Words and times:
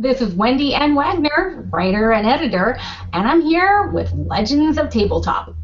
This 0.00 0.22
is 0.22 0.32
Wendy 0.32 0.74
N. 0.74 0.94
Wagner, 0.94 1.68
writer 1.70 2.12
and 2.12 2.26
editor, 2.26 2.78
and 3.12 3.28
I'm 3.28 3.42
here 3.42 3.88
with 3.88 4.10
Legends 4.14 4.78
of 4.78 4.88
Tabletop. 4.88 5.54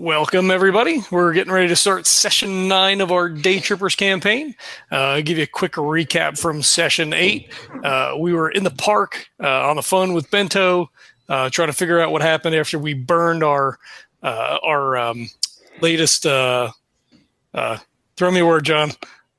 Welcome, 0.00 0.52
everybody. 0.52 1.02
We're 1.10 1.32
getting 1.32 1.52
ready 1.52 1.66
to 1.66 1.74
start 1.74 2.06
session 2.06 2.68
nine 2.68 3.00
of 3.00 3.10
our 3.10 3.28
Day 3.28 3.58
Trippers 3.58 3.96
campaign. 3.96 4.54
Uh, 4.92 4.94
I'll 4.94 5.22
give 5.22 5.38
you 5.38 5.42
a 5.42 5.48
quick 5.48 5.72
recap 5.72 6.38
from 6.38 6.62
session 6.62 7.12
eight. 7.12 7.52
Uh, 7.82 8.14
we 8.16 8.32
were 8.32 8.48
in 8.48 8.62
the 8.62 8.70
park 8.70 9.28
uh, 9.42 9.68
on 9.68 9.74
the 9.74 9.82
phone 9.82 10.12
with 10.12 10.30
Bento, 10.30 10.88
uh, 11.28 11.50
trying 11.50 11.66
to 11.66 11.72
figure 11.72 11.98
out 11.98 12.12
what 12.12 12.22
happened 12.22 12.54
after 12.54 12.78
we 12.78 12.94
burned 12.94 13.42
our 13.42 13.80
uh, 14.22 14.58
our 14.62 14.96
um, 14.96 15.28
latest. 15.80 16.24
Uh, 16.24 16.70
throw 18.16 18.30
me 18.30 18.38
a 18.38 18.46
word, 18.46 18.66
John. 18.66 18.92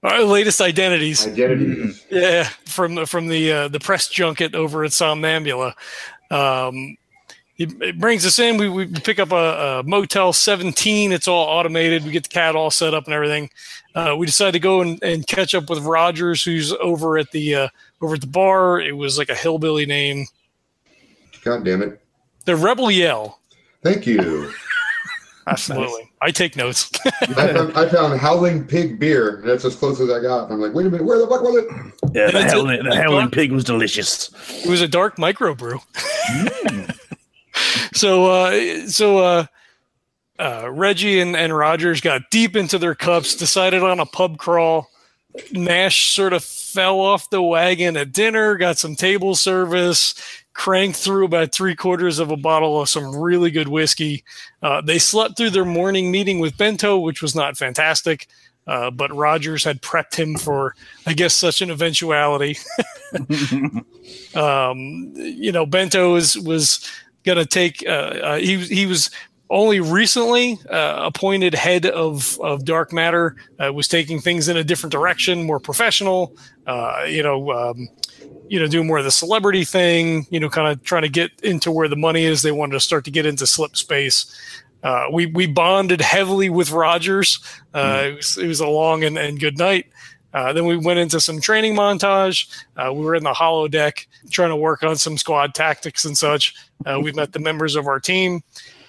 Our 0.03 0.23
latest 0.23 0.59
identities. 0.59 1.26
Identities. 1.26 2.05
Yeah, 2.12 2.44
from 2.66 2.95
the 2.95 3.05
from 3.05 3.30
the 3.30 3.70
the 3.70 3.80
press 3.80 4.09
junket 4.09 4.55
over 4.55 4.84
at 4.84 4.91
Somnambula. 4.91 5.73
Um, 6.30 6.97
it 7.60 8.00
brings 8.00 8.26
us 8.26 8.40
in. 8.40 8.58
We, 8.58 8.70
we 8.70 8.88
pick 8.88 9.20
up 9.20 9.34
a, 9.34 9.80
a, 9.80 9.84
Motel 9.84 10.32
17. 10.32 11.12
It's 11.12 11.28
all 11.28 11.46
automated. 11.46 12.06
We 12.06 12.12
get 12.12 12.24
the 12.24 12.30
cat 12.30 12.56
all 12.56 12.72
set 12.72 12.94
up 12.94 13.04
and 13.06 13.14
everything. 13.14 13.50
Uh, 13.94 14.16
we 14.18 14.26
decided 14.26 14.54
to 14.54 14.60
go 14.60 14.82
and, 14.82 15.02
and, 15.04 15.28
catch 15.28 15.54
up 15.54 15.70
with 15.70 15.80
Rogers, 15.80 16.42
who's 16.42 16.72
over 16.74 17.18
at 17.18 17.32
the 17.32 17.56
uh, 17.56 17.68
over 18.02 18.16
at 18.16 18.22
the 18.22 18.28
bar. 18.28 18.80
It 18.80 18.96
was 18.96 19.18
like 19.18 19.30
a 19.30 19.36
hillbilly 19.36 19.86
name. 19.86 20.26
God 21.44 21.66
damn 21.66 21.82
it! 21.82 22.02
The 22.46 22.56
Rebel 22.56 22.90
Yell. 22.90 23.40
Thank 23.84 24.08
you. 24.08 24.54
Absolutely. 25.48 26.04
Nice. 26.04 26.10
I 26.22 26.32
take 26.32 26.56
notes. 26.56 26.92
I, 27.06 27.54
found, 27.54 27.76
I, 27.76 27.90
found, 27.90 28.20
Howling 28.20 28.68
Pig 28.68 29.00
beer. 29.00 29.42
That's 29.44 29.66
as 29.66 29.76
close 29.76 30.00
as 30.00 30.12
I 30.12 30.22
got. 30.22 30.52
I'm 30.52 30.62
like, 30.62 30.74
wait 30.74 30.86
a 30.86 30.90
minute, 30.92 31.08
where 31.08 31.18
the 31.18 31.28
fuck 31.28 31.42
was 31.42 31.56
it? 31.56 31.68
Yeah, 32.14 32.30
the, 32.30 32.44
howling, 32.44 32.84
the 32.84 32.96
howling 32.96 33.32
Pig 33.32 33.52
was 33.52 33.64
delicious. 33.64 34.30
It 34.64 34.70
was 34.70 34.82
a 34.82 34.88
dark 34.88 35.18
microbrew. 35.18 35.82
Mm 36.30 36.98
so 37.94 38.26
uh, 38.28 38.88
so 38.88 39.20
uh, 39.20 39.46
uh, 40.40 40.70
Reggie 40.72 41.20
and, 41.20 41.36
and 41.36 41.56
Rogers 41.56 42.02
got 42.02 42.30
deep 42.32 42.56
into 42.56 42.78
their 42.78 42.96
cups, 42.96 43.36
decided 43.36 43.84
on 43.84 44.00
a 44.00 44.06
pub 44.06 44.38
crawl. 44.38 44.90
Nash 45.52 46.14
sort 46.14 46.34
of 46.34 46.44
fell 46.44 47.00
off 47.00 47.30
the 47.30 47.42
wagon 47.42 47.96
at 47.98 48.12
dinner, 48.12 48.56
got 48.56 48.78
some 48.78 48.96
table 48.96 49.36
service, 49.36 50.16
cranked 50.54 50.98
through 50.98 51.26
about 51.26 51.52
three 51.52 51.76
quarters 51.76 52.20
of 52.20 52.32
a 52.32 52.38
bottle 52.38 52.82
of 52.82 52.90
some 52.90 53.16
really 53.16 53.52
good 53.52 53.68
whiskey. 53.68 54.24
Uh, 54.64 54.82
they 54.82 54.98
slept 54.98 55.38
through 55.38 55.52
their 55.52 55.66
morning 55.66 56.10
meeting 56.10 56.40
with 56.40 56.58
Bento, 56.58 56.98
which 56.98 57.22
was 57.22 57.36
not 57.36 57.58
fantastic. 57.58 58.28
Uh, 58.66 58.92
but 58.92 59.16
Rogers 59.16 59.64
had 59.64 59.82
prepped 59.82 60.16
him 60.16 60.36
for, 60.36 60.76
I 61.06 61.14
guess, 61.14 61.34
such 61.34 61.62
an 61.62 61.72
eventuality. 61.72 62.58
um, 64.36 65.14
you 65.16 65.52
know, 65.52 65.66
Bento 65.66 66.14
was 66.14 66.38
was 66.38 66.88
going 67.33 67.45
to 67.45 67.49
take. 67.49 67.83
Uh, 67.88 67.91
uh, 67.91 68.38
he 68.38 68.58
he 68.58 68.85
was 68.85 69.12
only 69.50 69.79
recently 69.79 70.59
uh, 70.69 71.01
appointed 71.06 71.53
head 71.53 71.85
of 71.85 72.40
of 72.41 72.66
dark 72.66 72.91
matter. 72.94 73.35
Uh, 73.63 73.72
was 73.73 73.88
taking 73.88 74.19
things 74.19 74.47
in 74.47 74.57
a 74.57 74.63
different 74.63 74.91
direction, 74.91 75.44
more 75.44 75.59
professional. 75.59 76.35
Uh, 76.68 77.06
you 77.07 77.23
know. 77.23 77.51
Um, 77.51 77.89
you 78.50 78.59
know, 78.59 78.68
do 78.68 78.84
more 78.84 78.97
of 78.97 79.03
the 79.03 79.12
celebrity 79.12 79.63
thing. 79.63 80.25
You 80.31 80.39
know, 80.39 80.50
kind 80.50 80.68
of 80.68 80.84
trying 80.84 81.03
to 81.03 81.09
get 81.09 81.29
into 81.44 81.72
where 81.72 81.88
the 81.88 81.95
money 81.95 82.25
is. 82.25 82.41
They 82.41 82.51
wanted 82.51 82.73
to 82.73 82.79
start 82.79 83.06
to 83.06 83.12
get 83.12 83.28
into 83.28 83.45
slip 83.45 83.78
space. 83.78 84.35
Uh, 84.81 85.06
we 85.12 85.28
we 85.28 85.45
bonded 85.45 86.01
heavily 86.01 86.50
with 86.50 86.72
Rogers. 86.72 87.39
Mm. 87.73 88.12
It, 88.12 88.16
was, 88.16 88.38
it 88.38 88.47
was 88.47 88.59
a 88.59 88.68
long 88.68 89.03
and, 89.03 89.18
and 89.18 89.39
good 89.39 89.57
night. 89.57 89.85
Uh, 90.34 90.53
then 90.53 90.66
we 90.66 90.78
went 90.78 91.00
into 91.00 91.19
some 91.19 91.41
training 91.41 91.75
montage. 91.75 92.47
Uh, 92.78 92.94
we 92.94 93.03
were 93.03 93.16
in 93.16 93.23
the 93.23 93.34
holodeck 93.34 94.06
trying 94.29 94.50
to 94.50 94.56
work 94.56 94.84
on 94.84 94.95
some 94.95 95.17
squad 95.17 95.53
tactics 95.56 96.06
and 96.06 96.17
such. 96.17 96.53
Uh, 96.85 97.00
we 97.01 97.12
met 97.12 97.34
the 97.34 97.40
members 97.40 97.75
of 97.75 97.88
our 97.88 98.00
team, 98.00 98.41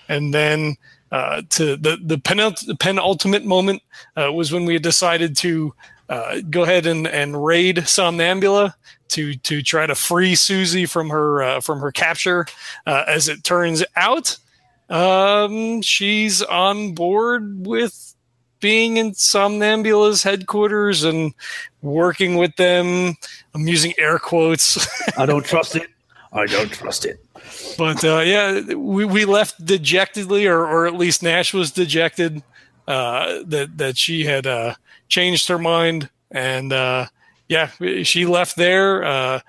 and 0.09 0.35
then 0.35 0.77
uh, 1.13 1.43
to 1.51 1.77
the 1.77 1.99
the, 2.03 2.17
penult- 2.17 2.67
the 2.67 2.77
penultimate 2.77 3.45
moment 3.45 3.83
uh, 4.17 4.33
was 4.33 4.53
when 4.53 4.65
we 4.65 4.79
decided 4.79 5.37
to 5.37 5.75
uh, 6.09 6.41
go 6.51 6.63
ahead 6.63 6.87
and, 6.87 7.07
and 7.07 7.43
raid 7.43 7.77
Somnambula 7.79 8.75
to 9.09 9.35
to 9.35 9.63
try 9.63 9.87
to 9.87 9.95
free 9.95 10.35
Susie 10.35 10.87
from 10.87 11.09
her 11.11 11.61
from 11.61 11.81
her 11.81 11.91
capture. 11.91 12.47
as 12.87 13.29
it 13.29 13.43
turns 13.45 13.83
out, 13.97 14.37
um, 14.89 15.83
she's 15.83 16.43
on 16.43 16.95
board 16.95 17.67
with 17.67 18.10
being 18.61 18.97
in 18.97 19.15
Somnambula's 19.15 20.23
headquarters 20.23 21.05
and 21.05 21.35
working 21.83 22.37
with 22.37 22.55
them. 22.57 23.17
I'm 23.55 23.67
using 23.67 23.95
air 23.99 24.19
quotes. 24.19 24.79
I 25.19 25.27
don't 25.27 25.45
trust 25.45 25.77
it. 25.77 25.89
I 26.33 26.47
don't 26.47 26.71
trust 26.71 27.05
it. 27.07 27.25
But 27.77 28.05
uh, 28.05 28.21
yeah, 28.21 28.61
we, 28.75 29.05
we 29.05 29.25
left 29.25 29.65
dejectedly, 29.65 30.47
or, 30.47 30.61
or 30.67 30.87
at 30.87 30.95
least 30.95 31.23
Nash 31.23 31.53
was 31.53 31.73
dejected 31.73 32.43
uh, 32.87 33.43
that 33.47 33.79
that 33.79 33.97
she 33.97 34.25
had 34.25 34.47
uh, 34.47 34.75
changed 35.09 35.49
her 35.49 35.59
mind, 35.59 36.09
and 36.31 36.73
uh, 36.73 37.07
yeah, 37.49 37.71
she 38.03 38.27
left 38.27 38.57
there. 38.57 39.05
Uh, 39.05 39.41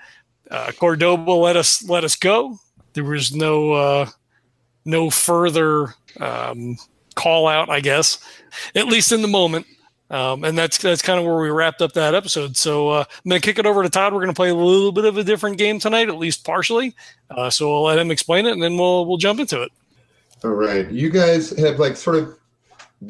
uh, 0.50 0.72
Cordoba 0.78 1.32
let 1.32 1.56
us 1.56 1.88
let 1.88 2.04
us 2.04 2.16
go. 2.16 2.58
There 2.94 3.04
was 3.04 3.34
no 3.34 4.08
no 4.86 5.10
further 5.10 5.94
um, 6.20 6.78
call 7.16 7.48
out, 7.48 7.70
I 7.70 7.80
guess, 7.80 8.20
at 8.75 8.88
least 8.88 9.12
in 9.12 9.22
the 9.22 9.28
moment. 9.28 9.66
Um, 10.09 10.44
and 10.44 10.57
that's 10.57 10.78
that's 10.78 11.01
kind 11.01 11.17
of 11.17 11.25
where 11.25 11.38
we 11.38 11.50
wrapped 11.50 11.81
up 11.81 11.94
that 11.94 12.13
episode. 12.13 12.57
So 12.57 12.89
uh, 12.89 13.06
I'm 13.07 13.29
going 13.29 13.41
to 13.41 13.45
kick 13.45 13.59
it 13.59 13.66
over 13.66 13.81
to 13.81 13.89
Todd. 13.89 14.13
We're 14.13 14.19
going 14.19 14.34
to 14.34 14.35
play 14.35 14.50
a 14.50 14.56
little 14.56 14.91
bit 14.91 15.06
of 15.06 15.17
a 15.17 15.23
different 15.23 15.57
game 15.57 15.79
tonight, 15.79 16.09
at 16.09 16.17
least 16.17 16.44
partially. 16.44 16.94
Uh, 17.29 17.50
so 17.50 17.73
I'll 17.73 17.84
let 17.84 17.97
him 17.97 18.12
explain 18.12 18.45
it, 18.45 18.51
and 18.51 18.62
then 18.62 18.78
we'll 18.78 19.06
we'll 19.06 19.17
jump 19.17 19.39
into 19.39 19.62
it. 19.62 19.72
All 20.44 20.51
right, 20.51 20.91
you 20.91 21.09
guys 21.09 21.51
have 21.57 21.79
like 21.79 21.95
sort 21.95 22.17
of 22.17 22.38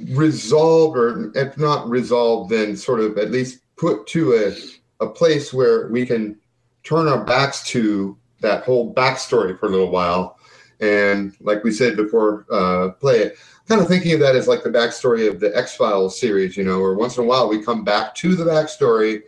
resolved, 0.10 0.96
or 0.96 1.32
if 1.34 1.58
not 1.58 1.90
resolved, 1.90 2.52
then 2.52 2.78
sort 2.78 3.00
of 3.00 3.18
at 3.18 3.32
least 3.32 3.62
put 3.78 4.06
to 4.08 4.34
a 4.36 5.04
a 5.04 5.10
place 5.10 5.52
where 5.52 5.88
we 5.88 6.06
can 6.06 6.38
turn 6.84 7.08
our 7.08 7.24
backs 7.26 7.64
to 7.70 8.16
that 8.42 8.64
whole 8.64 8.94
backstory 8.94 9.58
for 9.60 9.66
a 9.66 9.70
little 9.70 9.90
while. 9.90 10.38
And 10.80 11.36
like 11.40 11.64
we 11.64 11.72
said 11.72 11.96
before, 11.96 12.46
uh, 12.52 12.90
play 12.90 13.20
it 13.20 13.38
kind 13.72 13.82
of 13.82 13.88
thinking 13.88 14.12
of 14.12 14.20
that 14.20 14.36
as 14.36 14.50
like 14.50 14.64
the 14.64 14.70
backstory 14.70 15.30
of 15.30 15.40
the 15.40 15.56
X 15.58 15.78
Files 15.78 16.20
series, 16.20 16.58
you 16.58 16.64
know, 16.66 16.82
where 16.82 16.94
once 16.94 17.18
in 17.18 17.24
a 17.24 17.26
while 17.26 17.48
we 17.48 17.64
come 17.64 17.86
back 17.86 18.14
to 18.16 18.36
the 18.36 18.44
backstory 18.44 19.22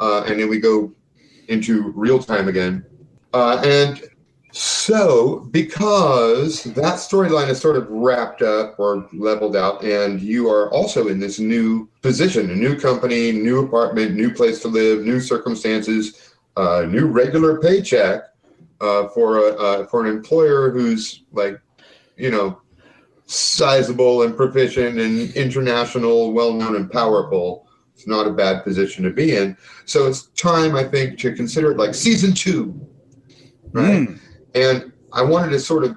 uh, 0.00 0.24
and 0.26 0.40
then 0.40 0.48
we 0.48 0.58
go 0.58 0.90
into 1.48 1.92
real 1.94 2.18
time 2.18 2.48
again. 2.48 2.82
Uh, 3.34 3.60
and 3.62 4.02
so, 4.52 5.46
because 5.50 6.64
that 6.64 6.94
storyline 6.94 7.50
is 7.50 7.60
sort 7.60 7.76
of 7.76 7.90
wrapped 7.90 8.40
up 8.40 8.80
or 8.80 9.06
leveled 9.12 9.54
out, 9.54 9.84
and 9.84 10.18
you 10.22 10.48
are 10.48 10.72
also 10.72 11.08
in 11.08 11.20
this 11.20 11.38
new 11.38 11.86
position, 12.00 12.50
a 12.50 12.54
new 12.54 12.80
company, 12.80 13.32
new 13.32 13.66
apartment, 13.66 14.14
new 14.14 14.32
place 14.32 14.62
to 14.62 14.68
live, 14.68 15.02
new 15.04 15.20
circumstances, 15.20 16.34
uh, 16.56 16.86
new 16.88 17.06
regular 17.06 17.60
paycheck 17.60 18.22
uh, 18.80 19.08
for 19.08 19.36
a 19.36 19.52
uh, 19.56 19.86
for 19.88 20.06
an 20.06 20.10
employer 20.10 20.70
who's 20.70 21.22
like, 21.32 21.60
you 22.16 22.30
know, 22.30 22.62
sizable 23.30 24.22
and 24.22 24.36
proficient 24.36 24.98
and 24.98 25.32
international, 25.36 26.32
well 26.32 26.52
known 26.52 26.74
and 26.74 26.90
powerful. 26.90 27.68
It's 27.94 28.06
not 28.06 28.26
a 28.26 28.32
bad 28.32 28.64
position 28.64 29.04
to 29.04 29.10
be 29.10 29.36
in. 29.36 29.56
So 29.84 30.06
it's 30.08 30.26
time, 30.30 30.74
I 30.74 30.82
think, 30.82 31.18
to 31.20 31.32
consider 31.32 31.70
it 31.70 31.76
like 31.76 31.94
season 31.94 32.32
two, 32.32 32.88
right? 33.72 34.08
Mm. 34.08 34.20
And 34.54 34.92
I 35.12 35.22
wanted 35.22 35.50
to 35.50 35.60
sort 35.60 35.84
of 35.84 35.96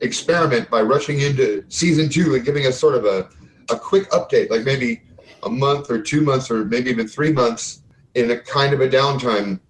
experiment 0.00 0.68
by 0.70 0.82
rushing 0.82 1.20
into 1.20 1.64
season 1.68 2.10
two 2.10 2.34
and 2.34 2.44
giving 2.44 2.66
us 2.66 2.78
sort 2.78 2.94
of 2.94 3.06
a, 3.06 3.30
a 3.72 3.78
quick 3.78 4.10
update, 4.10 4.50
like 4.50 4.64
maybe 4.64 5.02
a 5.44 5.48
month 5.48 5.90
or 5.90 6.02
two 6.02 6.20
months 6.20 6.50
or 6.50 6.66
maybe 6.66 6.90
even 6.90 7.08
three 7.08 7.32
months 7.32 7.84
in 8.14 8.30
a 8.30 8.38
kind 8.38 8.74
of 8.74 8.82
a 8.82 8.88
downtime, 8.88 9.60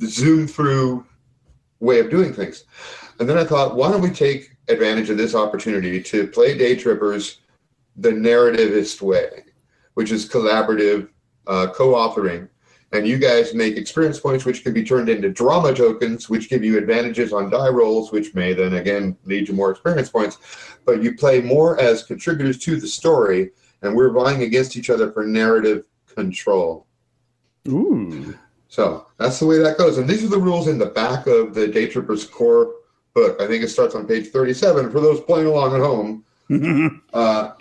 zoom 0.00 0.46
through 0.46 1.04
way 1.80 2.00
of 2.00 2.08
doing 2.08 2.32
things. 2.32 2.64
And 3.18 3.28
then 3.28 3.36
I 3.36 3.44
thought, 3.44 3.76
why 3.76 3.90
don't 3.90 4.00
we 4.00 4.10
take 4.10 4.51
advantage 4.68 5.10
of 5.10 5.16
this 5.16 5.34
opportunity 5.34 6.02
to 6.02 6.26
play 6.28 6.56
day 6.56 6.76
trippers 6.76 7.40
the 7.96 8.10
narrativist 8.10 9.02
way, 9.02 9.44
which 9.94 10.10
is 10.10 10.28
collaborative, 10.28 11.08
uh, 11.46 11.68
co-authoring, 11.74 12.48
and 12.92 13.06
you 13.06 13.18
guys 13.18 13.54
make 13.54 13.76
experience 13.76 14.20
points, 14.20 14.44
which 14.44 14.62
can 14.62 14.74
be 14.74 14.84
turned 14.84 15.08
into 15.08 15.30
drama 15.30 15.74
tokens, 15.74 16.28
which 16.28 16.50
give 16.50 16.62
you 16.62 16.76
advantages 16.76 17.32
on 17.32 17.50
die 17.50 17.68
rolls, 17.68 18.12
which 18.12 18.34
may 18.34 18.52
then 18.52 18.74
again 18.74 19.16
lead 19.24 19.46
to 19.46 19.54
more 19.54 19.70
experience 19.70 20.10
points. 20.10 20.38
But 20.84 21.02
you 21.02 21.14
play 21.16 21.40
more 21.40 21.80
as 21.80 22.02
contributors 22.02 22.58
to 22.58 22.78
the 22.78 22.86
story, 22.86 23.50
and 23.80 23.96
we're 23.96 24.12
vying 24.12 24.42
against 24.42 24.76
each 24.76 24.90
other 24.90 25.10
for 25.10 25.24
narrative 25.24 25.86
control. 26.06 26.86
Ooh. 27.68 28.36
So 28.68 29.06
that's 29.18 29.38
the 29.38 29.46
way 29.46 29.58
that 29.58 29.78
goes. 29.78 29.98
And 29.98 30.08
these 30.08 30.24
are 30.24 30.28
the 30.28 30.38
rules 30.38 30.68
in 30.68 30.78
the 30.78 30.86
back 30.86 31.26
of 31.26 31.54
the 31.54 31.68
Day 31.68 31.88
Trippers 31.88 32.24
core 32.24 32.74
book. 33.14 33.40
I 33.40 33.46
think 33.46 33.62
it 33.62 33.68
starts 33.68 33.94
on 33.94 34.06
page 34.06 34.28
37 34.28 34.90
for 34.90 35.00
those 35.00 35.20
playing 35.20 35.46
along 35.46 35.74
at 35.74 35.80
home. 35.80 36.24
Uh, 37.14 37.52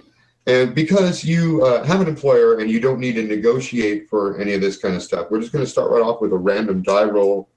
and 0.47 0.73
because 0.73 1.23
you 1.23 1.63
uh, 1.63 1.83
have 1.83 2.01
an 2.01 2.07
employer 2.07 2.59
and 2.59 2.69
you 2.69 2.79
don't 2.79 2.99
need 2.99 3.13
to 3.13 3.23
negotiate 3.23 4.09
for 4.09 4.39
any 4.39 4.53
of 4.53 4.61
this 4.61 4.75
kind 4.75 4.95
of 4.95 5.03
stuff, 5.03 5.27
we're 5.29 5.39
just 5.39 5.51
going 5.51 5.63
to 5.63 5.69
start 5.69 5.91
right 5.91 6.01
off 6.01 6.19
with 6.19 6.33
a 6.33 6.37
random 6.37 6.81
die 6.81 7.03
roll. 7.03 7.47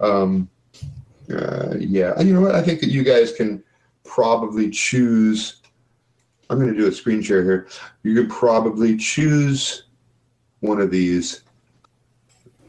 Um, 0.00 0.48
uh, 1.34 1.74
yeah, 1.78 2.14
and 2.16 2.28
you 2.28 2.34
know 2.34 2.40
what? 2.40 2.54
I 2.54 2.62
think 2.62 2.80
that 2.80 2.90
you 2.90 3.02
guys 3.02 3.32
can 3.32 3.62
probably 4.04 4.70
choose. 4.70 5.56
I'm 6.48 6.60
going 6.60 6.72
to 6.72 6.78
do 6.78 6.86
a 6.86 6.92
screen 6.92 7.22
share 7.22 7.42
here. 7.42 7.68
You 8.04 8.14
could 8.14 8.30
probably 8.30 8.96
choose 8.96 9.84
one 10.60 10.80
of 10.80 10.92
these. 10.92 11.42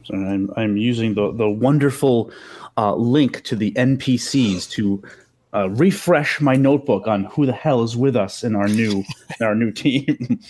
So 0.06 0.16
I'm 0.16 0.52
I'm 0.58 0.78
using 0.78 1.14
the 1.14 1.32
the 1.34 1.50
wonderful 1.50 2.32
uh, 2.78 2.96
link 2.96 3.44
to 3.44 3.56
the 3.56 3.72
NPCs 3.74 4.70
to 4.72 5.04
uh, 5.54 5.70
refresh 5.70 6.40
my 6.40 6.56
notebook 6.56 7.08
on 7.08 7.26
who 7.26 7.46
the 7.46 7.54
hell 7.54 7.84
is 7.84 7.98
with 7.98 8.16
us 8.16 8.44
in 8.44 8.56
our 8.56 8.68
new 8.68 9.04
in 9.40 9.46
our 9.46 9.56
new 9.56 9.72
team. 9.72 10.40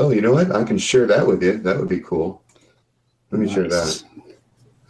Oh, 0.00 0.10
you 0.10 0.20
know 0.20 0.32
what? 0.32 0.54
I 0.54 0.62
can 0.62 0.78
share 0.78 1.06
that 1.06 1.26
with 1.26 1.42
you. 1.42 1.58
That 1.58 1.76
would 1.76 1.88
be 1.88 1.98
cool. 1.98 2.40
Let 3.32 3.40
me 3.40 3.52
share 3.52 3.68
that. 3.68 4.04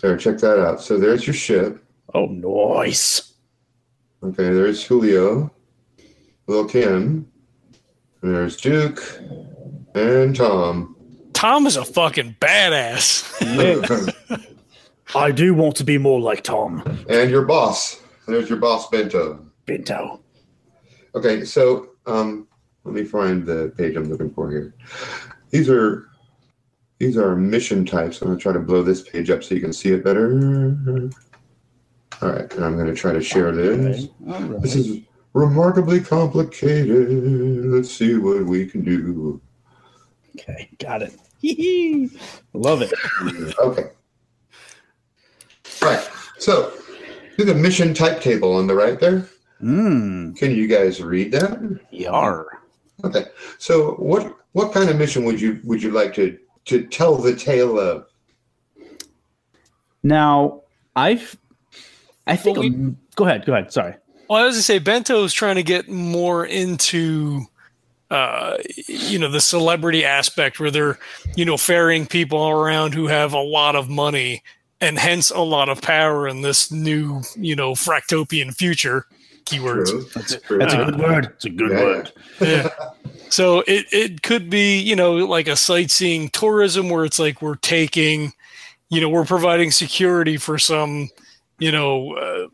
There, 0.02 0.16
check 0.18 0.36
that 0.38 0.60
out. 0.60 0.82
So 0.82 0.98
there's 0.98 1.26
your 1.26 1.32
ship. 1.32 1.82
Oh, 2.12 2.26
nice. 2.26 3.32
Okay, 4.22 4.52
there's 4.52 4.84
Julio, 4.84 5.50
Lil 6.46 6.68
Kim, 6.68 7.26
there's 8.22 8.58
Duke, 8.58 9.02
and 9.94 10.36
Tom. 10.36 10.94
Tom 11.32 11.66
is 11.66 11.76
a 11.76 11.84
fucking 11.86 12.36
badass. 12.38 13.24
I 15.14 15.30
do 15.30 15.54
want 15.54 15.76
to 15.76 15.84
be 15.84 15.98
more 15.98 16.20
like 16.20 16.42
Tom 16.42 16.82
and 17.08 17.30
your 17.30 17.44
boss. 17.44 18.02
There's 18.26 18.48
your 18.48 18.58
boss, 18.58 18.88
Bento. 18.88 19.44
Bento. 19.64 20.20
Okay, 21.14 21.44
so 21.44 21.90
um, 22.06 22.46
let 22.84 22.94
me 22.94 23.04
find 23.04 23.46
the 23.46 23.72
page 23.76 23.96
I'm 23.96 24.10
looking 24.10 24.30
for 24.30 24.50
here. 24.50 24.74
These 25.50 25.70
are 25.70 26.08
these 26.98 27.16
are 27.16 27.36
mission 27.36 27.86
types. 27.86 28.20
I'm 28.20 28.28
gonna 28.28 28.40
try 28.40 28.52
to 28.52 28.60
blow 28.60 28.82
this 28.82 29.02
page 29.02 29.30
up 29.30 29.42
so 29.42 29.54
you 29.54 29.60
can 29.60 29.72
see 29.72 29.90
it 29.92 30.04
better. 30.04 31.10
All 32.20 32.28
right, 32.30 32.52
and 32.54 32.64
I'm 32.64 32.76
gonna 32.76 32.94
try 32.94 33.12
to 33.12 33.22
share 33.22 33.52
this. 33.52 34.08
All 34.28 34.40
right. 34.40 34.62
This 34.62 34.74
is 34.74 35.00
remarkably 35.32 36.00
complicated. 36.00 37.10
Let's 37.66 37.90
see 37.90 38.16
what 38.16 38.44
we 38.44 38.66
can 38.66 38.82
do. 38.82 39.40
Okay, 40.36 40.68
got 40.78 41.02
it. 41.02 41.14
Love 42.52 42.82
it. 42.82 42.92
Okay. 43.60 43.90
Right. 45.82 46.08
So, 46.38 46.72
see 47.36 47.44
the 47.44 47.54
mission 47.54 47.94
type 47.94 48.20
table 48.20 48.54
on 48.54 48.66
the 48.66 48.74
right 48.74 48.98
there. 48.98 49.28
Mmm. 49.62 50.36
Can 50.36 50.52
you 50.52 50.66
guys 50.66 51.02
read 51.02 51.32
that? 51.32 51.80
Yar. 51.90 52.46
Okay. 53.04 53.26
So, 53.58 53.92
what 53.94 54.34
what 54.52 54.72
kind 54.72 54.88
of 54.90 54.96
mission 54.96 55.24
would 55.24 55.40
you 55.40 55.60
would 55.64 55.82
you 55.82 55.90
like 55.90 56.14
to 56.14 56.38
to 56.66 56.86
tell 56.86 57.16
the 57.16 57.34
tale 57.34 57.78
of? 57.78 58.06
Now, 60.02 60.62
I've, 60.96 61.36
I 62.26 62.36
think. 62.36 62.58
Well, 62.58 62.68
we- 62.68 62.94
go 63.16 63.24
ahead. 63.24 63.44
Go 63.44 63.52
ahead. 63.54 63.72
Sorry. 63.72 63.94
Well, 64.28 64.42
I 64.42 64.44
was 64.46 64.54
gonna 64.56 64.62
say 64.62 64.78
Bento's 64.78 65.32
trying 65.32 65.56
to 65.56 65.62
get 65.62 65.88
more 65.88 66.44
into, 66.44 67.46
uh, 68.10 68.58
you 68.86 69.18
know, 69.18 69.30
the 69.30 69.40
celebrity 69.40 70.04
aspect 70.04 70.60
where 70.60 70.70
they're, 70.70 70.98
you 71.34 71.44
know, 71.46 71.56
ferrying 71.56 72.06
people 72.06 72.46
around 72.48 72.92
who 72.94 73.06
have 73.06 73.32
a 73.32 73.40
lot 73.40 73.74
of 73.74 73.88
money 73.88 74.42
and 74.80 74.98
hence 74.98 75.30
a 75.30 75.40
lot 75.40 75.68
of 75.68 75.82
power 75.82 76.28
in 76.28 76.42
this 76.42 76.70
new, 76.70 77.20
you 77.36 77.56
know, 77.56 77.72
fractopian 77.72 78.54
future. 78.54 79.06
Keywords. 79.44 79.88
True. 79.88 80.04
That's, 80.14 80.36
True. 80.42 80.58
that's 80.58 80.74
a 80.74 80.84
good 80.84 80.98
word. 80.98 81.26
It's 81.36 81.44
a 81.46 81.50
good 81.50 81.70
Yeah, 81.70 81.82
word. 81.84 82.12
Yeah. 82.40 82.68
So 83.30 83.60
it, 83.66 83.86
it 83.90 84.22
could 84.22 84.50
be, 84.50 84.78
you 84.78 84.94
know, 84.94 85.14
like 85.16 85.48
a 85.48 85.56
sightseeing 85.56 86.28
tourism 86.30 86.90
where 86.90 87.04
it's 87.06 87.18
like 87.18 87.40
we're 87.40 87.56
taking, 87.56 88.32
you 88.90 89.00
know, 89.00 89.08
we're 89.08 89.24
providing 89.24 89.70
security 89.70 90.36
for 90.36 90.58
some, 90.58 91.08
you 91.58 91.72
know, 91.72 92.14
uh, 92.16 92.48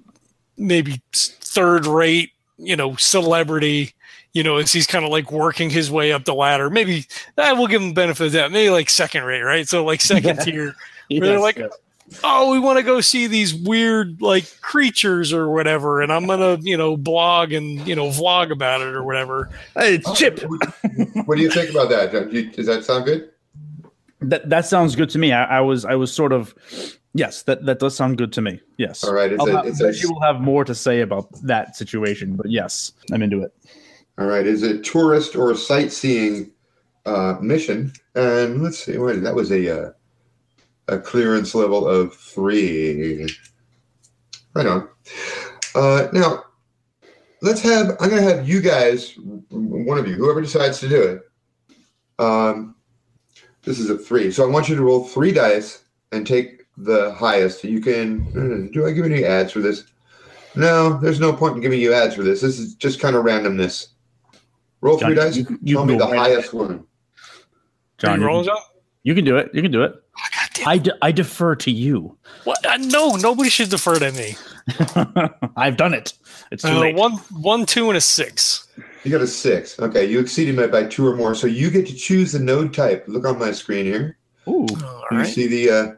maybe 0.57 1.01
third 1.13 1.85
rate, 1.87 2.31
you 2.59 2.77
know, 2.77 2.95
celebrity, 2.97 3.93
you 4.33 4.43
know, 4.45 4.57
as 4.59 4.73
he's 4.73 4.87
kind 4.87 5.05
of 5.05 5.11
like 5.11 5.33
working 5.33 5.71
his 5.71 5.91
way 5.91 6.13
up 6.13 6.25
the 6.25 6.35
ladder. 6.35 6.71
Maybe 6.71 7.07
I 7.37 7.53
will 7.55 7.67
give 7.67 7.83
him 7.83 7.89
the 7.89 7.95
benefit 7.95 8.27
of 8.29 8.33
that. 8.33 8.53
Maybe 8.53 8.71
like 8.71 8.89
second 8.89 9.25
rate, 9.25 9.43
right? 9.43 9.69
So 9.69 9.85
like 9.85 10.01
second 10.01 10.37
Yeah. 10.39 10.45
tier. 10.45 10.77
they're 11.11 11.41
like- 11.41 11.57
yes. 11.59 11.73
Oh, 12.23 12.53
we 12.53 12.59
want 12.59 12.79
to 12.79 12.83
go 12.83 13.01
see 13.01 13.27
these 13.27 13.55
weird 13.55 14.21
like 14.23 14.61
creatures 14.61 15.33
or 15.33 15.51
whatever, 15.51 16.03
and 16.03 16.13
I'm 16.13 16.27
gonna, 16.27 16.59
you 16.61 16.77
know, 16.77 16.97
blog 16.97 17.53
and 17.53 17.87
you 17.87 17.95
know 17.95 18.09
vlog 18.09 18.51
about 18.51 18.81
it 18.81 18.89
or 18.89 19.03
whatever. 19.03 19.51
Hey, 19.75 19.97
it's 19.97 20.13
Chip. 20.19 20.41
What 21.25 21.37
do 21.37 21.43
you 21.43 21.51
think 21.51 21.71
about 21.71 21.89
that? 21.91 22.13
Does 22.55 22.67
that 22.67 22.85
sound 22.85 23.07
good? 23.07 23.31
That 24.21 24.49
that 24.51 24.67
sounds 24.67 24.97
good 24.97 25.11
to 25.11 25.19
me. 25.19 25.33
I, 25.33 25.59
I 25.59 25.61
was 25.61 25.85
I 25.85 25.95
was 25.95 26.13
sort 26.13 26.33
of 26.33 26.55
yes. 27.15 27.43
That 27.43 27.65
that 27.67 27.79
does 27.79 27.97
sound 27.97 28.19
good 28.19 28.33
to 28.35 28.43
me. 28.43 28.61
Yes. 28.79 29.05
All 29.05 29.13
right. 29.13 29.33
It's 29.33 29.41
I'll 29.41 29.49
a, 29.49 29.53
have, 29.53 29.67
it's 29.67 29.83
Reggie 29.83 30.07
a, 30.07 30.13
will 30.13 30.21
have 30.23 30.41
more 30.41 30.65
to 30.65 30.75
say 30.75 31.01
about 31.01 31.29
that 31.43 31.77
situation, 31.77 32.37
but 32.37 32.51
yes, 32.51 32.93
I'm 33.13 33.23
into 33.23 33.43
it. 33.43 33.53
all 34.19 34.27
right. 34.27 34.47
Is 34.47 34.63
it 34.63 34.85
tourist 34.85 35.37
or 35.37 35.55
sightseeing 35.55 36.51
uh, 37.07 37.37
mission? 37.41 37.93
And 38.15 38.63
let's 38.63 38.79
see. 38.79 38.97
What 38.99 39.23
that 39.23 39.35
was 39.35 39.51
a 39.51 39.89
uh, 39.89 39.93
a 40.89 40.99
clearance 40.99 41.55
level 41.55 41.87
of 41.89 42.15
three. 42.15 43.27
Right 44.55 44.67
on. 44.67 44.89
Uh, 45.75 46.09
now, 46.13 46.45
let's 47.43 47.61
have. 47.63 47.97
I'm 48.01 48.11
going 48.11 48.23
to 48.23 48.35
have 48.37 48.49
you 48.49 48.61
guys, 48.61 49.15
one 49.51 49.99
of 49.99 50.07
you, 50.07 50.15
whoever 50.15 50.41
decides 50.41 50.79
to 50.81 50.89
do 50.89 51.03
it. 51.03 51.23
Um, 52.23 52.77
this 53.63 53.79
is 53.81 53.91
a 53.91 53.99
three, 53.99 54.31
so 54.31 54.47
I 54.47 54.51
want 54.51 54.69
you 54.69 54.77
to 54.77 54.83
roll 54.83 55.05
three 55.05 55.33
dice 55.33 55.85
and 56.13 56.27
take 56.27 56.65
the 56.77 57.13
highest. 57.15 57.65
You 57.65 57.81
can. 57.81 58.71
Do 58.73 58.87
I 58.87 58.93
give 58.93 59.05
any 59.07 59.25
ads 59.25 59.53
for 59.53 59.61
this? 59.61 59.85
No, 60.55 60.99
there's 61.01 61.19
no 61.19 61.33
point 61.33 61.57
in 61.57 61.61
giving 61.63 61.81
you 61.81 61.93
ads 61.93 62.15
for 62.15 62.23
this. 62.23 62.41
This 62.41 62.61
is 62.61 62.75
just 62.77 63.01
kind 63.01 63.17
of 63.17 63.25
randomness. 63.25 63.89
Roll 64.81 64.99
three 64.99 65.15
dice. 65.17 65.37
you- 65.37 65.59
you 65.63 65.77
tell 65.77 65.87
me 65.87 65.97
the 65.99 66.05
right 66.05 66.17
highest 66.19 66.53
one. 66.55 66.85
John, 67.99 68.17
you 68.17 68.21
you 68.21 68.27
rolling, 68.27 68.45
can, 68.47 68.57
you 69.03 69.15
can 69.15 69.25
do 69.25 69.37
it. 69.39 69.51
You 69.55 69.63
can 69.63 69.73
do 69.73 69.83
it. 69.83 69.93
God 69.93 70.31
damn. 70.33 70.34
I, 70.67 70.79
de- 70.79 70.97
I 71.03 71.13
defer 71.13 71.55
to 71.57 71.71
you. 71.71 72.17
What? 72.45 72.65
Uh, 72.65 72.77
no, 72.79 73.17
nobody 73.17 73.49
should 73.51 73.71
defer 73.71 73.99
to 73.99 74.13
me. 74.13 74.37
I've 75.57 75.77
done 75.77 75.95
it. 75.95 76.13
It's 76.51 76.63
too 76.63 76.71
Uh, 76.71 76.81
late. 76.81 76.95
one, 76.97 77.13
one, 77.33 77.67
two, 77.67 77.89
and 77.89 77.97
a 77.97 78.01
six. 78.01 78.67
You 79.05 79.11
got 79.11 79.21
a 79.21 79.27
six. 79.27 79.79
Okay, 79.79 80.05
you 80.07 80.19
exceeded 80.21 80.59
it 80.59 80.73
by 80.73 80.85
two 80.85 81.07
or 81.07 81.15
more. 81.17 81.35
So 81.35 81.47
you 81.47 81.71
get 81.71 81.87
to 81.89 81.95
choose 81.95 82.33
the 82.33 82.39
node 82.39 82.73
type. 82.73 83.05
Look 83.07 83.27
on 83.27 83.39
my 83.39 83.53
screen 83.53 83.85
here. 83.85 84.17
Ooh. 84.49 84.67
All 84.85 85.05
you 85.11 85.19
right. 85.19 85.27
see 85.27 85.47
the 85.47 85.71
uh, 85.71 85.93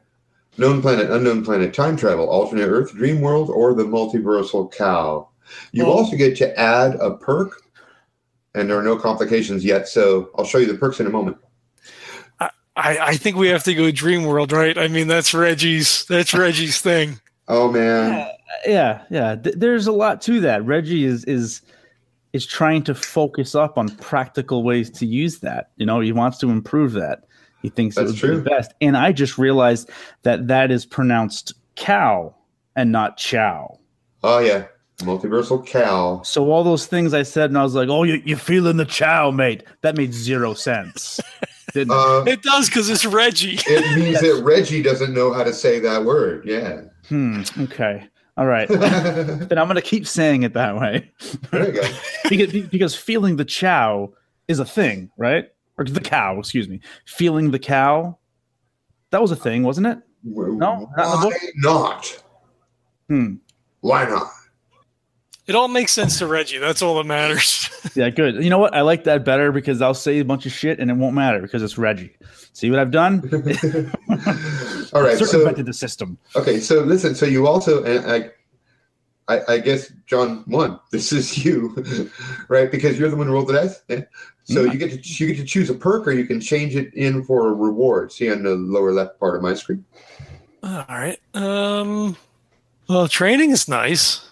known 0.59 0.83
planet, 0.83 1.11
unknown 1.11 1.45
planet, 1.45 1.73
time 1.75 1.97
travel, 1.97 2.29
alternate 2.29 2.67
Earth, 2.69 2.93
dream 2.93 3.21
world, 3.21 3.51
or 3.51 3.75
the 3.75 3.85
multiversal 3.85 4.73
cow. 4.73 5.29
You 5.73 5.85
Oh. 5.87 5.93
also 5.93 6.17
get 6.17 6.37
to 6.39 6.59
add 6.59 6.97
a 6.97 7.13
perk, 7.17 7.63
and 8.55 8.69
there 8.69 8.79
are 8.79 8.83
no 8.83 8.97
complications 8.97 9.65
yet. 9.65 9.87
So 9.89 10.31
I'll 10.37 10.45
show 10.45 10.59
you 10.59 10.67
the 10.67 10.79
perks 10.79 10.99
in 10.99 11.07
a 11.07 11.11
moment. 11.11 11.37
I, 12.77 12.99
I 12.99 13.17
think 13.17 13.37
we 13.37 13.49
have 13.49 13.65
to 13.65 13.75
go 13.75 13.91
Dream 13.91 14.25
World, 14.25 14.53
right? 14.53 14.77
I 14.77 14.89
mean, 14.89 15.09
that's 15.09 15.33
Reggie's. 15.33 16.05
That's 16.07 16.35
Reggie's 16.35 16.81
thing. 16.81 17.21
Oh 17.49 17.71
man, 17.71 18.31
yeah, 18.67 19.03
yeah. 19.11 19.37
Th- 19.37 19.55
there's 19.57 19.87
a 19.87 19.93
lot 19.93 20.21
to 20.23 20.41
that. 20.41 20.65
Reggie 20.65 21.05
is 21.05 21.25
is 21.25 21.63
is 22.33 22.45
trying 22.45 22.83
to 22.85 22.95
focus 22.95 23.55
up 23.55 23.79
on 23.79 23.89
practical 23.97 24.63
ways 24.63 24.91
to 24.91 25.07
use 25.07 25.39
that. 25.41 25.71
You 25.77 25.87
know, 25.87 26.01
he 26.01 26.13
wants 26.13 26.39
to 26.39 26.51
improve 26.51 26.93
that. 26.93 27.25
He 27.63 27.71
thinks 27.71 27.97
it 27.97 28.01
That's 28.01 28.13
would 28.13 28.17
be 28.17 28.21
true. 28.35 28.37
the 28.37 28.51
best. 28.51 28.73
And 28.81 28.97
I 28.97 29.13
just 29.13 29.39
realized 29.39 29.91
that 30.23 30.49
that 30.49 30.71
is 30.71 30.85
pronounced 30.85 31.55
cow 31.77 32.35
and 32.75 32.93
not 32.93 33.17
chow. 33.17 33.79
oh 34.23 34.41
yeah, 34.41 34.67
multiversal 34.99 35.65
cow. 35.67 36.23
So 36.23 36.51
all 36.51 36.65
those 36.65 36.87
things 36.87 37.15
I 37.15 37.23
said, 37.23 37.51
and 37.51 37.59
I 37.59 37.63
was 37.63 37.75
like, 37.75 37.89
"Oh, 37.89 38.03
you, 38.05 38.23
you're 38.25 38.39
feeling 38.39 38.77
the 38.77 38.85
chow, 38.85 39.31
mate." 39.31 39.65
That 39.83 39.97
made 39.97 40.13
zero 40.15 40.55
sense. 40.55 41.21
Didn't 41.73 41.93
it? 41.93 41.97
Uh, 41.97 42.25
It 42.27 42.43
does 42.43 42.69
because 42.69 42.89
it's 42.89 43.05
Reggie. 43.05 43.59
it 43.67 43.99
means 43.99 44.21
that 44.21 44.43
Reggie 44.45 44.83
doesn't 44.83 45.13
know 45.13 45.33
how 45.33 45.45
to 45.45 45.53
say 45.53 45.79
that 45.81 46.05
word. 46.05 46.45
Yeah. 46.47 46.83
hmm. 47.09 47.43
Okay. 47.61 48.07
All 48.39 48.47
right. 48.47 48.69
then 48.69 49.59
I'm 49.59 49.67
gonna 49.67 49.83
keep 49.83 50.07
saying 50.07 50.43
it 50.43 50.53
that 50.55 50.77
way 50.79 51.11
you 51.53 51.73
go. 51.73 51.83
because 52.29 52.53
because 52.69 52.95
feeling 52.95 53.37
the 53.37 53.45
chow 53.45 54.13
is 54.49 54.59
a 54.59 54.65
thing, 54.65 55.11
right? 55.17 55.51
or 55.79 55.85
the 55.85 56.01
cow, 56.01 56.39
excuse 56.39 56.69
me, 56.69 56.81
feeling 57.05 57.51
the 57.51 57.59
cow. 57.59 58.19
That 59.11 59.23
was 59.23 59.31
a 59.31 59.37
thing, 59.37 59.63
wasn't 59.63 59.87
it? 59.89 59.99
No, 60.25 60.57
not 60.57 60.81
in 60.83 60.91
the 60.97 60.97
why 60.97 61.23
book? 61.23 61.35
not? 61.57 62.23
Hmm. 63.09 63.35
Why 63.81 64.09
not? 64.09 64.31
It 65.47 65.55
all 65.55 65.69
makes 65.69 65.93
sense 65.93 66.19
to 66.19 66.27
Reggie. 66.27 66.59
That's 66.59 66.83
all 66.83 66.97
that 66.99 67.05
matters. 67.05 67.71
Yeah, 67.95 68.11
good. 68.11 68.45
You 68.45 68.51
know 68.51 68.59
what? 68.59 68.75
I 68.75 68.83
like 68.83 69.05
that 69.05 69.25
better 69.25 69.51
because 69.53 69.81
I'll 69.81 69.95
say 69.95 70.19
a 70.19 70.25
bunch 70.25 70.45
of 70.45 70.53
shit 70.53 70.81
and 70.81 70.91
it 70.91 70.95
won't 70.95 71.15
matter 71.15 71.41
because 71.41 71.63
it's 71.63 71.79
Reggie. 71.79 72.15
See 72.53 72.69
what 72.69 72.79
I've 72.79 72.91
done? 72.91 73.21
All 74.93 75.01
right. 75.03 75.17
So 75.17 75.25
Circumvented 75.25 75.65
the 75.65 75.73
system. 75.73 76.19
okay. 76.35 76.61
So 76.61 76.81
listen. 76.81 77.15
So 77.15 77.25
you 77.25 77.47
also 77.47 77.83
and 77.85 78.05
I, 78.11 78.31
I, 79.35 79.55
I 79.55 79.59
guess 79.59 79.91
John 80.07 80.45
one. 80.47 80.79
This 80.91 81.11
is 81.13 81.43
you, 81.43 81.75
right? 82.49 82.71
Because 82.71 82.99
you're 82.99 83.09
the 83.09 83.17
one 83.17 83.29
who 83.29 83.33
rolled 83.33 83.49
the 83.49 83.55
dice. 83.55 83.81
Yeah. 83.89 84.03
So 84.45 84.63
Yeah. 84.65 84.73
you 84.73 84.79
get 84.79 84.91
to 85.03 85.25
you 85.25 85.33
get 85.33 85.39
to 85.41 85.45
choose 85.47 85.71
a 85.71 85.75
perk, 85.75 86.07
or 86.07 86.13
you 86.13 86.27
can 86.27 86.39
change 86.41 86.77
it 86.77 86.93
in 86.93 87.25
for 87.25 87.49
a 87.49 87.53
reward. 87.55 88.13
See 88.13 88.31
on 88.31 88.43
the 88.43 88.57
lower 88.57 88.93
left 88.93 89.19
part 89.19 89.37
of 89.37 89.43
my 89.43 89.55
screen. 89.55 89.85
all 90.63 90.85
right. 90.89 91.19
Um. 91.33 92.17
Well, 92.91 93.09
training 93.09 93.53
is 93.53 93.69
nice. 93.69 94.26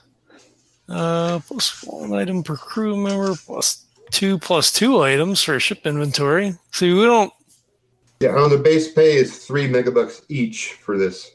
Uh, 0.88 1.40
plus 1.40 1.82
one 1.84 2.12
item 2.12 2.42
per 2.42 2.56
crew 2.56 2.96
member, 2.96 3.34
plus 3.34 3.84
two 4.10 4.38
plus 4.38 4.72
two 4.72 5.00
items 5.02 5.42
for 5.42 5.58
ship 5.58 5.86
inventory. 5.86 6.54
See, 6.72 6.92
we 6.92 7.02
don't. 7.04 7.32
Yeah. 8.20 8.36
On 8.36 8.50
the 8.50 8.58
base 8.58 8.92
pay 8.92 9.16
is 9.16 9.44
three 9.44 9.68
megabucks 9.68 10.22
each 10.28 10.72
for 10.74 10.98
this. 10.98 11.34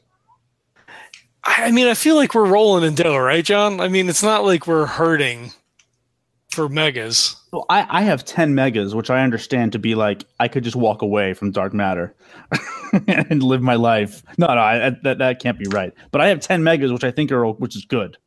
I 1.43 1.65
I 1.65 1.71
mean, 1.71 1.87
I 1.87 1.93
feel 1.93 2.15
like 2.15 2.33
we're 2.33 2.45
rolling 2.45 2.83
in 2.83 2.95
dough, 2.95 3.17
right, 3.17 3.43
John? 3.43 3.81
I 3.81 3.87
mean, 3.87 4.07
it's 4.07 4.23
not 4.23 4.45
like 4.45 4.67
we're 4.67 4.85
hurting 4.85 5.51
for 6.49 6.67
megas. 6.67 7.35
Well, 7.51 7.65
I, 7.69 7.85
I 7.89 8.01
have 8.03 8.25
10 8.25 8.53
megas, 8.53 8.93
which 8.93 9.09
I 9.09 9.23
understand 9.23 9.71
to 9.71 9.79
be 9.79 9.95
like 9.95 10.25
I 10.39 10.47
could 10.47 10.63
just 10.63 10.75
walk 10.75 11.01
away 11.01 11.33
from 11.33 11.51
dark 11.51 11.73
matter 11.73 12.15
and 13.07 13.41
live 13.41 13.61
my 13.61 13.75
life. 13.75 14.23
No, 14.37 14.47
no, 14.47 14.53
I, 14.59 14.89
that, 15.03 15.19
that 15.19 15.39
can't 15.39 15.57
be 15.57 15.67
right. 15.69 15.93
But 16.11 16.21
I 16.21 16.27
have 16.27 16.39
10 16.39 16.63
megas, 16.63 16.91
which 16.91 17.03
I 17.03 17.11
think 17.11 17.31
are, 17.31 17.45
which 17.47 17.75
is 17.75 17.85
good. 17.85 18.17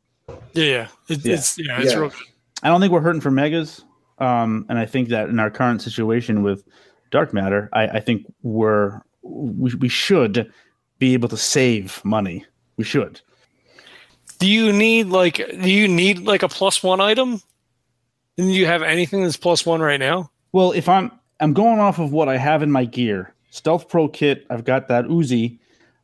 Yeah, 0.53 0.63
yeah. 0.65 0.87
It, 1.09 1.25
Yeah. 1.25 1.33
It's 1.33 1.57
yeah, 1.57 1.81
it's 1.81 1.93
Yeah. 1.93 1.99
real. 1.99 2.09
Good. 2.09 2.19
I 2.63 2.67
don't 2.69 2.79
think 2.79 2.93
we're 2.93 3.01
hurting 3.01 3.21
for 3.21 3.31
megas. 3.31 3.83
Um, 4.19 4.65
and 4.69 4.77
I 4.77 4.85
think 4.85 5.09
that 5.09 5.29
in 5.29 5.39
our 5.39 5.49
current 5.49 5.81
situation 5.81 6.43
with 6.43 6.63
dark 7.11 7.33
matter, 7.33 7.69
I, 7.73 7.87
I 7.87 7.99
think 7.99 8.25
we're 8.43 9.01
we, 9.23 9.73
we 9.75 9.89
should 9.89 10.51
be 10.99 11.13
able 11.13 11.29
to 11.29 11.37
save 11.37 12.03
money. 12.05 12.45
We 12.77 12.83
should. 12.83 13.19
Do 14.39 14.47
you 14.49 14.71
need 14.71 15.07
like 15.07 15.35
do 15.37 15.69
you 15.69 15.87
need 15.87 16.19
like 16.19 16.43
a 16.43 16.47
plus 16.49 16.81
one 16.83 17.01
item? 17.01 17.41
And 18.37 18.47
do 18.47 18.53
you 18.53 18.65
have 18.65 18.81
anything 18.81 19.23
that's 19.23 19.37
plus 19.37 19.65
one 19.65 19.81
right 19.81 19.99
now? 19.99 20.31
Well, 20.53 20.71
if 20.71 20.87
I'm 20.87 21.11
I'm 21.39 21.53
going 21.53 21.79
off 21.79 21.99
of 21.99 22.11
what 22.11 22.29
I 22.29 22.37
have 22.37 22.61
in 22.63 22.71
my 22.71 22.85
gear, 22.85 23.33
Stealth 23.49 23.89
Pro 23.89 24.07
kit, 24.07 24.45
I've 24.49 24.63
got 24.63 24.87
that 24.87 25.05
Uzi, 25.05 25.59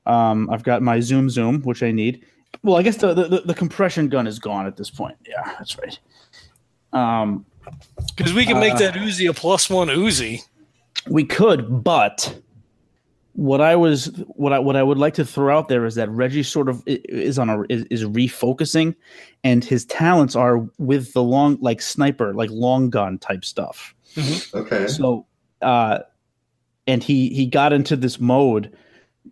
um, 0.05 0.49
I've 0.49 0.63
got 0.63 0.81
my 0.81 0.99
Zoom 0.99 1.29
Zoom, 1.29 1.61
which 1.61 1.83
I 1.83 1.91
need. 1.91 2.25
Well, 2.63 2.77
I 2.77 2.83
guess 2.83 2.97
the, 2.97 3.13
the 3.13 3.41
the 3.45 3.53
compression 3.53 4.09
gun 4.09 4.27
is 4.27 4.39
gone 4.39 4.65
at 4.67 4.75
this 4.75 4.89
point. 4.89 5.15
Yeah, 5.27 5.43
that's 5.57 5.77
right. 5.77 5.99
Um, 6.91 7.45
Because 8.15 8.33
we 8.33 8.45
can 8.45 8.59
make 8.59 8.73
Uh, 8.73 8.79
that 8.79 8.93
Uzi 8.95 9.29
a 9.29 9.33
plus 9.33 9.69
one 9.69 9.87
Uzi. 9.87 10.41
we 11.07 11.23
could, 11.23 11.83
but 11.83 12.41
what 13.33 13.61
I 13.61 13.75
was 13.75 14.07
what 14.27 14.51
I 14.51 14.59
what 14.59 14.75
I 14.75 14.83
would 14.83 14.97
like 14.97 15.13
to 15.13 15.23
throw 15.25 15.55
out 15.57 15.69
there 15.69 15.85
is 15.85 15.95
that 15.95 16.09
Reggie 16.09 16.43
sort 16.43 16.67
of 16.67 16.83
is 16.85 17.39
on 17.39 17.49
a 17.49 17.61
is, 17.69 17.83
is 17.85 18.03
refocusing, 18.03 18.95
and 19.43 19.63
his 19.63 19.85
talents 19.85 20.35
are 20.35 20.67
with 20.79 21.13
the 21.13 21.23
long 21.23 21.57
like 21.61 21.81
sniper 21.81 22.33
like 22.33 22.49
long 22.51 22.89
gun 22.89 23.17
type 23.19 23.45
stuff. 23.45 23.95
Okay. 24.53 24.87
So, 24.87 25.25
uh, 25.61 25.99
and 26.87 27.03
he 27.03 27.29
he 27.29 27.45
got 27.45 27.71
into 27.71 27.95
this 27.95 28.19
mode. 28.19 28.75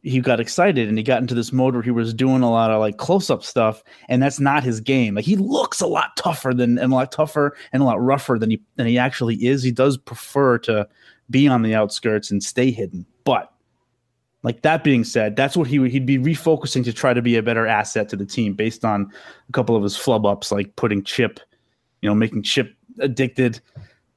He 0.04 0.20
got 0.20 0.40
excited 0.40 0.90
and 0.90 0.98
he 0.98 1.04
got 1.04 1.22
into 1.22 1.34
this 1.34 1.52
mode 1.52 1.74
where 1.74 1.84
he 1.84 1.92
was 1.92 2.14
doing 2.14 2.44
a 2.44 2.52
lot 2.52 2.72
of 2.72 2.80
like 2.80 2.98
close 2.98 3.30
up 3.30 3.44
stuff, 3.44 3.84
and 4.10 4.22
that's 4.22 4.40
not 4.40 4.64
his 4.64 4.80
game. 4.80 5.16
Like 5.16 5.26
he 5.26 5.36
looks 5.36 5.82
a 5.82 5.88
lot 5.88 6.16
tougher 6.18 6.54
than 6.54 6.78
and 6.78 6.92
a 6.92 6.96
lot 6.96 7.12
tougher 7.12 7.56
and 7.72 7.82
a 7.82 7.86
lot 7.86 8.02
rougher 8.02 8.38
than 8.38 8.52
he 8.52 8.62
than 8.76 8.88
he 8.88 8.98
actually 8.98 9.36
is. 9.36 9.64
He 9.64 9.72
does 9.72 9.98
prefer 9.98 10.58
to 10.60 10.88
be 11.30 11.48
on 11.48 11.62
the 11.62 11.76
outskirts 11.76 12.32
and 12.32 12.44
stay 12.44 12.72
hidden. 12.72 13.06
But 13.24 13.52
like 14.44 14.62
that 14.62 14.84
being 14.84 15.04
said, 15.04 15.36
that's 15.36 15.58
what 15.58 15.68
he 15.68 15.80
would 15.80 15.92
he'd 15.92 16.06
be 16.06 16.18
refocusing 16.18 16.84
to 16.86 16.94
try 16.94 17.14
to 17.14 17.22
be 17.22 17.36
a 17.36 17.44
better 17.44 17.68
asset 17.68 18.10
to 18.10 18.16
the 18.16 18.26
team 18.26 18.54
based 18.54 18.86
on 18.86 19.12
a 19.50 19.52
couple 19.52 19.76
of 19.76 19.84
his 19.84 19.98
flub 19.98 20.26
ups, 20.26 20.52
like 20.52 20.76
putting 20.76 21.04
Chip, 21.04 21.40
you 22.02 22.10
know, 22.10 22.16
making 22.16 22.44
Chip 22.44 22.74
addicted 23.00 23.60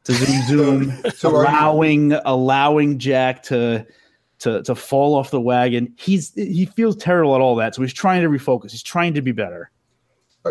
to 0.04 0.12
zoom 0.12 0.42
zoom 0.46 1.02
So 1.14 1.30
you, 1.30 1.36
allowing 1.36 2.12
allowing 2.12 2.98
Jack 2.98 3.42
to 3.44 3.86
to 4.40 4.62
to 4.64 4.74
fall 4.74 5.14
off 5.14 5.30
the 5.30 5.40
wagon. 5.40 5.92
He's 5.96 6.34
he 6.34 6.66
feels 6.66 6.96
terrible 6.96 7.34
at 7.34 7.40
all 7.40 7.54
that, 7.56 7.74
so 7.74 7.82
he's 7.82 7.92
trying 7.94 8.22
to 8.22 8.28
refocus. 8.28 8.72
He's 8.72 8.82
trying 8.82 9.14
to 9.14 9.22
be 9.22 9.32
better. 9.32 9.70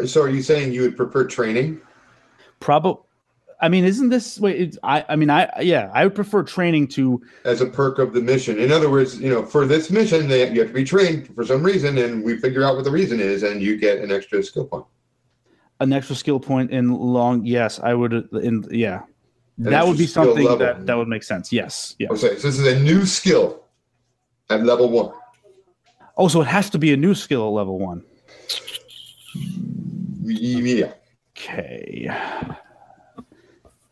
so 0.05 0.21
are 0.21 0.29
you 0.29 0.41
saying 0.41 0.73
you 0.73 0.81
would 0.83 0.95
prefer 0.97 1.25
training? 1.25 1.81
Probably. 2.59 3.03
I 3.61 3.67
mean, 3.67 3.83
isn't 3.83 4.07
this 4.09 4.39
wait? 4.39 4.61
It's, 4.61 4.77
I 4.83 5.03
I 5.09 5.15
mean, 5.17 5.29
I 5.29 5.49
yeah, 5.61 5.89
I 5.93 6.05
would 6.05 6.15
prefer 6.15 6.43
training 6.43 6.87
to 6.89 7.21
as 7.43 7.59
a 7.59 7.65
perk 7.65 7.99
of 7.99 8.13
the 8.13 8.21
mission. 8.21 8.57
In 8.57 8.71
other 8.71 8.89
words, 8.89 9.19
you 9.19 9.29
know, 9.29 9.45
for 9.45 9.65
this 9.65 9.89
mission, 9.89 10.29
they, 10.29 10.49
you 10.51 10.59
have 10.61 10.69
to 10.69 10.73
be 10.73 10.85
trained 10.85 11.33
for 11.35 11.45
some 11.45 11.61
reason, 11.61 11.97
and 11.97 12.23
we 12.23 12.37
figure 12.37 12.63
out 12.63 12.75
what 12.75 12.85
the 12.85 12.91
reason 12.91 13.19
is, 13.19 13.43
and 13.43 13.61
you 13.61 13.75
get 13.77 13.99
an 13.99 14.11
extra 14.11 14.41
skill 14.43 14.65
point. 14.65 14.85
an 15.81 15.91
extra 15.91 16.15
skill 16.15 16.39
point 16.39 16.71
in 16.71 16.93
long. 16.93 17.45
Yes, 17.45 17.79
I 17.79 17.93
would. 17.95 18.13
In 18.33 18.65
yeah, 18.71 19.01
An 19.57 19.65
that 19.71 19.85
would 19.85 19.97
be 19.97 20.07
something 20.07 20.43
level. 20.45 20.59
that 20.59 20.85
that 20.85 20.95
would 20.95 21.09
make 21.09 21.23
sense. 21.23 21.51
Yes, 21.51 21.95
yeah. 21.99 22.07
Okay, 22.11 22.37
so 22.37 22.47
this 22.47 22.59
is 22.59 22.65
a 22.67 22.79
new 22.79 23.05
skill 23.05 23.58
at 24.49 24.63
level 24.63 24.89
one. 24.89 25.11
Oh, 26.17 26.27
so 26.27 26.41
it 26.41 26.47
has 26.47 26.69
to 26.71 26.77
be 26.77 26.93
a 26.93 26.97
new 26.97 27.13
skill 27.15 27.47
at 27.47 27.51
level 27.53 27.79
one. 27.79 28.03
Yeah, 30.23 30.91
Okay. 31.37 32.07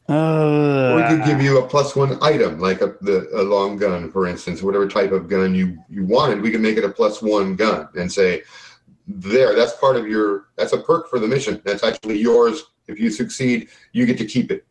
or 0.10 0.16
Uh, 0.16 0.96
we 0.96 1.04
could 1.18 1.26
give 1.26 1.42
you 1.42 1.60
a 1.60 1.68
plus 1.68 1.96
one 1.96 2.18
item, 2.22 2.60
like 2.60 2.82
a 2.82 2.96
the 3.02 3.28
a 3.34 3.44
long 3.44 3.78
gun, 3.78 4.12
for 4.12 4.28
instance, 4.28 4.62
whatever 4.62 4.88
type 4.88 5.12
of 5.12 5.28
gun 5.28 5.54
you 5.56 5.78
you 5.90 6.06
wanted. 6.06 6.42
We 6.42 6.52
can 6.52 6.62
make 6.62 6.78
it 6.78 6.84
a 6.86 6.90
plus 6.90 7.22
one 7.22 7.56
gun 7.56 7.88
and 7.96 8.12
say, 8.12 8.44
there, 9.08 9.56
that's 9.56 9.74
part 9.78 9.96
of 9.96 10.08
your. 10.08 10.48
That's 10.58 10.74
a 10.74 10.78
perk 10.82 11.10
for 11.10 11.20
the 11.20 11.28
mission. 11.28 11.62
That's 11.66 11.84
actually 11.84 12.20
yours. 12.20 12.64
If 12.88 13.00
you 13.00 13.10
succeed, 13.10 13.70
you 13.92 14.06
get 14.06 14.18
to 14.20 14.26
keep 14.26 14.50
it. 14.52 14.66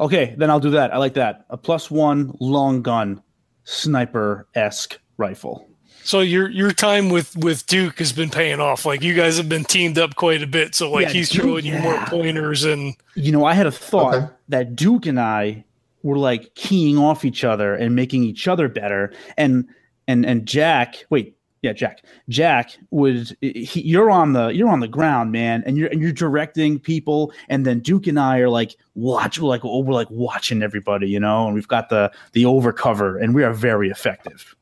Okay, 0.00 0.34
then 0.36 0.50
I'll 0.50 0.60
do 0.60 0.70
that. 0.70 0.92
I 0.92 0.98
like 0.98 1.14
that. 1.14 1.46
A 1.50 1.56
plus 1.56 1.90
one 1.90 2.34
long 2.40 2.82
gun, 2.82 3.22
sniper 3.64 4.46
esque 4.54 4.98
rifle. 5.16 5.68
So 6.02 6.20
your 6.20 6.48
your 6.50 6.70
time 6.70 7.08
with 7.08 7.36
with 7.36 7.66
Duke 7.66 7.98
has 7.98 8.12
been 8.12 8.30
paying 8.30 8.60
off. 8.60 8.84
Like 8.86 9.02
you 9.02 9.14
guys 9.14 9.36
have 9.38 9.48
been 9.48 9.64
teamed 9.64 9.98
up 9.98 10.14
quite 10.14 10.42
a 10.42 10.46
bit. 10.46 10.74
So 10.74 10.90
like 10.90 11.06
Yeah, 11.06 11.12
he's 11.12 11.30
Duke, 11.30 11.42
showing 11.42 11.64
you 11.64 11.78
more 11.78 11.98
pointers 12.06 12.64
and 12.64 12.94
You 13.14 13.32
know, 13.32 13.44
I 13.44 13.54
had 13.54 13.66
a 13.66 13.72
thought 13.72 14.14
Okay. 14.14 14.26
that 14.50 14.76
Duke 14.76 15.06
and 15.06 15.18
I 15.18 15.64
were 16.04 16.18
like 16.18 16.54
keying 16.54 16.96
off 16.96 17.24
each 17.24 17.42
other 17.42 17.74
and 17.74 17.96
making 17.96 18.22
each 18.22 18.46
other 18.46 18.68
better. 18.68 19.12
And 19.36 19.66
and 20.06 20.24
and 20.24 20.46
Jack, 20.46 21.04
wait, 21.10 21.36
yeah, 21.62 21.72
Jack. 21.72 22.04
Jack 22.28 22.76
would 22.92 23.36
he, 23.40 23.80
you're 23.82 24.08
on 24.10 24.32
the 24.32 24.48
you're 24.50 24.68
on 24.68 24.78
the 24.78 24.86
ground, 24.86 25.32
man, 25.32 25.64
and 25.66 25.76
you're 25.76 25.88
and 25.88 26.00
you're 26.00 26.12
directing 26.12 26.78
people, 26.78 27.32
and 27.48 27.66
then 27.66 27.80
Duke 27.80 28.06
and 28.06 28.20
I 28.20 28.38
are 28.38 28.48
like 28.50 28.76
watch, 28.94 29.40
we're 29.40 29.48
like 29.48 29.64
oh, 29.64 29.80
we're 29.80 29.92
like 29.94 30.10
watching 30.10 30.62
everybody, 30.62 31.08
you 31.08 31.18
know, 31.18 31.46
and 31.46 31.54
we've 31.56 31.66
got 31.66 31.88
the 31.88 32.12
the 32.32 32.44
overcover, 32.44 33.20
and 33.20 33.34
we 33.34 33.42
are 33.42 33.52
very 33.52 33.90
effective. 33.90 34.54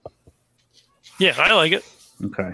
Yeah, 1.18 1.35
I 1.38 1.52
like 1.54 1.73
it. 1.73 1.85
Okay, 2.25 2.52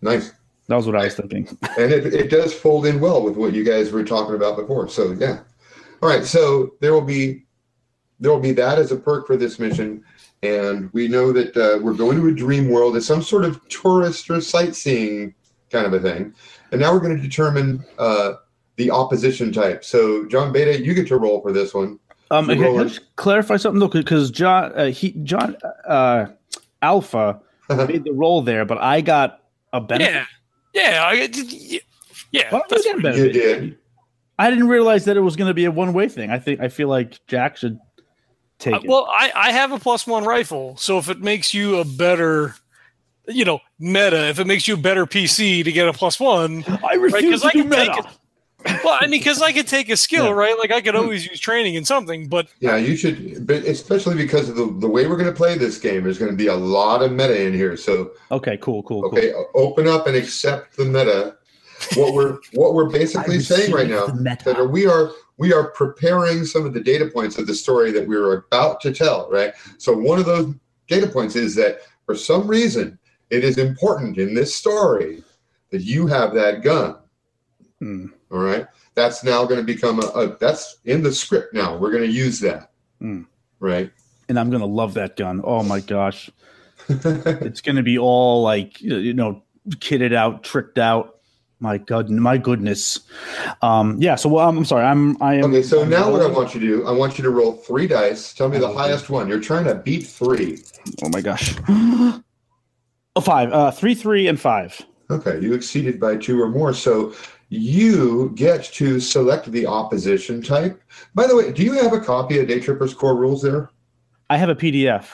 Nice. 0.00 0.32
that 0.68 0.76
was 0.76 0.86
what 0.86 0.96
I 0.96 1.04
was 1.04 1.14
thinking. 1.14 1.46
and 1.78 1.92
it, 1.92 2.12
it 2.12 2.30
does 2.30 2.54
fold 2.54 2.86
in 2.86 3.00
well 3.00 3.22
with 3.22 3.36
what 3.36 3.52
you 3.54 3.64
guys 3.64 3.90
were 3.92 4.04
talking 4.04 4.34
about 4.34 4.56
before. 4.56 4.88
So 4.88 5.12
yeah. 5.12 5.40
All 6.02 6.08
right. 6.08 6.24
So 6.24 6.74
there 6.80 6.92
will 6.92 7.00
be 7.00 7.44
there 8.20 8.30
will 8.30 8.40
be 8.40 8.52
that 8.52 8.78
as 8.78 8.92
a 8.92 8.96
perk 8.96 9.26
for 9.26 9.36
this 9.36 9.58
mission, 9.58 10.04
and 10.42 10.90
we 10.92 11.08
know 11.08 11.32
that 11.32 11.56
uh, 11.56 11.78
we're 11.82 11.94
going 11.94 12.20
to 12.20 12.28
a 12.28 12.32
dream 12.32 12.68
world. 12.68 12.96
It's 12.96 13.06
some 13.06 13.22
sort 13.22 13.44
of 13.44 13.66
tourist 13.68 14.30
or 14.30 14.40
sightseeing 14.40 15.34
kind 15.70 15.86
of 15.86 15.92
a 15.92 16.00
thing, 16.00 16.34
and 16.72 16.80
now 16.80 16.92
we're 16.92 17.00
going 17.00 17.16
to 17.16 17.22
determine 17.22 17.84
uh, 17.98 18.34
the 18.76 18.90
opposition 18.90 19.52
type. 19.52 19.84
So 19.84 20.26
John 20.26 20.52
Beta, 20.52 20.80
you 20.80 20.94
get 20.94 21.08
to 21.08 21.16
roll 21.16 21.40
for 21.40 21.52
this 21.52 21.74
one. 21.74 21.98
Um, 22.30 22.48
Roll 22.48 22.56
can 22.56 22.80
I 22.80 22.84
just 22.84 23.16
clarify 23.16 23.56
something 23.56 23.78
though, 23.80 23.88
because 23.88 24.30
John, 24.30 24.72
uh, 24.74 24.86
he, 24.86 25.12
John, 25.22 25.56
uh, 25.86 26.26
Alpha 26.82 27.40
made 27.70 28.04
the 28.04 28.12
roll 28.12 28.42
there, 28.42 28.64
but 28.64 28.78
I 28.78 29.00
got 29.00 29.40
a 29.72 29.80
benefit. 29.80 30.12
Yeah, 30.12 30.24
yeah, 30.74 31.04
I, 31.04 31.12
yeah. 32.30 32.50
Why 32.50 32.62
don't 32.68 32.84
you 32.84 33.00
that's 33.02 33.16
get 33.16 33.16
You 33.16 33.32
did. 33.32 33.78
I 34.38 34.50
didn't 34.50 34.68
realize 34.68 35.04
that 35.04 35.16
it 35.16 35.20
was 35.20 35.36
going 35.36 35.48
to 35.48 35.54
be 35.54 35.64
a 35.64 35.70
one-way 35.70 36.08
thing. 36.08 36.30
I 36.30 36.38
think 36.38 36.60
I 36.60 36.68
feel 36.68 36.88
like 36.88 37.24
Jack 37.28 37.56
should 37.56 37.78
take 38.58 38.74
Uh, 38.74 38.78
it. 38.78 38.88
well, 38.88 39.06
I, 39.10 39.30
I 39.34 39.52
have 39.52 39.70
a 39.72 39.78
plus 39.78 40.06
one 40.06 40.24
rifle, 40.24 40.76
so 40.76 40.98
if 40.98 41.08
it 41.08 41.20
makes 41.20 41.54
you 41.54 41.76
a 41.76 41.84
better, 41.84 42.54
you 43.28 43.44
know, 43.44 43.60
meta, 43.78 44.28
if 44.28 44.38
it 44.40 44.46
makes 44.46 44.66
you 44.66 44.74
a 44.74 44.78
better 44.78 45.06
PC 45.06 45.62
to 45.64 45.70
get 45.72 45.86
a 45.88 45.92
plus 45.92 46.18
one, 46.18 46.64
I 46.66 46.96
right? 46.96 47.00
refuse 47.00 47.44
I 47.44 47.50
to 47.52 47.58
do 47.58 47.62
can 47.62 47.70
take 47.72 47.88
meta. 47.90 48.08
it. 48.08 48.18
Well, 48.64 48.98
I 49.00 49.06
mean, 49.06 49.20
because 49.20 49.42
I 49.42 49.52
could 49.52 49.66
take 49.66 49.88
a 49.90 49.96
skill, 49.96 50.26
Yeah. 50.26 50.32
right? 50.32 50.58
Like 50.58 50.72
I 50.72 50.80
could 50.80 50.96
always 50.96 51.26
use 51.26 51.38
training 51.40 51.74
in 51.74 51.84
something, 51.84 52.28
but 52.28 52.48
Yeah, 52.60 52.76
you 52.76 52.96
should, 52.96 53.46
but 53.46 53.64
especially 53.64 54.14
because 54.16 54.48
of 54.48 54.56
the, 54.56 54.66
the 54.78 54.88
way 54.88 55.06
we're 55.06 55.16
going 55.16 55.30
to 55.30 55.36
play 55.36 55.56
this 55.58 55.78
game, 55.78 56.04
there's 56.04 56.18
going 56.18 56.30
to 56.30 56.36
be 56.36 56.46
a 56.46 56.54
lot 56.54 57.02
of 57.02 57.12
meta 57.12 57.40
in 57.46 57.52
here. 57.52 57.76
So, 57.76 58.12
Okay, 58.30 58.56
cool, 58.58 58.82
cool, 58.84 59.04
okay, 59.06 59.32
o- 59.34 59.50
open 59.54 59.86
up 59.86 60.06
and 60.06 60.16
accept 60.16 60.76
the 60.76 60.84
meta. 60.84 61.36
What 61.96 62.14
we're 62.14 62.38
what 62.52 62.72
we're 62.72 62.88
basically 62.88 63.40
saying 63.40 63.72
right 63.72 63.88
now 63.88 64.06
meta. 64.18 64.44
that 64.44 64.56
are, 64.58 64.66
we 64.68 64.86
are 64.86 65.10
we 65.36 65.52
are 65.52 65.70
preparing 65.72 66.44
some 66.44 66.64
of 66.64 66.72
the 66.72 66.80
data 66.80 67.06
points 67.06 67.36
of 67.36 67.46
the 67.46 67.54
story 67.54 67.90
that 67.92 68.06
we 68.06 68.16
are 68.16 68.32
about 68.34 68.80
to 68.82 68.92
tell, 68.92 69.28
right? 69.30 69.52
So 69.76 69.92
one 69.94 70.18
of 70.18 70.24
those 70.24 70.54
data 70.88 71.06
points 71.08 71.36
is 71.36 71.54
that 71.56 71.80
for 72.06 72.14
some 72.14 72.46
reason 72.46 72.98
it 73.30 73.44
is 73.44 73.58
important 73.58 74.16
in 74.18 74.34
this 74.34 74.54
story 74.54 75.22
that 75.70 75.82
you 75.82 76.06
have 76.06 76.32
that 76.34 76.62
gun. 76.62 76.96
Hmm. 77.80 78.06
All 78.34 78.40
right. 78.40 78.66
That's 78.94 79.24
now 79.24 79.44
going 79.44 79.60
to 79.60 79.64
become 79.64 80.00
a, 80.00 80.06
a 80.08 80.36
that's 80.36 80.78
in 80.84 81.02
the 81.02 81.12
script 81.12 81.54
now. 81.54 81.76
We're 81.76 81.90
going 81.90 82.02
to 82.02 82.10
use 82.10 82.40
that. 82.40 82.72
Mm. 83.00 83.26
Right. 83.60 83.90
And 84.28 84.38
I'm 84.38 84.50
gonna 84.50 84.66
love 84.66 84.94
that 84.94 85.16
gun. 85.16 85.40
Oh 85.44 85.62
my 85.62 85.80
gosh, 85.80 86.30
it's 86.88 87.60
gonna 87.60 87.82
be 87.82 87.98
all 87.98 88.42
like 88.42 88.80
you 88.80 89.14
know, 89.14 89.42
kitted 89.68 90.14
out, 90.14 90.44
tricked 90.44 90.78
out. 90.78 91.20
My 91.60 91.78
god, 91.78 92.10
my 92.10 92.36
goodness. 92.36 93.00
Um, 93.62 93.96
yeah. 94.00 94.16
So 94.16 94.28
well, 94.28 94.48
I'm, 94.48 94.58
I'm 94.58 94.64
sorry. 94.64 94.84
I'm. 94.84 95.22
I 95.22 95.34
am. 95.34 95.44
okay. 95.44 95.62
So 95.62 95.82
I'm 95.82 95.88
now 95.88 96.10
what 96.10 96.20
I 96.20 96.26
want 96.26 96.54
you 96.54 96.60
to 96.60 96.66
do, 96.66 96.86
I 96.86 96.92
want 96.92 97.16
you 97.16 97.24
to 97.24 97.30
roll 97.30 97.52
three 97.52 97.86
dice. 97.86 98.34
Tell 98.34 98.48
me 98.48 98.58
the 98.58 98.72
highest 98.72 99.08
one. 99.08 99.28
You're 99.28 99.40
trying 99.40 99.64
to 99.64 99.74
beat 99.74 100.06
three. 100.06 100.62
Oh 101.02 101.08
my 101.10 101.20
gosh. 101.20 101.54
oh, 101.68 102.22
five. 103.22 103.52
Uh, 103.52 103.70
three, 103.70 103.94
three, 103.94 104.26
and 104.26 104.38
five. 104.38 104.78
Okay. 105.10 105.40
You 105.40 105.54
exceeded 105.54 106.00
by 106.00 106.16
two 106.16 106.40
or 106.40 106.48
more. 106.48 106.74
So 106.74 107.14
you 107.54 108.32
get 108.34 108.64
to 108.64 109.00
select 109.00 109.50
the 109.50 109.66
opposition 109.66 110.42
type. 110.42 110.82
By 111.14 111.26
the 111.26 111.36
way, 111.36 111.52
do 111.52 111.62
you 111.62 111.72
have 111.72 111.92
a 111.92 112.00
copy 112.00 112.38
of 112.38 112.48
Day 112.48 112.60
Tripper's 112.60 112.94
core 112.94 113.16
rules 113.16 113.42
there? 113.42 113.70
I 114.30 114.36
have 114.36 114.48
a 114.48 114.54
PDF. 114.54 115.06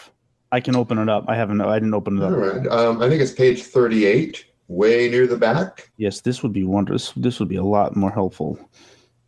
I 0.53 0.61
can 0.61 0.75
open 0.75 0.99
it 0.99 1.09
up. 1.09 1.25
I 1.29 1.37
haven't. 1.37 1.61
I 1.61 1.79
didn't 1.79 1.95
open 1.95 2.19
it 2.19 2.25
up. 2.25 2.33
right. 2.33 2.67
Um, 2.67 3.03
I 3.03 3.09
think 3.09 3.23
it's 3.23 3.33
page 3.33 3.63
38, 3.63 4.45
way 4.69 5.09
near 5.09 5.27
the 5.27 5.37
back. 5.37 5.91
Yes, 5.97 6.21
this 6.21 6.43
would 6.43 6.53
be 6.53 6.65
wondrous. 6.65 7.13
This 7.17 7.39
would 7.39 7.49
be 7.49 7.57
a 7.57 7.65
lot 7.65 7.95
more 7.97 8.11
helpful. 8.11 8.59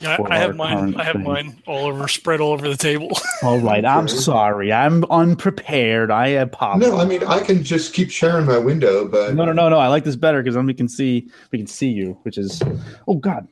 Yeah, 0.03 0.19
I 0.29 0.39
have 0.39 0.57
mine. 0.57 0.97
I 0.97 1.05
have 1.05 1.15
thing. 1.15 1.25
mine 1.25 1.63
all 1.67 1.87
over, 1.87 2.09
spread 2.09 2.41
all 2.41 2.53
over 2.53 2.69
the 2.69 2.77
table. 2.77 3.11
All 3.43 3.59
right. 3.59 3.85
I'm 3.85 4.09
sorry. 4.09 4.73
I'm 4.73 5.05
unprepared. 5.05 6.11
I 6.11 6.29
apologize. 6.29 6.91
No, 6.91 6.99
I 6.99 7.05
mean, 7.05 7.25
I 7.25 7.41
can 7.41 7.63
just 7.63 7.95
keep 7.95 8.11
sharing 8.11 8.47
my 8.47 8.59
window, 8.59 9.07
but 9.07 9.35
No, 9.35 9.45
no, 9.45 9.53
no, 9.53 9.69
no. 9.69 9.79
I 9.79 9.89
like 9.89 10.05
this 10.05 10.17
better 10.17 10.43
because 10.43 10.55
then 10.55 10.67
we 10.67 10.75
can 10.75 10.89
see 10.89 11.29
we 11.51 11.59
can 11.59 11.67
see 11.67 11.89
you, 11.89 12.19
which 12.23 12.39
is 12.39 12.63
oh 13.09 13.15
god. 13.15 13.49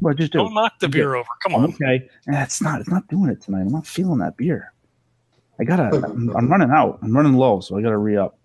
What 0.00 0.10
I 0.10 0.14
just 0.14 0.32
do? 0.32 0.38
Don't 0.38 0.54
knock 0.54 0.78
the 0.80 0.88
beer 0.88 1.14
over. 1.14 1.28
Come 1.42 1.54
on. 1.54 1.64
Okay. 1.74 2.08
It's 2.26 2.60
not 2.60 2.80
it's 2.80 2.90
not 2.90 3.06
doing 3.08 3.30
it 3.30 3.40
tonight. 3.40 3.62
I'm 3.62 3.68
not 3.68 3.86
feeling 3.86 4.18
that 4.18 4.36
beer. 4.36 4.72
I 5.58 5.64
gotta 5.64 5.84
I'm, 5.84 6.36
I'm 6.36 6.48
running 6.48 6.70
out. 6.70 6.98
I'm 7.02 7.16
running 7.16 7.34
low, 7.34 7.60
so 7.60 7.78
I 7.78 7.82
gotta 7.82 7.98
re 7.98 8.16
up. 8.16 8.38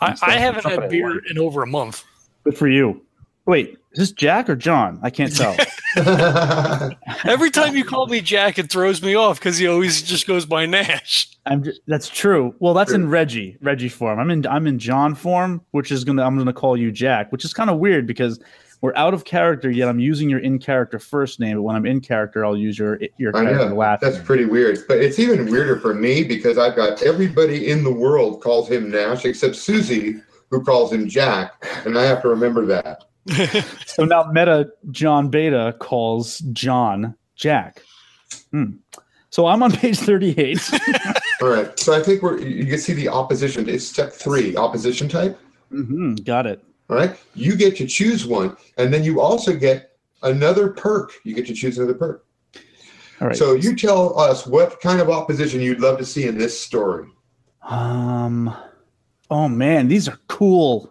I, 0.00 0.16
I 0.22 0.38
haven't 0.38 0.60
stuff 0.60 0.74
that 0.74 0.82
had 0.82 0.90
beer 0.90 1.20
in 1.30 1.38
over 1.38 1.62
a 1.62 1.66
month. 1.66 2.04
Good 2.44 2.56
for 2.56 2.68
you. 2.68 3.02
Wait, 3.46 3.78
is 3.92 3.98
this 3.98 4.12
Jack 4.12 4.48
or 4.50 4.56
John? 4.56 5.00
I 5.02 5.10
can't 5.10 5.34
tell. 5.34 5.56
Every 7.24 7.50
time 7.50 7.76
you 7.76 7.84
call 7.84 8.06
me 8.06 8.20
Jack, 8.20 8.58
it 8.58 8.70
throws 8.70 9.02
me 9.02 9.14
off 9.14 9.38
because 9.38 9.58
he 9.58 9.66
always 9.66 10.02
just 10.02 10.26
goes 10.26 10.46
by 10.46 10.66
Nash. 10.66 11.28
I'm 11.46 11.64
just, 11.64 11.80
that's 11.86 12.08
true. 12.08 12.54
Well, 12.58 12.74
that's 12.74 12.92
in 12.92 13.08
Reggie, 13.08 13.56
Reggie 13.60 13.88
form. 13.88 14.18
I'm 14.18 14.30
in 14.30 14.46
I'm 14.46 14.66
in 14.66 14.78
John 14.78 15.14
form, 15.14 15.62
which 15.72 15.90
is 15.90 16.04
gonna 16.04 16.22
I'm 16.22 16.36
gonna 16.36 16.52
call 16.52 16.76
you 16.76 16.92
Jack, 16.92 17.32
which 17.32 17.44
is 17.44 17.52
kind 17.54 17.70
of 17.70 17.78
weird 17.78 18.06
because 18.06 18.38
we're 18.80 18.94
out 18.94 19.14
of 19.14 19.24
character 19.24 19.70
yet. 19.70 19.88
I'm 19.88 19.98
using 19.98 20.28
your 20.30 20.38
in 20.40 20.58
character 20.58 20.98
first 20.98 21.40
name, 21.40 21.56
but 21.56 21.62
when 21.62 21.74
I'm 21.74 21.86
in 21.86 22.00
character, 22.00 22.44
I'll 22.44 22.56
use 22.56 22.78
your 22.78 23.00
your 23.18 23.36
I 23.36 23.44
character 23.44 23.70
know. 23.70 23.74
last. 23.74 24.00
That's 24.00 24.16
name. 24.16 24.24
pretty 24.24 24.44
weird. 24.44 24.78
But 24.86 24.98
it's 24.98 25.18
even 25.18 25.50
weirder 25.50 25.80
for 25.80 25.94
me 25.94 26.22
because 26.22 26.58
I've 26.58 26.76
got 26.76 27.02
everybody 27.02 27.70
in 27.70 27.82
the 27.82 27.92
world 27.92 28.40
calls 28.40 28.70
him 28.70 28.90
Nash 28.90 29.24
except 29.24 29.56
Susie, 29.56 30.20
who 30.50 30.62
calls 30.62 30.92
him 30.92 31.08
Jack. 31.08 31.52
And 31.84 31.98
I 31.98 32.04
have 32.04 32.22
to 32.22 32.28
remember 32.28 32.66
that. 32.66 33.04
So 33.86 34.04
now 34.04 34.24
Meta 34.32 34.70
John 34.90 35.28
Beta 35.28 35.74
calls 35.80 36.38
John 36.52 37.14
Jack. 37.36 37.82
Hmm. 38.52 38.76
So 39.30 39.46
I'm 39.46 39.62
on 39.62 39.72
page 39.72 39.98
38. 39.98 40.70
All 41.42 41.48
right. 41.48 41.78
So 41.78 41.92
I 41.94 42.02
think 42.02 42.22
we're 42.22 42.38
you 42.40 42.66
can 42.66 42.78
see 42.78 42.92
the 42.92 43.08
opposition. 43.08 43.68
It's 43.68 43.84
step 43.86 44.12
three, 44.12 44.56
opposition 44.56 45.08
type. 45.08 45.38
hmm 45.70 46.14
Got 46.16 46.46
it. 46.46 46.62
All 46.90 46.96
right. 46.96 47.16
You 47.34 47.56
get 47.56 47.76
to 47.78 47.86
choose 47.86 48.26
one, 48.26 48.56
and 48.78 48.92
then 48.94 49.04
you 49.04 49.20
also 49.20 49.54
get 49.54 49.96
another 50.22 50.70
perk. 50.70 51.12
You 51.24 51.34
get 51.34 51.46
to 51.48 51.54
choose 51.54 51.76
another 51.78 51.94
perk. 51.94 52.24
All 53.20 53.26
right. 53.28 53.36
So 53.36 53.54
you 53.54 53.74
tell 53.76 54.18
us 54.18 54.46
what 54.46 54.80
kind 54.80 55.00
of 55.00 55.10
opposition 55.10 55.60
you'd 55.60 55.80
love 55.80 55.98
to 55.98 56.04
see 56.06 56.26
in 56.26 56.38
this 56.38 56.58
story. 56.58 57.08
um. 57.62 58.54
Oh 59.30 59.48
man, 59.48 59.88
these 59.88 60.08
are 60.08 60.18
cool. 60.28 60.90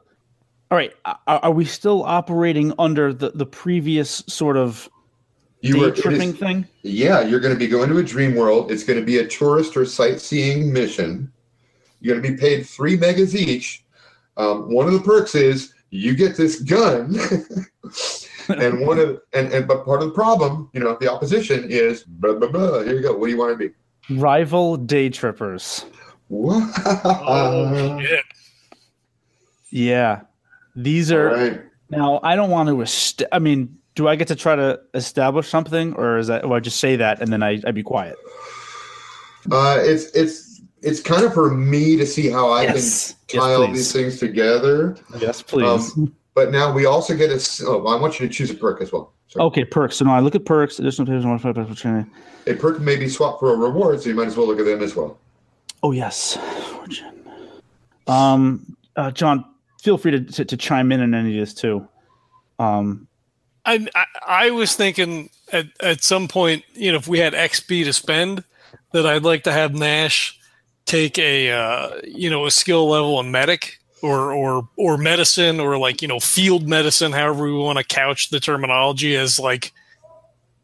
All 0.70 0.78
right. 0.78 0.94
Are, 1.06 1.20
are 1.28 1.52
we 1.52 1.66
still 1.66 2.04
operating 2.04 2.74
under 2.78 3.14
the 3.14 3.32
the 3.32 3.46
previous 3.46 4.24
sort 4.28 4.58
of 4.58 4.90
You 5.62 5.74
day 5.76 5.80
were 5.80 5.88
it 5.90 5.98
is- 5.98 6.02
tripping 6.04 6.34
thing? 6.34 6.68
Yeah, 6.84 7.22
you're 7.22 7.40
going 7.40 7.54
to 7.54 7.60
be 7.60 7.68
going 7.68 7.90
to 7.90 7.98
a 8.00 8.04
dream 8.04 8.36
world. 8.36 8.72
It's 8.72 8.84
going 8.84 9.00
to 9.00 9.06
be 9.06 9.18
a 9.18 9.28
tourist 9.28 9.78
or 9.78 9.86
sightseeing 9.86 10.72
mission. 10.74 11.32
You're 12.02 12.16
going 12.16 12.24
to 12.24 12.32
be 12.34 12.38
paid 12.40 12.66
three 12.66 12.96
megas 12.98 13.36
each. 13.36 13.84
Um, 14.38 14.72
one 14.72 14.86
of 14.88 14.94
the 14.94 15.00
perks 15.00 15.34
is 15.36 15.74
you 15.90 16.16
get 16.16 16.36
this 16.38 16.62
gun, 16.62 17.16
and 18.50 18.86
one 18.86 19.00
of 19.00 19.20
and, 19.34 19.52
and 19.52 19.68
but 19.68 19.84
part 19.86 20.02
of 20.04 20.10
the 20.10 20.14
problem, 20.14 20.70
you 20.74 20.80
know, 20.80 20.96
the 21.00 21.12
opposition 21.12 21.66
is 21.72 22.04
blah 22.04 22.36
blah 22.36 22.50
blah. 22.50 22.84
Here 22.84 22.94
you 22.94 23.02
go. 23.02 23.16
What 23.18 23.28
do 23.28 23.32
you 23.32 23.38
want 23.38 23.58
to 23.58 23.70
be? 23.70 23.74
Rival 24.16 24.78
day 24.78 25.10
trippers. 25.10 25.86
Wow. 26.30 26.72
oh 26.86 28.00
shit! 28.00 28.26
Yeah. 29.72 30.22
These 30.78 31.12
are 31.12 31.26
right. 31.34 31.62
now. 31.90 32.20
I 32.24 32.36
don't 32.36 32.52
want 32.52 32.70
to. 32.70 32.82
Est- 32.84 33.24
I 33.32 33.40
mean, 33.40 33.76
do 33.96 34.08
I 34.08 34.16
get 34.16 34.28
to 34.30 34.36
try 34.36 34.56
to 34.56 34.80
establish 34.94 35.50
something, 35.50 35.94
or 35.96 36.18
is 36.20 36.28
that? 36.28 36.46
Or 36.46 36.56
I 36.56 36.60
just 36.60 36.80
say 36.80 36.96
that 36.96 37.20
and 37.22 37.34
then 37.34 37.42
I 37.44 37.60
I 37.66 37.72
be 37.72 37.82
quiet? 37.84 38.16
Uh, 39.52 39.78
it's 39.82 40.06
it's 40.12 40.62
it's 40.84 41.02
kind 41.02 41.24
of 41.26 41.34
for 41.34 41.50
me 41.52 41.96
to 41.98 42.06
see 42.06 42.30
how 42.30 42.50
I 42.50 42.64
Yes. 42.64 43.16
can 43.28 43.40
Yes, 43.40 43.44
tie 43.44 43.54
all 43.56 43.68
these 43.68 43.92
things 43.92 44.20
together. 44.20 44.96
Yes, 45.20 45.42
please. 45.42 45.98
But 46.36 46.52
now 46.52 46.72
we 46.72 46.86
also 46.86 47.18
get 47.18 47.32
a. 47.32 47.66
Oh, 47.66 47.88
I 47.88 48.00
want 48.00 48.20
you 48.20 48.28
to 48.28 48.34
choose 48.34 48.52
a 48.52 48.54
perk 48.54 48.80
as 48.82 48.92
well. 48.92 49.14
So 49.30 49.42
okay, 49.42 49.66
perks. 49.66 49.98
So 49.98 50.06
now 50.06 50.14
I 50.16 50.20
look 50.20 50.36
at 50.36 50.46
perks. 50.46 50.78
Additional 50.78 51.08
pages, 51.08 51.26
one 51.26 51.40
five 51.40 51.58
opportunity. 51.58 52.08
a 52.46 52.54
perk 52.54 52.80
may 52.80 52.96
be 52.96 53.10
swapped 53.10 53.40
for 53.40 53.52
a 53.52 53.58
reward, 53.58 54.00
so 54.02 54.10
you 54.10 54.16
might 54.16 54.28
as 54.28 54.38
well 54.38 54.46
look 54.46 54.60
at 54.60 54.66
them 54.66 54.84
as 54.84 54.96
well. 54.96 55.18
Oh 55.82 55.92
yes, 55.92 56.38
Fortune. 56.72 57.28
Um, 58.06 58.78
uh, 58.96 59.12
John, 59.12 59.44
feel 59.82 59.98
free 59.98 60.12
to, 60.12 60.22
to 60.22 60.46
to 60.46 60.58
chime 60.58 60.92
in 60.92 61.02
on 61.02 61.14
any 61.14 61.38
of 61.40 61.46
this 61.46 61.54
too. 61.54 61.88
Um, 62.60 63.08
I, 63.66 63.88
I 63.96 64.06
I 64.28 64.52
was 64.52 64.76
thinking 64.76 65.30
at 65.52 65.68
at 65.82 66.04
some 66.04 66.28
point, 66.28 66.64
you 66.74 66.92
know, 66.92 66.98
if 66.98 67.08
we 67.08 67.20
had 67.20 67.34
XP 67.34 67.84
to 67.86 67.94
spend, 67.94 68.44
that 68.92 69.06
I'd 69.06 69.24
like 69.24 69.44
to 69.44 69.52
have 69.52 69.74
Nash 69.74 70.40
take 70.86 71.20
a 71.20 71.52
uh, 71.52 71.90
you 72.04 72.30
know 72.30 72.46
a 72.46 72.52
skill 72.52 72.90
level 72.90 73.20
in 73.20 73.32
medic 73.32 73.80
or 74.02 74.32
or 74.32 74.68
or 74.78 74.98
medicine 74.98 75.60
or 75.60 75.78
like 75.78 76.02
you 76.02 76.08
know 76.08 76.20
field 76.20 76.68
medicine, 76.68 77.12
however 77.12 77.46
we 77.46 77.54
want 77.54 77.78
to 77.78 77.84
couch 77.84 78.30
the 78.30 78.40
terminology 78.40 79.16
as 79.16 79.40
like 79.40 79.74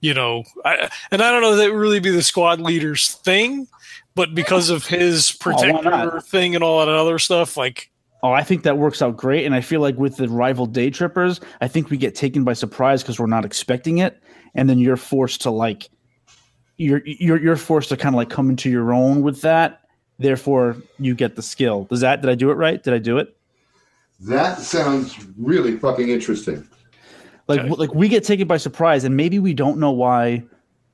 you 0.04 0.14
know, 0.14 0.44
I, 0.66 0.90
and 1.12 1.22
I 1.22 1.32
don't 1.32 1.42
know 1.42 1.56
that 1.56 1.72
would 1.72 1.80
really 1.80 2.02
be 2.02 2.10
the 2.10 2.22
squad 2.22 2.60
leader's 2.60 3.14
thing, 3.14 3.70
but 4.16 4.36
because 4.36 4.70
of 4.70 4.86
his 4.86 5.32
Oh, 5.32 5.38
protector 5.40 6.20
thing 6.20 6.56
and 6.56 6.64
all 6.64 6.80
that 6.80 6.90
other 6.90 7.20
stuff, 7.20 7.56
like 7.56 7.90
oh, 8.24 8.32
I 8.32 8.42
think 8.42 8.64
that 8.64 8.78
works 8.78 9.02
out 9.02 9.18
great, 9.18 9.46
and 9.46 9.54
I 9.54 9.62
feel 9.62 9.82
like 9.82 9.98
with 9.98 10.16
the 10.16 10.30
rival 10.30 10.66
day 10.66 10.90
trippers, 10.90 11.42
I 11.62 11.68
think 11.68 11.90
we 11.90 11.98
get 11.98 12.16
taken 12.16 12.44
by 12.44 12.54
surprise 12.54 13.04
because 13.04 13.20
we're 13.20 13.28
not 13.28 13.46
expecting 13.46 13.98
it, 14.00 14.24
and 14.56 14.70
then 14.70 14.80
you're 14.80 14.98
forced 14.98 15.42
to 15.42 15.52
like, 15.52 15.90
you're 16.78 17.02
you're 17.06 17.40
you're 17.40 17.58
forced 17.58 17.90
to 17.90 17.98
kind 17.98 18.16
of 18.16 18.18
like 18.18 18.30
come 18.30 18.50
into 18.50 18.70
your 18.70 18.94
own 18.94 19.22
with 19.22 19.42
that. 19.42 19.82
Therefore, 20.20 20.78
you 21.00 21.14
get 21.14 21.36
the 21.36 21.42
skill. 21.42 21.84
Does 21.86 22.00
that? 22.00 22.22
Did 22.22 22.30
I 22.30 22.36
do 22.36 22.50
it 22.50 22.56
right? 22.56 22.82
Did 22.82 22.94
I 22.94 23.00
do 23.00 23.18
it? 23.18 23.36
That 24.22 24.60
sounds 24.60 25.18
really 25.38 25.78
fucking 25.78 26.08
interesting. 26.10 26.68
Like 27.48 27.60
Okay. 27.60 27.70
like 27.70 27.94
we 27.94 28.08
get 28.08 28.24
taken 28.24 28.48
by 28.48 28.58
surprise, 28.58 29.04
and 29.04 29.18
maybe 29.18 29.38
we 29.38 29.54
don't 29.54 29.78
know 29.78 29.92
why 29.92 30.44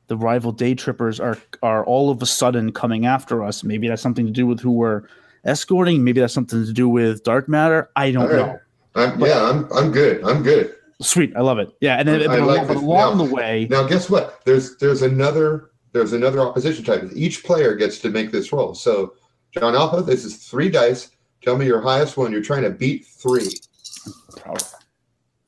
the 0.08 0.18
rival 0.18 0.52
day 0.52 0.74
trippers 0.74 1.20
are 1.20 1.38
are 1.62 1.86
all 1.86 2.10
of 2.10 2.24
a 2.24 2.26
sudden 2.26 2.72
coming 2.72 3.06
after 3.06 3.44
us. 3.44 3.64
Maybe 3.64 3.88
that's 3.88 4.02
something 4.02 4.26
to 4.26 4.32
do 4.32 4.48
with 4.48 4.60
who 4.60 4.72
we're 4.72 5.04
escorting. 5.46 6.04
Maybe 6.04 6.20
that's 6.20 6.34
something 6.34 6.66
to 6.66 6.74
do 6.74 6.90
with 6.90 7.24
dark 7.24 7.48
matter. 7.50 7.90
I 7.96 8.12
don't 8.12 8.24
All 8.24 8.28
right. 8.30 8.38
know. 8.38 8.60
I'm, 8.96 9.20
yeah, 9.20 9.44
I'm 9.44 9.72
I'm 9.74 9.92
good. 9.92 10.24
I'm 10.24 10.44
good. 10.44 10.76
Sweet, 11.02 11.34
I 11.36 11.42
love 11.42 11.60
it. 11.60 11.70
Yeah, 11.80 11.96
and 11.96 12.08
then 12.08 12.22
I 12.24 12.38
but 12.40 12.42
like 12.42 12.70
along, 12.70 12.84
along 12.84 13.18
Now- 13.18 13.24
the 13.26 13.34
way, 13.34 13.68
Now, 13.70 13.84
guess 13.88 14.10
what? 14.10 14.42
There's 14.46 14.76
there's 14.78 15.02
another 15.02 15.72
there's 15.94 16.14
another 16.14 16.40
opposition 16.42 16.84
type. 16.84 17.10
Each 17.16 17.44
player 17.44 17.76
gets 17.76 18.00
to 18.00 18.10
make 18.10 18.32
this 18.32 18.52
roll. 18.52 18.76
So, 18.76 19.14
John 19.52 19.76
Alpha, 19.76 20.02
this 20.02 20.26
is 20.26 20.38
three 20.38 20.70
dice. 20.70 21.10
Tell 21.42 21.58
me 21.58 21.66
your 21.66 21.82
highest 21.82 22.18
one. 22.18 22.32
You're 22.32 22.44
trying 22.44 22.64
to 22.64 22.70
beat 22.70 23.06
three. 23.06 23.50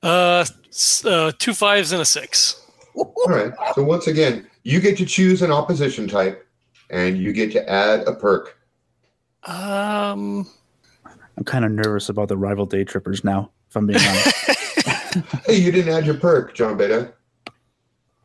uh, 0.03 0.45
uh 1.05 1.31
two 1.37 1.53
fives 1.53 1.91
and 1.91 2.01
a 2.01 2.05
six. 2.05 2.65
All 2.95 3.13
right. 3.27 3.53
So 3.75 3.83
once 3.83 4.07
again, 4.07 4.47
you 4.63 4.79
get 4.79 4.97
to 4.97 5.05
choose 5.05 5.41
an 5.41 5.51
opposition 5.51 6.07
type, 6.07 6.47
and 6.89 7.17
you 7.17 7.33
get 7.33 7.51
to 7.53 7.69
add 7.69 8.07
a 8.07 8.13
perk. 8.13 8.57
Um, 9.43 10.47
I'm 11.37 11.43
kind 11.45 11.65
of 11.65 11.71
nervous 11.71 12.09
about 12.09 12.27
the 12.27 12.37
rival 12.37 12.65
day 12.65 12.83
trippers 12.83 13.23
now. 13.23 13.51
If 13.69 13.75
I'm 13.75 13.87
being 13.87 13.99
honest, 13.99 14.27
Hey, 15.45 15.55
you 15.57 15.71
didn't 15.71 15.93
add 15.93 16.05
your 16.05 16.15
perk, 16.15 16.53
John 16.53 16.77
Beta. 16.77 17.13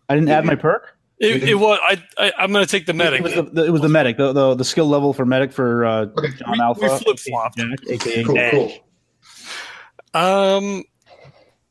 I 0.08 0.14
didn't 0.14 0.28
add 0.28 0.44
my 0.44 0.54
perk. 0.54 0.96
it, 1.18 1.42
it 1.44 1.54
was. 1.54 1.78
I, 1.82 2.02
I 2.18 2.32
I'm 2.38 2.52
gonna 2.52 2.66
take 2.66 2.86
the 2.86 2.92
medic. 2.92 3.20
It 3.20 3.22
was 3.22 3.34
the, 3.34 3.42
the- 3.42 3.64
it 3.66 3.70
was 3.70 3.80
the 3.80 3.88
medic, 3.88 4.16
the, 4.18 4.32
the 4.32 4.54
the 4.54 4.64
skill 4.64 4.86
level 4.86 5.12
for 5.12 5.24
medic 5.24 5.52
for 5.52 5.84
uh, 5.84 6.00
Okay. 6.16 6.28
John 6.36 6.52
We- 6.52 6.60
Alpha. 6.60 6.80
we 6.82 6.98
flip-flopped. 6.98 7.60
Cool, 8.24 8.38
Ash. 8.38 8.50
cool. 8.52 8.72
Um, 10.14 10.84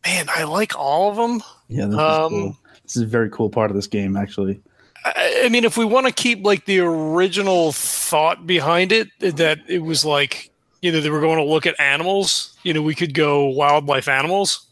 man, 0.05 0.27
I 0.29 0.43
like 0.43 0.77
all 0.77 1.09
of 1.11 1.15
them. 1.17 1.41
Yeah, 1.67 1.85
this, 1.85 1.97
Um, 1.97 2.23
is 2.33 2.39
cool. 2.39 2.57
this 2.83 2.95
is 2.97 3.01
a 3.03 3.07
very 3.07 3.29
cool 3.29 3.49
part 3.49 3.71
of 3.71 3.75
this 3.75 3.87
game, 3.87 4.15
actually. 4.17 4.61
I, 5.05 5.43
I 5.45 5.49
mean, 5.49 5.63
if 5.63 5.77
we 5.77 5.85
want 5.85 6.07
to 6.07 6.11
keep 6.11 6.43
like 6.43 6.65
the 6.65 6.79
original 6.79 7.71
thought 7.71 8.45
behind 8.47 8.91
it, 8.91 9.07
that 9.19 9.59
it 9.67 9.79
was 9.79 10.03
like 10.03 10.51
you 10.81 10.91
know 10.91 10.99
they 10.99 11.09
were 11.09 11.21
going 11.21 11.37
to 11.37 11.43
look 11.43 11.65
at 11.65 11.79
animals. 11.79 12.57
You 12.63 12.73
know, 12.73 12.81
we 12.81 12.95
could 12.95 13.13
go 13.13 13.45
wildlife 13.45 14.07
animals, 14.07 14.67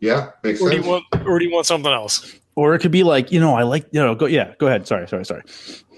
Yeah, 0.00 0.30
makes 0.44 0.60
or 0.60 0.70
do 0.70 0.76
sense. 0.76 0.86
you 0.86 0.90
want, 0.92 1.04
or 1.26 1.38
do 1.38 1.44
you 1.44 1.52
want 1.52 1.66
something 1.66 1.90
else? 1.92 2.36
Or 2.54 2.74
it 2.74 2.80
could 2.80 2.90
be 2.90 3.02
like, 3.04 3.32
you 3.32 3.40
know, 3.40 3.54
I 3.54 3.62
like, 3.62 3.86
you 3.90 4.00
know, 4.00 4.14
go 4.14 4.26
yeah, 4.26 4.54
go 4.58 4.66
ahead. 4.66 4.86
Sorry, 4.86 5.06
sorry, 5.08 5.24
sorry. 5.24 5.42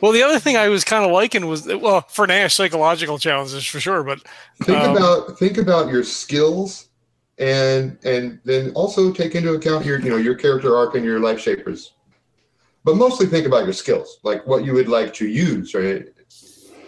Well, 0.01 0.13
the 0.13 0.23
other 0.23 0.39
thing 0.39 0.57
I 0.57 0.69
was 0.69 0.85
kind 0.85 1.05
of 1.05 1.11
liking 1.13 1.47
was 1.47 1.67
well 1.67 2.03
for 2.09 2.27
Nash 2.27 2.55
psychological 2.55 3.19
challenges 3.19 3.65
for 3.67 3.81
sure, 3.81 4.03
but 4.03 4.21
think 4.63 4.79
um, 4.79 4.97
about 4.97 5.39
think 5.39 5.59
about 5.59 5.91
your 5.91 6.05
skills, 6.05 6.89
and 7.39 7.99
and 8.05 8.39
then 8.45 8.71
also 8.75 9.13
take 9.13 9.35
into 9.35 9.53
account 9.55 9.85
your 9.85 10.01
you 10.01 10.11
know 10.11 10.17
your 10.17 10.35
character 10.35 10.77
arc 10.77 10.95
and 10.95 11.05
your 11.05 11.21
life 11.21 11.41
shapers. 11.41 11.93
But 12.85 12.97
mostly 12.97 13.27
think 13.27 13.47
about 13.47 13.65
your 13.65 13.73
skills, 13.73 14.19
like 14.23 14.47
what 14.47 14.65
you 14.65 14.73
would 14.73 14.89
like 14.89 15.15
to 15.15 15.27
use, 15.29 15.75
right? 15.75 16.07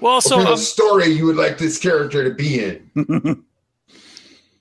well, 0.00 0.20
so 0.20 0.36
kind 0.36 0.48
um, 0.48 0.56
story 0.56 1.06
you 1.06 1.24
would 1.26 1.36
like 1.36 1.56
this 1.56 1.78
character 1.78 2.24
to 2.24 2.34
be 2.34 2.64
in. 2.64 3.44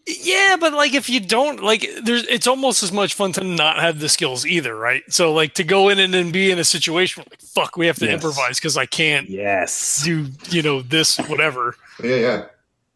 Yeah, 0.05 0.57
but 0.59 0.73
like 0.73 0.93
if 0.93 1.09
you 1.09 1.21
don't 1.21 1.63
like 1.63 1.87
there's 2.03 2.23
it's 2.27 2.45
almost 2.45 2.83
as 2.83 2.91
much 2.91 3.13
fun 3.13 3.31
to 3.33 3.43
not 3.43 3.79
have 3.79 3.99
the 3.99 4.09
skills 4.09 4.45
either, 4.45 4.75
right? 4.75 5.01
So 5.07 5.31
like 5.31 5.53
to 5.53 5.63
go 5.63 5.87
in 5.87 5.97
and 5.97 6.13
then 6.13 6.29
be 6.31 6.51
in 6.51 6.59
a 6.59 6.65
situation 6.65 7.21
where 7.21 7.27
like 7.31 7.39
fuck, 7.39 7.77
we 7.77 7.87
have 7.87 7.97
to 7.99 8.05
Yes. 8.05 8.13
improvise 8.15 8.59
because 8.59 8.75
I 8.75 8.85
can't 8.85 9.29
yes. 9.29 10.03
do, 10.03 10.27
you 10.49 10.61
know, 10.61 10.81
this 10.81 11.17
whatever. 11.19 11.75
Yeah, 12.03 12.45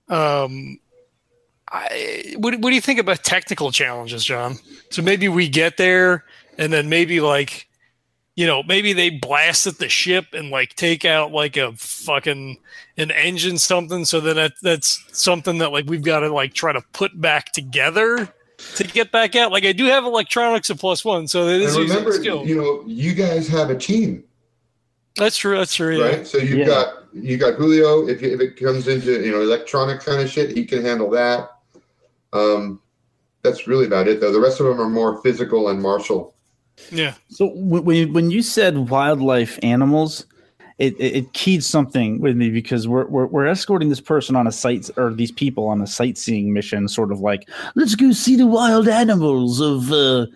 yeah. 0.09 0.43
Um 0.43 0.79
I 1.71 2.35
what 2.37 2.59
what 2.59 2.71
do 2.71 2.75
you 2.75 2.81
think 2.81 2.99
about 2.99 3.23
technical 3.23 3.71
challenges, 3.71 4.25
John? 4.25 4.57
So 4.89 5.01
maybe 5.01 5.29
we 5.29 5.47
get 5.47 5.77
there 5.77 6.25
and 6.57 6.73
then 6.73 6.89
maybe 6.89 7.21
like 7.21 7.69
you 8.37 8.45
know, 8.47 8.61
maybe 8.63 8.93
they 8.93 9.09
blast 9.09 9.67
at 9.67 9.79
the 9.79 9.89
ship 9.89 10.27
and 10.31 10.49
like 10.51 10.75
take 10.75 11.03
out 11.03 11.31
like 11.33 11.57
a 11.57 11.73
fucking 11.73 12.57
an 12.97 13.11
engine 13.11 13.57
something 13.57 14.05
so 14.05 14.19
that 14.21 14.35
that- 14.35 14.53
that's 14.61 15.03
something 15.11 15.57
that 15.57 15.71
like 15.73 15.85
we've 15.87 16.03
got 16.03 16.19
to 16.21 16.29
like 16.31 16.53
try 16.53 16.71
to 16.71 16.81
put 16.93 17.19
back 17.19 17.51
together 17.51 18.31
to 18.75 18.83
get 18.85 19.11
back 19.11 19.35
out. 19.35 19.51
Like 19.51 19.65
I 19.65 19.71
do 19.73 19.85
have 19.85 20.03
electronics 20.05 20.69
at 20.69 20.79
plus 20.79 21.03
one, 21.03 21.27
so 21.27 21.47
it 21.47 21.61
is 21.61 21.75
And 21.75 21.89
remember, 21.89 22.13
skill. 22.13 22.45
you 22.45 22.55
know, 22.55 22.83
you 22.87 23.13
guys 23.13 23.47
have 23.49 23.69
a 23.71 23.75
team, 23.77 24.23
That's 25.15 25.35
true. 25.37 25.57
That's 25.57 25.73
true. 25.73 25.97
Yeah. 25.97 26.05
right? 26.05 26.27
So 26.27 26.37
you've 26.37 26.59
Yeah. 26.59 26.65
got 26.65 26.93
you 27.13 27.37
got 27.37 27.55
Julio. 27.55 28.07
If, 28.07 28.21
if 28.21 28.39
it 28.39 28.55
comes 28.59 28.87
into 28.87 29.23
you 29.25 29.31
know 29.31 29.41
electronic 29.41 29.99
kind 30.01 30.21
of 30.21 30.29
shit, 30.29 30.55
he 30.55 30.63
can 30.65 30.83
handle 30.85 31.09
that. 31.09 31.49
Um, 32.33 32.81
that's 33.41 33.65
really 33.67 33.85
about 33.87 34.07
it, 34.07 34.19
though. 34.21 34.31
The 34.31 34.39
rest 34.39 34.59
of 34.59 34.67
them 34.67 34.79
are 34.79 34.89
more 34.89 35.21
physical 35.23 35.69
and 35.69 35.81
martial. 35.81 36.35
Yeah. 36.91 37.15
So 37.29 37.51
when 37.55 38.13
when 38.13 38.31
you, 38.31 38.41
said 38.41 38.89
wildlife 38.89 39.59
animals, 39.63 40.25
it, 40.77 40.93
it, 40.99 41.15
it 41.15 41.33
keyed 41.33 41.63
something 41.63 42.21
with 42.21 42.35
me 42.35 42.49
because 42.49 42.87
we're, 42.87 43.07
we're 43.07 43.25
we're 43.25 43.47
escorting 43.47 43.89
this 43.89 43.99
person 43.99 44.35
on 44.35 44.47
a 44.47 44.51
sight 44.51 44.89
or 44.97 45.13
these 45.13 45.31
people 45.31 45.67
on 45.67 45.81
a 45.81 45.87
sightseeing 45.87 46.53
mission, 46.53 46.87
sort 46.87 47.11
of 47.11 47.19
like 47.19 47.49
let's 47.75 47.95
go 47.95 48.11
see 48.11 48.35
the 48.35 48.47
wild 48.47 48.87
animals 48.87 49.59
of 49.59 49.91
uh, 49.91 50.27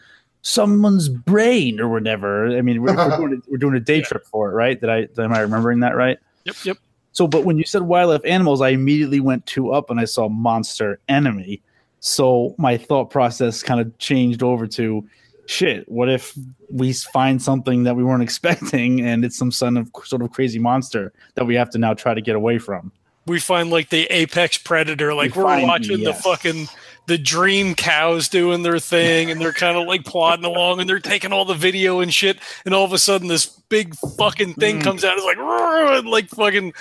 someone's 0.42 1.10
brain 1.10 1.80
or 1.80 1.88
whatever. 1.88 2.58
I 2.58 2.62
mean, 2.62 2.82
we're, 2.82 2.96
we're, 2.96 3.18
doing, 3.18 3.34
a, 3.34 3.52
we're 3.52 3.58
doing 3.58 3.76
a 3.76 3.80
day 3.80 3.98
Yeah. 3.98 4.06
trip 4.06 4.26
for 4.26 4.50
it, 4.50 4.54
right? 4.54 4.80
Did 4.80 4.90
I 4.90 5.08
am 5.22 5.34
I 5.34 5.42
remembering 5.42 5.80
that 5.82 5.96
right? 5.96 6.18
Yep. 6.46 6.56
Yep. 6.64 6.78
So, 7.14 7.28
but 7.28 7.44
when 7.44 7.58
you 7.58 7.66
said 7.66 7.84
wildlife 7.84 8.22
animals, 8.26 8.62
I 8.62 8.70
immediately 8.70 9.20
went 9.20 9.46
to 9.48 9.72
up 9.74 9.90
and 9.90 10.00
I 10.00 10.06
saw 10.06 10.30
monster 10.30 11.00
enemy. 11.10 11.62
So 12.00 12.56
my 12.58 12.78
thought 12.78 13.10
process 13.10 13.62
kind 13.62 13.80
of 13.80 13.96
changed 14.00 14.42
over 14.42 14.66
to 14.68 15.06
shit. 15.52 15.88
What 15.90 16.10
if 16.10 16.34
we 16.70 16.94
find 16.94 17.42
something 17.42 17.84
that 17.84 17.96
we 17.96 18.04
weren't 18.04 18.24
expecting 18.30 19.02
and 19.02 19.24
it's 19.26 19.38
some 19.38 19.52
son 19.52 19.78
of 19.78 19.90
sort 20.04 20.22
of 20.22 20.32
crazy 20.32 20.60
monster 20.60 21.14
that 21.36 21.46
we 21.46 21.56
have 21.56 21.70
to 21.72 21.78
now 21.78 21.94
try 21.94 22.14
to 22.14 22.22
get 22.22 22.36
away 22.36 22.58
from? 22.58 22.92
we 23.28 23.40
find 23.40 23.70
like 23.70 23.90
the 23.90 24.06
apex 24.12 24.58
predator 24.58 25.14
like 25.14 25.36
We 25.36 25.44
are 25.44 25.62
watching 25.62 26.00
yes. 26.00 26.18
the 26.18 26.24
fucking 26.24 26.68
the 27.06 27.20
dream 27.20 27.76
cows 27.76 28.28
doing 28.28 28.64
their 28.64 28.80
thing 28.80 29.30
and 29.30 29.40
they're 29.40 29.54
kind 29.54 29.78
of 29.78 29.86
like 29.88 30.06
plodding 30.06 30.44
along 30.44 30.80
and 30.80 30.90
they're 30.90 31.00
taking 31.00 31.32
all 31.32 31.46
the 31.46 31.54
video 31.54 32.00
and 32.00 32.12
shit 32.12 32.40
and 32.66 32.74
all 32.74 32.84
of 32.84 32.94
a 32.94 32.98
sudden 32.98 33.28
this 33.28 33.46
big 33.46 33.96
fucking 34.18 34.56
thing 34.56 34.80
Mm. 34.80 34.84
comes 34.84 35.04
out 35.04 35.18
it's 35.18 35.26
like 35.26 35.38
and 35.38 36.08
like 36.10 36.30
fucking 36.30 36.74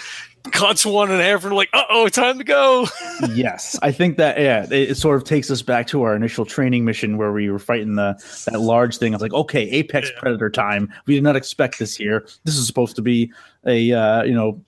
cuts 0.52 0.86
one 0.86 1.10
in 1.10 1.20
half 1.20 1.44
and 1.44 1.54
like 1.54 1.68
uh-oh 1.72 2.08
time 2.08 2.38
to 2.38 2.44
go 2.44 2.86
yes, 3.34 3.78
I 3.82 3.92
think 3.92 4.16
that 4.16 4.38
yeah, 4.38 4.64
it, 4.64 4.72
it 4.90 4.96
sort 4.96 5.16
of 5.16 5.24
takes 5.24 5.50
us 5.50 5.60
back 5.62 5.86
to 5.88 6.02
our 6.02 6.16
initial 6.16 6.46
training 6.46 6.84
mission 6.84 7.18
where 7.18 7.32
we 7.32 7.50
were 7.50 7.58
fighting 7.58 7.96
the 7.96 8.14
that 8.50 8.60
large 8.60 8.96
thing. 8.96 9.12
I 9.12 9.16
was 9.16 9.22
like, 9.22 9.34
okay, 9.34 9.68
apex 9.70 10.10
Yeah. 10.10 10.20
predator 10.20 10.48
time. 10.48 10.90
We 11.06 11.14
did 11.14 11.22
not 11.22 11.36
expect 11.36 11.78
this 11.78 11.94
here. 11.96 12.26
This 12.44 12.56
is 12.56 12.66
supposed 12.66 12.96
to 12.96 13.02
be 13.02 13.30
a 13.66 13.92
uh, 13.92 14.22
you 14.22 14.32
know 14.32 14.60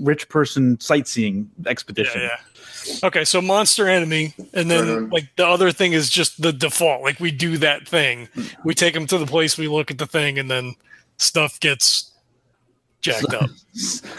rich 0.00 0.28
person 0.28 0.78
sightseeing 0.80 1.50
expedition. 1.66 2.20
yeah 2.20 2.28
yeah 2.28 2.94
okay 3.02 3.24
so 3.24 3.42
monster 3.42 3.88
enemy 3.88 4.32
and 4.54 4.70
then 4.70 5.10
like 5.10 5.24
the 5.34 5.44
other 5.44 5.72
thing 5.72 5.92
is 5.92 6.08
just 6.08 6.40
the 6.40 6.52
default 6.52 7.02
like 7.02 7.18
we 7.18 7.32
do 7.32 7.58
that 7.58 7.88
thing 7.88 8.28
we 8.64 8.72
take 8.74 8.94
them 8.94 9.08
to 9.08 9.18
the 9.18 9.26
place 9.26 9.58
we 9.58 9.66
look 9.66 9.90
at 9.90 9.98
the 9.98 10.06
thing 10.06 10.38
and 10.38 10.48
then 10.48 10.72
stuff 11.16 11.58
gets 11.58 12.12
jacked 13.00 13.32
up 13.34 13.50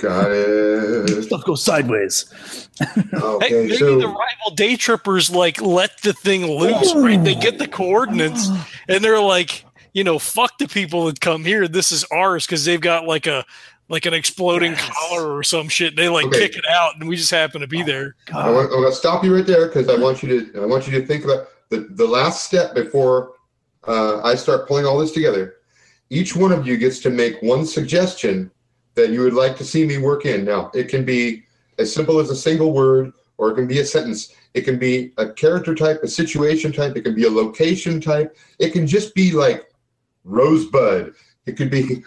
Got 0.02 0.32
it. 0.32 1.24
Stuff 1.24 1.44
goes 1.46 1.64
sideways. 1.64 2.32
Hey, 2.80 3.50
maybe 3.50 3.78
so 3.78 4.00
the 4.00 4.08
rival 4.08 4.56
day 4.56 4.76
trippers 4.76 5.30
like 5.32 5.60
let 5.62 6.00
the 6.04 6.14
thing 6.14 6.46
loose, 6.46 6.94
right? 6.96 7.22
They 7.24 7.34
get 7.34 7.58
the 7.58 7.68
coordinates 7.68 8.50
and 8.88 9.04
they're 9.04 9.20
like, 9.20 9.66
you 9.94 10.04
know, 10.04 10.20
fuck 10.20 10.58
the 10.60 10.68
people 10.68 11.06
that 11.06 11.20
come 11.20 11.44
here. 11.44 11.68
This 11.68 11.92
is 11.92 12.06
ours 12.12 12.46
because 12.46 12.66
they've 12.66 12.80
got 12.80 13.06
like 13.06 13.26
a 13.26 13.44
like 13.90 14.06
an 14.06 14.14
exploding 14.14 14.74
Yes. 14.74 14.90
collar 14.96 15.36
or 15.36 15.42
some 15.44 15.70
shit. 15.70 15.96
They 15.96 16.08
like 16.10 16.26
Okay. 16.28 16.40
kick 16.40 16.56
it 16.58 16.66
out 16.70 16.94
and 17.00 17.10
we 17.10 17.16
just 17.16 17.32
happen 17.32 17.62
to 17.62 17.68
be 17.68 17.82
there. 17.82 18.16
I 18.36 18.52
want, 18.52 18.72
I'm 18.72 18.84
gonna 18.84 18.92
stop 18.94 19.24
you 19.24 19.34
right 19.36 19.46
there 19.46 19.66
because 19.68 19.90
I 19.90 19.96
want 19.98 20.22
you 20.22 20.52
to 20.52 20.62
I 20.62 20.66
want 20.66 20.88
you 20.88 21.00
to 21.00 21.06
think 21.06 21.24
about 21.26 21.48
the 21.70 21.88
the 21.92 22.06
last 22.06 22.46
step 22.46 22.76
before 22.76 23.32
uh, 23.88 24.22
I 24.22 24.36
start 24.36 24.68
pulling 24.68 24.86
all 24.86 25.00
this 25.00 25.14
together. 25.14 25.56
Each 26.12 26.36
one 26.36 26.52
of 26.52 26.68
you 26.68 26.78
gets 26.78 27.00
to 27.00 27.10
make 27.10 27.42
one 27.42 27.66
suggestion 27.66 28.52
that 28.98 29.12
you 29.12 29.22
would 29.22 29.34
like 29.34 29.56
to 29.58 29.64
see 29.64 29.86
me 29.86 29.98
work 29.98 30.26
in. 30.26 30.44
Now, 30.44 30.70
it 30.74 30.90
can 30.90 31.06
be 31.06 31.44
as 31.80 31.94
simple 31.94 32.20
as 32.20 32.30
a 32.30 32.36
single 32.36 32.74
word, 32.74 33.14
or 33.38 33.52
it 33.52 33.56
can 33.56 33.68
be 33.68 33.80
a 33.80 33.86
sentence. 33.86 34.34
It 34.54 34.62
can 34.62 34.78
be 34.78 35.14
a 35.18 35.32
character 35.32 35.74
type, 35.74 36.02
a 36.04 36.08
situation 36.08 36.74
type. 36.74 36.98
It 36.98 37.04
can 37.04 37.16
be 37.16 37.26
a 37.26 37.30
location 37.30 38.02
type. 38.02 38.36
It 38.60 38.72
can 38.74 38.86
just 38.86 39.16
be 39.16 39.32
like 39.32 39.72
Rosebud. 40.26 41.14
It 41.46 41.56
could 41.56 41.72
be 41.72 42.04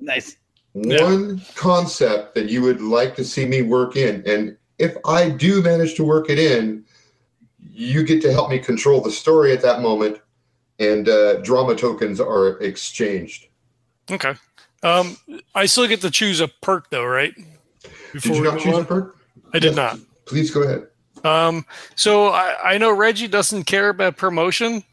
Nice. 0.00 0.36
Yeah. 0.74 1.04
one 1.04 1.40
concept 1.54 2.34
that 2.34 2.50
you 2.50 2.60
would 2.62 2.80
like 2.80 3.14
to 3.16 3.24
see 3.24 3.46
me 3.46 3.62
work 3.62 3.96
in. 3.96 4.22
And 4.26 4.56
if 4.78 4.96
I 5.06 5.30
do 5.30 5.62
manage 5.62 5.94
to 5.94 6.04
work 6.04 6.28
it 6.28 6.38
in, 6.38 6.84
you 7.72 8.04
get 8.04 8.20
to 8.22 8.32
help 8.32 8.50
me 8.50 8.58
control 8.58 9.00
the 9.00 9.10
story 9.10 9.52
at 9.52 9.62
that 9.62 9.80
moment, 9.80 10.18
and 10.78 11.08
uh, 11.08 11.40
drama 11.40 11.74
tokens 11.74 12.20
are 12.20 12.58
exchanged. 12.60 13.48
Okay. 14.10 14.34
Um, 14.86 15.16
I 15.52 15.66
still 15.66 15.88
get 15.88 16.00
to 16.02 16.10
choose 16.12 16.40
a 16.40 16.46
perk 16.46 16.90
though, 16.90 17.04
right? 17.04 17.34
Did 18.12 18.24
you 18.24 18.32
we 18.32 18.40
not 18.42 18.60
choose 18.60 18.74
a 18.74 18.78
on? 18.78 18.86
perk? 18.86 19.16
I 19.52 19.58
did 19.58 19.74
not. 19.74 19.98
Please 20.26 20.52
go 20.52 20.62
ahead. 20.62 20.86
Um, 21.24 21.66
so 21.96 22.28
I, 22.28 22.74
I 22.74 22.78
know 22.78 22.92
Reggie 22.92 23.26
doesn't 23.26 23.64
care 23.64 23.88
about 23.88 24.16
promotion, 24.16 24.84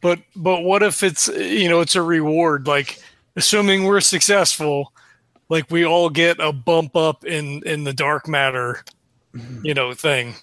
but 0.00 0.18
but 0.34 0.62
what 0.62 0.82
if 0.82 1.02
it's 1.02 1.28
you 1.28 1.68
know 1.68 1.80
it's 1.80 1.94
a 1.94 2.00
reward? 2.00 2.66
Like 2.66 3.00
assuming 3.36 3.84
we're 3.84 4.00
successful, 4.00 4.94
like 5.50 5.70
we 5.70 5.84
all 5.84 6.08
get 6.08 6.40
a 6.40 6.50
bump 6.50 6.96
up 6.96 7.26
in 7.26 7.62
in 7.66 7.84
the 7.84 7.92
dark 7.92 8.28
matter, 8.28 8.82
you 9.62 9.74
know, 9.74 9.92
thing. 9.92 10.36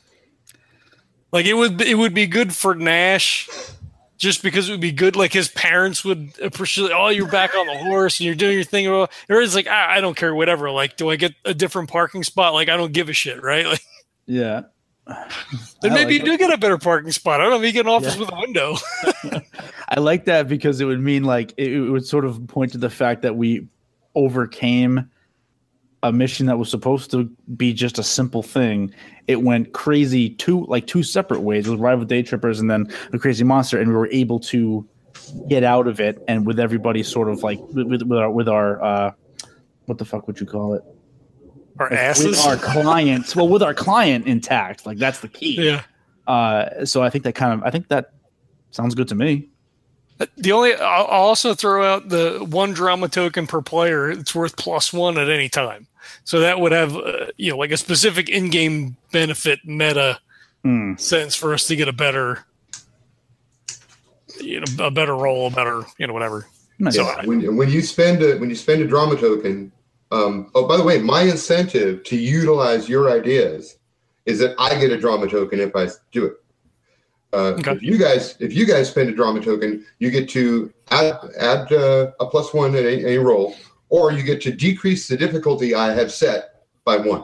Like 1.32 1.48
it 1.48 1.56
would 1.56 1.82
it 1.82 1.96
would 1.96 2.14
be 2.14 2.28
good 2.28 2.54
for 2.54 2.76
Nash. 2.76 3.50
Just 4.18 4.42
because 4.44 4.70
it 4.70 4.72
would 4.72 4.80
be 4.82 4.94
good, 4.94 5.16
like 5.18 5.34
his 5.34 5.50
parents 5.50 6.06
would 6.06 6.32
appreciate. 6.42 6.92
Oh, 6.94 7.10
you're 7.10 7.30
back 7.30 7.54
on 7.54 7.68
the 7.68 7.78
horse 7.78 8.20
and 8.20 8.26
you're 8.26 8.36
doing 8.36 8.54
your 8.56 8.64
thing. 8.64 8.86
Everyone's 9.30 9.56
like, 9.56 9.68
ah, 9.70 9.90
I 9.90 10.00
don't 10.00 10.16
care, 10.16 10.34
whatever. 10.34 10.72
Like, 10.72 10.96
do 10.96 11.10
I 11.10 11.18
get 11.18 11.34
a 11.44 11.54
different 11.54 11.90
parking 11.90 12.24
spot? 12.24 12.54
Like, 12.54 12.70
I 12.70 12.78
don't 12.78 12.94
give 12.94 13.10
a 13.10 13.14
shit, 13.14 13.44
right? 13.44 13.66
Like, 13.76 13.82
Yeah. 14.26 14.62
then 15.82 15.94
maybe 15.94 16.14
like 16.18 16.24
you 16.26 16.32
do 16.32 16.38
get 16.38 16.52
a 16.52 16.58
better 16.58 16.78
parking 16.78 17.12
spot. 17.12 17.40
I 17.40 17.44
don't 17.44 17.52
know. 17.52 17.58
Maybe 17.60 17.68
you 17.68 17.74
get 17.74 17.86
an 17.86 17.92
office 17.92 18.16
Yeah. 18.16 18.22
with 18.22 18.32
a 18.32 18.36
window. 18.40 18.76
I 19.90 20.00
like 20.00 20.26
that 20.26 20.48
because 20.48 20.82
it 20.82 20.86
would 20.86 21.00
mean 21.02 21.24
like 21.26 21.54
it, 21.58 21.74
it 21.74 21.90
would 21.92 22.08
sort 22.08 22.26
of 22.26 22.48
point 22.48 22.72
to 22.72 22.78
the 22.80 22.90
fact 22.90 23.22
that 23.24 23.36
we 23.36 23.68
overcame 24.16 25.12
a 26.06 26.12
mission 26.12 26.46
that 26.46 26.58
was 26.60 26.70
supposed 26.70 27.10
to 27.12 27.24
be 27.58 27.74
just 27.74 27.98
a 27.98 28.04
simple 28.04 28.44
thing. 28.44 28.94
It 29.28 29.42
went 29.42 29.74
crazy 29.74 30.30
two 30.30 30.66
like 30.66 30.86
two 30.86 31.02
separate 31.04 31.42
ways 31.42 31.68
with 31.68 31.80
rival 31.80 32.06
day 32.06 32.22
trippers 32.22 32.60
and 32.60 32.70
then 32.70 32.88
the 33.12 33.18
crazy 33.20 33.44
monster, 33.44 33.80
and 33.80 33.90
we 33.90 33.96
were 33.96 34.10
able 34.12 34.40
to 34.42 34.88
get 35.50 35.64
out 35.64 35.88
of 35.88 36.00
it 36.00 36.24
and 36.28 36.46
with 36.46 36.60
everybody 36.60 37.02
sort 37.02 37.28
of 37.30 37.42
like 37.42 37.60
with, 37.74 37.88
with, 37.88 38.02
with 38.04 38.20
our 38.20 38.30
with 38.30 38.48
our 38.48 38.84
uh 38.84 39.12
what 39.86 39.98
the 39.98 40.06
fuck 40.06 40.28
would 40.28 40.40
you 40.40 40.46
call 40.46 40.74
it? 40.76 40.84
Our 41.80 41.90
With 41.90 42.00
asses. 42.00 42.46
our 42.46 42.58
clients. 42.58 43.36
Well, 43.36 43.48
with 43.48 43.64
our 43.64 43.74
client 43.74 44.28
intact. 44.28 44.86
Like 44.86 44.98
that's 45.00 45.20
the 45.22 45.28
key. 45.28 45.56
yeah. 45.64 45.82
Uh 46.28 46.86
so 46.86 47.02
I 47.02 47.10
think 47.10 47.24
that 47.24 47.34
kind 47.34 47.54
of 47.54 47.64
I 47.64 47.72
think 47.72 47.88
that 47.88 48.12
sounds 48.70 48.94
good 48.94 49.08
to 49.08 49.16
me. 49.16 49.50
The 50.38 50.52
only 50.52 50.74
I'll 50.74 51.06
I'll 51.08 51.22
also 51.24 51.54
throw 51.54 51.86
out 51.86 52.10
the 52.10 52.46
one 52.50 52.74
drama 52.74 53.10
token 53.10 53.48
per 53.48 53.62
player. 53.62 54.10
It's 54.10 54.34
worth 54.34 54.56
plus 54.56 54.94
one 54.94 55.18
at 55.18 55.30
any 55.30 55.50
time. 55.50 55.88
So 56.24 56.40
that 56.40 56.60
would 56.60 56.72
have 56.72 56.96
uh, 56.96 57.28
you 57.38 57.52
know 57.52 57.58
like 57.58 57.72
a 57.72 57.78
specific 57.78 58.30
in-game 58.30 58.98
benefit 59.12 59.60
meta 59.66 60.20
Hmm. 60.64 60.96
sense 60.96 61.36
for 61.36 61.54
us 61.54 61.68
to 61.68 61.76
get 61.76 61.88
a 61.88 61.94
better 61.94 62.44
you 64.42 64.62
know 64.62 64.86
a 64.86 64.90
better 64.90 65.16
roll, 65.16 65.48
a 65.48 65.52
better 65.52 65.84
you 66.00 66.08
know 66.08 66.14
whatever. 66.14 66.48
Nice. 66.80 66.96
So 66.96 67.06
when, 67.24 67.56
when 67.56 67.70
you 67.70 67.82
spend 67.82 68.24
a 68.24 68.38
when 68.38 68.50
you 68.50 68.56
spend 68.56 68.82
a 68.82 68.88
drama 68.88 69.16
token 69.16 69.72
um, 70.12 70.52
oh 70.56 70.68
by 70.68 70.78
the 70.78 70.84
way 70.84 71.00
my 71.00 71.22
incentive 71.24 72.04
to 72.06 72.18
utilize 72.18 72.90
your 72.90 73.12
ideas 73.12 73.78
is 74.26 74.40
that 74.40 74.56
i 74.60 74.78
get 74.80 74.92
a 74.92 74.98
drama 74.98 75.28
token 75.28 75.60
if 75.60 75.76
i 75.76 75.88
do 76.12 76.26
it 76.26 76.34
uh, 77.36 77.54
Okay. 77.60 77.74
if 77.74 77.84
you 77.84 77.98
guys 77.98 78.36
if 78.40 78.54
you 78.54 78.66
guys 78.66 78.90
spend 78.90 79.10
a 79.10 79.16
drama 79.20 79.40
token 79.42 79.86
you 80.00 80.10
get 80.10 80.30
to 80.30 80.72
add 80.92 81.14
add 81.40 81.72
uh, 81.74 82.12
a 82.20 82.26
plus 82.26 82.54
one 82.54 82.76
at 82.76 82.86
any, 82.86 83.04
any 83.06 83.18
roll 83.18 83.56
or 83.90 84.12
you 84.12 84.24
get 84.24 84.42
to 84.42 84.52
decrease 84.52 85.08
the 85.08 85.18
difficulty 85.18 85.76
i 85.76 85.94
have 85.94 86.12
set 86.12 86.64
by 86.86 86.98
one 86.98 87.24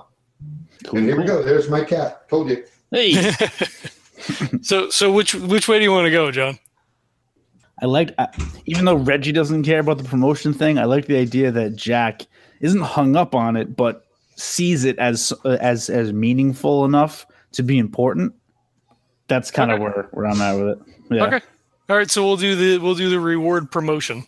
and 0.94 1.06
here 1.06 1.18
we 1.18 1.26
go 1.26 1.42
there's 1.42 1.70
my 1.70 1.84
cat 1.84 2.28
told 2.30 2.50
you 2.50 2.64
Hey. 2.94 3.14
so 4.62 4.90
so 4.90 5.12
which 5.12 5.34
which 5.34 5.68
way 5.70 5.78
do 5.80 5.84
you 5.84 5.92
want 5.94 6.06
to 6.06 6.12
go, 6.12 6.30
John? 6.30 6.60
I 7.82 7.86
like, 7.86 8.14
I, 8.20 8.28
even 8.66 8.84
though 8.86 8.96
Reggie 8.96 9.32
doesn't 9.32 9.64
care 9.64 9.80
about 9.80 9.98
the 9.98 10.04
promotion 10.04 10.54
thing, 10.54 10.78
I 10.78 10.84
like 10.84 11.08
the 11.08 11.18
idea 11.18 11.52
that 11.52 11.76
Jack 11.76 12.28
isn't 12.60 12.82
hung 12.82 13.16
up 13.16 13.34
on 13.34 13.56
it, 13.56 13.76
but 13.76 14.06
sees 14.36 14.84
it 14.84 15.00
as 15.00 15.34
uh, 15.46 15.58
as 15.62 15.90
as 15.90 16.12
meaningful 16.14 16.84
enough 16.86 17.26
to 17.54 17.64
be 17.64 17.80
important. 17.80 18.34
That's 19.32 19.50
kind 19.50 19.72
of 19.72 19.80
Okay. 19.82 19.84
where 19.96 20.08
where 20.12 20.26
I'm 20.28 20.42
at 20.42 20.54
with 20.60 20.68
it. 20.68 20.80
Yeah. 21.10 21.24
Okay. 21.26 21.40
All 21.90 21.96
right, 21.98 22.12
so 22.12 22.24
we'll 22.26 22.38
do 22.38 22.56
the 22.56 22.78
we'll 22.84 22.96
do 22.96 23.10
the 23.10 23.20
reward 23.20 23.72
promotion. 23.72 24.26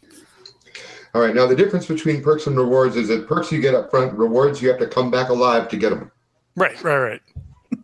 all 1.13 1.21
right 1.21 1.35
now 1.35 1.45
the 1.45 1.55
difference 1.55 1.85
between 1.85 2.23
perks 2.23 2.47
and 2.47 2.57
rewards 2.57 2.95
is 2.95 3.07
that 3.09 3.27
perks 3.27 3.51
you 3.51 3.59
get 3.61 3.75
up 3.75 3.89
front 3.91 4.13
rewards 4.13 4.61
you 4.61 4.69
have 4.69 4.79
to 4.79 4.87
come 4.87 5.11
back 5.11 5.27
alive 5.29 5.67
to 5.69 5.77
get 5.77 5.89
them 5.91 6.09
Right, 6.55 6.81
right, 6.83 6.97
right. 6.97 7.21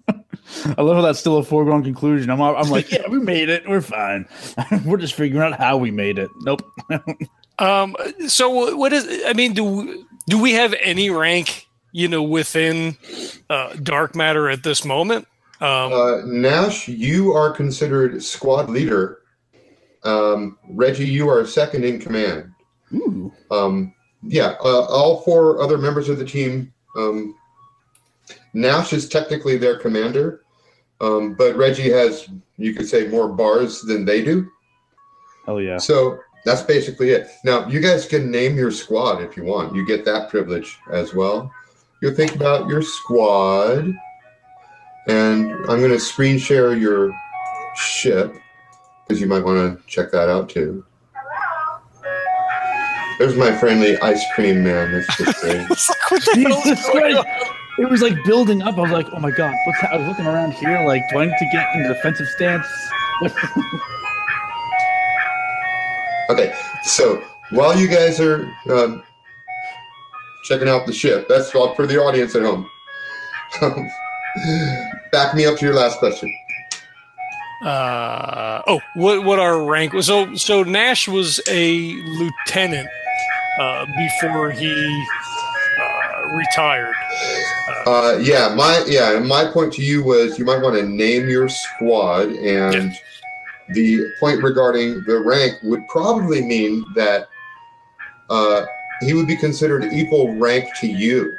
I 0.77 0.81
love 0.81 0.95
how 0.95 1.01
that's 1.01 1.19
still 1.19 1.37
a 1.37 1.43
foregone 1.43 1.83
conclusion. 1.83 2.29
I'm 2.29 2.41
I'm 2.41 2.69
like, 2.69 2.89
yeah, 2.95 3.07
we 3.09 3.19
made 3.19 3.49
it. 3.49 3.67
We're 3.67 3.81
fine. 3.81 4.27
We're 4.85 4.97
just 4.97 5.13
figuring 5.13 5.43
out 5.53 5.59
how 5.59 5.77
we 5.77 5.91
made 5.91 6.17
it. 6.19 6.29
Nope. 6.41 6.61
Um, 7.59 7.95
so 8.27 8.75
what 8.75 8.93
is? 8.93 9.05
I 9.25 9.33
mean, 9.33 9.53
do 9.53 10.05
do 10.27 10.41
we 10.41 10.53
have 10.53 10.73
any 10.81 11.09
rank? 11.09 11.65
You 11.91 12.07
know, 12.07 12.21
within 12.23 12.95
uh, 13.49 13.73
dark 13.81 14.15
matter 14.15 14.49
at 14.49 14.61
this 14.63 14.85
moment. 14.85 15.27
Um, 15.61 15.93
Uh, 15.93 16.21
Nash, 16.25 16.87
you 16.87 17.33
are 17.33 17.51
considered 17.51 18.23
squad 18.23 18.69
leader. 18.69 19.19
Um, 20.03 20.57
Reggie, 20.69 21.05
you 21.05 21.29
are 21.29 21.45
second 21.45 21.83
in 21.83 21.99
command. 21.99 22.51
Ooh. 22.93 23.31
Um, 23.51 23.93
yeah, 24.23 24.55
uh, 24.63 24.85
all 24.85 25.21
four 25.21 25.61
other 25.61 25.77
members 25.77 26.09
of 26.09 26.17
the 26.17 26.25
team. 26.25 26.73
Um, 26.97 27.35
Nash 28.53 28.93
is 28.93 29.07
technically 29.07 29.57
their 29.57 29.77
commander, 29.77 30.41
um, 31.01 31.35
but 31.35 31.55
Reggie 31.55 31.91
has, 31.91 32.29
you 32.57 32.73
could 32.73 32.87
say, 32.87 33.07
more 33.07 33.27
bars 33.27 33.81
than 33.81 34.05
they 34.05 34.23
do. 34.23 34.49
Hell 35.45 35.61
yeah. 35.61 35.77
So 35.77 36.19
that's 36.45 36.61
basically 36.61 37.09
it. 37.11 37.27
Now, 37.43 37.67
you 37.67 37.79
guys 37.79 38.05
can 38.05 38.31
name 38.31 38.55
your 38.55 38.71
squad 38.71 39.21
if 39.21 39.35
you 39.35 39.43
want. 39.43 39.75
You 39.75 39.85
get 39.85 40.05
that 40.05 40.29
privilege 40.29 40.77
as 40.91 41.13
well. 41.13 41.51
You'll 42.01 42.15
think 42.15 42.35
about 42.35 42.69
your 42.69 42.81
squad, 42.81 43.93
and 45.09 45.51
I'm 45.69 45.79
going 45.79 45.91
to 45.91 45.99
screen 45.99 46.37
share 46.37 46.75
your 46.75 47.13
ship 47.75 48.33
because 49.07 49.19
you 49.19 49.27
might 49.27 49.43
want 49.43 49.79
to 49.79 49.87
check 49.87 50.11
that 50.11 50.29
out 50.29 50.49
too. 50.49 50.85
There's 53.17 53.35
my 53.35 53.51
friendly 53.51 53.97
ice 53.97 54.23
cream 54.33 54.63
man. 54.63 54.93
That's 54.93 55.17
just 55.17 55.41
great. 55.41 55.67
it's 55.69 55.89
like, 55.89 56.11
what 56.11 56.25
the 56.25 56.41
hell 56.41 56.61
Jesus 56.63 56.89
Christ. 56.89 57.27
It 57.79 57.89
was 57.89 58.01
like 58.01 58.23
building 58.23 58.61
up. 58.61 58.77
I 58.77 58.81
was 58.81 58.91
like, 58.91 59.07
oh 59.13 59.19
my 59.19 59.31
god. 59.31 59.55
What's 59.65 59.83
I 59.83 59.97
was 59.97 60.07
looking 60.07 60.25
around 60.27 60.53
here, 60.53 60.85
like, 60.85 61.01
do 61.09 61.19
I 61.19 61.25
need 61.25 61.37
to 61.37 61.49
get 61.51 61.75
in 61.75 61.83
the 61.83 61.93
defensive 61.93 62.27
stance? 62.27 62.67
Okay, 66.29 66.53
so 66.83 67.23
while 67.49 67.75
you 67.75 67.87
guys 67.87 68.19
are 68.19 68.47
um, 68.69 69.01
checking 70.43 70.69
out 70.69 70.85
the 70.85 70.93
ship, 70.93 71.27
that's 71.27 71.55
all 71.55 71.73
for 71.73 71.87
the 71.87 71.97
audience 71.97 72.35
at 72.35 72.43
home. 72.43 72.69
Back 75.11 75.35
me 75.35 75.45
up 75.45 75.57
to 75.57 75.65
your 75.65 75.75
last 75.75 75.99
question. 75.99 76.33
Uh, 77.63 78.61
oh, 78.67 78.79
what 78.95 79.23
what 79.25 79.39
our 79.39 79.63
rank 79.63 79.93
was? 79.93 80.05
So 80.07 80.33
so 80.35 80.63
Nash 80.63 81.07
was 81.07 81.41
a 81.49 81.93
lieutenant 81.93 82.87
uh, 83.59 83.85
before 83.97 84.51
he 84.51 85.05
uh, 85.81 86.27
retired. 86.35 86.95
Uh, 87.85 88.17
yeah, 88.21 88.53
my 88.55 88.83
yeah, 88.87 89.19
my 89.19 89.45
point 89.51 89.73
to 89.73 89.83
you 89.83 90.03
was 90.03 90.39
you 90.39 90.45
might 90.45 90.61
want 90.61 90.75
to 90.75 90.83
name 90.83 91.27
your 91.27 91.49
squad, 91.49 92.29
and 92.29 92.93
the 93.69 94.09
point 94.19 94.41
regarding 94.41 95.03
the 95.05 95.19
rank 95.19 95.53
would 95.63 95.87
probably 95.87 96.41
mean 96.41 96.85
that 96.95 97.27
uh, 98.29 98.65
he 99.01 99.13
would 99.13 99.27
be 99.27 99.35
considered 99.35 99.83
equal 99.91 100.33
rank 100.35 100.65
to 100.79 100.87
you. 100.87 101.37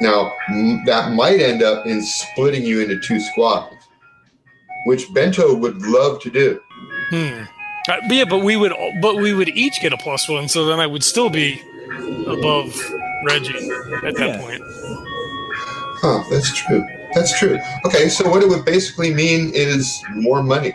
Now 0.00 0.32
that 0.86 1.12
might 1.12 1.40
end 1.40 1.62
up 1.62 1.86
in 1.86 2.02
splitting 2.02 2.64
you 2.64 2.80
into 2.80 2.98
two 3.00 3.20
squads, 3.20 3.74
which 4.86 5.12
Bento 5.14 5.54
would 5.54 5.80
love 5.82 6.20
to 6.22 6.30
do. 6.30 6.60
Hmm. 7.10 7.44
Uh, 7.88 7.96
but 8.08 8.12
yeah, 8.14 8.24
but 8.24 8.38
we 8.38 8.56
would 8.56 8.72
but 9.00 9.16
we 9.16 9.32
would 9.32 9.48
each 9.50 9.80
get 9.80 9.92
a 9.92 9.96
plus 9.96 10.28
one, 10.28 10.48
so 10.48 10.64
then 10.66 10.80
I 10.80 10.86
would 10.86 11.02
still 11.04 11.30
be 11.30 11.60
above 12.26 12.74
Reggie 13.26 13.54
at 14.04 14.14
that 14.16 14.28
Yeah. 14.28 14.40
point. 14.40 14.62
Huh, 16.02 16.22
that's 16.30 16.52
true. 16.54 16.86
That's 17.14 17.38
true. 17.38 17.58
Okay, 17.84 18.08
so 18.08 18.28
what 18.30 18.42
it 18.42 18.48
would 18.48 18.64
basically 18.64 19.12
mean 19.12 19.50
is 19.54 20.02
more 20.14 20.42
money. 20.42 20.72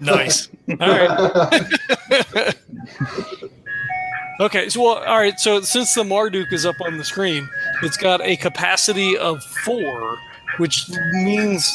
Nice. 0.00 0.48
All 0.68 0.88
right. 0.88 2.54
Okay, 4.40 4.68
so 4.68 4.82
well, 4.82 4.96
all 5.06 5.18
right. 5.18 5.38
So 5.38 5.60
since 5.60 5.94
the 5.94 6.02
Marduk 6.02 6.52
is 6.52 6.66
up 6.66 6.74
on 6.80 6.98
the 6.98 7.04
screen, 7.04 7.48
it's 7.84 7.96
got 7.96 8.20
a 8.22 8.36
capacity 8.36 9.16
of 9.16 9.42
four, 9.64 10.18
which 10.58 10.88
means 11.12 11.70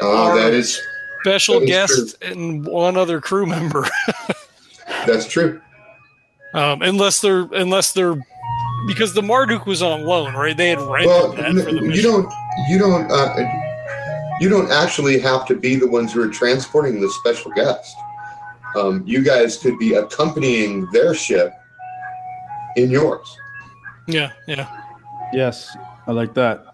Oh, 0.00 0.34
that 0.36 0.52
is 0.52 0.80
special 1.22 1.60
that 1.60 1.64
is 1.64 1.70
guest 1.70 2.22
and 2.22 2.64
one 2.66 2.96
other 2.96 3.20
crew 3.20 3.46
member, 3.46 3.86
that's 5.06 5.26
true. 5.26 5.60
um, 6.54 6.82
unless 6.82 7.20
they're 7.20 7.48
unless 7.52 7.92
they're 7.92 8.16
because 8.86 9.14
the 9.14 9.22
Marduk 9.22 9.66
was 9.66 9.82
on 9.82 10.04
loan, 10.04 10.34
right? 10.34 10.56
They 10.56 10.68
had 10.70 10.80
rented 10.80 11.06
Well, 11.08 11.32
that 11.32 11.52
for 11.64 11.72
the 11.72 11.78
n- 11.78 11.90
you 11.90 12.02
don't 12.02 12.32
you 12.68 12.78
don't 12.78 13.10
uh, 13.10 13.36
you 14.40 14.48
don't 14.48 14.70
actually 14.70 15.18
have 15.20 15.46
to 15.46 15.56
be 15.56 15.76
the 15.76 15.86
ones 15.86 16.12
who 16.12 16.22
are 16.22 16.28
transporting 16.32 17.00
the 17.00 17.10
special 17.10 17.50
guest. 17.52 17.96
Um, 18.76 19.02
you 19.06 19.22
guys 19.22 19.56
could 19.56 19.78
be 19.78 19.94
accompanying 19.94 20.86
their 20.92 21.14
ship 21.14 21.52
in 22.76 22.90
yours. 22.90 23.34
Yeah, 24.06 24.32
yeah. 24.46 24.68
Yes, 25.32 25.76
I 26.06 26.12
like 26.12 26.34
that. 26.34 26.66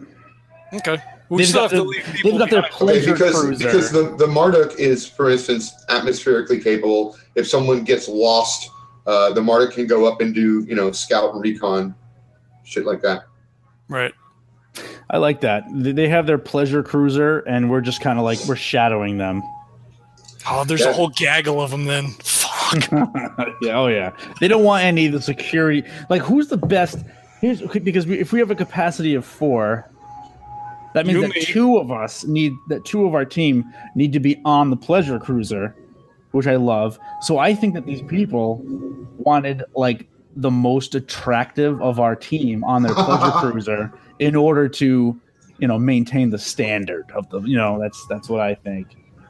Okay. 0.74 1.02
We 1.28 1.38
They've 1.38 1.48
still 1.48 1.62
got 1.62 1.70
have 1.70 1.78
to 1.80 1.84
the- 1.84 1.88
leave 1.88 2.04
people 2.04 2.30
They've 2.32 2.38
got 2.40 2.50
their 2.50 2.62
behind. 2.62 2.78
Pleasure 2.78 3.12
because 3.12 3.40
cruiser. 3.40 3.64
because 3.64 3.90
the, 3.90 4.16
the 4.16 4.26
Marduk 4.26 4.78
is, 4.78 5.06
for 5.08 5.30
instance, 5.30 5.72
atmospherically 5.88 6.62
capable. 6.62 7.16
If 7.36 7.48
someone 7.48 7.84
gets 7.84 8.06
lost, 8.08 8.68
uh, 9.06 9.32
the 9.32 9.40
Marduk 9.40 9.72
can 9.74 9.86
go 9.86 10.04
up 10.06 10.20
and 10.20 10.34
do 10.34 10.64
you 10.68 10.74
know 10.74 10.92
scout 10.92 11.32
and 11.34 11.42
recon, 11.42 11.94
shit 12.64 12.84
like 12.84 13.00
that. 13.02 13.24
right. 13.88 14.12
I 15.10 15.18
like 15.18 15.42
that. 15.42 15.64
They- 15.74 15.92
They 15.92 16.08
have 16.08 16.26
their 16.26 16.38
pleasure 16.38 16.82
cruiser, 16.82 17.40
and 17.40 17.70
we're 17.70 17.82
just 17.82 18.00
kind 18.00 18.18
of 18.18 18.24
like 18.24 18.38
we're 18.46 18.56
shadowing 18.56 19.18
them. 19.18 19.42
Oh, 20.48 20.64
there's 20.64 20.80
Yeah. 20.80 20.88
a 20.90 20.92
whole 20.92 21.08
gaggle 21.10 21.60
of 21.60 21.70
them. 21.70 21.84
Then 21.84 22.08
fuck. 22.22 22.90
yeah, 23.62 23.78
oh 23.78 23.86
yeah. 23.88 24.10
They 24.40 24.48
don't 24.48 24.64
want 24.64 24.84
any 24.84 25.06
of 25.06 25.12
the 25.12 25.20
security. 25.22 25.84
Like, 26.10 26.22
who's 26.22 26.48
the 26.48 26.56
best? 26.56 26.98
Here's 27.42 27.60
because 27.60 28.06
we, 28.06 28.18
if 28.18 28.32
we 28.32 28.38
have 28.38 28.50
a 28.50 28.54
capacity 28.54 29.14
of 29.14 29.26
four, 29.26 29.86
that 30.94 31.04
means 31.06 31.16
You, 31.16 31.22
that 31.26 31.34
me. 31.34 31.42
two 31.44 31.76
of 31.76 31.90
us 31.90 32.24
need 32.24 32.52
that 32.68 32.84
two 32.84 33.04
of 33.04 33.14
our 33.14 33.24
team 33.24 33.64
need 33.94 34.12
to 34.14 34.20
be 34.20 34.40
on 34.44 34.70
the 34.70 34.76
pleasure 34.76 35.18
cruiser, 35.18 35.74
which 36.30 36.46
I 36.46 36.56
love. 36.56 36.98
So 37.20 37.38
I 37.38 37.54
think 37.54 37.74
that 37.74 37.84
these 37.84 38.00
people 38.02 38.62
wanted 39.18 39.64
like 39.74 40.08
the 40.36 40.50
most 40.50 40.94
attractive 40.94 41.82
of 41.82 41.98
our 42.00 42.14
team 42.16 42.62
on 42.64 42.82
their 42.84 42.94
pleasure 42.94 43.30
cruiser 43.50 43.92
in 44.20 44.36
order 44.36 44.68
to, 44.68 45.20
you 45.58 45.66
know, 45.68 45.78
maintain 45.78 46.30
the 46.30 46.38
standard 46.38 47.10
of 47.12 47.28
the. 47.30 47.40
You 47.40 47.56
know, 47.56 47.80
that's 47.80 48.06
that's 48.06 48.28
what 48.28 48.40
I 48.40 48.54
think. 48.54 48.86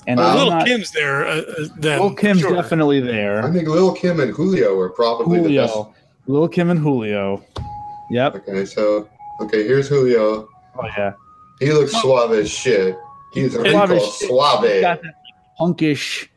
And 0.06 0.18
Well, 0.18 0.28
I'm 0.28 0.36
Little 0.36 0.50
not- 0.50 0.66
Kim's 0.66 0.90
there. 0.90 1.26
Uh, 1.26 1.30
uh, 1.36 1.68
then 1.78 2.00
Lil 2.00 2.14
Kim's 2.14 2.40
sure. 2.40 2.52
definitely 2.54 3.00
there. 3.00 3.42
I 3.44 3.50
think 3.52 3.68
Little 3.68 3.92
Kim 3.94 4.20
and 4.20 4.34
Julio 4.34 4.78
are 4.80 4.90
probably 4.90 5.40
the 5.40 5.56
best. 5.56 5.78
Little 6.26 6.48
Kim 6.48 6.68
and 6.70 6.78
Julio. 6.80 7.42
Yep. 8.12 8.34
Okay, 8.48 8.64
so 8.64 9.08
okay, 9.40 9.66
here's 9.66 9.88
Julio. 9.88 10.48
Oh 10.76 10.84
yeah. 10.96 11.12
He 11.60 11.72
looks 11.72 11.92
suave 12.00 12.32
as 12.32 12.50
shit. 12.50 12.96
He's 13.32 13.56
what 13.56 13.64
do 13.64 13.70
Suave 13.70 13.88
call 13.88 13.96
as 13.96 14.02
it? 14.02 14.12
shit. 14.18 14.28
suave. 14.28 14.64
He's 14.72 14.80
got 14.82 15.02
that 15.02 15.14
punkish 15.60 16.28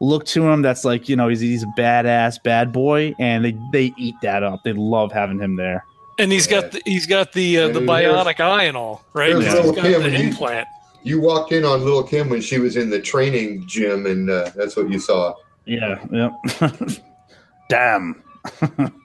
look 0.00 0.24
to 0.26 0.48
him. 0.48 0.62
That's 0.62 0.84
like 0.84 1.08
you 1.08 1.16
know 1.16 1.28
he's 1.28 1.40
he's 1.40 1.62
a 1.62 1.72
badass 1.78 2.42
bad 2.42 2.72
boy, 2.72 3.14
and 3.18 3.44
they 3.44 3.56
they 3.72 3.92
eat 3.98 4.14
that 4.22 4.42
up. 4.42 4.60
They 4.64 4.72
love 4.72 5.10
having 5.12 5.38
him 5.40 5.56
there. 5.56 5.84
and 6.18 6.30
he's 6.30 6.46
got 6.46 6.70
the, 6.72 6.80
he's 6.84 7.06
got 7.06 7.32
the 7.32 7.58
uh, 7.58 7.68
the 7.68 7.80
bionic 7.80 8.38
eye 8.40 8.64
and 8.64 8.76
all, 8.76 9.04
right? 9.14 9.30
here's 9.30 9.44
He's 9.44 9.54
Lil 9.54 9.72
got 9.72 9.82
Kim, 9.82 10.02
the 10.02 10.08
and 10.08 10.34
you- 10.38 10.64
You 11.02 11.20
walked 11.20 11.52
in 11.52 11.64
on 11.64 11.84
Lil 11.84 12.02
Kim 12.04 12.28
when 12.28 12.40
she 12.40 12.58
was 12.58 12.76
in 12.76 12.88
the 12.90 13.00
training 13.00 13.66
gym, 13.66 14.06
and 14.06 14.30
uh, 14.30 14.50
that's 14.54 14.76
what 14.76 14.88
you 14.90 14.98
saw. 14.98 15.34
Yeah. 15.66 15.98
Yep. 16.12 16.32
Damn. 17.68 18.22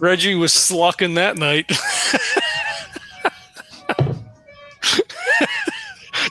Reggie 0.00 0.34
was 0.34 0.52
slucking 0.52 1.14
that 1.16 1.36
night. 1.36 1.70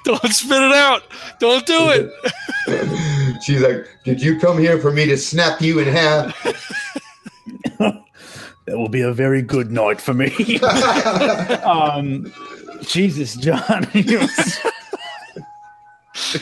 Don't 0.03 0.33
spit 0.33 0.61
it 0.61 0.71
out. 0.73 1.03
Don't 1.39 1.65
do 1.65 1.89
it. 1.89 2.11
She's 3.43 3.61
like, 3.61 3.87
"Did 4.03 4.21
you 4.21 4.39
come 4.39 4.57
here 4.57 4.79
for 4.79 4.91
me 4.91 5.05
to 5.05 5.17
snap 5.17 5.61
you 5.61 5.79
in 5.79 5.87
half?" 5.87 6.35
That 8.65 8.77
will 8.77 8.89
be 8.89 8.99
a 8.99 9.13
very 9.13 9.41
good 9.41 9.71
night 9.71 10.01
for 10.01 10.13
me. 10.13 10.59
um, 11.63 12.29
Jesus, 12.81 13.35
John. 13.35 13.87
It 13.93 14.19
was 14.19 14.59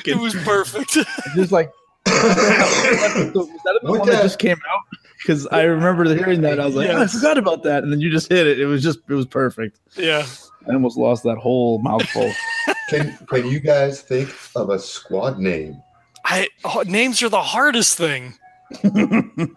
It 0.08 0.18
was 0.18 0.34
perfect. 0.34 0.98
just 1.36 1.52
like 1.52 1.72
was 2.08 2.14
that 2.16 3.34
the 3.36 3.80
What 3.84 4.00
one 4.00 4.10
that 4.10 4.16
the- 4.18 4.24
just 4.24 4.40
came 4.40 4.58
out? 4.58 4.98
Because 5.26 5.48
I 5.48 5.64
remember 5.64 6.04
hearing 6.14 6.42
that. 6.42 6.60
I 6.60 6.68
was 6.68 6.76
like, 6.76 6.88
oh, 6.90 7.02
I 7.02 7.08
forgot 7.08 7.40
about 7.40 7.64
that, 7.64 7.82
and 7.82 7.92
then 7.92 8.00
you 8.00 8.12
just 8.12 8.30
hit 8.30 8.46
it. 8.46 8.60
It 8.60 8.68
was 8.68 8.84
just, 8.84 9.00
it 9.10 9.14
was 9.14 9.26
perfect. 9.26 9.80
yeah. 9.98 10.24
I 10.70 10.74
almost 10.74 10.98
lost 10.98 11.24
that 11.24 11.38
whole 11.38 11.80
mouthful. 11.80 12.32
can 12.90 13.18
Can 13.28 13.48
you 13.48 13.60
guys 13.60 14.02
think 14.02 14.30
of 14.56 14.70
a 14.70 14.78
squad 14.78 15.40
name? 15.40 15.82
I 16.24 16.48
oh, 16.64 16.84
names 16.86 17.24
are 17.24 17.30
the 17.30 17.42
hardest 17.42 17.98
thing. 17.98 18.34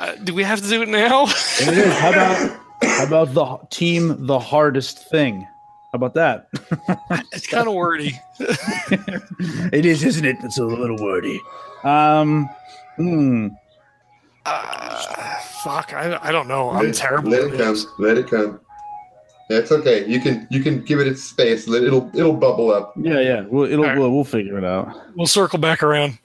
Uh, 0.00 0.14
do 0.22 0.32
we 0.32 0.44
have 0.44 0.62
to 0.62 0.68
do 0.68 0.80
it 0.80 0.88
now? 0.88 1.24
it 1.24 1.76
is. 1.76 1.92
How 1.94 2.10
about 2.10 2.60
how 2.82 3.04
about 3.04 3.34
the 3.34 3.66
team 3.70 4.26
the 4.26 4.38
hardest 4.38 5.10
thing? 5.10 5.40
How 5.40 5.96
about 5.96 6.14
that? 6.14 6.48
it's 7.32 7.48
kind 7.48 7.66
of 7.66 7.74
wordy. 7.74 8.16
it 8.38 9.84
is, 9.84 10.04
isn't 10.04 10.24
it? 10.24 10.36
It's 10.44 10.56
a 10.56 10.64
little 10.64 10.98
wordy. 10.98 11.40
Um, 11.82 12.48
hmm. 12.94 13.48
Uh, 14.48 15.34
fuck, 15.62 15.92
I, 15.92 16.18
I 16.22 16.32
don't 16.32 16.48
know. 16.48 16.70
I'm 16.70 16.86
it- 16.86 16.94
terrible. 16.94 17.30
Let 17.30 17.52
it 17.52 17.58
come. 17.58 17.76
Let 17.98 18.16
it 18.16 18.28
come. 18.28 18.60
That's 19.48 19.72
okay. 19.72 20.06
You 20.06 20.20
can 20.20 20.46
you 20.50 20.62
can 20.62 20.82
give 20.84 21.00
it 21.00 21.06
its 21.06 21.22
space. 21.22 21.66
Let 21.66 21.82
it'll 21.82 22.10
it'll 22.14 22.34
bubble 22.36 22.70
up. 22.70 22.92
Yeah, 22.96 23.20
yeah. 23.20 23.40
We'll 23.48 23.64
it'll, 23.70 23.84
All 23.84 23.90
right. 23.90 23.98
we'll, 23.98 24.10
we'll 24.10 24.24
figure 24.24 24.58
it 24.58 24.64
out. 24.64 24.94
We'll 25.16 25.26
circle 25.26 25.58
back 25.58 25.82
around. 25.82 26.18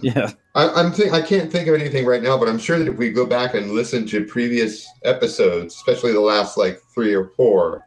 Yeah. 0.00 0.30
I, 0.54 0.68
I'm 0.68 0.92
think 0.92 1.12
I 1.12 1.22
can't 1.22 1.50
think 1.50 1.66
of 1.68 1.74
anything 1.74 2.06
right 2.06 2.22
now, 2.22 2.38
but 2.38 2.48
I'm 2.48 2.58
sure 2.58 2.78
that 2.78 2.86
if 2.88 2.96
we 2.96 3.10
go 3.10 3.26
back 3.26 3.54
and 3.54 3.72
listen 3.72 4.06
to 4.08 4.24
previous 4.24 4.88
episodes, 5.04 5.74
especially 5.74 6.12
the 6.12 6.20
last 6.20 6.56
like 6.56 6.80
three 6.94 7.12
or 7.14 7.30
four, 7.36 7.84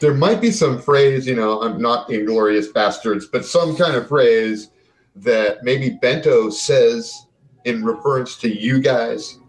there 0.00 0.14
might 0.14 0.40
be 0.40 0.50
some 0.50 0.82
phrase. 0.82 1.24
You 1.26 1.36
know, 1.36 1.62
I'm 1.62 1.80
not 1.80 2.10
inglorious 2.10 2.68
bastards, 2.68 3.26
but 3.26 3.44
some 3.44 3.76
kind 3.76 3.94
of 3.94 4.08
phrase 4.08 4.70
that 5.14 5.62
maybe 5.62 5.90
Bento 6.02 6.50
says 6.50 7.26
in 7.64 7.84
reference 7.84 8.36
to 8.38 8.48
you 8.48 8.80
guys. 8.80 9.38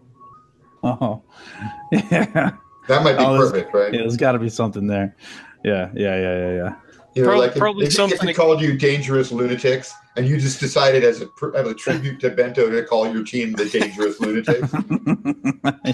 Oh. 0.84 1.22
Yeah. 1.92 2.52
That 2.88 3.04
might 3.04 3.16
be 3.16 3.22
Oh, 3.22 3.36
perfect, 3.38 3.72
right? 3.72 3.94
Yeah, 3.94 4.00
there's 4.00 4.16
got 4.16 4.32
to 4.32 4.40
be 4.40 4.48
something 4.48 4.88
there. 4.88 5.14
Yeah, 5.64 5.90
yeah, 5.94 6.16
yeah, 6.16 6.36
yeah, 6.38 6.52
yeah. 6.54 6.74
You 7.14 7.22
know, 7.22 7.28
Prob- 7.28 7.38
like 7.38 7.52
if- 7.52 7.58
probably 7.58 7.82
if, 7.84 7.90
if 7.90 7.94
something- 7.94 8.26
he 8.26 8.34
called 8.34 8.60
you 8.60 8.76
dangerous 8.76 9.30
lunatics, 9.30 9.94
and 10.16 10.26
you 10.26 10.38
just 10.38 10.58
decided 10.58 11.04
as 11.04 11.22
a, 11.22 11.28
as 11.54 11.68
a 11.68 11.74
tribute 11.74 12.18
to 12.20 12.30
Bento 12.30 12.68
to 12.68 12.82
call 12.84 13.06
your 13.14 13.22
team 13.22 13.52
the 13.52 13.66
dangerous 13.68 14.18
lunatics. 14.18 14.72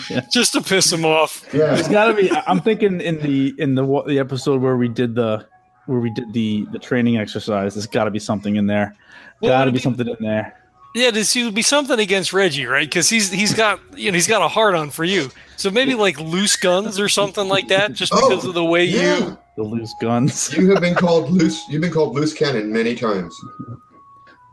yeah. 0.11 0.21
Just 0.33 0.55
to 0.55 0.63
piss 0.63 0.91
him 0.91 1.05
off. 1.05 1.45
Yeah. 1.53 1.75
There's 1.75 1.89
got 1.89 2.07
to 2.07 2.15
be. 2.15 2.31
I- 2.31 2.45
I'm 2.47 2.61
thinking 2.63 3.03
in 3.03 3.19
the 3.21 3.55
in 3.59 3.75
the 3.75 4.03
the 4.07 4.19
episode 4.19 4.63
where 4.63 4.79
we 4.79 4.89
did 4.89 5.15
the 5.15 5.47
where 5.85 6.01
we 6.01 6.09
did 6.11 6.33
the 6.33 6.67
the 6.73 6.79
training 6.79 7.19
exercise. 7.19 7.75
There's 7.75 7.87
got 7.87 8.05
to 8.05 8.11
be 8.11 8.19
something 8.19 8.57
in 8.57 8.67
there. 8.67 8.95
Well, 9.43 9.51
got 9.53 9.67
to 9.67 9.71
be 9.71 9.77
be- 9.77 9.83
something 9.83 10.09
in 10.09 10.17
there. 10.21 10.58
Yeah, 10.99 11.11
this 11.13 11.35
would 11.37 11.55
be 11.55 11.63
something 11.63 11.99
against 12.01 12.33
Reggie, 12.33 12.67
right? 12.67 12.89
Because 12.89 13.09
he's 13.09 13.31
he's 13.31 13.55
got 13.55 13.79
you 13.97 14.11
know 14.11 14.17
he's 14.17 14.27
got 14.27 14.43
a 14.43 14.49
hard 14.49 14.75
on 14.75 14.91
for 14.91 15.05
you. 15.05 15.31
So 15.57 15.71
maybe 15.71 15.95
like 15.95 16.19
loose 16.21 16.57
guns 16.57 16.99
or 16.99 17.09
something 17.09 17.49
like 17.49 17.69
that, 17.69 17.93
just 17.93 18.13
oh, 18.15 18.29
because 18.29 18.45
Oh, 18.45 18.49
of 18.49 18.55
the 18.55 18.65
way 18.65 18.85
Yeah. 18.85 19.19
you. 19.19 19.39
The 19.57 19.63
loose 19.65 19.93
guns. 20.01 20.53
You 20.57 20.71
have 20.71 20.81
been 20.81 20.95
called 20.95 21.31
loose. 21.31 21.63
You've 21.69 21.83
been 21.83 21.93
called 21.93 22.15
loose 22.15 22.33
cannon 22.33 22.73
many 22.73 22.95
times. 22.95 23.35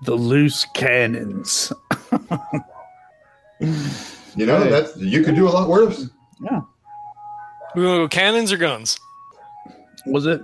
The 0.03 0.15
loose 0.15 0.65
cannons. 0.73 1.71
You 4.36 4.45
know 4.45 4.60
Hey. 4.63 4.69
that's 4.69 4.97
you 4.97 5.23
could 5.23 5.36
do 5.36 5.47
a 5.47 5.49
lot 5.51 5.69
worse. 5.69 6.10
Yeah. 6.43 6.62
We 7.75 7.86
want 7.86 7.95
to 7.97 8.03
go 8.03 8.08
cannons 8.08 8.51
or 8.51 8.58
guns? 8.58 8.99
Was 10.08 10.25
it? 10.25 10.41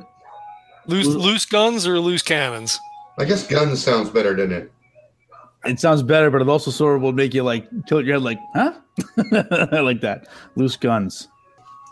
Loose 0.87 1.07
Well- 1.07 1.17
loose 1.17 1.45
guns 1.45 1.85
or 1.87 1.99
loose 1.99 2.21
cannons? 2.23 2.79
I 3.19 3.25
guess 3.25 3.45
guns 3.45 3.83
sounds 3.83 4.09
better, 4.09 4.35
doesn't 4.35 4.53
it? 4.53 4.70
It 5.65 5.79
sounds 5.79 6.01
better, 6.01 6.31
but 6.31 6.41
it 6.41 6.49
also 6.49 6.71
sort 6.71 6.95
of 6.95 7.01
will 7.01 7.13
make 7.13 7.33
you 7.33 7.43
like 7.43 7.67
tilt 7.87 8.05
your 8.05 8.15
head, 8.15 8.23
like, 8.23 8.39
huh? 8.55 8.73
I 9.71 9.79
like 9.81 10.01
that. 10.01 10.27
Loose 10.55 10.75
guns. 10.75 11.27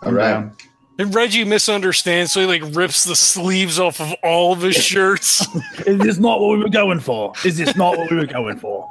All 0.03 0.11
right. 0.11 0.31
down. 0.31 0.55
And 0.97 1.15
Reggie 1.15 1.45
misunderstands, 1.45 2.33
so 2.33 2.41
he 2.41 2.45
like 2.45 2.75
rips 2.75 3.05
the 3.05 3.15
sleeves 3.15 3.79
off 3.79 4.01
of 4.01 4.13
all 4.21 4.51
of 4.51 4.61
his 4.61 4.75
shirts. 4.83 5.45
Is 5.85 5.99
this 5.99 6.17
not 6.17 6.41
what 6.41 6.57
we 6.57 6.63
were 6.63 6.69
going 6.69 6.99
for? 6.99 7.31
Is 7.45 7.57
this 7.57 7.75
not 7.75 7.97
what 7.97 8.11
we 8.11 8.17
were 8.17 8.25
going 8.25 8.57
for? 8.57 8.89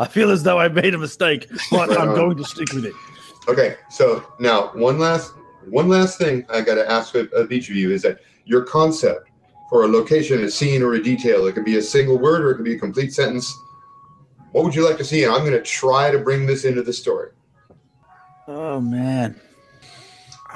I 0.00 0.06
feel 0.06 0.30
as 0.30 0.42
though 0.42 0.58
I 0.58 0.68
made 0.68 0.94
a 0.94 0.98
mistake, 0.98 1.46
but 1.70 1.90
I'm 2.00 2.10
uh, 2.10 2.14
going 2.14 2.36
to 2.38 2.44
stick 2.44 2.72
with 2.72 2.86
it. 2.86 2.94
Okay. 3.48 3.76
So 3.90 4.24
now 4.38 4.68
one 4.68 4.98
last 4.98 5.32
one 5.68 5.88
last 5.88 6.16
thing 6.18 6.46
I 6.48 6.60
got 6.60 6.76
to 6.76 6.90
ask 6.90 7.14
of, 7.14 7.30
of 7.32 7.52
each 7.52 7.68
of 7.68 7.76
you 7.76 7.90
is 7.90 8.02
that 8.02 8.20
your 8.46 8.62
concept 8.62 9.28
for 9.70 9.84
a 9.84 9.88
location, 9.88 10.44
a 10.44 10.50
scene, 10.50 10.82
or 10.82 10.94
a 10.94 11.02
detail. 11.02 11.46
It 11.46 11.54
could 11.54 11.64
be 11.64 11.76
a 11.76 11.82
single 11.82 12.18
word 12.18 12.42
or 12.42 12.50
it 12.50 12.56
could 12.56 12.64
be 12.64 12.74
a 12.74 12.78
complete 12.78 13.12
sentence. 13.12 13.52
What 14.52 14.64
would 14.64 14.74
you 14.74 14.86
like 14.86 14.98
to 14.98 15.04
see? 15.04 15.24
And 15.24 15.32
I'm 15.32 15.40
going 15.40 15.52
to 15.52 15.62
try 15.62 16.10
to 16.10 16.18
bring 16.18 16.46
this 16.46 16.64
into 16.64 16.82
the 16.82 16.92
story. 16.92 17.30
Oh 18.46 18.80
man. 18.80 19.40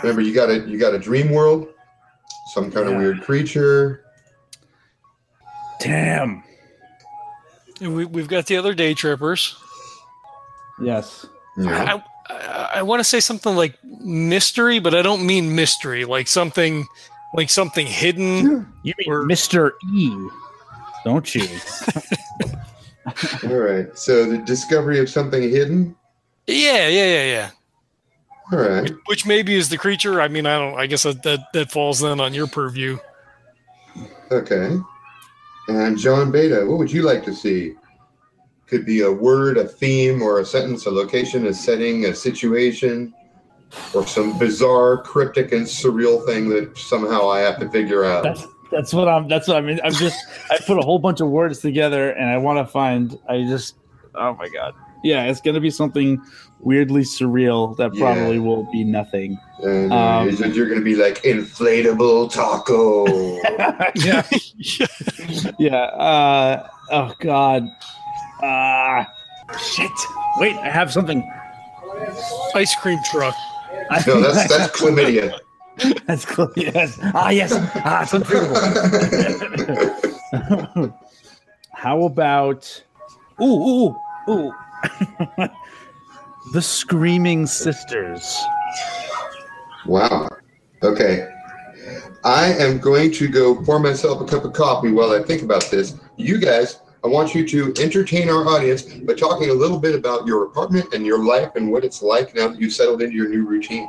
Remember, 0.03 0.21
you 0.21 0.35
got 0.35 0.51
a 0.51 0.61
you 0.69 0.79
got 0.79 0.95
a 0.95 0.99
dream 0.99 1.31
world, 1.33 1.69
some 2.53 2.71
kind 2.71 2.87
Yeah. 2.89 2.95
of 2.95 2.99
weird 3.01 3.23
creature. 3.23 4.05
Damn. 5.81 6.45
We, 7.81 8.05
we've 8.05 8.29
got 8.29 8.47
the 8.47 8.57
other 8.57 8.75
day 8.75 8.95
trippers. 8.95 9.57
Yes. 10.81 11.27
You 11.57 11.65
know? 11.65 11.73
I, 11.73 12.03
I, 12.33 12.71
I 12.77 12.83
want 12.83 13.01
to 13.01 13.05
say 13.05 13.21
something 13.21 13.55
like 13.57 13.79
mystery, 13.85 14.79
but 14.81 14.95
I 14.95 15.03
don't 15.03 15.25
mean 15.25 15.55
mystery. 15.55 16.05
Like 16.05 16.27
something, 16.29 16.87
like 17.35 17.51
something 17.51 17.87
hidden. 17.87 18.73
You 18.83 18.95
mean 18.99 19.09
Or- 19.09 19.25
Mr. 19.25 19.73
E, 19.95 20.11
don't 21.05 21.35
you? 21.35 21.47
All 23.49 23.57
right. 23.57 23.97
So 23.99 24.29
the 24.29 24.39
discovery 24.39 24.99
of 24.99 25.09
something 25.09 25.43
hidden. 25.43 25.97
Yeah, 26.47 26.89
yeah, 26.89 27.07
yeah, 27.07 27.25
yeah. 27.25 27.51
All 28.53 28.59
right. 28.59 28.83
Which, 28.83 28.93
which 29.07 29.27
maybe 29.27 29.55
is 29.55 29.69
the 29.69 29.77
creature. 29.79 30.21
I 30.21 30.29
mean, 30.29 30.47
I 30.47 30.59
don't. 30.59 30.79
I 30.79 30.87
guess 30.87 31.03
that 31.03 31.23
that, 31.23 31.53
that 31.53 31.71
falls 31.71 32.01
then 32.01 32.21
on 32.21 32.33
your 32.33 32.47
purview. 32.47 32.99
Okay. 34.31 34.77
And 35.69 35.99
John 35.99 36.31
Beta, 36.31 36.65
what 36.67 36.79
would 36.79 36.91
you 36.91 37.03
like 37.03 37.25
to 37.25 37.35
see? 37.35 37.75
Could 38.67 38.87
be 38.87 39.03
a 39.03 39.13
word, 39.13 39.57
a 39.59 39.65
theme, 39.67 40.23
or 40.23 40.41
a 40.41 40.45
sentence, 40.45 40.87
a 40.87 40.91
location, 40.91 41.47
a 41.47 41.55
setting, 41.55 42.07
a 42.07 42.15
situation, 42.15 43.15
or 43.95 44.07
some 44.07 44.39
bizarre, 44.39 44.99
cryptic, 45.03 45.53
and 45.53 45.67
surreal 45.67 46.25
thing 46.27 46.49
that 46.51 46.77
somehow 46.79 47.29
I 47.31 47.41
have 47.41 47.59
to 47.61 47.69
figure 47.71 48.05
out. 48.05 48.23
That's 48.23 48.47
that's 48.71 48.93
what 48.95 49.09
I'm 49.09 49.29
that's 49.29 49.49
what 49.49 49.57
I 49.57 49.61
mean. 49.61 49.81
I'm 49.85 49.93
just 49.93 50.19
I 50.51 50.59
put 50.67 50.79
a 50.79 50.83
whole 50.83 50.99
bunch 50.99 51.21
of 51.21 51.29
words 51.29 51.61
together 51.61 52.11
and 52.11 52.29
I 52.31 52.37
want 52.39 52.59
to 52.59 52.71
find 52.71 53.19
I 53.29 53.45
just 53.45 53.77
oh 54.15 54.35
my 54.35 54.49
god. 54.49 54.75
Yeah, 55.05 55.25
it's 55.25 55.41
gonna 55.41 55.61
be 55.61 55.71
something 55.71 56.21
weirdly 56.61 57.03
surreal 57.03 57.77
that 57.77 57.95
Yeah. 57.95 58.01
probably 58.15 58.39
will 58.41 58.65
be 58.73 58.83
nothing. 58.85 59.39
And 59.63 59.93
uh, 59.93 59.97
Um, 60.21 60.29
you're 60.53 60.67
going 60.69 60.81
to 60.81 60.85
be 60.85 60.97
like 60.97 61.23
inflatable 61.23 62.33
taco. 62.33 63.07
yeah. 63.95 64.27
yeah. 65.59 65.77
Uh 65.77 66.69
oh 66.91 67.13
god. 67.21 67.69
Ah, 68.43 69.07
shit. 69.61 69.91
Wait, 70.39 70.57
I 70.57 70.69
have 70.69 70.93
something. 70.93 71.23
Ice 72.55 72.75
cream 72.77 72.99
truck. 73.11 73.35
No, 74.07 74.21
that's 74.21 74.49
that's 74.49 74.81
chlamydia. 74.81 75.39
That's 76.07 76.25
cool. 76.25 76.51
Yes. 76.57 76.99
Ah, 77.15 77.31
yes. 77.31 77.53
Ah, 77.85 78.03
it's 78.03 78.13
unthinkable. 78.13 78.57
How 81.73 82.03
about? 82.03 82.85
Ooh, 83.41 83.45
ooh, 83.45 83.97
ooh. 84.29 84.53
the 86.53 86.61
Screaming 86.61 87.47
Sisters. 87.47 88.37
Wow. 89.87 90.29
Okay. 90.83 91.29
I 92.25 92.47
am 92.55 92.79
going 92.79 93.13
to 93.13 93.29
go 93.29 93.55
pour 93.63 93.79
myself 93.79 94.21
a 94.21 94.25
cup 94.25 94.45
of 94.45 94.53
coffee 94.53 94.91
while 94.91 95.13
I 95.13 95.23
think 95.23 95.43
about 95.43 95.71
this. 95.71 95.95
You 96.17 96.39
guys, 96.39 96.81
I 97.05 97.09
want 97.09 97.35
you 97.35 97.47
to 97.47 97.73
entertain 97.81 98.29
our 98.29 98.47
audience 98.49 98.83
by 98.83 99.15
talking 99.15 99.51
a 99.51 99.53
little 99.53 99.79
bit 99.79 99.95
about 99.95 100.27
your 100.27 100.45
apartment 100.45 100.93
and 100.93 101.07
your 101.07 101.25
life 101.25 101.55
and 101.55 101.71
what 101.71 101.85
it's 101.85 102.03
like 102.03 102.35
now 102.35 102.49
that 102.49 102.61
you've 102.61 102.73
settled 102.73 103.03
into 103.03 103.15
your 103.15 103.29
new 103.29 103.47
routine. 103.47 103.89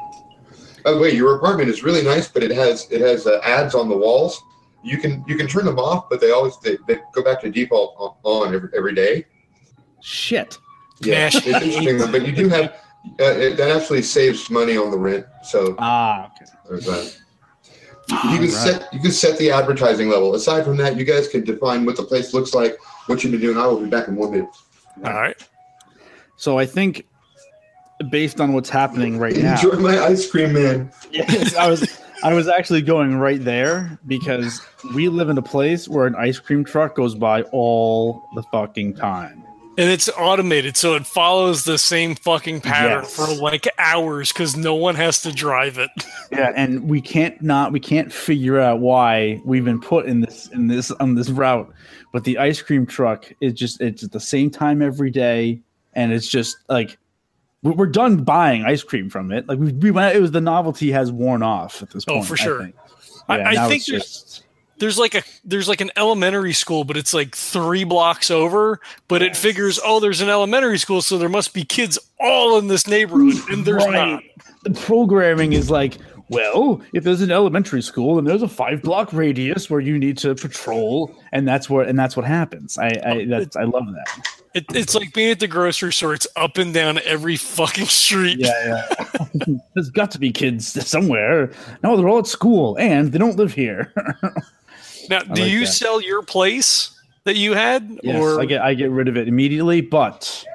By 0.84 0.92
the 0.92 1.00
way, 1.00 1.12
your 1.12 1.36
apartment 1.36 1.70
is 1.70 1.84
really 1.84 2.04
nice, 2.04 2.28
but 2.28 2.44
it 2.44 2.52
has 2.52 2.88
it 2.92 3.02
has 3.02 3.28
uh, 3.28 3.42
ads 3.44 3.76
on 3.76 3.90
the 3.90 3.98
walls. 3.98 4.42
You 4.84 4.98
can 4.98 5.24
you 5.28 5.36
can 5.38 5.48
turn 5.48 5.66
them 5.66 5.80
off, 5.80 6.08
but 6.10 6.22
they 6.22 6.32
always 6.32 6.58
they, 6.60 6.78
they 6.88 7.00
go 7.14 7.24
back 7.24 7.42
to 7.42 7.50
default 7.52 8.20
on, 8.24 8.54
every, 8.56 8.70
every 8.76 8.94
day. 8.94 9.26
Shit. 10.02 10.58
Yeah, 11.02 11.30
it's 11.34 11.46
interesting, 11.46 12.12
but 12.12 12.26
you 12.26 12.32
do 12.34 12.48
have 12.50 12.66
uh, 13.20 13.24
it, 13.24 13.58
that 13.58 13.76
actually 13.76 14.04
saves 14.04 14.50
money 14.50 14.78
on 14.78 14.92
the 14.92 14.98
rent. 14.98 15.26
So 15.44 15.76
Ah, 15.80 16.32
okay. 16.36 16.46
there's 16.70 16.86
that. 16.86 17.18
You 18.32 18.40
can 18.40 18.50
set 18.50 18.94
you 18.94 19.00
can 19.00 19.12
set 19.12 19.38
the 19.38 19.52
advertising 19.52 20.10
level. 20.10 20.34
Aside 20.36 20.64
from 20.64 20.78
that, 20.78 20.96
you 20.98 21.04
guys 21.06 21.28
can 21.28 21.44
define 21.44 21.86
what 21.86 21.96
the 21.98 22.04
place 22.04 22.34
looks 22.34 22.54
like, 22.54 22.78
what 23.10 23.24
you've 23.24 23.32
been 23.32 23.42
doing. 23.42 23.58
I 23.58 23.66
will 23.66 23.80
be 23.80 23.90
back 23.90 24.08
in 24.08 24.16
one 24.16 24.32
minute. 24.32 24.50
All 25.04 25.14
right. 25.14 25.36
So 26.38 26.60
I 26.60 26.66
think, 26.66 27.06
based 28.12 28.40
on 28.40 28.54
what's 28.54 28.70
happening 28.70 29.18
right 29.18 29.36
now, 29.38 29.56
Enjoy 29.56 29.78
my 29.78 30.00
ice 30.00 30.30
cream, 30.30 30.54
man. 30.54 30.92
Yes, 31.12 31.56
I 31.56 31.70
was 31.70 32.00
I 32.24 32.34
was 32.34 32.48
actually 32.48 32.82
going 32.82 33.16
right 33.16 33.44
there 33.44 33.98
because 34.06 34.62
we 34.94 35.10
live 35.10 35.30
in 35.30 35.38
a 35.38 35.42
place 35.42 35.88
where 35.88 36.06
an 36.06 36.16
ice 36.16 36.38
cream 36.38 36.64
truck 36.64 36.96
goes 36.96 37.16
by 37.16 37.42
all 37.52 38.24
the 38.36 38.44
fucking 38.44 38.96
time. 38.96 39.44
And 39.80 39.90
it's 39.90 40.10
automated, 40.10 40.76
so 40.76 40.96
it 40.96 41.06
follows 41.08 41.64
the 41.64 41.78
same 41.78 42.16
fucking 42.16 42.60
pattern 42.62 43.04
Yes. 43.04 43.16
for 43.16 43.28
like 43.42 43.66
hours 43.78 44.34
because 44.34 44.58
no 44.58 44.76
one 44.76 44.96
has 44.96 45.22
to 45.22 45.32
drive 45.32 45.78
it. 45.78 45.90
Yeah, 46.32 46.52
and 46.56 46.88
we 46.88 47.02
can't 47.02 47.42
not 47.42 47.72
we 47.72 47.80
can't 47.80 48.14
figure 48.14 48.60
out 48.60 48.82
why 48.82 49.42
we've 49.46 49.66
been 49.66 49.82
put 49.82 50.06
in 50.06 50.22
this 50.22 50.48
in 50.50 50.68
this 50.68 50.92
on 50.92 51.16
this 51.16 51.30
route. 51.30 51.74
But 52.14 52.24
the 52.24 52.38
ice 52.38 52.62
cream 52.62 52.86
truck 52.86 53.32
is 53.42 53.54
just 53.54 53.82
it's 53.82 54.04
at 54.04 54.12
the 54.12 54.20
same 54.20 54.52
time 54.52 54.84
every 54.84 55.10
day, 55.10 55.60
and 55.94 56.14
it's 56.14 56.28
just 56.28 56.58
like 56.70 57.00
we- 57.64 57.72
we're 57.72 57.88
done 57.88 58.18
buying 58.24 58.64
ice 58.64 58.84
cream 58.84 59.10
from 59.10 59.32
it. 59.32 59.48
Like 59.48 59.58
we, 59.58 59.72
we 59.72 59.90
went, 59.90 60.16
it 60.16 60.20
was 60.22 60.30
the 60.32 60.40
novelty 60.42 60.92
has 60.92 61.12
worn 61.12 61.42
off 61.42 61.82
at 61.82 61.90
this 61.90 62.04
Oh, 62.08 62.16
point. 62.16 62.28
for 62.28 62.34
I 62.36 62.38
sure. 62.38 62.62
think. 62.64 62.76
I- 63.28 63.38
Yeah, 63.40 63.48
I 63.50 63.54
now 63.54 63.68
think 63.70 63.86
there's- 63.86 64.04
just- 64.06 64.44
There's 64.80 64.98
like 64.98 65.16
a 65.16 65.24
there's 65.44 65.68
like 65.68 65.82
an 65.82 65.92
elementary 65.98 66.54
school, 66.54 66.84
but 66.84 66.98
it's 66.98 67.14
like 67.14 67.36
three 67.36 67.84
blocks 67.84 68.32
over. 68.32 68.80
But 69.08 69.22
it 69.22 69.36
figures, 69.36 69.80
oh, 69.84 70.00
there's 70.00 70.22
an 70.22 70.30
elementary 70.30 70.78
school, 70.78 71.02
so 71.02 71.18
there 71.18 71.30
must 71.30 71.54
be 71.54 71.64
kids 71.66 72.00
all 72.20 72.58
in 72.58 72.68
this 72.68 72.88
neighborhood, 72.88 73.36
and 73.50 73.66
there's 73.66 73.86
Right. 73.86 73.94
not. 74.12 74.24
the 74.64 74.72
programming 74.72 75.54
is 75.54 75.70
like, 75.70 75.98
well, 76.30 76.82
if 76.94 77.04
there's 77.04 77.22
an 77.22 77.32
elementary 77.32 77.82
school 77.82 78.20
and 78.20 78.28
there's 78.28 78.42
a 78.44 78.48
five 78.48 78.82
block 78.82 79.12
radius 79.14 79.70
where 79.70 79.80
you 79.80 79.98
need 79.98 80.18
to 80.20 80.36
patrol, 80.36 81.16
and 81.32 81.48
that's 81.48 81.70
what 81.70 81.88
and 81.88 81.98
that's 81.98 82.16
what 82.16 82.26
happens. 82.26 82.78
I 82.78 82.88
I 82.88 83.12
oh, 83.22 83.26
that's, 83.28 83.56
I 83.56 83.64
love 83.64 83.86
that. 83.88 84.28
It, 84.56 84.66
it's 84.74 84.96
like 84.96 85.14
being 85.14 85.30
at 85.30 85.40
the 85.40 85.48
grocery 85.48 85.94
store. 85.94 86.16
It's 86.16 86.26
up 86.36 86.58
and 86.58 86.74
down 86.74 87.00
every 87.06 87.36
fucking 87.36 87.86
street. 87.86 88.40
Yeah, 88.40 88.86
yeah. 88.90 89.56
there's 89.76 89.92
got 89.92 90.10
to 90.12 90.20
be 90.20 90.32
kids 90.32 90.88
somewhere. 90.88 91.52
No, 91.84 91.96
they're 91.96 92.10
all 92.10 92.18
at 92.20 92.26
school 92.28 92.76
and 92.80 93.12
they 93.12 93.20
don't 93.20 93.38
live 93.38 93.54
here. 93.54 93.94
Now, 95.10 95.20
do 95.22 95.42
like 95.42 95.52
you 95.52 95.62
that. 95.62 95.68
sell 95.68 96.00
your 96.02 96.22
place 96.24 96.92
that 97.26 97.36
you 97.36 97.54
had, 97.54 98.00
yes, 98.04 98.22
or 98.22 98.40
I 98.40 98.46
get 98.46 98.62
I 98.62 98.74
get 98.76 98.92
rid 98.92 99.08
of 99.08 99.18
it 99.18 99.28
immediately, 99.28 99.82
but. 99.82 100.46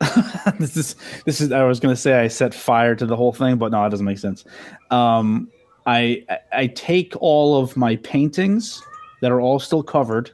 this 0.58 0.76
is 0.76 0.96
this 1.24 1.40
is 1.40 1.50
I 1.52 1.64
was 1.64 1.80
gonna 1.80 1.96
say 1.96 2.14
I 2.20 2.28
set 2.28 2.52
fire 2.54 2.94
to 2.96 3.06
the 3.06 3.16
whole 3.16 3.32
thing, 3.32 3.56
but 3.56 3.70
no, 3.72 3.84
it 3.84 3.90
doesn't 3.90 4.04
make 4.04 4.18
sense. 4.18 4.44
Um, 4.90 5.48
I 5.86 6.24
I- 6.28 6.38
I 6.52 6.66
take 6.68 7.14
all 7.20 7.58
of 7.60 7.76
my 7.76 7.96
paintings 7.96 8.82
that 9.22 9.30
are 9.30 9.40
all 9.40 9.58
still 9.58 9.82
covered, 9.82 10.30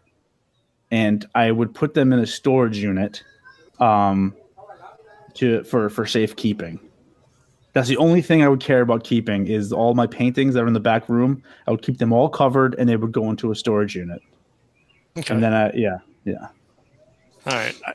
and 0.91 1.25
I 1.35 1.51
would 1.53 1.75
put 1.75 1.95
them 1.95 2.13
in 2.13 2.19
a 2.19 2.27
storage 2.27 2.79
unit, 2.79 3.23
um, 3.79 4.35
to 5.35 5.63
for 5.65 5.89
for 5.89 6.05
safekeeping. 6.07 6.81
That's 7.73 7.89
the 7.89 7.97
only 7.99 8.21
thing 8.21 8.43
I 8.43 8.49
would 8.49 8.61
care 8.61 8.81
about 8.81 9.05
keeping 9.05 9.47
is 9.47 9.73
all 9.73 9.95
my 9.95 10.07
paintings 10.07 10.55
that 10.55 10.65
are 10.65 10.67
in 10.67 10.73
the 10.73 10.81
back 10.81 11.09
room. 11.09 11.43
I 11.67 11.71
would 11.71 11.83
keep 11.83 11.99
them 11.99 12.13
all 12.13 12.29
covered, 12.29 12.75
and 12.79 12.89
they 12.89 12.97
would 12.97 13.13
go 13.13 13.31
into 13.31 13.53
a 13.53 13.55
storage 13.55 13.95
unit. 13.95 14.21
Okay. 15.17 15.33
And 15.33 15.43
then 15.43 15.55
I 15.55 15.73
yeah 15.75 15.99
yeah. 16.25 16.49
All 17.47 17.55
right. 17.55 17.75
I, 17.87 17.95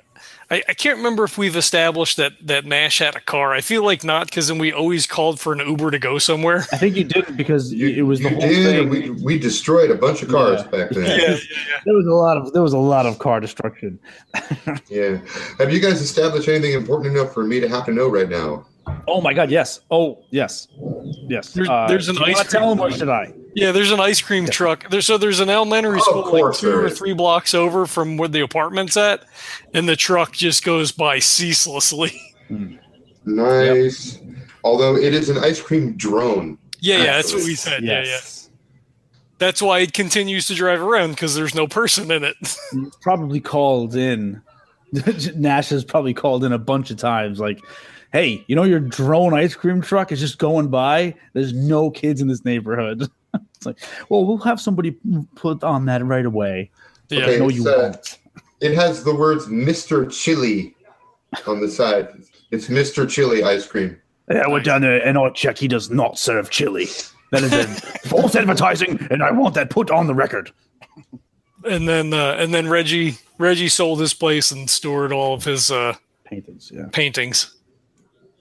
I, 0.52 0.62
I 0.70 0.74
can't 0.76 0.98
remember 0.98 1.24
if 1.24 1.38
we've 1.40 1.56
established 1.56 2.18
that 2.18 2.34
that 2.42 2.66
Nash 2.66 3.00
had 3.00 3.16
a 3.16 3.20
car. 3.20 3.54
I 3.54 3.62
feel 3.62 3.84
like 3.84 4.04
not 4.04 4.28
because 4.28 4.48
then 4.48 4.60
we 4.60 4.72
always 4.72 5.08
called 5.08 5.40
for 5.40 5.54
an 5.54 5.60
Uber 5.68 5.90
to 5.90 5.98
go 5.98 6.20
somewhere. 6.20 6.66
I 6.72 6.78
think 6.78 6.96
you 6.96 7.04
did 7.04 7.36
because 7.36 7.74
You, 7.74 7.88
it 7.90 8.04
was 8.04 8.20
the 8.20 8.30
you 8.30 8.36
whole 8.36 8.42
did. 8.48 8.64
thing. 8.64 8.90
We, 8.90 9.10
we 9.24 9.40
destroyed 9.40 9.90
a 9.90 9.96
bunch 9.96 10.22
of 10.22 10.30
cars 10.30 10.62
Yeah. 10.62 10.68
back 10.70 10.90
then. 10.92 11.06
yeah. 11.20 11.38
there 11.86 11.96
was 11.96 12.06
a 12.06 12.14
lot 12.14 12.38
of 12.38 12.54
there 12.54 12.62
was 12.62 12.74
a 12.74 12.78
lot 12.78 13.06
of 13.08 13.18
car 13.20 13.40
destruction. 13.40 13.98
Yeah. 14.88 15.18
Have 15.60 15.74
you 15.74 15.80
guys 15.80 16.00
established 16.02 16.48
anything 16.48 16.74
important 16.74 17.16
enough 17.18 17.34
for 17.34 17.44
me 17.44 17.60
to 17.60 17.68
have 17.68 17.86
to 17.86 17.92
know 17.92 18.08
right 18.08 18.30
now? 18.30 18.66
Oh 19.08 19.20
my 19.22 19.34
god, 19.34 19.50
yes. 19.50 19.80
Oh 19.90 20.24
yes, 20.30 20.68
yes. 21.28 21.54
There's- 21.54 21.70
Uh, 21.70 21.88
there's 21.88 22.08
an 22.08 22.16
do 22.18 22.24
ice 22.24 22.36
wanna 22.36 22.50
tell 22.50 22.72
him 22.72 22.80
or 22.80 22.92
should 22.92 23.10
I? 23.10 23.34
Yeah, 23.56 23.72
there's 23.72 23.92
an 23.92 24.00
ice 24.02 24.22
cream 24.22 24.46
truck. 24.48 24.90
There, 24.90 25.02
so 25.02 25.18
there's 25.18 25.40
an 25.40 25.50
elementary 25.50 26.00
Oh, 26.02 26.04
school 26.04 26.26
of 26.28 26.34
like 26.52 26.60
two 26.60 26.72
or 26.72 26.86
is. 26.88 26.98
three 26.98 27.14
blocks 27.14 27.54
over 27.54 27.86
from 27.86 28.18
where 28.18 28.28
the 28.28 28.42
apartment's 28.42 28.98
at, 28.98 29.24
and 29.74 29.88
the 29.88 29.96
truck 29.96 30.34
just 30.34 30.64
goes 30.66 30.92
by 30.92 31.20
ceaselessly. 31.20 32.20
Hmm. 32.50 32.76
Nice. 33.26 34.20
Although 34.64 34.96
it 34.98 35.14
is 35.14 35.30
an 35.30 35.38
ice 35.38 35.62
cream 35.62 35.96
drone. 35.98 36.58
Yeah, 36.80 36.98
yeah, 36.98 37.04
that's 37.16 37.34
what 37.34 37.44
we 37.44 37.56
said. 37.56 37.84
Yeah, 37.84 38.04
yeah. 38.04 38.20
That's 39.38 39.62
why 39.62 39.80
it 39.80 39.94
continues 39.94 40.48
to 40.48 40.56
drive 40.56 40.82
around 40.82 41.12
because 41.12 41.36
there's 41.36 41.56
no 41.56 41.68
person 41.68 42.12
in 42.12 42.24
it. 42.24 42.36
Mm, 42.74 42.92
probably 43.02 43.40
called 43.40 43.96
in. 43.96 44.42
Nash 45.36 45.70
has 45.70 45.84
probably 45.86 46.14
called 46.14 46.44
in 46.44 46.52
a 46.52 46.58
bunch 46.58 46.90
of 46.92 46.98
times, 46.98 47.40
like, 47.40 47.60
"Hey, 48.12 48.44
you 48.48 48.56
know 48.56 48.64
your 48.64 48.80
drone 48.80 49.34
ice 49.34 49.56
cream 49.56 49.82
truck 49.82 50.12
is 50.12 50.20
just 50.20 50.38
going 50.40 50.68
by. 50.70 51.16
There's 51.34 51.54
no 51.54 51.90
kids 51.90 52.22
in 52.22 52.28
this 52.28 52.44
neighborhood." 52.46 53.10
it's 53.58 53.66
like, 53.66 53.80
well, 54.10 54.26
we'll 54.26 54.38
have 54.38 54.60
somebody 54.60 54.96
put 55.36 55.64
on 55.64 55.86
that 55.86 56.04
right 56.06 56.26
away. 56.26 56.72
yeah. 57.10 57.24
Okay. 57.24 57.40
no, 57.40 57.50
you 57.50 57.68
uh, 57.68 57.92
won't. 57.92 58.20
It 58.62 58.76
has 58.76 59.04
the 59.04 59.14
words 59.14 59.48
Mr. 59.48 60.12
Chili 60.12 60.76
on 61.48 61.62
the 61.62 61.70
side. 61.70 62.10
It's 62.52 62.68
Mr. 62.68 63.10
Chili 63.10 63.44
ice 63.44 63.68
cream. 63.68 64.00
Yeah, 64.30 64.48
we're 64.48 64.62
down 64.62 64.82
there, 64.82 65.06
and 65.06 65.18
our 65.18 65.32
check. 65.32 65.58
He 65.58 65.68
does 65.68 65.92
not 65.92 66.18
serve 66.18 66.50
chili. 66.50 66.88
That 67.32 67.44
is 67.44 67.54
a 67.54 67.66
false 68.08 68.36
advertising, 68.36 69.08
and 69.12 69.22
I 69.22 69.32
want 69.32 69.54
that 69.56 69.70
put 69.70 69.92
on 69.92 70.08
the 70.08 70.16
record. 70.16 70.52
And 71.64 71.88
then 71.88 72.14
uh, 72.14 72.36
and 72.40 72.54
then 72.54 72.68
Reggie 72.68 73.18
Reggie 73.38 73.70
sold 73.70 74.00
his 74.00 74.14
place 74.14 74.52
and 74.52 74.70
stored 74.70 75.12
all 75.12 75.36
of 75.36 75.44
his 75.44 75.70
uh, 75.70 75.96
Paintings, 76.26 76.72
yeah. 76.74 76.86
paintings. 76.92 77.55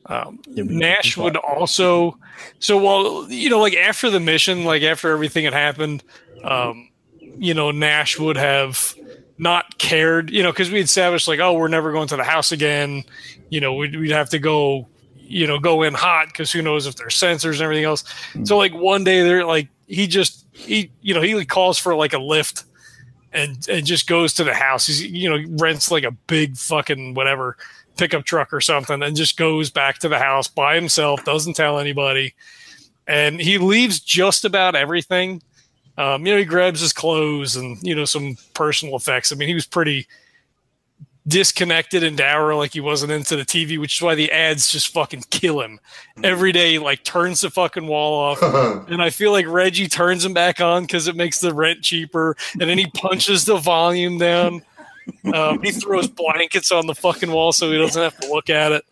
Um, 0.07 0.41
Nash 0.47 1.17
would 1.17 1.37
also, 1.37 2.19
so 2.59 2.77
while 2.77 3.27
you 3.31 3.49
know, 3.49 3.61
like 3.61 3.75
after 3.75 4.11
the 4.11 4.21
mission, 4.21 4.65
like 4.65 4.83
after 4.83 5.11
everything 5.11 5.45
had 5.45 5.55
happened, 5.55 6.03
um, 6.43 6.91
you 7.39 7.55
know, 7.55 7.71
Nash 7.71 8.19
would 8.19 8.37
have 8.37 8.95
not 9.39 9.79
cared, 9.79 10.31
you 10.31 10.43
know, 10.43 10.53
because 10.53 10.71
we 10.71 10.79
had 10.79 10.85
established 10.85 11.27
like, 11.27 11.41
oh, 11.41 11.55
we're 11.55 11.69
never 11.69 11.91
going 11.91 12.09
to 12.09 12.17
the 12.17 12.25
house 12.25 12.53
again. 12.53 13.05
You 13.49 13.61
know, 13.61 13.75
we'd, 13.75 13.97
we'd 13.97 14.11
have 14.11 14.29
to 14.31 14.39
go, 14.39 14.87
you 15.17 15.47
know, 15.47 15.59
go 15.59 15.83
in 15.83 15.95
hot 15.95 16.27
because 16.29 16.53
who 16.53 16.61
knows 16.61 16.87
if 16.87 16.97
there's 16.97 17.15
sensors 17.15 17.55
and 17.55 17.63
everything 17.63 17.85
else. 17.85 18.05
So 18.45 18.59
like 18.59 18.75
one 18.75 19.05
day 19.05 19.23
they're 19.23 19.47
like, 19.47 19.69
he 19.87 20.07
just 20.07 20.47
he, 20.53 20.91
you 21.01 21.15
know, 21.15 21.23
he 21.23 21.45
calls 21.47 21.79
for 21.79 21.95
like 21.95 22.13
a 22.13 22.19
lift. 22.19 22.65
And, 23.37 23.69
and 23.69 23.85
just 23.85 24.07
goes 24.07 24.33
to 24.35 24.45
the 24.45 24.55
house. 24.55 24.87
He's 24.87 25.05
you 25.05 25.29
know 25.29 25.45
rents 25.59 25.91
like 25.91 26.05
a 26.05 26.13
big 26.13 26.57
fucking 26.57 27.15
whatever 27.15 27.57
pickup 27.97 28.25
truck 28.25 28.53
or 28.53 28.61
something 28.61 29.03
and 29.03 29.17
just 29.17 29.37
goes 29.37 29.71
back 29.71 29.99
to 29.99 30.09
the 30.09 30.19
house 30.19 30.49
by 30.49 30.75
himself, 30.75 31.25
doesn't 31.25 31.55
tell 31.55 31.79
anybody. 31.79 32.35
And 33.07 33.41
he 33.41 33.59
leaves 33.59 34.01
just 34.01 34.45
about 34.45 34.75
everything. 34.75 35.43
Um, 35.97 36.27
you 36.27 36.33
know, 36.33 36.39
he 36.39 36.45
grabs 36.45 36.81
his 36.81 36.93
clothes 36.93 37.57
and, 37.57 37.81
you 37.83 37.95
know, 37.95 38.05
some 38.05 38.37
personal 38.55 38.97
effects. 38.97 39.31
I 39.31 39.37
mean, 39.37 39.49
he 39.49 39.55
was 39.55 39.67
pretty 39.67 40.07
disconnected 41.27 42.03
and 42.03 42.17
dour, 42.17 42.55
like 42.55 42.73
he 42.73 42.81
wasn't 42.81 43.13
into 43.13 43.37
the 43.37 43.45
TV, 43.45 43.79
which 43.79 43.97
is 43.97 44.03
why 44.03 44.15
the 44.15 44.31
ads 44.31 44.71
just 44.71 44.93
fucking 44.93 45.25
kill 45.31 45.61
him. 45.61 45.79
Every 46.23 46.53
day, 46.53 46.79
like, 46.79 47.05
turns 47.05 47.41
the 47.41 47.51
fucking 47.51 47.87
wall 47.87 48.15
off. 48.15 48.43
And 48.89 49.01
I 49.03 49.11
feel 49.11 49.33
like 49.33 49.47
Reggie 49.47 49.89
turns 49.89 50.25
him 50.25 50.35
back 50.35 50.61
on 50.61 50.83
because 50.83 51.09
it 51.09 51.17
makes 51.17 51.41
the 51.41 51.55
rent 51.55 51.83
cheaper. 51.83 52.37
And 52.61 52.69
then 52.69 52.77
he 52.77 52.87
punches 52.87 53.45
the 53.45 53.57
volume 53.57 54.19
down. 54.19 54.63
Um, 55.33 55.63
he 55.63 55.71
throws 55.73 56.07
blankets 56.09 56.71
on 56.73 56.87
the 56.87 56.95
fucking 56.95 57.31
wall 57.31 57.53
so 57.53 57.71
he 57.71 57.79
doesn't 57.79 58.01
have 58.03 58.17
to 58.21 58.29
look 58.29 58.49
at 58.51 58.73
it. 58.73 58.85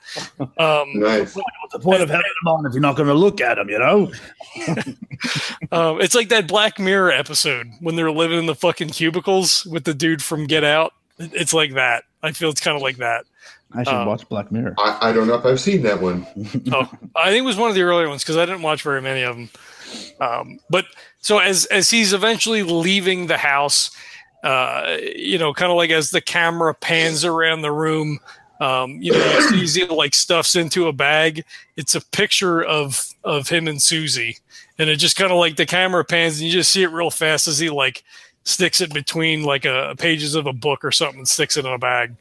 Um, 0.59 0.89
Nice. 1.01 1.35
What's 1.35 1.73
the 1.73 1.79
point 1.79 2.03
of 2.03 2.09
having 2.11 2.25
them 2.43 2.49
on 2.53 2.67
if 2.67 2.73
you're 2.73 2.81
not 2.83 2.97
going 2.97 3.09
to 3.09 3.15
look 3.15 3.41
at 3.41 3.55
them? 3.57 3.69
You 3.69 3.79
know. 3.79 4.13
um, 5.73 6.01
it's 6.01 6.15
like 6.15 6.29
that 6.31 6.47
Black 6.49 6.79
Mirror 6.79 7.13
episode 7.13 7.69
when 7.81 7.97
they're 7.97 8.11
living 8.11 8.39
in 8.39 8.47
the 8.47 8.55
fucking 8.55 8.91
cubicles 8.91 9.65
with 9.67 9.85
the 9.85 9.95
dude 9.95 10.23
from 10.23 10.47
Get 10.47 10.65
Out. 10.65 10.93
It's 11.19 11.53
like 11.55 11.75
that. 11.75 12.05
I 12.23 12.33
feel 12.33 12.51
it's 12.51 12.61
kind 12.61 12.77
of 12.77 12.83
like 12.83 12.97
that. 12.97 13.25
I 13.75 13.85
should 13.85 13.95
Um, 13.95 14.07
watch 14.07 14.29
Black 14.29 14.53
Mirror. 14.53 14.75
I, 14.79 15.11
I 15.11 15.13
don't 15.13 15.27
know 15.27 15.35
if 15.35 15.45
I've 15.47 15.61
seen 15.61 15.83
that 15.83 16.01
one. 16.01 16.27
Oh, 16.73 16.91
I 17.17 17.31
think 17.31 17.43
it 17.43 17.47
was 17.47 17.57
one 17.57 17.69
of 17.71 17.75
the 17.75 17.83
earlier 17.83 18.09
ones 18.09 18.23
because 18.23 18.37
I 18.37 18.45
didn't 18.47 18.63
watch 18.63 18.83
very 18.83 19.01
many 19.01 19.23
of 19.23 19.37
them. 19.37 19.51
Um, 20.21 20.59
but 20.71 20.87
so 21.21 21.39
as 21.39 21.65
as 21.67 21.91
he's 21.91 22.13
eventually 22.13 22.63
leaving 22.63 23.27
the 23.27 23.37
house, 23.39 23.91
uh, 24.43 24.97
you 25.15 25.39
know, 25.39 25.53
kind 25.53 25.71
of 25.71 25.77
like 25.77 25.91
as 25.91 26.11
the 26.11 26.21
camera 26.21 26.75
pans 26.75 27.25
around 27.25 27.63
the 27.63 27.73
room, 27.73 28.19
um, 28.61 28.99
you 29.01 29.13
know, 29.13 29.49
you 29.55 29.67
see 29.67 29.85
like 29.87 30.15
stuffs 30.15 30.57
into 30.57 30.87
a 30.87 30.93
bag. 30.93 31.45
It's 31.77 31.95
a 31.95 32.01
picture 32.01 32.63
of 32.63 33.09
of 33.25 33.49
him 33.49 33.67
and 33.67 33.83
Susie, 33.83 34.39
and 34.79 34.89
it 34.89 34.97
just 34.97 35.17
kind 35.17 35.33
of 35.33 35.39
like 35.39 35.57
the 35.57 35.67
camera 35.67 36.05
pans 36.05 36.39
and 36.39 36.47
you 36.47 36.53
just 36.53 36.71
see 36.71 36.83
it 36.83 36.91
real 36.91 37.11
fast 37.11 37.49
as 37.49 37.59
he 37.59 37.71
like 37.71 38.05
sticks 38.45 38.81
it 38.81 38.93
between 38.93 39.45
like 39.45 39.65
a 39.65 39.95
pages 39.99 40.35
of 40.35 40.47
a 40.47 40.53
book 40.53 40.85
or 40.85 40.93
something, 40.93 41.19
and 41.19 41.29
sticks 41.29 41.57
it 41.57 41.65
in 41.65 41.73
a 41.73 41.79
bag. 41.79 42.15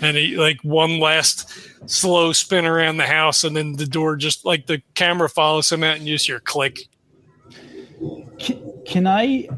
And 0.00 0.16
he 0.16 0.36
like 0.36 0.60
one 0.62 1.00
last 1.00 1.50
slow 1.86 2.32
spin 2.32 2.66
around 2.66 2.98
the 2.98 3.06
house, 3.06 3.42
and 3.42 3.56
then 3.56 3.74
the 3.74 3.86
door 3.86 4.16
just 4.16 4.44
like 4.44 4.66
the 4.66 4.80
camera 4.94 5.28
follows 5.28 5.70
him 5.70 5.82
out, 5.82 5.96
and 5.96 6.06
you 6.06 6.14
just 6.14 6.26
hear 6.26 6.40
click. 6.40 6.88
Can, 8.38 8.82
can 8.86 9.06
I? 9.06 9.48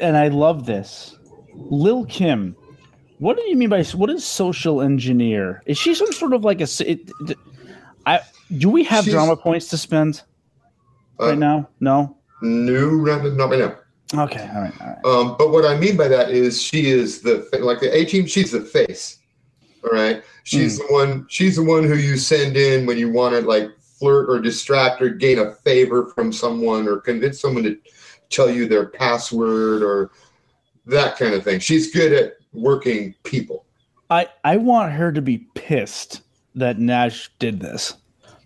And 0.00 0.16
I 0.16 0.28
love 0.28 0.66
this. 0.66 1.17
Lil 1.70 2.04
Kim. 2.06 2.56
What 3.18 3.36
do 3.36 3.42
you 3.48 3.56
mean 3.56 3.68
by 3.68 3.82
what 3.84 4.10
is 4.10 4.24
social 4.24 4.80
engineer? 4.80 5.62
Is 5.66 5.76
she 5.76 5.94
some 5.94 6.12
sort 6.12 6.32
of 6.32 6.44
like 6.44 6.60
a? 6.60 6.68
It, 6.80 7.10
I 8.06 8.20
do 8.56 8.70
we 8.70 8.84
have 8.84 9.04
She's- 9.04 9.14
drama 9.14 9.36
points 9.36 9.68
to 9.68 9.76
spend 9.76 10.22
Uh, 11.20 11.28
right 11.30 11.38
now? 11.38 11.68
No. 11.80 12.16
No, 12.40 12.90
not, 12.90 13.24
not 13.34 13.50
right 13.50 13.58
now. 13.58 13.76
Okay. 14.22 14.48
All 14.54 14.62
right. 14.62 14.72
All 14.80 14.86
right. 14.86 15.04
Um, 15.04 15.36
but 15.38 15.50
what 15.50 15.64
I 15.66 15.76
mean 15.78 15.96
by 15.96 16.06
that 16.08 16.30
is 16.30 16.62
she 16.62 16.86
is 16.90 17.20
the 17.20 17.46
like 17.60 17.80
the 17.80 17.94
A 17.94 18.04
team. 18.04 18.26
She's 18.26 18.52
the 18.52 18.60
face. 18.60 19.18
All 19.84 19.90
right. 19.90 20.22
She's 20.44 20.78
the 20.78 20.84
one. 20.86 21.26
She's 21.28 21.56
the 21.56 21.64
one 21.64 21.84
who 21.84 21.96
you 21.96 22.16
send 22.16 22.56
in 22.56 22.86
when 22.86 22.96
you 22.98 23.10
want 23.12 23.34
to 23.34 23.40
like 23.42 23.68
flirt 23.98 24.30
or 24.30 24.38
distract 24.38 25.02
or 25.02 25.08
gain 25.08 25.40
a 25.40 25.52
favor 25.56 26.06
from 26.14 26.32
someone 26.32 26.86
or 26.86 26.98
convince 27.00 27.40
someone 27.40 27.64
to 27.64 27.76
tell 28.30 28.48
you 28.48 28.66
their 28.68 28.86
password 28.86 29.82
or 29.82 30.12
that 30.88 31.16
kind 31.16 31.34
of 31.34 31.44
thing. 31.44 31.60
She's 31.60 31.92
good 31.92 32.12
at 32.12 32.34
working 32.52 33.14
people. 33.24 33.64
I 34.10 34.28
I 34.44 34.56
want 34.56 34.92
her 34.92 35.12
to 35.12 35.22
be 35.22 35.38
pissed 35.54 36.22
that 36.54 36.78
Nash 36.78 37.30
did 37.38 37.60
this. 37.60 37.94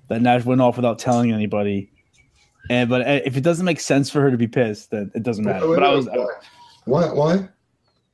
That 0.08 0.22
Nash 0.22 0.44
went 0.44 0.60
off 0.60 0.76
without 0.76 0.98
telling 0.98 1.32
anybody. 1.32 1.90
And 2.70 2.88
but 2.88 3.02
uh, 3.02 3.20
if 3.24 3.36
it 3.36 3.42
doesn't 3.42 3.64
make 3.64 3.80
sense 3.80 4.10
for 4.10 4.20
her 4.20 4.30
to 4.30 4.36
be 4.36 4.48
pissed, 4.48 4.90
then 4.90 5.10
it 5.14 5.22
doesn't 5.22 5.44
matter. 5.44 5.68
Wait, 5.68 5.76
But 5.76 5.84
I 5.84 5.94
was 5.94 6.06
why? 6.06 6.26
Why? 6.84 7.12
Why? 7.12 7.48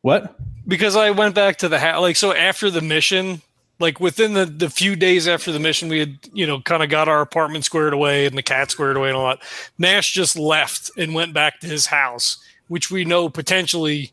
what? 0.03 0.37
because 0.67 0.97
I 0.97 1.11
went 1.11 1.35
back 1.35 1.57
to 1.59 1.69
the 1.69 1.79
house. 1.79 2.01
Like 2.01 2.17
so, 2.17 2.35
after 2.35 2.71
the 2.71 2.83
mission, 2.83 3.41
like 3.81 3.99
within 4.01 4.35
the 4.35 4.45
the 4.45 4.71
few 4.71 4.95
days 4.97 5.27
after 5.27 5.51
the 5.51 5.59
mission, 5.59 5.89
we 5.89 5.99
had 6.01 6.19
you 6.33 6.47
know 6.47 6.61
kind 6.61 6.83
of 6.83 6.91
got 6.91 7.09
our 7.09 7.21
apartment 7.21 7.65
squared 7.65 7.95
away 7.95 8.27
and 8.27 8.37
the 8.37 8.43
cat 8.43 8.71
squared 8.71 8.97
away 8.97 9.09
and 9.09 9.17
all 9.17 9.29
that. 9.29 9.41
Nash 9.79 10.13
just 10.13 10.37
left 10.39 10.91
and 10.97 11.15
went 11.15 11.33
back 11.35 11.61
to 11.61 11.67
his 11.67 11.87
house, 11.87 12.39
which 12.69 12.91
we 12.91 13.05
know 13.05 13.29
potentially 13.29 14.13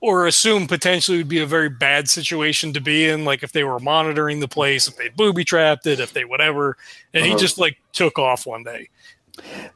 or 0.00 0.26
assume 0.26 0.66
potentially 0.66 1.18
would 1.18 1.28
be 1.28 1.40
a 1.40 1.46
very 1.46 1.68
bad 1.68 2.08
situation 2.08 2.72
to 2.72 2.80
be 2.80 3.08
in. 3.08 3.24
Like 3.24 3.42
if 3.42 3.52
they 3.52 3.64
were 3.64 3.78
monitoring 3.80 4.40
the 4.40 4.48
place, 4.48 4.88
if 4.88 4.96
they 4.96 5.08
booby 5.10 5.44
trapped 5.44 5.86
it, 5.86 6.00
if 6.00 6.12
they 6.12 6.24
whatever, 6.24 6.76
and 7.14 7.24
he 7.26 7.32
Uh-huh. 7.32 7.40
just 7.40 7.58
like 7.58 7.78
took 7.92 8.18
off 8.18 8.46
one 8.46 8.62
day. 8.64 8.88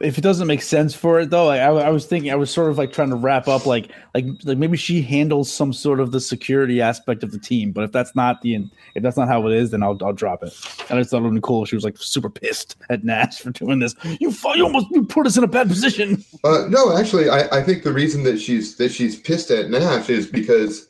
If 0.00 0.18
it 0.18 0.20
doesn't 0.20 0.46
make 0.46 0.62
sense 0.62 0.94
for 0.94 1.20
it 1.20 1.30
though, 1.30 1.46
like, 1.46 1.60
I, 1.60 1.66
I 1.68 1.90
was 1.90 2.06
thinking, 2.06 2.30
I 2.30 2.34
was 2.34 2.50
sort 2.50 2.70
of 2.70 2.78
like 2.78 2.92
trying 2.92 3.10
to 3.10 3.16
wrap 3.16 3.48
up, 3.48 3.66
like, 3.66 3.90
like, 4.14 4.26
like 4.44 4.58
maybe 4.58 4.76
she 4.76 5.02
handles 5.02 5.52
some 5.52 5.72
sort 5.72 6.00
of 6.00 6.12
the 6.12 6.20
security 6.20 6.80
aspect 6.80 7.22
of 7.22 7.30
the 7.32 7.38
team. 7.38 7.72
But 7.72 7.84
if 7.84 7.92
that's 7.92 8.14
not 8.14 8.42
the, 8.42 8.68
if 8.94 9.02
that's 9.02 9.16
not 9.16 9.28
how 9.28 9.46
it 9.46 9.52
is, 9.52 9.70
then 9.70 9.82
I'll, 9.82 9.98
I'll 10.02 10.12
drop 10.12 10.42
it. 10.42 10.52
And 10.88 10.98
I 10.98 11.02
just 11.02 11.10
thought 11.10 11.18
it 11.18 11.24
would 11.24 11.34
be 11.34 11.40
cool. 11.40 11.64
She 11.64 11.76
was 11.76 11.84
like 11.84 11.98
super 11.98 12.30
pissed 12.30 12.76
at 12.90 13.04
Nash 13.04 13.40
for 13.40 13.50
doing 13.50 13.78
this. 13.78 13.94
You, 14.20 14.32
you 14.54 14.64
almost 14.64 14.86
you 14.90 15.04
put 15.04 15.26
us 15.26 15.36
in 15.36 15.44
a 15.44 15.48
bad 15.48 15.68
position. 15.68 16.24
Uh, 16.44 16.66
no, 16.68 16.96
actually, 16.96 17.28
I, 17.28 17.48
I 17.58 17.62
think 17.62 17.82
the 17.82 17.92
reason 17.92 18.22
that 18.24 18.40
she's 18.40 18.76
that 18.76 18.90
she's 18.90 19.18
pissed 19.20 19.50
at 19.50 19.70
Nash 19.70 20.08
is 20.10 20.26
because 20.26 20.88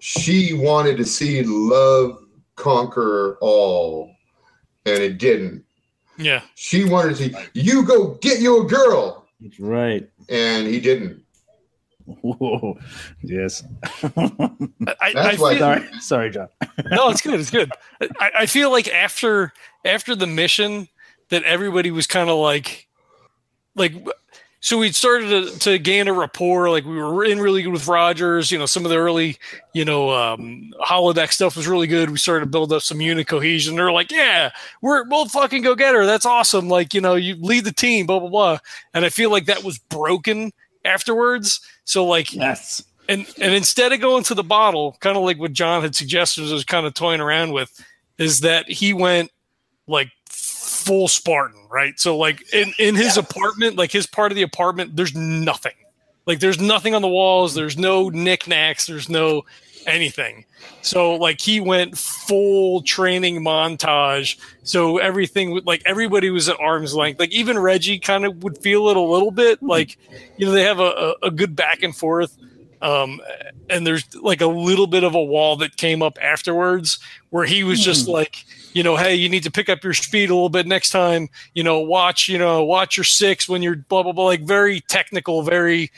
she 0.00 0.52
wanted 0.52 0.96
to 0.96 1.04
see 1.04 1.42
love 1.42 2.18
conquer 2.56 3.36
all, 3.40 4.10
and 4.84 4.98
it 4.98 5.18
didn't. 5.18 5.64
Yeah, 6.18 6.42
She 6.54 6.84
wanted 6.84 7.10
to 7.10 7.16
see 7.16 7.34
you 7.54 7.84
go 7.84 8.14
get 8.22 8.40
you 8.40 8.62
a 8.64 8.66
girl, 8.66 9.26
That's 9.40 9.58
right. 9.60 10.08
and 10.28 10.66
he 10.66 10.80
didn't. 10.80 11.22
Whoa. 12.06 12.78
Yes. 13.22 13.64
I, 14.02 14.10
I, 15.00 15.12
That's 15.12 15.16
I 15.16 15.36
why- 15.40 15.50
feel- 15.54 15.58
sorry, 15.58 15.88
sorry, 16.00 16.30
John. 16.30 16.48
no, 16.90 17.10
it's 17.10 17.20
good. 17.20 17.40
It's 17.40 17.50
good. 17.50 17.70
I, 18.20 18.30
I 18.40 18.46
feel 18.46 18.70
like 18.70 18.88
after 18.88 19.52
after 19.84 20.14
the 20.14 20.26
mission, 20.26 20.88
that 21.30 21.42
everybody 21.42 21.90
was 21.90 22.06
kind 22.06 22.30
of 22.30 22.38
like, 22.38 22.86
like, 23.74 23.92
so 24.66 24.78
we 24.78 24.90
started 24.90 25.28
to, 25.28 25.58
to 25.60 25.78
gain 25.78 26.08
a 26.08 26.12
rapport. 26.12 26.70
Like 26.70 26.84
we 26.84 26.96
were 26.96 27.24
in 27.24 27.38
really 27.38 27.62
good 27.62 27.70
with 27.70 27.86
Rogers. 27.86 28.50
You 28.50 28.58
know, 28.58 28.66
some 28.66 28.84
of 28.84 28.90
the 28.90 28.96
early, 28.96 29.36
you 29.74 29.84
know, 29.84 30.10
um, 30.10 30.74
holodeck 30.80 31.30
stuff 31.30 31.56
was 31.56 31.68
really 31.68 31.86
good. 31.86 32.10
We 32.10 32.18
started 32.18 32.46
to 32.46 32.50
build 32.50 32.72
up 32.72 32.82
some 32.82 33.00
unit 33.00 33.28
cohesion. 33.28 33.76
They're 33.76 33.92
like, 33.92 34.10
yeah, 34.10 34.50
we're 34.82 35.04
we'll 35.08 35.28
fucking 35.28 35.62
go 35.62 35.76
get 35.76 35.94
her. 35.94 36.04
That's 36.04 36.26
awesome. 36.26 36.68
Like 36.68 36.94
you 36.94 37.00
know, 37.00 37.14
you 37.14 37.36
lead 37.36 37.64
the 37.64 37.70
team, 37.70 38.06
blah 38.06 38.18
blah 38.18 38.28
blah. 38.28 38.58
And 38.92 39.04
I 39.04 39.08
feel 39.08 39.30
like 39.30 39.46
that 39.46 39.62
was 39.62 39.78
broken 39.78 40.52
afterwards. 40.84 41.60
So 41.84 42.04
like 42.04 42.34
Yes. 42.34 42.82
and 43.08 43.24
and 43.40 43.54
instead 43.54 43.92
of 43.92 44.00
going 44.00 44.24
to 44.24 44.34
the 44.34 44.42
bottle, 44.42 44.96
kind 44.98 45.16
of 45.16 45.22
like 45.22 45.38
what 45.38 45.52
John 45.52 45.82
had 45.82 45.94
suggested, 45.94 46.50
was 46.50 46.64
kind 46.64 46.86
of 46.86 46.94
toying 46.94 47.20
around 47.20 47.52
with, 47.52 47.70
is 48.18 48.40
that 48.40 48.68
he 48.68 48.92
went 48.92 49.30
like 49.86 50.10
full 50.66 51.08
Spartan, 51.08 51.66
right? 51.70 51.98
So 51.98 52.16
like 52.16 52.42
in 52.52 52.72
in 52.78 52.94
his 52.94 53.16
apartment, 53.16 53.76
like 53.76 53.92
his 53.92 54.06
part 54.06 54.32
of 54.32 54.36
the 54.36 54.42
apartment, 54.42 54.96
there's 54.96 55.14
nothing. 55.14 55.74
Like 56.26 56.40
there's 56.40 56.60
nothing 56.60 56.94
on 56.94 57.02
the 57.02 57.08
walls. 57.08 57.54
There's 57.54 57.78
no 57.78 58.08
knickknacks. 58.08 58.86
There's 58.86 59.08
no 59.08 59.44
anything. 59.86 60.44
So 60.82 61.14
like 61.14 61.40
he 61.40 61.60
went 61.60 61.96
full 61.96 62.82
training 62.82 63.42
montage. 63.42 64.36
So 64.64 64.98
everything 64.98 65.60
like 65.64 65.82
everybody 65.86 66.30
was 66.30 66.48
at 66.48 66.58
arm's 66.58 66.94
length. 66.94 67.20
Like 67.20 67.32
even 67.32 67.58
Reggie 67.58 67.98
kind 67.98 68.24
of 68.24 68.42
would 68.42 68.58
feel 68.58 68.88
it 68.88 68.96
a 68.96 69.00
little 69.00 69.30
bit. 69.30 69.62
Like 69.62 69.96
you 70.36 70.46
know 70.46 70.52
they 70.52 70.64
have 70.64 70.80
a, 70.80 71.14
a, 71.22 71.26
a 71.28 71.30
good 71.30 71.54
back 71.54 71.82
and 71.82 71.96
forth. 71.96 72.36
Um, 72.82 73.20
and 73.70 73.86
there's 73.86 74.14
like 74.16 74.40
a 74.40 74.46
little 74.46 74.86
bit 74.86 75.02
of 75.02 75.14
a 75.14 75.22
wall 75.22 75.56
that 75.56 75.76
came 75.76 76.02
up 76.02 76.18
afterwards 76.20 76.98
where 77.30 77.46
he 77.46 77.64
was 77.64 77.80
just 77.80 78.06
like, 78.06 78.44
you 78.76 78.82
know, 78.82 78.94
hey, 78.94 79.14
you 79.14 79.30
need 79.30 79.42
to 79.44 79.50
pick 79.50 79.70
up 79.70 79.82
your 79.82 79.94
speed 79.94 80.28
a 80.28 80.34
little 80.34 80.50
bit 80.50 80.66
next 80.66 80.90
time. 80.90 81.30
You 81.54 81.62
know, 81.62 81.80
watch, 81.80 82.28
you 82.28 82.36
know, 82.36 82.62
watch 82.62 82.98
your 82.98 83.04
six 83.04 83.48
when 83.48 83.62
you're 83.62 83.76
blah 83.76 84.02
blah 84.02 84.12
blah. 84.12 84.26
Like 84.26 84.42
very 84.42 84.80
technical, 84.82 85.40
very 85.42 85.90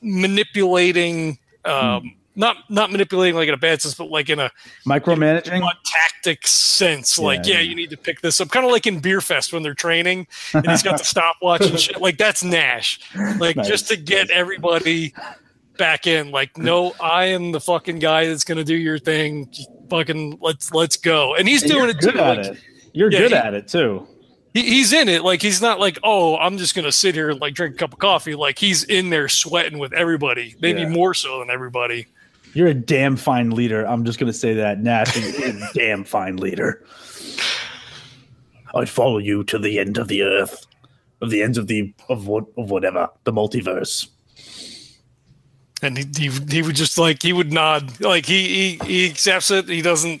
manipulating. 0.00 1.38
Um, 1.66 2.14
not 2.36 2.56
not 2.70 2.90
manipulating 2.90 3.36
like 3.36 3.48
in 3.48 3.54
a 3.54 3.58
bad 3.58 3.82
sense, 3.82 3.94
but 3.94 4.08
like 4.08 4.30
in 4.30 4.40
a 4.40 4.50
Micromanaging. 4.86 5.60
what 5.60 5.76
tactics 5.84 6.50
sense. 6.52 7.18
Like, 7.18 7.40
Yeah, 7.46 7.54
yeah, 7.54 7.60
yeah. 7.60 7.68
you 7.68 7.76
need 7.76 7.90
to 7.90 7.98
pick 7.98 8.22
this 8.22 8.40
up. 8.40 8.48
Kind 8.50 8.64
of 8.64 8.72
like 8.72 8.86
in 8.86 9.00
Beer 9.00 9.20
Fest 9.20 9.52
when 9.52 9.62
they're 9.62 9.74
training 9.74 10.26
and 10.54 10.66
he's 10.66 10.82
got 10.82 10.96
the 10.98 11.04
stopwatch 11.14 11.66
and 11.66 11.78
shit. 11.78 12.00
Like 12.00 12.16
that's 12.16 12.42
Nash. 12.42 12.98
Like 13.38 13.56
Nice. 13.56 13.68
just 13.68 13.88
to 13.88 13.96
get 13.96 14.30
everybody 14.30 15.12
back 15.76 16.06
in. 16.06 16.30
Like, 16.30 16.56
no, 16.58 16.94
I 17.00 17.26
am 17.26 17.52
the 17.52 17.60
fucking 17.60 17.98
guy 17.98 18.26
that's 18.26 18.44
gonna 18.44 18.64
do 18.64 18.74
your 18.76 18.98
thing. 18.98 19.48
Just 19.50 19.68
fucking 19.90 20.38
let's 20.40 20.72
let's 20.72 20.96
go. 20.96 21.34
And 21.34 21.46
he's 21.48 21.62
And 21.62 21.72
doing 21.72 21.82
you're 21.84 21.90
it 21.90 22.00
too. 22.00 22.10
good 22.12 22.16
at 22.20 22.36
Like, 22.38 22.46
it. 22.46 22.58
You're 22.92 23.10
Yeah, 23.12 23.18
good 23.18 23.30
he- 23.32 23.36
at 23.36 23.54
it 23.54 23.68
too. 23.68 24.06
he, 24.54 24.62
he's 24.62 24.92
in 24.92 25.08
it. 25.08 25.22
Like 25.24 25.42
he's 25.42 25.60
not 25.60 25.80
like, 25.80 25.98
oh, 26.02 26.36
I'm 26.36 26.58
just 26.58 26.74
gonna 26.74 26.92
sit 26.92 27.14
here 27.14 27.30
and 27.30 27.40
like 27.40 27.54
drink 27.54 27.74
a 27.74 27.78
cup 27.78 27.92
of 27.92 27.98
coffee. 27.98 28.34
Like 28.34 28.58
he's 28.58 28.84
in 28.84 29.10
there 29.10 29.28
sweating 29.28 29.78
with 29.78 29.92
everybody, 29.92 30.54
maybe 30.60 30.82
Yeah. 30.82 30.88
more 30.88 31.14
so 31.14 31.40
than 31.40 31.50
everybody. 31.50 32.06
You're 32.54 32.68
a 32.68 32.74
damn 32.74 33.16
fine 33.16 33.50
leader. 33.50 33.84
I'm 33.84 34.04
just 34.04 34.18
gonna 34.20 34.32
say 34.32 34.54
that. 34.54 34.80
Nash 34.80 35.16
is 35.16 35.38
a 35.62 35.68
damn 35.74 36.04
fine 36.04 36.36
leader. 36.36 36.84
I'd 38.76 38.88
follow 38.88 39.18
you 39.18 39.44
to 39.44 39.58
the 39.58 39.78
end 39.78 39.98
of 39.98 40.08
the 40.08 40.22
earth, 40.22 40.66
of 41.20 41.30
the 41.30 41.42
ends 41.42 41.58
of 41.58 41.66
the 41.68 41.92
of 42.08 42.26
what 42.26 42.44
of 42.56 42.70
whatever 42.70 43.08
the 43.24 43.32
multiverse. 43.32 44.08
And 45.84 45.98
he, 45.98 46.04
he 46.16 46.30
he 46.50 46.62
would 46.62 46.76
just 46.76 46.98
like 46.98 47.22
he 47.22 47.32
would 47.32 47.52
nod 47.52 48.00
like 48.00 48.26
he 48.26 48.76
he, 48.78 48.84
he 48.86 49.10
accepts 49.10 49.50
it 49.50 49.68
he 49.68 49.82
doesn't 49.82 50.20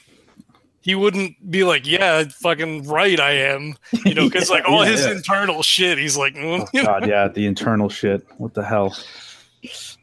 he 0.82 0.94
wouldn't 0.94 1.50
be 1.50 1.64
like 1.64 1.86
yeah 1.86 2.24
fucking 2.42 2.86
right 2.86 3.18
i 3.20 3.30
am 3.30 3.74
you 4.04 4.14
know 4.14 4.28
because 4.28 4.50
like 4.50 4.64
all 4.68 4.84
Yeah, 4.84 4.90
his 4.92 5.06
yeah. 5.06 5.12
internal 5.12 5.62
shit 5.62 5.98
he's 5.98 6.16
like 6.16 6.34
mm, 6.34 6.66
Oh, 6.76 6.84
God, 6.84 7.06
yeah, 7.08 7.28
the 7.28 7.46
internal 7.46 7.88
shit. 7.88 8.26
What 8.38 8.54
the 8.54 8.64
hell? 8.64 8.94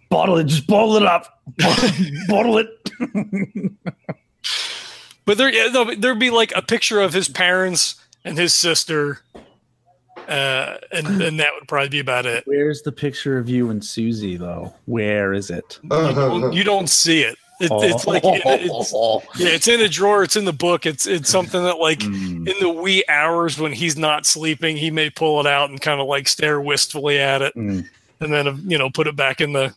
Bottle 0.09 0.38
it, 0.38 0.45
just 0.45 0.68
bottle 0.68 0.97
it 0.97 1.03
up. 1.03 1.39
bottle 2.28 2.57
it. 2.57 2.68
But 5.26 5.38
there, 5.38 5.53
yeah, 5.53 5.70
but 5.72 6.01
there'd 6.01 6.20
be 6.20 6.32
like 6.32 6.51
a 6.55 6.62
picture 6.62 6.99
of 6.99 7.14
his 7.14 7.30
parents 7.30 7.95
and 8.26 8.38
his 8.38 8.53
sister, 8.53 9.20
uh, 10.32 10.78
and 10.92 11.22
and 11.22 11.40
that 11.40 11.50
would 11.54 11.68
probably 11.68 11.90
be 11.90 12.00
about 12.00 12.26
it. 12.26 12.44
Where's 12.46 12.82
the 12.82 12.92
picture 12.92 13.38
of 13.38 13.50
you 13.50 13.70
and 13.70 13.84
Susie 13.84 14.38
though? 14.38 14.74
Where 14.86 15.34
is 15.34 15.50
it? 15.50 15.80
You 15.84 15.90
don't, 15.90 16.54
you 16.54 16.64
don't 16.64 16.90
see 16.90 17.22
it. 17.22 17.38
it 17.60 17.70
It's 17.72 18.08
like 18.08 18.24
it- 18.26 18.42
it's 18.46 18.94
yeah, 19.40 19.50
it's 19.50 19.68
in 19.68 19.82
a 19.82 19.90
drawer. 19.90 20.24
It's 20.24 20.36
in 20.36 20.46
the 20.46 20.54
book. 20.54 20.86
It's 20.86 21.06
it's 21.06 21.30
something 21.30 21.62
that 21.64 21.78
like 21.80 22.00
Mm. 22.00 22.48
in 22.50 22.56
the 22.60 22.70
wee 22.70 23.04
hours 23.10 23.60
when 23.60 23.74
he's 23.74 23.98
not 23.98 24.26
sleeping, 24.26 24.78
he 24.78 24.90
may 24.90 25.10
pull 25.10 25.40
it 25.40 25.48
out 25.48 25.70
and 25.70 25.80
kind 25.82 26.00
of 26.02 26.08
like 26.08 26.28
stare 26.28 26.60
wistfully 26.62 27.20
at 27.20 27.42
it, 27.42 27.54
Mm. 27.56 27.88
and 28.22 28.34
then 28.34 28.64
you 28.68 28.78
know 28.78 28.90
put 28.90 29.08
it 29.08 29.16
back 29.16 29.42
in 29.42 29.54
the 29.54 29.74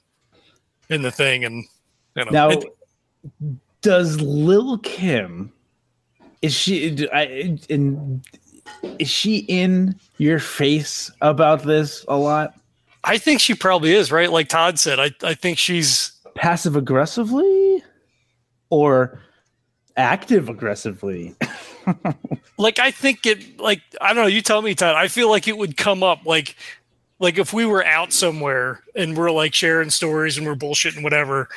in 0.89 1.03
the 1.03 1.11
thing, 1.11 1.45
and 1.45 1.65
you 2.17 2.25
know. 2.25 2.31
Now, 2.31 2.51
it- 2.51 2.65
does 3.83 4.19
Lil 4.21 4.79
Kim 4.79 5.53
is 6.41 6.55
she 6.55 7.07
I, 7.13 7.57
in 7.69 8.23
is 8.99 9.09
she 9.09 9.39
in 9.39 9.99
your 10.18 10.39
face 10.39 11.11
about 11.20 11.62
this 11.62 12.05
a 12.09 12.16
lot? 12.16 12.55
I 13.03 13.18
think 13.18 13.41
she 13.41 13.55
probably 13.55 13.93
is 13.93 14.11
right. 14.11 14.30
Like 14.30 14.49
Todd 14.49 14.78
said, 14.78 14.99
I 14.99 15.11
I 15.22 15.35
think 15.35 15.59
she's 15.59 16.12
Passive 16.35 16.74
aggressively 16.74 17.85
or 18.68 19.20
active 19.97 20.49
aggressively? 20.49 21.37
like 22.59 22.80
I 22.80 22.91
think 22.91 23.24
it 23.24 23.61
like 23.61 23.82
I 24.01 24.12
don't 24.12 24.24
know. 24.24 24.28
You 24.28 24.43
tell 24.43 24.61
me, 24.61 24.74
Todd. 24.74 24.97
I 24.97 25.09
feel 25.09 25.30
like 25.30 25.47
it 25.47 25.57
would 25.57 25.76
come 25.76 26.03
up 26.03 26.26
like 26.26 26.57
like 27.20 27.39
if 27.39 27.53
we 27.53 27.66
were 27.66 27.85
out 27.85 28.12
somewhere 28.12 28.80
and 28.97 29.16
we're 29.16 29.30
like 29.30 29.55
sharing 29.55 29.91
stories 29.91 30.37
and 30.37 30.47
we're 30.47 30.57
bullshitting 30.57 31.05
whatever. 31.05 31.49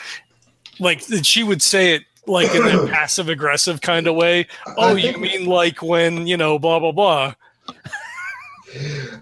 Like 0.80 1.04
that 1.08 1.26
she 1.26 1.42
would 1.42 1.64
say 1.64 1.96
it 1.96 2.04
like 2.28 2.54
in 2.54 2.64
a 2.64 2.88
passive 2.92 3.30
aggressive 3.30 3.82
kind 3.82 4.08
of 4.08 4.16
way. 4.16 4.48
Oh, 4.78 4.96
you 4.96 5.18
mean 5.18 5.46
like 5.46 5.82
when 5.82 6.28
you 6.28 6.38
know 6.38 6.60
blah 6.60 6.80
blah 6.80 6.92
blah. 6.92 7.34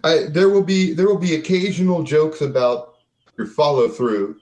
I, 0.03 0.25
there 0.29 0.49
will 0.49 0.63
be 0.63 0.93
there 0.93 1.07
will 1.07 1.17
be 1.17 1.35
occasional 1.35 2.03
jokes 2.03 2.41
about 2.41 2.95
your 3.37 3.47
follow 3.47 3.87
through. 3.87 4.39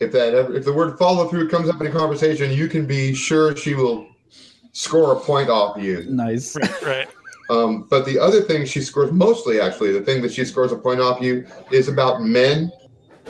If 0.00 0.12
that 0.12 0.34
ever, 0.34 0.54
if 0.54 0.64
the 0.64 0.72
word 0.72 0.98
follow 0.98 1.28
through 1.28 1.48
comes 1.48 1.68
up 1.68 1.80
in 1.80 1.86
a 1.86 1.90
conversation, 1.90 2.50
you 2.50 2.68
can 2.68 2.86
be 2.86 3.14
sure 3.14 3.56
she 3.56 3.74
will 3.74 4.08
score 4.72 5.12
a 5.12 5.20
point 5.20 5.48
off 5.48 5.80
you. 5.80 6.04
nice. 6.08 6.56
Right, 6.56 6.82
right. 6.82 7.08
Um, 7.50 7.86
but 7.90 8.06
the 8.06 8.18
other 8.18 8.40
thing 8.40 8.64
she 8.64 8.80
scores, 8.80 9.12
mostly 9.12 9.60
actually, 9.60 9.92
the 9.92 10.00
thing 10.00 10.22
that 10.22 10.32
she 10.32 10.44
scores 10.44 10.72
a 10.72 10.76
point 10.76 11.00
off 11.00 11.20
you 11.20 11.46
is 11.70 11.88
about 11.88 12.22
men. 12.22 12.72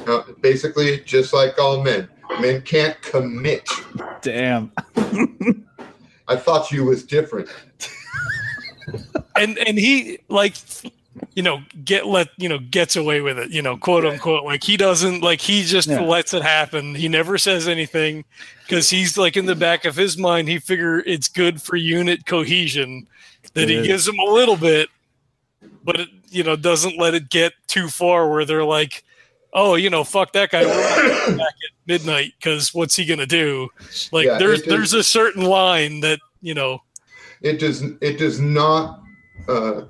Uh, 0.06 0.22
basically, 0.40 1.00
just 1.00 1.32
like 1.32 1.58
all 1.58 1.82
men, 1.82 2.08
men 2.40 2.62
can't 2.62 3.00
commit. 3.02 3.68
Damn. 4.22 4.72
I 6.28 6.36
thought 6.36 6.70
you 6.72 6.84
was 6.84 7.04
different. 7.04 7.48
And 9.36 9.56
and 9.58 9.78
he 9.78 10.18
like 10.28 10.56
you 11.34 11.42
know 11.42 11.62
get 11.84 12.06
let 12.06 12.28
you 12.36 12.48
know 12.48 12.58
gets 12.58 12.94
away 12.96 13.20
with 13.22 13.38
it 13.38 13.50
you 13.50 13.62
know 13.62 13.76
quote 13.78 14.04
unquote 14.04 14.44
like 14.44 14.62
he 14.62 14.76
doesn't 14.76 15.22
like 15.22 15.40
he 15.40 15.62
just 15.64 15.88
Yeah. 15.88 16.02
lets 16.02 16.34
it 16.34 16.42
happen 16.42 16.94
he 16.94 17.08
never 17.08 17.38
says 17.38 17.66
anything 17.66 18.24
because 18.64 18.90
he's 18.90 19.16
like 19.16 19.36
in 19.36 19.46
the 19.46 19.54
back 19.56 19.84
of 19.86 19.96
his 19.96 20.18
mind 20.18 20.48
he 20.48 20.58
figure 20.58 20.98
it's 21.00 21.28
good 21.28 21.62
for 21.62 21.76
unit 21.76 22.26
cohesion 22.26 23.06
that 23.54 23.68
he 23.68 23.76
It 23.76 23.80
is. 23.80 23.86
gives 23.86 24.04
them 24.04 24.18
a 24.18 24.24
little 24.30 24.56
bit 24.56 24.88
but 25.82 25.98
it 25.98 26.08
you 26.30 26.44
know 26.44 26.54
doesn't 26.56 26.98
let 26.98 27.14
it 27.14 27.30
get 27.30 27.54
too 27.66 27.88
far 27.88 28.30
where 28.30 28.44
they're 28.44 28.64
like 28.64 29.02
oh 29.54 29.74
you 29.76 29.88
know 29.90 30.04
fuck 30.04 30.32
that 30.32 30.50
guy 30.50 30.62
we're 30.64 30.74
not 30.76 31.18
coming 31.22 31.38
back 31.38 31.46
at 31.46 31.70
midnight 31.86 32.32
because 32.38 32.74
what's 32.74 32.96
he 32.96 33.04
gonna 33.04 33.26
do 33.26 33.68
like 34.12 34.26
Yeah, 34.26 34.38
there's 34.38 34.60
it 34.60 34.66
is- 34.66 34.72
there's 34.72 34.92
a 34.94 35.02
certain 35.04 35.44
line 35.44 36.00
that 36.00 36.18
you 36.42 36.54
know 36.54 36.82
It 37.40 37.58
does. 37.60 37.82
It 38.00 38.18
does 38.18 38.40
not. 38.40 39.00
Uh, 39.48 39.82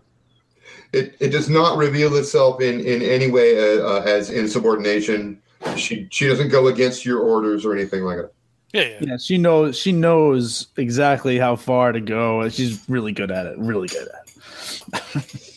it, 0.92 1.14
it 1.20 1.28
does 1.30 1.48
not 1.48 1.76
reveal 1.78 2.14
itself 2.16 2.60
in, 2.60 2.80
in 2.80 3.02
any 3.02 3.30
way 3.30 3.78
uh, 3.78 3.82
uh, 3.82 4.02
as 4.06 4.30
insubordination. 4.30 5.40
She 5.76 6.06
she 6.10 6.26
doesn't 6.28 6.48
go 6.50 6.66
against 6.68 7.04
your 7.04 7.20
orders 7.20 7.64
or 7.64 7.74
anything 7.74 8.02
like 8.04 8.18
that. 8.18 8.32
yeah, 8.72 8.82
yeah. 8.82 8.98
Yeah, 9.00 9.16
she 9.18 9.38
knows 9.38 9.76
she 9.78 9.92
knows 9.92 10.68
exactly 10.76 11.38
how 11.38 11.56
far 11.56 11.92
to 11.92 12.00
go. 12.00 12.40
and 12.42 12.52
She's 12.52 12.80
really 12.88 13.12
good 13.12 13.30
at 13.30 13.46
it. 13.46 13.56
Really 13.58 13.88
good 13.88 14.08
at 14.08 15.02
it. 15.24 15.50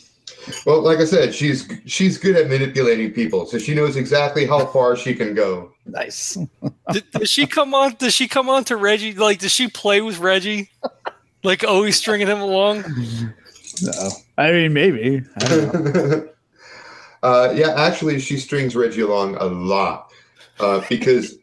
Well, 0.65 0.81
like 0.81 0.99
I 0.99 1.05
said, 1.05 1.33
she's 1.33 1.69
she's 1.85 2.17
good 2.17 2.35
at 2.35 2.47
manipulating 2.49 3.11
people, 3.11 3.45
so 3.45 3.57
she 3.57 3.73
knows 3.73 3.95
exactly 3.95 4.45
how 4.45 4.65
far 4.67 4.95
she 4.95 5.13
can 5.13 5.33
go. 5.33 5.71
Nice. 5.85 6.37
Did, 6.91 7.09
does 7.11 7.29
she 7.29 7.45
come 7.47 7.73
on? 7.73 7.95
Does 7.97 8.13
she 8.13 8.27
come 8.27 8.49
on 8.49 8.63
to 8.65 8.77
Reggie? 8.77 9.13
Like, 9.13 9.39
does 9.39 9.51
she 9.51 9.67
play 9.67 10.01
with 10.01 10.19
Reggie? 10.19 10.69
Like, 11.43 11.63
always 11.63 11.97
stringing 11.97 12.27
him 12.27 12.41
along? 12.41 12.83
No. 13.81 14.09
I 14.37 14.51
mean, 14.51 14.73
maybe. 14.73 15.23
I 15.41 15.47
don't 15.47 15.95
know. 15.95 16.29
uh, 17.23 17.53
yeah, 17.55 17.73
actually, 17.75 18.19
she 18.19 18.37
strings 18.37 18.75
Reggie 18.75 19.01
along 19.01 19.35
a 19.35 19.45
lot 19.45 20.11
uh, 20.59 20.83
because 20.89 21.37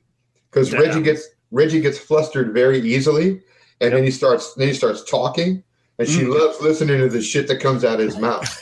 because 0.51 0.73
Reggie 0.73 1.03
gets 1.03 1.29
Reggie 1.51 1.81
gets 1.81 1.99
flustered 1.99 2.53
very 2.53 2.81
easily, 2.81 3.41
and 3.81 3.93
then 3.93 4.05
he 4.05 4.11
starts 4.11 4.55
then 4.55 4.69
he 4.69 4.75
starts 4.75 5.05
talking, 5.05 5.63
and 5.99 6.09
she 6.09 6.21
Mm. 6.23 6.39
loves 6.39 6.61
listening 6.61 6.99
to 6.99 7.09
the 7.09 7.23
shit 7.23 7.49
that 7.49 7.61
comes 7.61 7.85
out 7.85 8.01
of 8.01 8.07
his 8.07 8.19
mouth. 8.19 8.61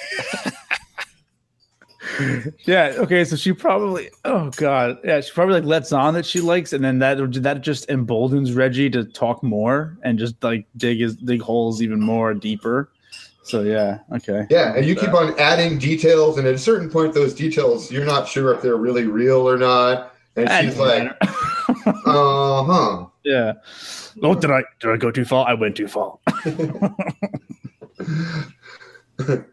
Yeah. 2.66 2.94
Okay. 2.98 3.24
So 3.24 3.36
she 3.36 3.52
probably. 3.52 4.10
Oh 4.24 4.50
God. 4.56 4.98
Yeah. 5.02 5.20
She 5.20 5.32
probably 5.32 5.54
like 5.54 5.64
lets 5.64 5.92
on 5.92 6.12
that 6.14 6.26
she 6.26 6.40
likes, 6.40 6.72
and 6.72 6.84
then 6.84 6.98
that 6.98 7.16
that 7.42 7.62
just 7.62 7.88
emboldens 7.88 8.52
Reggie 8.52 8.90
to 8.90 9.04
talk 9.04 9.42
more 9.42 9.96
and 10.02 10.18
just 10.18 10.34
like 10.42 10.66
dig 10.76 11.00
his 11.00 11.16
dig 11.16 11.40
holes 11.40 11.80
even 11.80 12.00
more 12.00 12.34
deeper. 12.34 12.90
So 13.44 13.62
yeah. 13.62 14.00
Okay. 14.14 14.46
Yeah, 14.50 14.74
and 14.76 14.84
you 14.84 14.94
keep 14.94 15.14
on 15.14 15.38
adding 15.38 15.78
details, 15.78 16.36
and 16.38 16.46
at 16.46 16.54
a 16.54 16.58
certain 16.58 16.90
point, 16.90 17.14
those 17.14 17.34
details 17.34 17.90
you're 17.90 18.04
not 18.04 18.28
sure 18.28 18.52
if 18.52 18.60
they're 18.62 18.76
really 18.76 19.04
real 19.06 19.48
or 19.48 19.56
not. 19.56 20.12
And 20.36 20.50
she's 20.64 20.78
like, 20.78 21.10
"Uh 21.86 22.64
huh." 22.64 23.06
yeah. 23.24 23.54
Oh, 24.22 24.34
did 24.34 24.50
I 24.50 24.62
did 24.80 24.90
I 24.90 24.96
go 24.96 25.10
too 25.10 25.24
far? 25.24 25.46
I 25.46 25.54
went 25.54 25.76
too 25.76 25.88
far. 25.88 26.18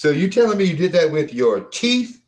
So 0.00 0.08
you 0.08 0.30
telling 0.30 0.56
me 0.56 0.64
you 0.64 0.78
did 0.78 0.92
that 0.92 1.12
with 1.12 1.34
your 1.34 1.60
teeth? 1.60 2.22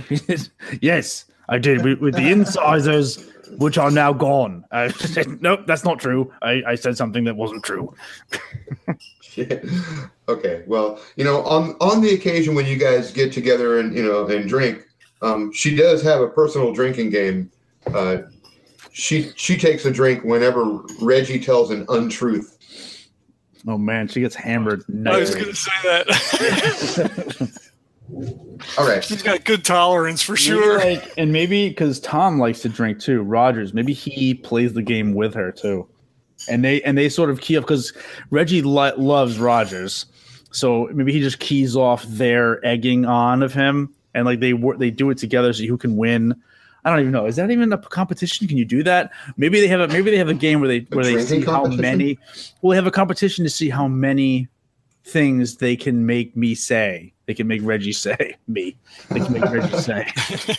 yes, 0.80 1.24
I 1.48 1.58
did 1.58 1.82
with, 1.82 1.98
with 1.98 2.14
the 2.14 2.30
incisors, 2.30 3.28
which 3.58 3.78
are 3.78 3.90
now 3.90 4.12
gone. 4.12 4.64
I 4.70 4.90
said, 4.90 5.42
nope, 5.42 5.62
that's 5.66 5.82
not 5.82 5.98
true. 5.98 6.32
I, 6.40 6.62
I 6.64 6.74
said 6.76 6.96
something 6.96 7.24
that 7.24 7.34
wasn't 7.34 7.64
true. 7.64 7.92
okay, 10.28 10.62
well, 10.68 11.00
you 11.16 11.24
know, 11.24 11.42
on 11.42 11.74
on 11.80 12.00
the 12.00 12.14
occasion 12.14 12.54
when 12.54 12.66
you 12.66 12.76
guys 12.76 13.10
get 13.10 13.32
together 13.32 13.80
and 13.80 13.92
you 13.92 14.04
know 14.04 14.28
and 14.28 14.48
drink, 14.48 14.84
um, 15.20 15.52
she 15.52 15.74
does 15.74 16.02
have 16.02 16.20
a 16.20 16.28
personal 16.28 16.72
drinking 16.72 17.10
game. 17.10 17.50
Uh, 17.92 18.18
she 19.00 19.32
she 19.36 19.56
takes 19.56 19.84
a 19.86 19.90
drink 19.90 20.22
whenever 20.24 20.80
Reggie 21.00 21.40
tells 21.40 21.70
an 21.70 21.86
untruth. 21.88 22.56
Oh 23.66 23.78
man, 23.78 24.08
she 24.08 24.20
gets 24.20 24.34
hammered. 24.34 24.84
I 25.06 25.18
was 25.18 25.34
going 25.34 25.46
to 25.46 25.54
say 25.56 25.70
that. 25.84 27.60
All 28.76 28.86
right, 28.86 29.02
She's 29.04 29.22
got 29.22 29.44
good 29.44 29.64
tolerance 29.64 30.20
for 30.20 30.32
Maybe, 30.32 30.42
sure. 30.42 30.78
like, 30.80 31.12
and 31.16 31.32
maybe 31.32 31.68
because 31.68 32.00
Tom 32.00 32.38
likes 32.40 32.60
to 32.62 32.68
drink 32.68 32.98
too, 33.00 33.22
Rogers. 33.22 33.72
Maybe 33.72 33.92
he 33.92 34.34
plays 34.34 34.72
the 34.74 34.82
game 34.82 35.14
with 35.14 35.32
her 35.34 35.52
too, 35.52 35.88
and 36.48 36.64
they 36.64 36.82
and 36.82 36.98
they 36.98 37.08
sort 37.08 37.30
of 37.30 37.40
key 37.40 37.56
up 37.56 37.62
because 37.64 37.92
Reggie 38.30 38.62
lo- 38.62 38.94
loves 38.96 39.38
Rogers, 39.38 40.06
so 40.50 40.88
maybe 40.92 41.12
he 41.12 41.20
just 41.20 41.38
keys 41.38 41.76
off 41.76 42.02
their 42.04 42.64
egging 42.66 43.04
on 43.06 43.42
of 43.44 43.54
him, 43.54 43.94
and 44.14 44.26
like 44.26 44.40
they 44.40 44.52
work, 44.54 44.78
they 44.78 44.90
do 44.90 45.08
it 45.10 45.18
together, 45.18 45.52
so 45.52 45.64
who 45.64 45.78
can 45.78 45.96
win. 45.96 46.34
I 46.84 46.90
don't 46.90 47.00
even 47.00 47.12
know. 47.12 47.26
Is 47.26 47.36
that 47.36 47.50
even 47.50 47.72
a 47.72 47.78
competition? 47.78 48.48
Can 48.48 48.56
you 48.56 48.64
do 48.64 48.82
that? 48.84 49.12
Maybe 49.36 49.60
they 49.60 49.68
have 49.68 49.80
a 49.80 49.88
maybe 49.88 50.10
they 50.10 50.16
have 50.18 50.28
a 50.28 50.34
game 50.34 50.60
where 50.60 50.68
they 50.68 50.80
where 50.90 51.04
they 51.04 51.22
see 51.22 51.42
how 51.44 51.66
many. 51.66 52.18
Well, 52.62 52.70
they 52.70 52.76
have 52.76 52.86
a 52.86 52.90
competition 52.90 53.44
to 53.44 53.50
see 53.50 53.68
how 53.68 53.86
many 53.88 54.48
things 55.04 55.56
they 55.56 55.76
can 55.76 56.06
make 56.06 56.36
me 56.36 56.54
say. 56.54 57.12
They 57.26 57.34
can 57.34 57.46
make 57.46 57.60
Reggie 57.62 57.92
say 57.92 58.36
me. 58.48 58.76
They 59.10 59.20
can 59.20 59.32
make 59.32 59.44
Reggie 59.44 59.76
say. 59.78 60.06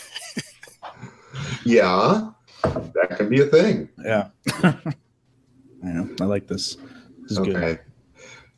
yeah, 1.64 2.30
that 2.62 3.16
can 3.16 3.28
be 3.28 3.40
a 3.40 3.46
thing. 3.46 3.88
Yeah. 4.04 4.28
I 4.64 5.88
know. 5.88 6.08
I 6.20 6.24
like 6.24 6.46
this. 6.46 6.76
This 7.22 7.32
is 7.32 7.38
good. 7.38 7.56
Okay. 7.56 7.78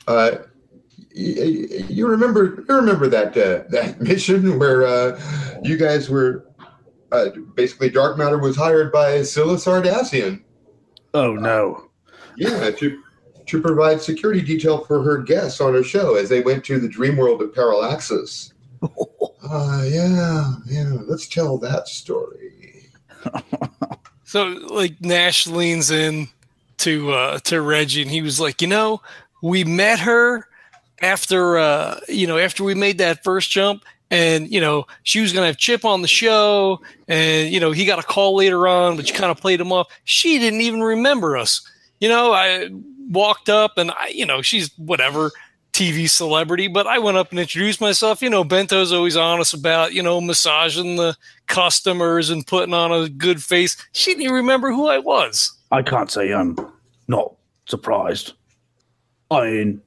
Uh, 0.07 0.31
y- 1.17 1.35
y- 1.39 1.85
you 1.89 2.07
remember 2.07 2.65
you 2.69 2.75
remember 2.75 3.09
that 3.09 3.29
uh, 3.37 3.65
that 3.71 4.01
mission 4.01 4.59
where 4.59 4.87
uh, 4.87 5.19
you 5.63 5.77
guys 5.79 6.11
were 6.11 6.47
uh, 7.15 7.31
basically 7.55 7.91
dark 7.91 8.19
matter 8.19 8.39
was 8.39 8.57
hired 8.57 8.93
by 8.93 9.23
Scylla 9.23 9.57
Sardassian. 9.57 10.43
Oh 11.13 11.35
no. 11.35 11.91
Yeah, 12.37 12.71
to 12.71 13.03
to 13.47 13.61
provide 13.61 14.01
security 14.01 14.41
detail 14.41 14.85
for 14.85 15.03
her 15.03 15.19
guests 15.19 15.61
on 15.61 15.75
her 15.75 15.83
show 15.83 16.17
as 16.17 16.29
they 16.29 16.41
went 16.41 16.65
to 16.65 16.81
the 16.81 16.89
dream 16.89 17.17
world 17.17 17.43
of 17.43 17.53
Parallaxis. 17.53 18.53
Uh, 19.51 19.85
yeah, 19.87 20.55
yeah. 20.65 20.91
Let's 21.07 21.29
tell 21.29 21.59
that 21.59 21.87
story. 21.87 22.89
So 24.35 24.47
like 24.47 25.01
Nash 25.01 25.47
leans 25.47 25.93
in 25.93 26.27
to 26.79 27.13
uh, 27.13 27.39
to 27.45 27.61
Reggie, 27.61 28.03
and 28.03 28.11
he 28.11 28.21
was 28.21 28.41
like, 28.41 28.61
you 28.61 28.67
know, 28.67 29.01
we 29.43 29.63
met 29.63 30.01
her 30.01 30.49
after 31.01 31.57
uh, 31.57 32.01
you 32.09 32.27
know 32.27 32.37
after 32.37 32.65
we 32.65 32.75
made 32.75 32.99
that 32.99 33.23
first 33.23 33.51
jump, 33.51 33.85
and 34.11 34.51
you 34.51 34.61
know 34.61 34.87
she 35.03 35.21
was 35.21 35.33
gonna 35.33 35.47
have 35.47 35.57
Chip 35.57 35.85
on 35.85 36.03
the 36.03 36.09
show, 36.09 36.81
and 37.09 37.51
you 37.53 37.61
know 37.61 37.73
he 37.73 37.85
got 37.85 37.99
a 37.99 38.03
call 38.03 38.37
later 38.37 38.69
on, 38.69 38.97
but 38.97 39.09
you 39.09 39.15
kind 39.15 39.31
of 39.31 39.41
played 39.41 39.61
him 39.61 39.73
off. 39.73 39.89
She 40.05 40.39
didn't 40.39 40.61
even 40.61 40.83
remember 40.83 41.37
us. 41.37 41.69
You 42.01 42.09
know, 42.09 42.33
I 42.33 42.71
walked 43.09 43.49
up 43.49 43.79
and 43.79 43.91
I, 43.93 44.09
you 44.09 44.27
know, 44.27 44.43
she's 44.43 44.71
whatever 44.77 45.31
TV 45.73 46.09
celebrity, 46.09 46.69
but 46.69 46.87
I 46.87 46.99
went 46.99 47.17
up 47.17 47.31
and 47.31 47.41
introduced 47.41 47.81
myself. 47.81 48.23
You 48.23 48.31
know, 48.31 48.45
Bento's 48.45 48.93
always 48.93 49.17
honest 49.17 49.55
about, 49.55 49.93
you 49.93 50.03
know, 50.03 50.21
massaging 50.21 50.97
the 50.97 51.17
customers 51.47 52.31
and 52.31 52.47
putting 52.47 52.75
on 52.75 52.93
a 52.93 53.09
good 53.09 53.43
face. 53.43 53.77
She 53.93 54.13
didn't 54.13 54.23
even 54.23 54.35
remember 54.35 54.71
who 54.73 54.87
I 54.87 54.99
was. 54.99 55.53
I 55.73 55.83
can't 55.83 56.11
say 56.11 56.33
I'm 56.33 56.57
not 57.09 57.35
surprised. 57.67 58.35
I 59.31 59.51
mean, 59.51 59.83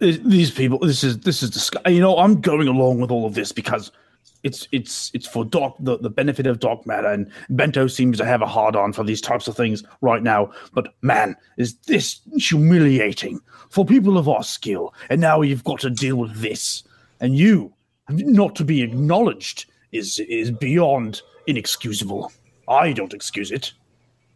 these 0.00 0.50
people. 0.50 0.78
This 0.78 1.04
is 1.04 1.18
this 1.20 1.42
is 1.42 1.50
disgusting. 1.50 1.94
You 1.94 2.00
know, 2.00 2.16
I'm 2.18 2.40
going 2.40 2.68
along 2.68 3.00
with 3.00 3.10
all 3.10 3.26
of 3.26 3.34
this 3.34 3.52
because 3.52 3.92
it's 4.42 4.66
it's 4.72 5.10
it's 5.14 5.26
for 5.26 5.44
Doc 5.44 5.76
the, 5.78 5.98
the 5.98 6.10
benefit 6.10 6.46
of 6.46 6.58
Doc 6.58 6.86
Matter, 6.86 7.08
and 7.08 7.30
Bento 7.50 7.86
seems 7.86 8.16
to 8.18 8.24
have 8.24 8.42
a 8.42 8.46
hard 8.46 8.76
on 8.76 8.92
for 8.92 9.04
these 9.04 9.20
types 9.20 9.46
of 9.48 9.56
things 9.56 9.84
right 10.00 10.22
now. 10.22 10.50
But 10.72 10.94
man, 11.02 11.36
is 11.58 11.74
this 11.86 12.20
humiliating 12.36 13.40
for 13.68 13.84
people 13.84 14.16
of 14.16 14.28
our 14.28 14.42
skill? 14.42 14.94
And 15.10 15.20
now 15.20 15.42
you've 15.42 15.64
got 15.64 15.80
to 15.80 15.90
deal 15.90 16.16
with 16.16 16.34
this, 16.36 16.82
and 17.20 17.36
you 17.36 17.72
not 18.08 18.56
to 18.56 18.64
be 18.64 18.82
acknowledged 18.82 19.66
is 19.92 20.18
is 20.20 20.50
beyond 20.50 21.22
inexcusable. 21.46 22.32
I 22.68 22.92
don't 22.92 23.14
excuse 23.14 23.50
it. 23.50 23.72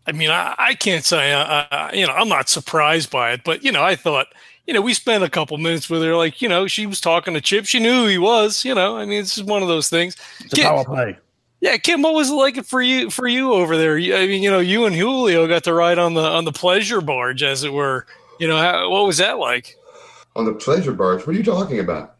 I 0.06 0.12
mean, 0.12 0.28
I, 0.28 0.54
I 0.58 0.74
can't 0.74 1.04
say, 1.04 1.32
uh, 1.32 1.64
uh, 1.70 1.90
you 1.94 2.06
know, 2.06 2.12
I'm 2.12 2.28
not 2.28 2.50
surprised 2.50 3.10
by 3.10 3.32
it, 3.32 3.40
but, 3.42 3.64
you 3.64 3.72
know, 3.72 3.82
I 3.82 3.96
thought, 3.96 4.26
you 4.66 4.74
know, 4.74 4.80
we 4.80 4.94
spent 4.94 5.22
a 5.24 5.28
couple 5.30 5.56
minutes 5.58 5.90
with 5.90 6.02
her, 6.02 6.16
like, 6.16 6.40
you 6.40 6.48
know, 6.48 6.66
she 6.66 6.86
was 6.86 7.00
talking 7.00 7.34
to 7.34 7.40
Chip. 7.40 7.66
She 7.66 7.80
knew 7.80 8.02
who 8.02 8.06
he 8.06 8.18
was, 8.18 8.64
you 8.64 8.74
know, 8.74 8.96
I 8.96 9.04
mean, 9.04 9.20
it's 9.20 9.34
just 9.36 9.46
one 9.48 9.62
of 9.62 9.68
those 9.68 9.88
things. 9.90 10.16
It's 10.40 10.52
a 10.54 10.56
Kim, 10.56 10.64
power 10.66 10.84
play. 10.84 11.18
yeah, 11.60 11.76
Kim, 11.76 12.00
what 12.02 12.14
was 12.14 12.30
it 12.30 12.34
like 12.34 12.64
for 12.64 12.80
you, 12.80 13.10
for 13.10 13.26
you 13.28 13.52
over 13.52 13.76
there? 13.76 13.98
You- 13.98 14.16
I 14.16 14.26
mean, 14.26 14.42
you 14.42 14.50
know, 14.50 14.60
you 14.60 14.86
and 14.86 14.94
Julio 14.96 15.46
got 15.46 15.64
to 15.64 15.74
ride 15.74 15.98
on 15.98 16.14
the, 16.14 16.22
on 16.22 16.44
the 16.44 16.52
pleasure 16.52 17.00
barge, 17.00 17.42
as 17.42 17.62
it 17.64 17.72
were. 17.72 18.06
You 18.40 18.48
know, 18.48 18.56
how, 18.58 18.88
what 18.90 19.06
was 19.06 19.18
that 19.18 19.38
like? 19.38 19.76
On 20.36 20.44
the 20.44 20.54
pleasure 20.54 20.92
barge, 20.92 21.20
what 21.26 21.34
are 21.34 21.38
you 21.38 21.44
talking 21.44 21.78
about? 21.78 22.16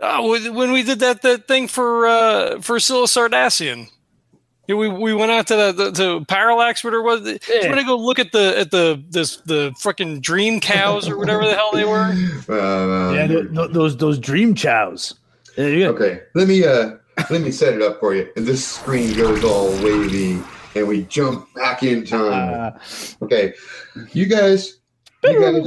Oh, 0.00 0.30
when- 0.30 0.54
when 0.54 0.72
we 0.72 0.82
did 0.82 0.98
that, 1.00 1.22
that 1.22 1.46
thing 1.46 1.68
for, 1.68 2.06
uh, 2.06 2.60
for 2.60 2.80
Scylla 2.80 3.06
Sardassian. 3.06 3.88
Yeah, 4.70 4.76
we, 4.76 4.86
we 4.88 5.14
went 5.14 5.32
out 5.32 5.48
to 5.48 5.56
the, 5.56 5.72
the 5.72 5.90
to 5.92 6.24
Parallax, 6.26 6.84
whatever 6.84 7.00
it 7.00 7.02
was. 7.02 7.22
Did 7.22 7.42
you 7.62 7.68
want 7.68 7.80
to 7.80 7.86
go 7.86 7.96
look 7.96 8.20
at 8.20 8.30
the 8.30 8.56
at 8.56 8.70
the 8.70 9.02
this 9.10 9.38
the 9.38 9.70
freaking 9.72 10.20
dream 10.22 10.60
cows 10.60 11.08
or 11.08 11.18
whatever 11.18 11.44
the 11.44 11.54
hell 11.56 11.70
they 11.72 11.84
were? 11.84 12.14
Uh, 12.48 13.12
Yeah, 13.14 13.26
th- 13.26 13.52
th- 13.52 13.70
those 13.72 13.96
those 13.96 14.16
dream 14.18 14.54
chows. 14.54 15.14
There. 15.56 15.88
Okay, 15.88 16.20
let 16.36 16.46
me 16.46 16.64
uh 16.64 16.92
let 17.30 17.42
me 17.42 17.50
set 17.50 17.74
it 17.74 17.82
up 17.82 17.98
for 17.98 18.14
you. 18.14 18.30
And 18.36 18.46
this 18.46 18.64
screen 18.64 19.12
goes 19.16 19.42
all 19.42 19.70
wavy, 19.82 20.40
and 20.76 20.86
we 20.86 21.02
jump 21.06 21.52
back 21.54 21.82
in 21.82 22.04
time. 22.06 22.72
Uh, 22.76 22.78
Okay, 23.24 23.54
you 24.12 24.26
guys, 24.26 24.78
you 25.24 25.40
guys 25.40 25.66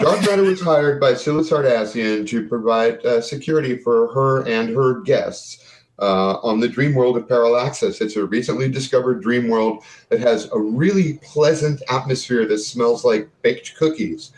Dark 0.00 0.20
Matter 0.22 0.42
was 0.42 0.60
hired 0.60 1.00
by 1.00 1.14
Scylla 1.14 1.42
Sardassian 1.42 2.26
to 2.28 2.48
provide 2.48 3.04
uh, 3.06 3.20
security 3.20 3.78
for 3.78 4.12
her 4.12 4.46
and 4.48 4.70
her 4.74 5.00
guests 5.02 5.62
uh, 5.98 6.38
on 6.42 6.60
the 6.60 6.68
dream 6.68 6.94
world 6.94 7.16
of 7.16 7.26
Parallaxis. 7.26 8.00
It's 8.00 8.16
a 8.16 8.24
recently 8.24 8.68
discovered 8.68 9.22
dream 9.22 9.48
world 9.48 9.84
that 10.08 10.20
has 10.20 10.50
a 10.52 10.58
really 10.58 11.14
pleasant 11.22 11.82
atmosphere 11.88 12.46
that 12.46 12.58
smells 12.58 13.04
like 13.04 13.30
baked 13.42 13.74
cookies. 13.76 14.32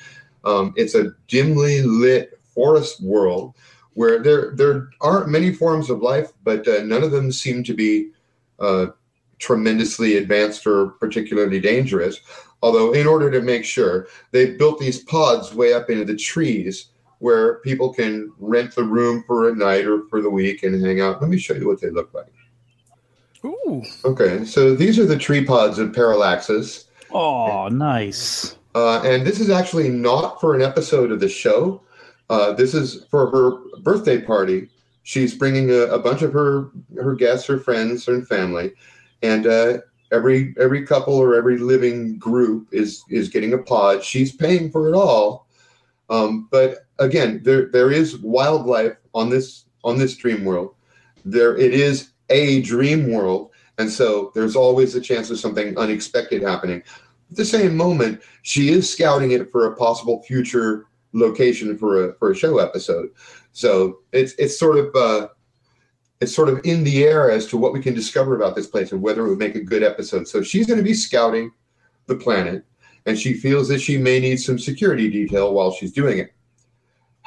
Um, 0.44 0.72
it's 0.76 0.94
a 0.94 1.12
dimly 1.26 1.82
lit 1.82 2.38
forest 2.54 3.02
world 3.02 3.54
where 3.94 4.22
there 4.22 4.52
there 4.54 4.88
aren't 5.00 5.28
many 5.28 5.52
forms 5.52 5.90
of 5.90 6.02
life, 6.02 6.32
but 6.44 6.66
uh, 6.68 6.82
none 6.84 7.02
of 7.02 7.10
them 7.10 7.32
seem 7.32 7.64
to 7.64 7.74
be 7.74 8.10
uh, 8.60 8.86
tremendously 9.38 10.16
advanced 10.16 10.66
or 10.66 10.90
particularly 11.00 11.60
dangerous. 11.60 12.20
Although, 12.62 12.92
in 12.92 13.06
order 13.06 13.30
to 13.30 13.40
make 13.40 13.64
sure, 13.64 14.08
they 14.32 14.56
built 14.56 14.78
these 14.78 15.02
pods 15.04 15.54
way 15.54 15.72
up 15.72 15.90
into 15.90 16.04
the 16.04 16.16
trees 16.16 16.86
where 17.18 17.56
people 17.60 17.92
can 17.92 18.32
rent 18.38 18.74
the 18.74 18.84
room 18.84 19.24
for 19.26 19.48
a 19.48 19.54
night 19.54 19.86
or 19.86 20.06
for 20.08 20.20
the 20.22 20.30
week 20.30 20.62
and 20.62 20.84
hang 20.84 21.00
out. 21.00 21.20
Let 21.20 21.30
me 21.30 21.38
show 21.38 21.54
you 21.54 21.66
what 21.66 21.80
they 21.80 21.90
look 21.90 22.12
like. 22.14 22.32
Ooh, 23.44 23.82
Okay, 24.04 24.44
so 24.44 24.74
these 24.74 24.98
are 24.98 25.06
the 25.06 25.16
tree 25.16 25.44
pods 25.44 25.78
of 25.78 25.92
Parallaxis. 25.92 26.84
oh, 27.12 27.68
nice. 27.68 28.56
Uh, 28.74 29.00
and 29.04 29.26
this 29.26 29.40
is 29.40 29.48
actually 29.50 29.88
not 29.88 30.40
for 30.40 30.54
an 30.54 30.62
episode 30.62 31.10
of 31.10 31.20
the 31.20 31.28
show. 31.28 31.80
Uh, 32.30 32.52
this 32.52 32.74
is 32.74 33.04
for 33.10 33.30
her 33.30 33.80
birthday 33.80 34.20
party. 34.20 34.68
She's 35.04 35.34
bringing 35.34 35.70
a, 35.70 35.84
a 35.86 35.98
bunch 35.98 36.22
of 36.22 36.32
her 36.32 36.70
her 37.00 37.14
guests, 37.14 37.46
her 37.46 37.58
friends, 37.58 38.06
and 38.08 38.28
family, 38.28 38.72
and 39.22 39.46
uh, 39.46 39.78
every 40.12 40.54
every 40.60 40.84
couple 40.86 41.14
or 41.14 41.34
every 41.34 41.58
living 41.58 42.18
group 42.18 42.68
is 42.72 43.02
is 43.08 43.28
getting 43.30 43.54
a 43.54 43.58
pod. 43.58 44.04
She's 44.04 44.32
paying 44.32 44.70
for 44.70 44.86
it 44.88 44.94
all, 44.94 45.46
um, 46.10 46.46
but 46.50 46.86
again, 46.98 47.40
there 47.44 47.66
there 47.66 47.90
is 47.90 48.18
wildlife 48.18 48.96
on 49.14 49.30
this 49.30 49.64
on 49.84 49.98
this 49.98 50.16
dream 50.16 50.44
world. 50.44 50.74
There 51.24 51.56
it 51.56 51.74
is 51.74 52.10
a 52.30 52.62
dream 52.62 53.10
world, 53.12 53.50
and 53.78 53.90
so 53.90 54.32
there's 54.34 54.56
always 54.56 54.94
a 54.94 55.00
chance 55.00 55.30
of 55.30 55.38
something 55.38 55.76
unexpected 55.78 56.42
happening. 56.42 56.82
At 57.30 57.36
the 57.36 57.44
same 57.44 57.76
moment, 57.76 58.22
she 58.42 58.70
is 58.70 58.90
scouting 58.90 59.32
it 59.32 59.50
for 59.50 59.66
a 59.66 59.76
possible 59.76 60.22
future 60.22 60.86
location 61.12 61.76
for 61.78 62.10
a 62.10 62.14
for 62.14 62.30
a 62.30 62.34
show 62.34 62.58
episode. 62.58 63.10
So 63.52 64.00
it's 64.12 64.34
it's 64.38 64.58
sort 64.58 64.78
of 64.78 64.94
uh, 64.94 65.28
it's 66.20 66.34
sort 66.34 66.48
of 66.48 66.60
in 66.64 66.84
the 66.84 67.04
air 67.04 67.30
as 67.30 67.46
to 67.46 67.56
what 67.56 67.72
we 67.72 67.80
can 67.80 67.94
discover 67.94 68.36
about 68.36 68.56
this 68.56 68.66
place 68.66 68.92
and 68.92 69.02
whether 69.02 69.24
it 69.24 69.30
would 69.30 69.38
make 69.38 69.54
a 69.54 69.60
good 69.60 69.82
episode. 69.82 70.26
So 70.26 70.42
she's 70.42 70.66
going 70.66 70.78
to 70.78 70.84
be 70.84 70.94
scouting 70.94 71.52
the 72.06 72.16
planet, 72.16 72.64
and 73.06 73.18
she 73.18 73.34
feels 73.34 73.68
that 73.68 73.80
she 73.80 73.98
may 73.98 74.18
need 74.18 74.38
some 74.38 74.58
security 74.58 75.10
detail 75.10 75.52
while 75.52 75.70
she's 75.70 75.92
doing 75.92 76.18
it. 76.18 76.32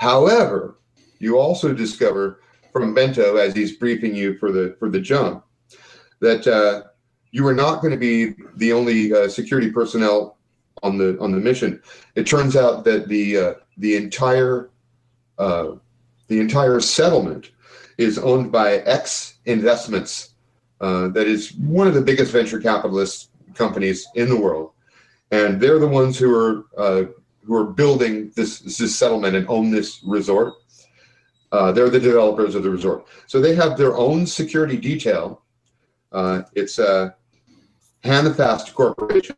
However, 0.01 0.79
you 1.19 1.37
also 1.37 1.75
discover 1.75 2.39
from 2.73 2.95
Bento 2.95 3.35
as 3.35 3.53
he's 3.53 3.77
briefing 3.77 4.15
you 4.15 4.35
for 4.39 4.51
the 4.51 4.75
for 4.79 4.89
the 4.89 4.99
jump 4.99 5.45
that 6.21 6.47
uh, 6.47 6.89
you 7.29 7.45
are 7.45 7.53
not 7.53 7.81
going 7.81 7.91
to 7.91 7.99
be 7.99 8.33
the 8.55 8.73
only 8.73 9.13
uh, 9.13 9.29
security 9.29 9.69
personnel 9.69 10.39
on 10.81 10.97
the 10.97 11.19
on 11.19 11.31
the 11.31 11.37
mission. 11.37 11.83
It 12.15 12.25
turns 12.25 12.55
out 12.55 12.83
that 12.85 13.09
the 13.09 13.37
uh, 13.37 13.53
the 13.77 13.95
entire 13.95 14.71
uh, 15.37 15.73
the 16.29 16.39
entire 16.39 16.79
settlement 16.79 17.51
is 17.99 18.17
owned 18.17 18.51
by 18.51 18.77
X 18.77 19.35
Investments, 19.45 20.33
uh, 20.79 21.09
that 21.09 21.27
is 21.27 21.53
one 21.57 21.85
of 21.85 21.93
the 21.93 22.01
biggest 22.01 22.31
venture 22.31 22.59
capitalist 22.59 23.29
companies 23.53 24.07
in 24.15 24.29
the 24.29 24.41
world, 24.41 24.71
and 25.29 25.61
they're 25.61 25.77
the 25.77 25.87
ones 25.87 26.17
who 26.17 26.33
are 26.33 26.65
uh, 26.75 27.03
who 27.43 27.55
are 27.55 27.65
building 27.65 28.31
this 28.35 28.59
this 28.59 28.95
settlement 28.95 29.35
and 29.35 29.47
own 29.47 29.71
this 29.71 30.01
resort. 30.03 30.53
Uh, 31.51 31.71
they're 31.71 31.89
the 31.89 31.99
developers 31.99 32.55
of 32.55 32.63
the 32.63 32.69
resort, 32.69 33.07
so 33.27 33.41
they 33.41 33.55
have 33.55 33.77
their 33.77 33.95
own 33.97 34.25
security 34.25 34.77
detail. 34.77 35.43
Uh, 36.11 36.43
it's 36.55 36.79
a 36.79 37.15
Handfast 38.03 38.73
Corporation, 38.73 39.35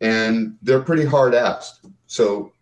and 0.00 0.56
they're 0.62 0.82
pretty 0.82 1.04
hard 1.04 1.34
asked. 1.34 1.86
So 2.06 2.52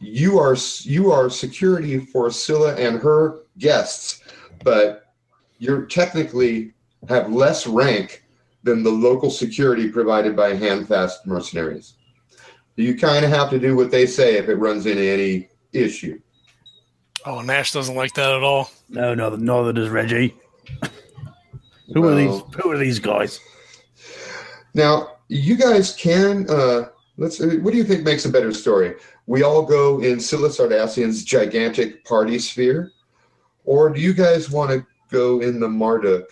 you 0.00 0.38
are 0.38 0.56
you 0.82 1.10
are 1.10 1.30
security 1.30 1.98
for 1.98 2.30
Scylla 2.30 2.74
and 2.76 3.00
her 3.00 3.44
guests, 3.58 4.22
but 4.62 5.14
you're 5.58 5.86
technically 5.86 6.74
have 7.08 7.32
less 7.32 7.66
rank 7.66 8.24
than 8.62 8.82
the 8.82 8.90
local 8.90 9.30
security 9.30 9.90
provided 9.90 10.34
by 10.34 10.54
Handfast 10.54 11.26
mercenaries. 11.26 11.94
You 12.76 12.96
kind 12.96 13.24
of 13.24 13.30
have 13.30 13.50
to 13.50 13.58
do 13.58 13.76
what 13.76 13.90
they 13.90 14.06
say 14.06 14.36
if 14.36 14.48
it 14.48 14.56
runs 14.56 14.86
into 14.86 15.02
any 15.02 15.48
issue. 15.72 16.20
oh, 17.24 17.40
Nash 17.40 17.72
doesn't 17.72 17.94
like 17.94 18.14
that 18.14 18.32
at 18.32 18.42
all. 18.42 18.70
No, 18.88 19.14
no, 19.14 19.30
neither 19.36 19.72
does 19.72 19.88
Reggie. 19.88 20.34
Who 21.92 22.04
are 22.08 22.14
these? 22.14 22.42
Who 22.60 22.70
are 22.70 22.78
these 22.78 22.98
guys? 22.98 23.38
Now, 24.74 25.16
you 25.28 25.56
guys 25.56 25.94
can. 25.94 26.48
Uh, 26.48 26.88
let's. 27.16 27.40
What 27.40 27.72
do 27.72 27.76
you 27.76 27.84
think 27.84 28.02
makes 28.02 28.24
a 28.24 28.30
better 28.30 28.52
story? 28.52 28.94
We 29.26 29.42
all 29.42 29.62
go 29.64 30.00
in 30.00 30.18
Scylla 30.20 30.48
Sardassian's 30.48 31.24
gigantic 31.24 32.04
party 32.04 32.38
sphere, 32.38 32.90
or 33.64 33.90
do 33.90 34.00
you 34.00 34.12
guys 34.12 34.50
want 34.50 34.70
to 34.70 34.86
go 35.10 35.40
in 35.40 35.60
the 35.60 35.68
Marduk 35.68 36.26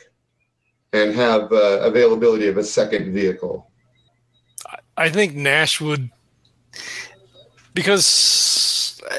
and 0.93 1.15
have 1.15 1.53
uh, 1.53 1.81
availability 1.83 2.49
of 2.49 2.57
a 2.57 2.65
second 2.65 3.13
vehicle? 3.13 3.71
I 4.97 5.09
think 5.09 5.35
Nash 5.35 5.81
would 5.81 6.11
because 7.75 9.01
uh, 9.11 9.15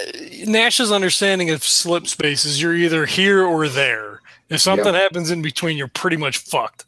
Nash's 0.46 0.92
understanding 0.92 1.50
of 1.50 1.64
slip 1.64 2.08
space 2.08 2.46
is 2.46 2.62
you're 2.62 2.76
either 2.76 3.06
here 3.06 3.44
or 3.44 3.68
there. 3.68 4.22
If 4.50 4.62
something 4.62 4.94
happens 4.94 5.32
in 5.32 5.42
between, 5.42 5.78
you're 5.78 5.88
pretty 5.88 6.18
much 6.18 6.38
fucked. 6.38 6.86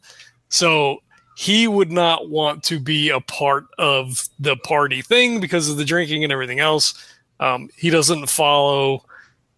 So 0.48 1.02
he 1.36 1.68
would 1.68 1.90
not 1.90 2.30
want 2.30 2.62
to 2.64 2.78
be 2.78 3.10
a 3.10 3.20
part 3.20 3.66
of 3.78 4.28
the 4.38 4.56
party 4.56 5.02
thing 5.02 5.40
because 5.40 5.68
of 5.68 5.76
the 5.76 5.84
drinking 5.84 6.24
and 6.24 6.32
everything 6.32 6.60
else. 6.60 6.94
Um, 7.40 7.68
he 7.76 7.90
doesn't 7.90 8.30
follow, 8.30 9.04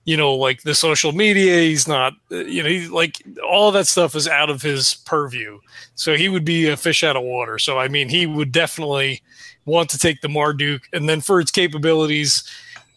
you 0.04 0.16
know, 0.16 0.34
like 0.34 0.62
the 0.62 0.74
social 0.74 1.12
media. 1.12 1.60
He's 1.60 1.86
not, 1.86 2.14
uh, 2.32 2.36
you 2.36 2.62
know, 2.62 2.68
he 2.68 2.88
like 2.88 3.22
all 3.48 3.70
that 3.72 3.86
stuff 3.86 4.16
is 4.16 4.26
out 4.26 4.50
of 4.50 4.62
his 4.62 4.94
purview. 5.06 5.60
So 5.94 6.16
he 6.16 6.28
would 6.28 6.44
be 6.44 6.68
a 6.68 6.76
fish 6.76 7.04
out 7.04 7.16
of 7.16 7.22
water. 7.22 7.58
So 7.58 7.78
I 7.78 7.86
mean, 7.88 8.08
he 8.08 8.26
would 8.26 8.50
definitely 8.50 9.22
want 9.68 9.90
to 9.90 9.98
take 9.98 10.20
the 10.20 10.28
Marduk, 10.28 10.82
and 10.92 11.08
then 11.08 11.20
for 11.20 11.40
its 11.40 11.50
capabilities, 11.50 12.42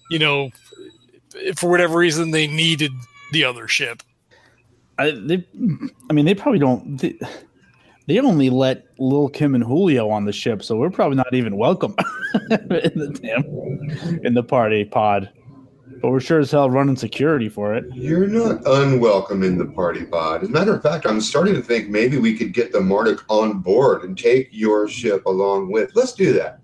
you 0.10 0.20
know, 0.20 0.50
for 1.56 1.70
whatever 1.70 1.98
reason 1.98 2.32
they 2.32 2.48
needed 2.48 2.92
the 3.32 3.44
other 3.44 3.68
ship. 3.68 4.02
I, 4.98 5.12
they, 5.12 5.46
I 6.10 6.14
mean, 6.14 6.26
they 6.26 6.36
probably 6.36 6.60
don't. 6.60 6.98
They, 6.98 7.18
they 8.08 8.20
only 8.20 8.50
let 8.50 8.88
Lil 9.00 9.30
Kim 9.30 9.56
and 9.56 9.64
Julio 9.64 10.10
on 10.10 10.26
the 10.26 10.32
ship, 10.32 10.64
so 10.64 10.76
we're 10.76 10.90
probably 10.90 11.18
not 11.18 11.34
even 11.34 11.56
welcome 11.58 11.96
in 12.50 12.68
the 12.68 13.20
damn 13.22 14.26
in 14.26 14.34
the 14.34 14.44
party 14.44 14.86
pod. 14.86 15.30
But 16.02 16.10
we're 16.10 16.20
sure 16.20 16.40
as 16.40 16.50
hell 16.50 16.70
running 16.70 16.96
security 16.96 17.48
for 17.48 17.76
it. 17.76 17.86
You're 17.94 18.26
not 18.26 18.66
unwelcome 18.66 19.44
in 19.44 19.58
the 19.58 19.68
party 19.68 20.04
pod. 20.04 20.42
As 20.42 20.50
a 20.50 20.52
matter 20.52 20.74
of 20.74 20.82
fact, 20.82 21.06
I'm 21.06 21.22
starting 21.22 21.54
to 21.54 21.62
think 21.62 21.90
maybe 21.90 22.18
we 22.18 22.36
could 22.36 22.54
get 22.54 22.72
the 22.72 22.82
Marduk 22.82 23.24
on 23.30 23.60
board 23.60 24.04
and 24.04 24.18
take 24.18 24.50
your 24.52 24.88
ship 24.88 25.26
along 25.28 25.72
with. 25.72 25.92
Let's 25.94 26.14
do 26.14 26.34
that. 26.34 26.61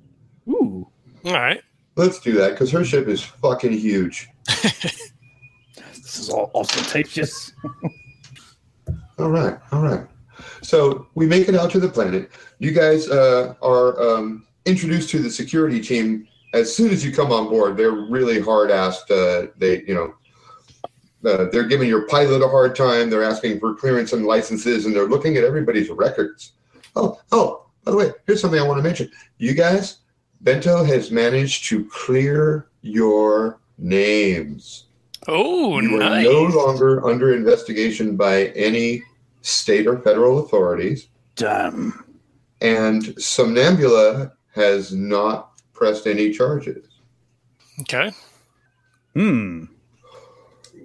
Ooh, 0.47 0.87
All 1.25 1.33
right. 1.33 1.61
Let's 1.95 2.19
do 2.19 2.33
that 2.33 2.51
because 2.51 2.71
her 2.71 2.85
ship 2.85 3.07
is 3.07 3.23
fucking 3.23 3.73
huge. 3.73 4.29
this 4.45 5.11
is 6.19 6.29
all 6.29 6.51
ostentatious. 6.53 7.51
All 9.19 9.31
right, 9.31 9.57
all 9.71 9.81
right. 9.81 10.05
So 10.61 11.07
we 11.15 11.25
make 11.25 11.49
it 11.49 11.55
out 11.55 11.71
to 11.71 11.79
the 11.79 11.89
planet. 11.89 12.29
You 12.59 12.71
guys 12.71 13.09
uh, 13.09 13.55
are 13.63 13.99
um, 13.99 14.45
introduced 14.65 15.09
to 15.09 15.19
the 15.19 15.31
security 15.31 15.79
team 15.79 16.27
as 16.53 16.75
soon 16.75 16.91
as 16.91 17.03
you 17.03 17.11
come 17.11 17.31
on 17.31 17.49
board. 17.49 17.77
They're 17.77 17.89
really 17.91 18.39
hard 18.39 18.69
assed. 18.69 19.09
Uh, 19.09 19.51
they, 19.57 19.81
you 19.87 19.95
know, 19.95 20.13
uh, 21.27 21.45
they're 21.51 21.67
giving 21.67 21.89
your 21.89 22.07
pilot 22.07 22.43
a 22.43 22.47
hard 22.47 22.75
time. 22.75 23.09
They're 23.09 23.23
asking 23.23 23.59
for 23.59 23.73
clearance 23.73 24.13
and 24.13 24.25
licenses, 24.25 24.85
and 24.85 24.95
they're 24.95 25.07
looking 25.07 25.35
at 25.35 25.43
everybody's 25.43 25.89
records. 25.89 26.53
Oh, 26.95 27.19
oh, 27.31 27.65
by 27.83 27.91
the 27.91 27.97
way, 27.97 28.11
here's 28.27 28.39
something 28.39 28.59
I 28.59 28.67
want 28.67 28.77
to 28.77 28.83
mention. 28.83 29.09
You 29.39 29.55
guys, 29.55 29.97
Bento 30.41 30.83
has 30.83 31.11
managed 31.11 31.65
to 31.65 31.85
clear 31.85 32.67
your 32.81 33.59
names. 33.77 34.85
Oh, 35.27 35.79
you 35.81 36.01
are 36.01 36.21
no 36.21 36.43
longer 36.43 37.05
under 37.05 37.35
investigation 37.35 38.15
by 38.15 38.45
any 38.47 39.03
state 39.41 39.87
or 39.87 39.99
federal 39.99 40.39
authorities, 40.39 41.07
Damn. 41.35 42.05
and 42.61 43.03
Somnambula 43.17 44.31
has 44.55 44.93
not 44.93 45.51
pressed 45.73 46.07
any 46.07 46.31
charges. 46.31 46.85
Okay. 47.81 48.11
Hmm. 49.13 49.65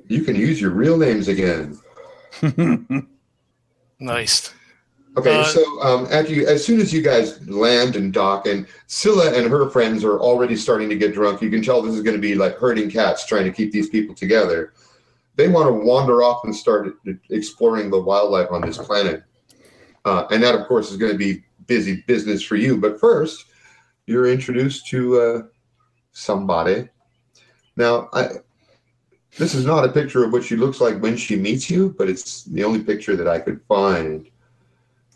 You 0.08 0.22
can 0.22 0.34
use 0.34 0.60
your 0.60 0.70
real 0.70 0.96
names 0.96 1.28
again. 1.28 1.78
Nice. 4.02 4.52
Okay, 5.16 5.40
Uh, 5.40 5.44
so 5.44 5.82
um, 5.82 6.08
after 6.10 6.32
you, 6.32 6.46
as 6.46 6.64
soon 6.64 6.80
as 6.80 6.92
you 6.92 7.02
guys 7.02 7.46
land 7.46 7.96
and 7.96 8.12
dock, 8.14 8.46
and 8.46 8.66
Scylla 8.86 9.34
and 9.34 9.46
her 9.50 9.68
friends 9.68 10.04
are 10.04 10.18
already 10.18 10.56
starting 10.56 10.88
to 10.88 10.96
get 10.96 11.12
drunk, 11.12 11.42
you 11.42 11.50
can 11.50 11.62
tell 11.62 11.82
this 11.82 11.94
is 11.94 12.02
going 12.02 12.16
to 12.16 12.20
be 12.20 12.34
like 12.34 12.56
herding 12.56 12.90
cats 12.90 13.26
trying 13.26 13.44
to 13.44 13.52
keep 13.52 13.72
these 13.72 13.90
people 13.90 14.14
together. 14.14 14.72
They 15.36 15.48
want 15.48 15.68
to 15.68 15.72
wander 15.72 16.22
off 16.22 16.44
and 16.44 16.54
start 16.54 16.94
exploring 17.28 17.90
the 17.90 18.00
wildlife 18.00 18.50
on 18.50 18.62
this 18.62 18.78
planet, 18.78 19.22
uh, 20.06 20.26
and 20.30 20.42
that, 20.42 20.54
of 20.54 20.66
course, 20.66 20.90
is 20.90 20.96
going 20.96 21.12
to 21.12 21.18
be 21.18 21.44
busy 21.66 22.02
business 22.06 22.42
for 22.42 22.56
you. 22.56 22.78
But 22.78 22.98
first, 22.98 23.46
you're 24.06 24.32
introduced 24.32 24.86
to 24.88 25.20
uh, 25.20 25.42
somebody. 26.12 26.88
Now, 27.76 28.08
I, 28.14 28.28
this 29.36 29.54
is 29.54 29.66
not 29.66 29.84
a 29.84 29.88
picture 29.88 30.24
of 30.24 30.32
what 30.32 30.44
she 30.44 30.56
looks 30.56 30.80
like 30.80 31.00
when 31.00 31.16
she 31.16 31.36
meets 31.36 31.70
you, 31.70 31.94
but 31.98 32.08
it's 32.08 32.44
the 32.44 32.64
only 32.64 32.82
picture 32.82 33.16
that 33.16 33.28
I 33.28 33.38
could 33.40 33.60
find 33.68 34.28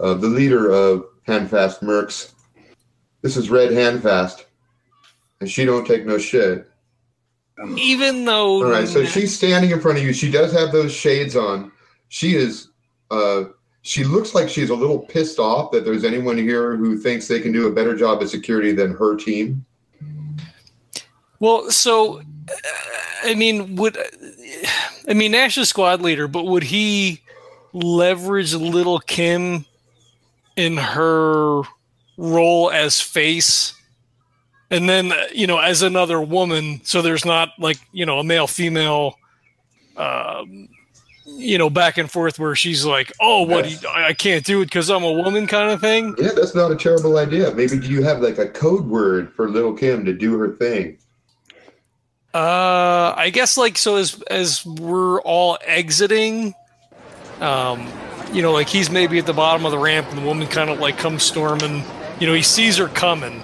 uh, 0.00 0.14
the 0.14 0.28
leader 0.28 0.70
of 0.70 1.04
Handfast 1.26 1.80
Mercs. 1.80 2.32
This 3.22 3.36
is 3.36 3.50
Red 3.50 3.72
Handfast, 3.72 4.44
and 5.40 5.50
she 5.50 5.64
don't 5.64 5.86
take 5.86 6.06
no 6.06 6.18
shit. 6.18 6.70
Even 7.76 8.24
though 8.24 8.64
All 8.64 8.70
right, 8.70 8.86
so 8.86 9.04
she's 9.04 9.34
standing 9.34 9.70
in 9.70 9.80
front 9.80 9.98
of 9.98 10.04
you. 10.04 10.12
She 10.12 10.30
does 10.30 10.52
have 10.52 10.72
those 10.72 10.92
shades 10.92 11.36
on. 11.36 11.72
She 12.08 12.36
is. 12.36 12.68
Uh, 13.10 13.44
she 13.82 14.04
looks 14.04 14.34
like 14.34 14.48
she's 14.48 14.70
a 14.70 14.74
little 14.74 14.98
pissed 14.98 15.38
off 15.38 15.70
that 15.70 15.84
there's 15.84 16.04
anyone 16.04 16.36
here 16.36 16.76
who 16.76 16.98
thinks 16.98 17.28
they 17.28 17.40
can 17.40 17.52
do 17.52 17.68
a 17.68 17.72
better 17.72 17.96
job 17.96 18.20
of 18.20 18.28
security 18.28 18.72
than 18.72 18.92
her 18.94 19.16
team. 19.16 19.64
Well, 21.38 21.70
so 21.70 22.18
uh, 22.18 22.22
I 23.24 23.34
mean, 23.34 23.76
would 23.76 23.96
I 25.08 25.14
mean 25.14 25.32
Nash 25.32 25.56
is 25.56 25.68
squad 25.68 26.02
leader, 26.02 26.28
but 26.28 26.44
would 26.44 26.64
he 26.64 27.22
leverage 27.72 28.54
Little 28.54 28.98
Kim 28.98 29.64
in 30.56 30.76
her 30.76 31.62
role 32.16 32.70
as 32.70 33.00
face, 33.00 33.74
and 34.70 34.88
then 34.88 35.12
uh, 35.12 35.26
you 35.32 35.46
know 35.46 35.58
as 35.58 35.82
another 35.82 36.20
woman, 36.20 36.80
so 36.84 37.02
there's 37.02 37.24
not 37.24 37.50
like 37.58 37.78
you 37.92 38.06
know 38.06 38.18
a 38.18 38.24
male 38.24 38.46
female. 38.46 39.18
Um, 39.96 40.68
you 41.26 41.58
know, 41.58 41.68
back 41.68 41.98
and 41.98 42.10
forth 42.10 42.38
where 42.38 42.54
she's 42.54 42.84
like, 42.84 43.12
"Oh, 43.20 43.42
what? 43.42 43.66
I 43.86 44.08
I 44.08 44.12
can't 44.12 44.44
do 44.44 44.62
it 44.62 44.66
because 44.66 44.90
I'm 44.90 45.02
a 45.02 45.12
woman," 45.12 45.46
kind 45.46 45.70
of 45.70 45.80
thing. 45.80 46.14
Yeah, 46.18 46.30
that's 46.34 46.54
not 46.54 46.70
a 46.70 46.76
terrible 46.76 47.18
idea. 47.18 47.52
Maybe 47.52 47.78
do 47.78 47.88
you 47.88 48.02
have 48.02 48.20
like 48.20 48.38
a 48.38 48.48
code 48.48 48.86
word 48.86 49.32
for 49.32 49.48
Little 49.50 49.74
Kim 49.74 50.04
to 50.04 50.12
do 50.12 50.38
her 50.38 50.56
thing? 50.56 50.98
Uh, 52.32 53.14
I 53.16 53.30
guess 53.30 53.56
like 53.56 53.78
so 53.78 53.96
as 53.96 54.22
as 54.30 54.64
we're 54.64 55.20
all 55.22 55.58
exiting, 55.64 56.54
um, 57.40 57.88
you 58.32 58.42
know, 58.42 58.52
like 58.52 58.68
he's 58.68 58.90
maybe 58.90 59.18
at 59.18 59.26
the 59.26 59.32
bottom 59.32 59.64
of 59.64 59.72
the 59.72 59.78
ramp, 59.78 60.08
and 60.10 60.18
the 60.18 60.26
woman 60.26 60.46
kind 60.48 60.70
of 60.70 60.78
like 60.78 60.98
comes 60.98 61.22
storming. 61.22 61.82
You 62.20 62.26
know, 62.26 62.34
he 62.34 62.42
sees 62.42 62.76
her 62.78 62.88
coming, 62.88 63.42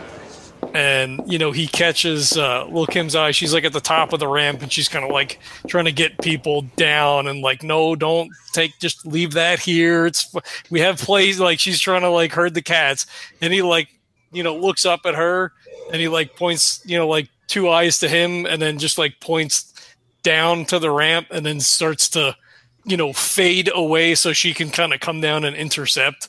and 0.74 1.20
you 1.26 1.38
know 1.38 1.52
he 1.52 1.66
catches 1.66 2.36
uh, 2.36 2.66
Lil 2.66 2.86
Kim's 2.86 3.14
eye. 3.14 3.30
She's 3.30 3.52
like 3.52 3.64
at 3.64 3.72
the 3.72 3.80
top 3.80 4.12
of 4.12 4.20
the 4.20 4.28
ramp, 4.28 4.62
and 4.62 4.72
she's 4.72 4.88
kind 4.88 5.04
of 5.04 5.10
like 5.10 5.38
trying 5.66 5.84
to 5.86 5.92
get 5.92 6.18
people 6.20 6.62
down, 6.76 7.26
and 7.26 7.42
like, 7.42 7.62
no, 7.62 7.94
don't 7.94 8.30
take, 8.52 8.78
just 8.78 9.06
leave 9.06 9.32
that 9.32 9.58
here. 9.58 10.06
It's 10.06 10.34
we 10.70 10.80
have 10.80 10.98
plays 10.98 11.40
like 11.40 11.58
she's 11.58 11.80
trying 11.80 12.02
to 12.02 12.10
like 12.10 12.32
herd 12.32 12.54
the 12.54 12.62
cats, 12.62 13.06
and 13.40 13.52
he 13.52 13.62
like 13.62 13.88
you 14.32 14.42
know 14.42 14.56
looks 14.56 14.86
up 14.86 15.00
at 15.04 15.14
her, 15.14 15.52
and 15.92 16.00
he 16.00 16.08
like 16.08 16.36
points, 16.36 16.82
you 16.84 16.96
know, 16.98 17.08
like 17.08 17.28
two 17.52 17.68
eyes 17.68 17.98
to 17.98 18.08
him 18.08 18.46
and 18.46 18.62
then 18.62 18.78
just 18.78 18.96
like 18.96 19.20
points 19.20 19.74
down 20.22 20.64
to 20.64 20.78
the 20.78 20.90
ramp 20.90 21.26
and 21.30 21.44
then 21.44 21.60
starts 21.60 22.08
to 22.08 22.34
you 22.84 22.96
know 22.96 23.12
fade 23.12 23.70
away 23.74 24.14
so 24.14 24.32
she 24.32 24.52
can 24.54 24.70
kind 24.70 24.92
of 24.92 25.00
come 25.00 25.20
down 25.20 25.44
and 25.44 25.54
intercept 25.56 26.28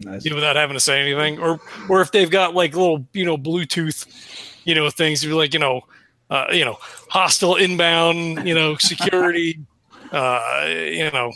Nice. 0.00 0.24
you 0.24 0.30
know 0.30 0.36
without 0.36 0.56
having 0.56 0.74
to 0.74 0.80
say 0.80 1.00
anything 1.00 1.38
or 1.38 1.58
or 1.88 2.00
if 2.02 2.12
they've 2.12 2.30
got 2.30 2.54
like 2.54 2.74
little 2.74 3.06
you 3.14 3.24
know 3.24 3.38
bluetooth 3.38 4.06
you 4.64 4.74
know 4.74 4.90
things 4.90 5.24
you're 5.24 5.34
like 5.34 5.54
you 5.54 5.60
know 5.60 5.80
uh, 6.28 6.46
you 6.52 6.64
know 6.64 6.76
hostile 7.08 7.54
inbound 7.56 8.46
you 8.46 8.54
know 8.54 8.76
security 8.80 9.58
uh 10.12 10.66
you 10.68 11.10
know 11.12 11.32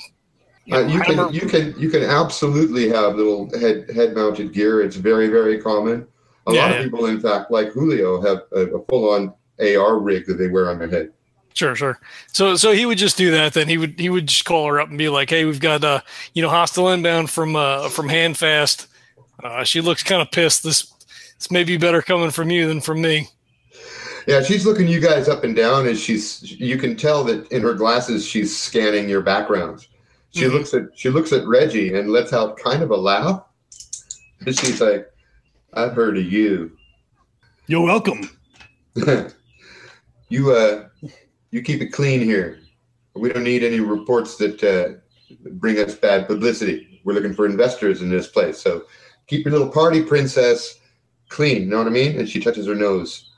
Uh, 0.71 0.81
you 0.87 1.01
can 1.01 1.33
you 1.33 1.41
can 1.49 1.75
you 1.79 1.89
can 1.91 2.03
absolutely 2.03 2.89
have 2.89 3.17
little 3.17 3.49
head 3.59 3.91
head 3.91 4.15
mounted 4.15 4.53
gear. 4.53 4.83
It's 4.83 4.95
very 4.97 5.29
very 5.29 5.59
common. 5.61 6.07
A 6.47 6.53
Yeah, 6.53 6.63
lot 6.63 6.71
yeah. 6.71 6.77
of 6.77 6.85
people, 6.85 7.07
in 7.07 7.21
fact, 7.21 7.51
like 7.51 7.73
Julio, 7.73 8.21
have 8.23 8.43
a, 8.53 8.61
a 8.79 8.85
full 8.87 9.11
on 9.11 9.33
AR 9.59 9.99
rig 9.99 10.27
that 10.27 10.35
they 10.35 10.49
wear 10.49 10.71
on 10.71 10.79
their 10.79 10.89
head. 10.89 11.13
Sure, 11.55 11.75
sure. 11.75 11.99
So, 12.33 12.55
so 12.57 12.73
he 12.73 12.87
would 12.87 12.99
just 12.99 13.17
do 13.17 13.31
that. 13.33 13.55
Then 13.55 13.69
he 13.69 13.77
would 13.77 13.99
he 13.99 14.09
would 14.09 14.29
just 14.29 14.45
call 14.45 14.67
her 14.69 14.81
up 14.81 14.89
and 14.89 14.97
be 14.99 15.09
like, 15.09 15.31
"Hey, 15.31 15.45
we've 15.45 15.61
got 15.61 15.83
uh, 15.85 16.01
you 16.33 16.43
know, 16.43 16.49
hostile 16.49 16.89
inbound 16.91 17.29
from 17.31 17.57
uh 17.57 17.89
from 17.89 18.09
Handfast. 18.09 18.87
Uh, 19.43 19.65
she 19.65 19.81
looks 19.81 20.03
kind 20.03 20.23
of 20.23 20.31
pissed. 20.31 20.63
This 20.63 20.93
this 21.39 21.51
may 21.51 21.65
be 21.65 21.77
better 21.77 22.03
coming 22.03 22.31
from 22.31 22.51
you 22.51 22.69
than 22.69 22.81
from 22.81 23.01
me." 23.03 23.29
Yeah, 24.27 24.43
she's 24.43 24.65
looking 24.67 24.87
you 24.87 25.01
guys 25.01 25.29
up 25.29 25.45
and 25.45 25.57
down, 25.57 25.89
and 25.89 25.99
she's 25.99 26.43
you 26.61 26.77
can 26.79 26.95
tell 26.95 27.25
that 27.25 27.51
in 27.51 27.63
her 27.63 27.75
glasses 27.75 28.25
she's 28.25 28.57
scanning 28.57 29.09
your 29.09 29.23
backgrounds. 29.23 29.89
She 30.33 30.43
Mhm. 30.45 30.53
looks 30.53 30.73
at 30.75 30.83
she 30.95 31.11
looks 31.11 31.33
at 31.33 31.45
Reggie 31.49 31.95
and 31.95 32.11
lets 32.11 32.33
out 32.33 32.57
kind 32.59 32.83
of 32.83 32.91
a 32.91 32.97
laugh. 32.97 33.43
And 34.47 34.57
she's 34.57 34.81
like, 34.81 35.11
"I've 35.75 35.95
heard 35.95 36.17
of 36.17 36.25
you. 36.31 36.71
You're 37.67 37.83
welcome. 37.85 38.31
you 40.29 40.53
uh, 40.53 40.85
you 41.51 41.63
keep 41.63 41.81
it 41.81 41.93
clean 41.93 42.21
here. 42.21 42.61
We 43.15 43.33
don't 43.33 43.45
need 43.45 43.63
any 43.63 43.81
reports 43.81 44.37
that 44.37 44.63
uh, 44.63 45.01
bring 45.53 45.79
us 45.79 45.95
bad 45.95 46.27
publicity. 46.27 47.01
We're 47.05 47.15
looking 47.15 47.35
for 47.35 47.47
investors 47.47 48.03
in 48.03 48.11
this 48.11 48.29
place, 48.29 48.61
so 48.61 48.85
keep 49.27 49.45
your 49.45 49.53
little 49.53 49.71
party 49.71 50.03
princess 50.03 50.81
clean. 51.29 51.63
You 51.63 51.69
know 51.69 51.79
what 51.79 51.87
I 51.87 51.91
mean?" 51.91 52.19
And 52.19 52.29
she 52.29 52.41
touches 52.41 52.67
her 52.67 52.75
nose. 52.75 53.31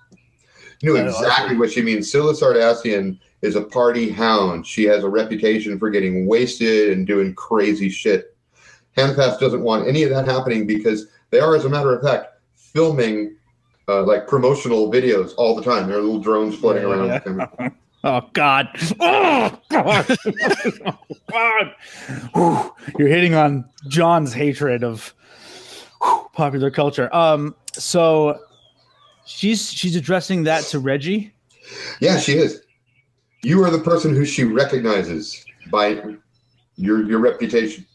You 0.82 0.94
know, 0.94 1.06
exactly 1.06 1.56
what 1.56 1.70
she 1.70 1.80
means. 1.80 2.10
Scylla 2.10 2.32
Sardassian 2.32 3.18
is 3.40 3.54
a 3.54 3.62
party 3.62 4.10
hound. 4.10 4.66
She 4.66 4.84
has 4.84 5.04
a 5.04 5.08
reputation 5.08 5.78
for 5.78 5.90
getting 5.90 6.26
wasted 6.26 6.90
and 6.90 7.06
doing 7.06 7.34
crazy 7.34 7.88
shit. 7.88 8.36
Handfast 8.96 9.38
doesn't 9.38 9.62
want 9.62 9.86
any 9.86 10.02
of 10.02 10.10
that 10.10 10.26
happening 10.26 10.66
because 10.66 11.06
they 11.30 11.38
are, 11.38 11.54
as 11.54 11.64
a 11.64 11.68
matter 11.68 11.94
of 11.94 12.02
fact, 12.02 12.40
filming 12.56 13.36
uh, 13.88 14.02
like 14.02 14.26
promotional 14.26 14.90
videos 14.90 15.34
all 15.36 15.54
the 15.54 15.62
time. 15.62 15.88
There 15.88 15.98
are 15.98 16.02
little 16.02 16.20
drones 16.20 16.56
floating 16.56 16.84
around. 16.84 17.22
Yeah. 17.58 17.70
Oh 18.04 18.28
God! 18.32 18.68
Oh 18.98 19.58
God! 19.70 20.16
oh, 20.86 20.98
God! 21.30 21.74
Whew. 22.34 22.74
You're 22.98 23.08
hitting 23.08 23.34
on 23.34 23.64
John's 23.88 24.32
hatred 24.32 24.82
of 24.82 25.14
whew, 26.02 26.28
popular 26.32 26.70
culture. 26.70 27.14
Um, 27.14 27.54
so 27.72 28.40
she's 29.24 29.72
she's 29.72 29.94
addressing 29.94 30.42
that 30.44 30.64
to 30.64 30.80
Reggie. 30.80 31.32
Yeah, 32.00 32.18
she 32.18 32.32
is. 32.32 32.62
You 33.42 33.62
are 33.64 33.70
the 33.70 33.78
person 33.78 34.14
who 34.14 34.24
she 34.24 34.44
recognizes 34.44 35.44
by 35.70 36.02
your 36.76 37.06
your 37.06 37.20
reputation. 37.20 37.86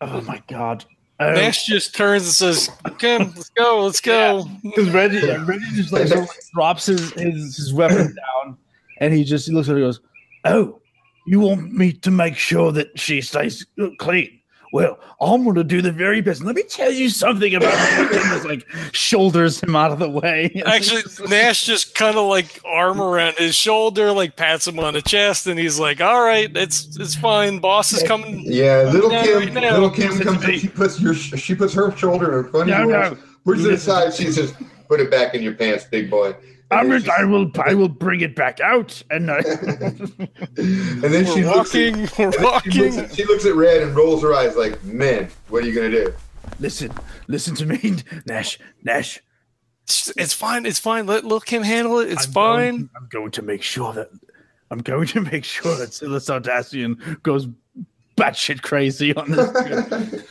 Oh 0.00 0.20
my 0.22 0.42
God! 0.48 0.84
Um, 1.20 1.34
Nash 1.34 1.66
just 1.66 1.94
turns 1.94 2.24
and 2.24 2.32
says, 2.32 2.70
"Okay, 2.88 3.18
let's 3.18 3.50
go, 3.50 3.84
let's 3.84 4.00
go." 4.00 4.48
Because 4.62 4.90
Reggie, 4.90 5.26
Reggie 5.44 5.66
just 5.74 5.92
like, 5.92 6.08
like, 6.08 6.28
drops 6.54 6.86
his, 6.86 7.12
his 7.12 7.56
his 7.56 7.74
weapon 7.74 8.16
down, 8.16 8.56
and 9.00 9.14
he 9.14 9.24
just 9.24 9.46
he 9.46 9.52
looks 9.52 9.68
at 9.68 9.72
her 9.72 9.78
and 9.78 9.86
goes, 9.86 10.00
"Oh, 10.44 10.80
you 11.26 11.40
want 11.40 11.72
me 11.72 11.92
to 11.92 12.10
make 12.10 12.36
sure 12.36 12.70
that 12.72 12.98
she 12.98 13.20
stays 13.20 13.66
clean? 13.98 14.36
Well, 14.72 15.00
I'm 15.20 15.42
going 15.42 15.56
to 15.56 15.64
do 15.64 15.82
the 15.82 15.90
very 15.90 16.20
best. 16.20 16.44
Let 16.44 16.54
me 16.54 16.62
tell 16.62 16.92
you 16.92 17.08
something 17.08 17.54
about 17.54 17.76
her." 17.76 18.02
And 18.04 18.12
just 18.12 18.44
like 18.44 18.66
shoulders 18.92 19.60
him 19.60 19.74
out 19.74 19.90
of 19.90 19.98
the 19.98 20.08
way. 20.08 20.62
Actually, 20.66 21.02
Nash 21.28 21.64
just 21.64 21.94
kind 21.94 22.16
of 22.16 22.26
like 22.26 22.60
arm 22.64 23.00
around 23.00 23.36
his 23.36 23.56
shoulder, 23.56 24.12
like 24.12 24.36
pats 24.36 24.68
him 24.68 24.78
on 24.78 24.94
the 24.94 25.02
chest, 25.02 25.46
and 25.46 25.58
he's 25.58 25.80
like, 25.80 26.00
"All 26.00 26.22
right, 26.22 26.54
it's 26.56 26.96
it's 26.96 27.14
fine. 27.14 27.58
Boss 27.58 27.92
is 27.92 28.02
coming." 28.02 28.42
Yeah, 28.44 28.90
little 28.92 29.10
Kim, 29.10 29.38
right 29.38 29.52
now. 29.52 29.72
little 29.72 29.90
Kim 29.90 30.10
Listen 30.10 30.24
comes 30.24 30.44
in. 30.44 30.58
She 30.58 30.68
puts 30.68 31.00
your 31.00 31.14
she 31.14 31.54
puts 31.54 31.72
her 31.74 31.96
shoulder 31.96 32.40
in 32.40 32.50
front 32.50 32.70
of 32.70 32.78
yours, 32.78 33.12
no. 33.12 33.18
pushes 33.44 33.64
it 33.64 33.70
Listen 33.70 33.90
aside. 33.92 34.14
She 34.14 34.30
says, 34.30 34.54
"Put 34.88 35.00
it 35.00 35.10
back 35.10 35.34
in 35.34 35.42
your 35.42 35.54
pants, 35.54 35.84
big 35.84 36.10
boy." 36.10 36.34
And 36.70 36.80
I'm 36.80 36.88
then 36.88 37.02
re- 37.02 37.10
I 37.18 37.24
will 37.24 37.50
I 37.64 37.74
will 37.74 37.88
bring 37.88 38.20
it 38.20 38.36
back 38.36 38.60
out, 38.60 39.02
and 39.10 39.30
I, 39.30 39.38
and 39.38 41.02
then 41.02 41.26
she 41.26 41.42
We're 41.42 41.54
looks, 41.54 41.74
at, 41.74 41.96
walking, 41.96 42.00
we're 42.18 42.60
she, 42.62 42.80
looks 42.80 42.96
at, 42.96 43.14
she 43.14 43.24
looks 43.24 43.44
at 43.44 43.54
Red 43.54 43.82
and 43.82 43.96
rolls 43.96 44.22
her 44.22 44.34
eyes 44.34 44.56
like, 44.56 44.82
"Man, 44.84 45.28
what 45.48 45.64
are 45.64 45.66
you 45.66 45.74
gonna 45.74 45.90
do?" 45.90 46.14
listen, 46.60 46.92
listen 47.26 47.54
to 47.56 47.66
me, 47.66 47.96
Nash, 48.26 48.58
Nash. 48.82 49.20
It's, 49.84 50.12
it's 50.16 50.34
fine. 50.34 50.66
It's 50.66 50.78
fine. 50.78 51.06
Let 51.06 51.24
let 51.24 51.44
Kim 51.44 51.62
handle 51.62 51.98
it. 51.98 52.10
It's 52.10 52.26
I'm 52.26 52.32
fine. 52.32 52.76
Going, 52.76 52.90
I'm 52.96 53.08
going 53.10 53.30
to 53.32 53.42
make 53.42 53.62
sure 53.62 53.92
that 53.92 54.10
I'm 54.70 54.78
going 54.78 55.08
to 55.08 55.20
make 55.20 55.44
sure 55.44 55.76
that 55.76 55.92
Scylla 55.92 56.18
Sardassian 56.18 57.22
goes 57.22 57.48
batshit 58.16 58.62
crazy 58.62 59.14
on 59.14 59.32
this. 59.32 60.24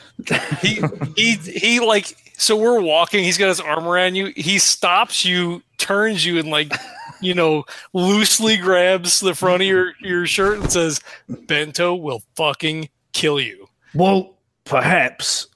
He 0.61 0.81
he 1.15 1.35
he 1.35 1.79
like 1.79 2.15
so 2.37 2.55
we're 2.55 2.81
walking 2.81 3.23
he's 3.23 3.37
got 3.37 3.47
his 3.47 3.59
arm 3.59 3.87
around 3.87 4.15
you 4.15 4.31
he 4.35 4.59
stops 4.59 5.25
you 5.25 5.61
turns 5.77 6.25
you 6.25 6.39
and 6.39 6.49
like 6.49 6.71
you 7.21 7.33
know 7.33 7.65
loosely 7.93 8.57
grabs 8.57 9.19
the 9.19 9.35
front 9.35 9.61
of 9.61 9.67
your 9.67 9.93
your 10.01 10.25
shirt 10.25 10.59
and 10.59 10.71
says 10.71 11.01
bento 11.47 11.93
will 11.95 12.21
fucking 12.35 12.89
kill 13.13 13.39
you 13.39 13.69
well, 13.93 14.37
perhaps. 14.65 15.47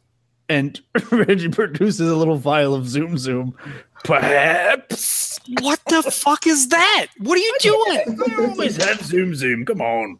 And 0.49 0.80
Reggie 1.11 1.49
produces 1.49 2.09
a 2.09 2.15
little 2.15 2.38
vial 2.38 2.74
of 2.74 2.88
Zoom 2.88 3.17
Zoom. 3.17 3.55
Perhaps. 4.04 5.39
what 5.62 5.80
the 5.88 6.01
fuck 6.04 6.47
is 6.47 6.70
that 6.70 7.08
what 7.20 7.38
are 7.38 7.41
you 7.41 7.56
doing 7.60 8.20
I 8.38 8.45
always 8.49 8.78
have 8.78 9.01
Zoom 9.01 9.36
Zoom. 9.36 9.66
Come 9.66 9.82
on. 9.82 10.20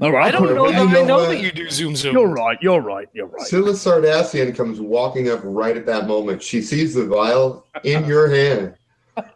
All 0.00 0.12
right. 0.12 0.26
i 0.26 0.30
don't 0.30 0.54
know 0.54 0.70
that 0.70 0.82
You 0.82 0.88
i 0.88 0.92
know 0.92 1.04
know 1.04 1.16
what? 1.18 1.28
that 1.28 1.40
you 1.40 1.52
do 1.52 1.68
zoom 1.70 1.96
zoom 1.96 2.14
You're 2.14 2.28
right. 2.28 2.58
You're 2.62 2.80
right. 2.80 3.08
You're 3.12 3.26
right. 3.26 3.42
Scylla 3.46 3.72
Sardassian 3.72 4.54
comes 4.56 4.80
walking 4.80 5.28
up 5.30 5.40
right 5.44 5.76
at 5.76 5.86
that 5.86 6.06
moment. 6.06 6.42
She 6.42 6.62
sees 6.62 6.94
the 6.94 7.06
vial 7.06 7.66
in 7.84 8.04
your 8.06 8.28
hand. 8.30 8.74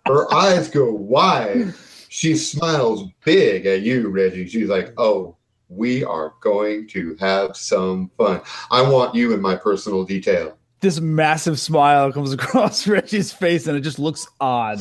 Her 0.07 0.33
eyes 0.45 0.69
go 0.69 0.93
wide. 0.93 1.75
She 2.09 2.35
smiles 2.37 3.09
big 3.25 3.67
at 3.67 3.83
you, 3.83 4.09
Reggie. 4.09 4.49
She's 4.49 4.69
like, 4.69 4.93
"Oh, 4.99 5.37
we 5.69 6.03
are 6.05 6.35
going 6.41 6.89
to 6.89 7.17
have 7.21 7.57
some 7.57 8.11
fun. 8.19 8.41
I 8.71 8.83
want 8.83 9.15
you 9.15 9.33
in 9.33 9.41
my 9.41 9.55
personal 9.57 10.05
detail." 10.05 10.57
This 10.81 11.01
massive 11.01 11.59
smile 11.61 12.13
comes 12.13 12.33
across 12.39 12.87
Reggie's 12.87 13.33
face 13.33 13.67
and 13.67 13.77
it 13.77 13.81
just 13.83 13.99
looks 13.99 14.27
odd. 14.41 14.81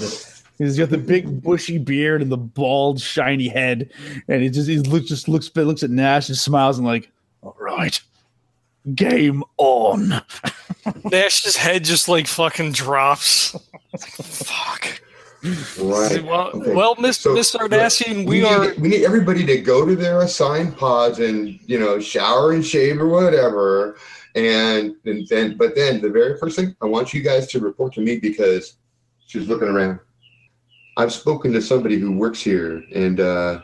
He's 0.58 0.78
got 0.78 0.90
the 0.90 0.98
big 0.98 1.42
bushy 1.42 1.78
beard 1.78 2.22
and 2.22 2.30
the 2.30 2.38
bald 2.38 3.00
shiny 3.00 3.48
head, 3.48 3.92
and 4.28 4.42
he 4.42 4.50
just 4.50 4.68
he 4.68 4.78
looks 4.80 5.08
just 5.08 5.30
looks 5.30 5.50
looks 5.56 5.84
at 5.84 5.90
Nash 5.90 6.28
and 6.28 6.38
smiles 6.38 6.78
and 6.78 6.86
like, 6.86 7.10
all 7.42 7.56
right, 7.60 8.00
game 8.94 9.44
on. 9.58 10.22
nash's 11.12 11.56
head 11.56 11.84
just 11.84 12.08
like 12.10 12.26
fucking 12.28 12.72
drops 12.72 13.56
fuck 14.00 15.02
Right. 15.42 16.24
well, 16.24 16.48
Okay. 16.54 16.74
well 16.76 16.96
miss 17.00 17.20
So, 17.20 17.34
miss 17.34 17.54
Sardassian, 17.54 18.26
we, 18.28 18.42
need, 18.42 18.46
are 18.46 18.74
we 18.80 18.90
need 18.90 19.06
everybody 19.06 19.46
to 19.46 19.62
go 19.62 19.86
to 19.86 19.96
their 19.96 20.22
assigned 20.22 20.76
pods 20.78 21.20
and 21.20 21.58
you 21.66 21.80
know 21.80 22.00
shower 22.00 22.52
and 22.52 22.66
shave 22.66 23.00
or 23.00 23.08
whatever 23.08 23.98
and, 24.36 24.96
and 25.06 25.28
then 25.28 25.58
but 25.58 25.76
then 25.76 26.02
the 26.02 26.10
very 26.10 26.38
first 26.38 26.56
thing 26.56 26.76
i 26.82 26.86
want 26.86 27.14
you 27.14 27.22
guys 27.22 27.48
to 27.48 27.60
report 27.60 27.94
to 27.94 28.02
me 28.02 28.18
because 28.18 28.76
she's 29.26 29.48
looking 29.48 29.68
around 29.68 30.00
i've 30.98 31.12
spoken 31.12 31.52
to 31.52 31.62
somebody 31.62 31.98
who 31.98 32.12
works 32.12 32.42
here 32.42 32.84
and 32.94 33.20
uh, 33.20 33.60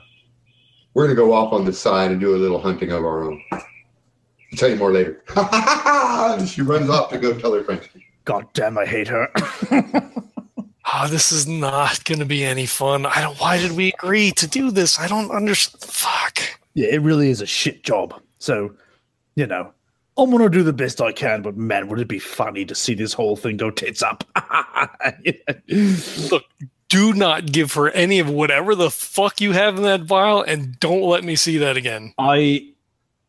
we're 0.93 1.05
going 1.05 1.15
to 1.15 1.21
go 1.21 1.33
off 1.33 1.53
on 1.53 1.65
the 1.65 1.73
side 1.73 2.11
and 2.11 2.19
do 2.19 2.35
a 2.35 2.37
little 2.37 2.59
hunting 2.59 2.91
of 2.91 3.03
our 3.03 3.23
own 3.23 3.41
i'll 3.51 3.61
tell 4.55 4.69
you 4.69 4.75
more 4.75 4.91
later 4.91 5.23
she 6.47 6.61
runs 6.61 6.89
off 6.89 7.09
to 7.09 7.17
go 7.17 7.37
tell 7.37 7.53
her 7.53 7.63
friends 7.63 7.87
God 8.25 8.47
damn, 8.53 8.77
I 8.77 8.85
hate 8.85 9.07
her. 9.07 9.29
oh, 9.71 11.07
this 11.09 11.31
is 11.31 11.47
not 11.47 12.03
going 12.05 12.19
to 12.19 12.25
be 12.25 12.43
any 12.43 12.65
fun. 12.65 13.05
I 13.05 13.21
don't. 13.21 13.39
Why 13.39 13.59
did 13.59 13.73
we 13.73 13.93
agree 13.93 14.31
to 14.31 14.47
do 14.47 14.71
this? 14.71 14.99
I 14.99 15.07
don't 15.07 15.29
understand. 15.29 15.83
Fuck. 15.83 16.39
yeah, 16.73 16.87
it 16.87 17.01
really 17.03 17.29
is 17.29 17.41
a 17.41 17.45
shit 17.45 17.83
job. 17.83 18.19
So, 18.39 18.75
you 19.35 19.45
know, 19.45 19.71
I'm 20.17 20.31
gonna 20.31 20.49
do 20.49 20.63
the 20.63 20.73
best 20.73 21.01
I 21.01 21.11
can, 21.11 21.41
but 21.41 21.57
man, 21.57 21.87
would 21.89 21.99
it 21.99 22.07
be 22.07 22.19
funny 22.19 22.63
to 22.65 22.75
see 22.75 22.93
this 22.93 23.13
whole 23.13 23.35
thing 23.35 23.57
go 23.57 23.69
tits 23.69 24.01
up? 24.01 24.23
Look, 26.31 26.45
do 26.87 27.13
not 27.13 27.51
give 27.51 27.73
her 27.73 27.89
any 27.89 28.19
of 28.19 28.29
whatever 28.29 28.75
the 28.75 28.89
fuck 28.89 29.41
you 29.41 29.51
have 29.51 29.75
in 29.75 29.83
that 29.83 30.03
vial, 30.03 30.41
and 30.41 30.79
don't 30.79 31.01
let 31.01 31.23
me 31.23 31.35
see 31.35 31.57
that 31.57 31.75
again. 31.75 32.13
I 32.17 32.69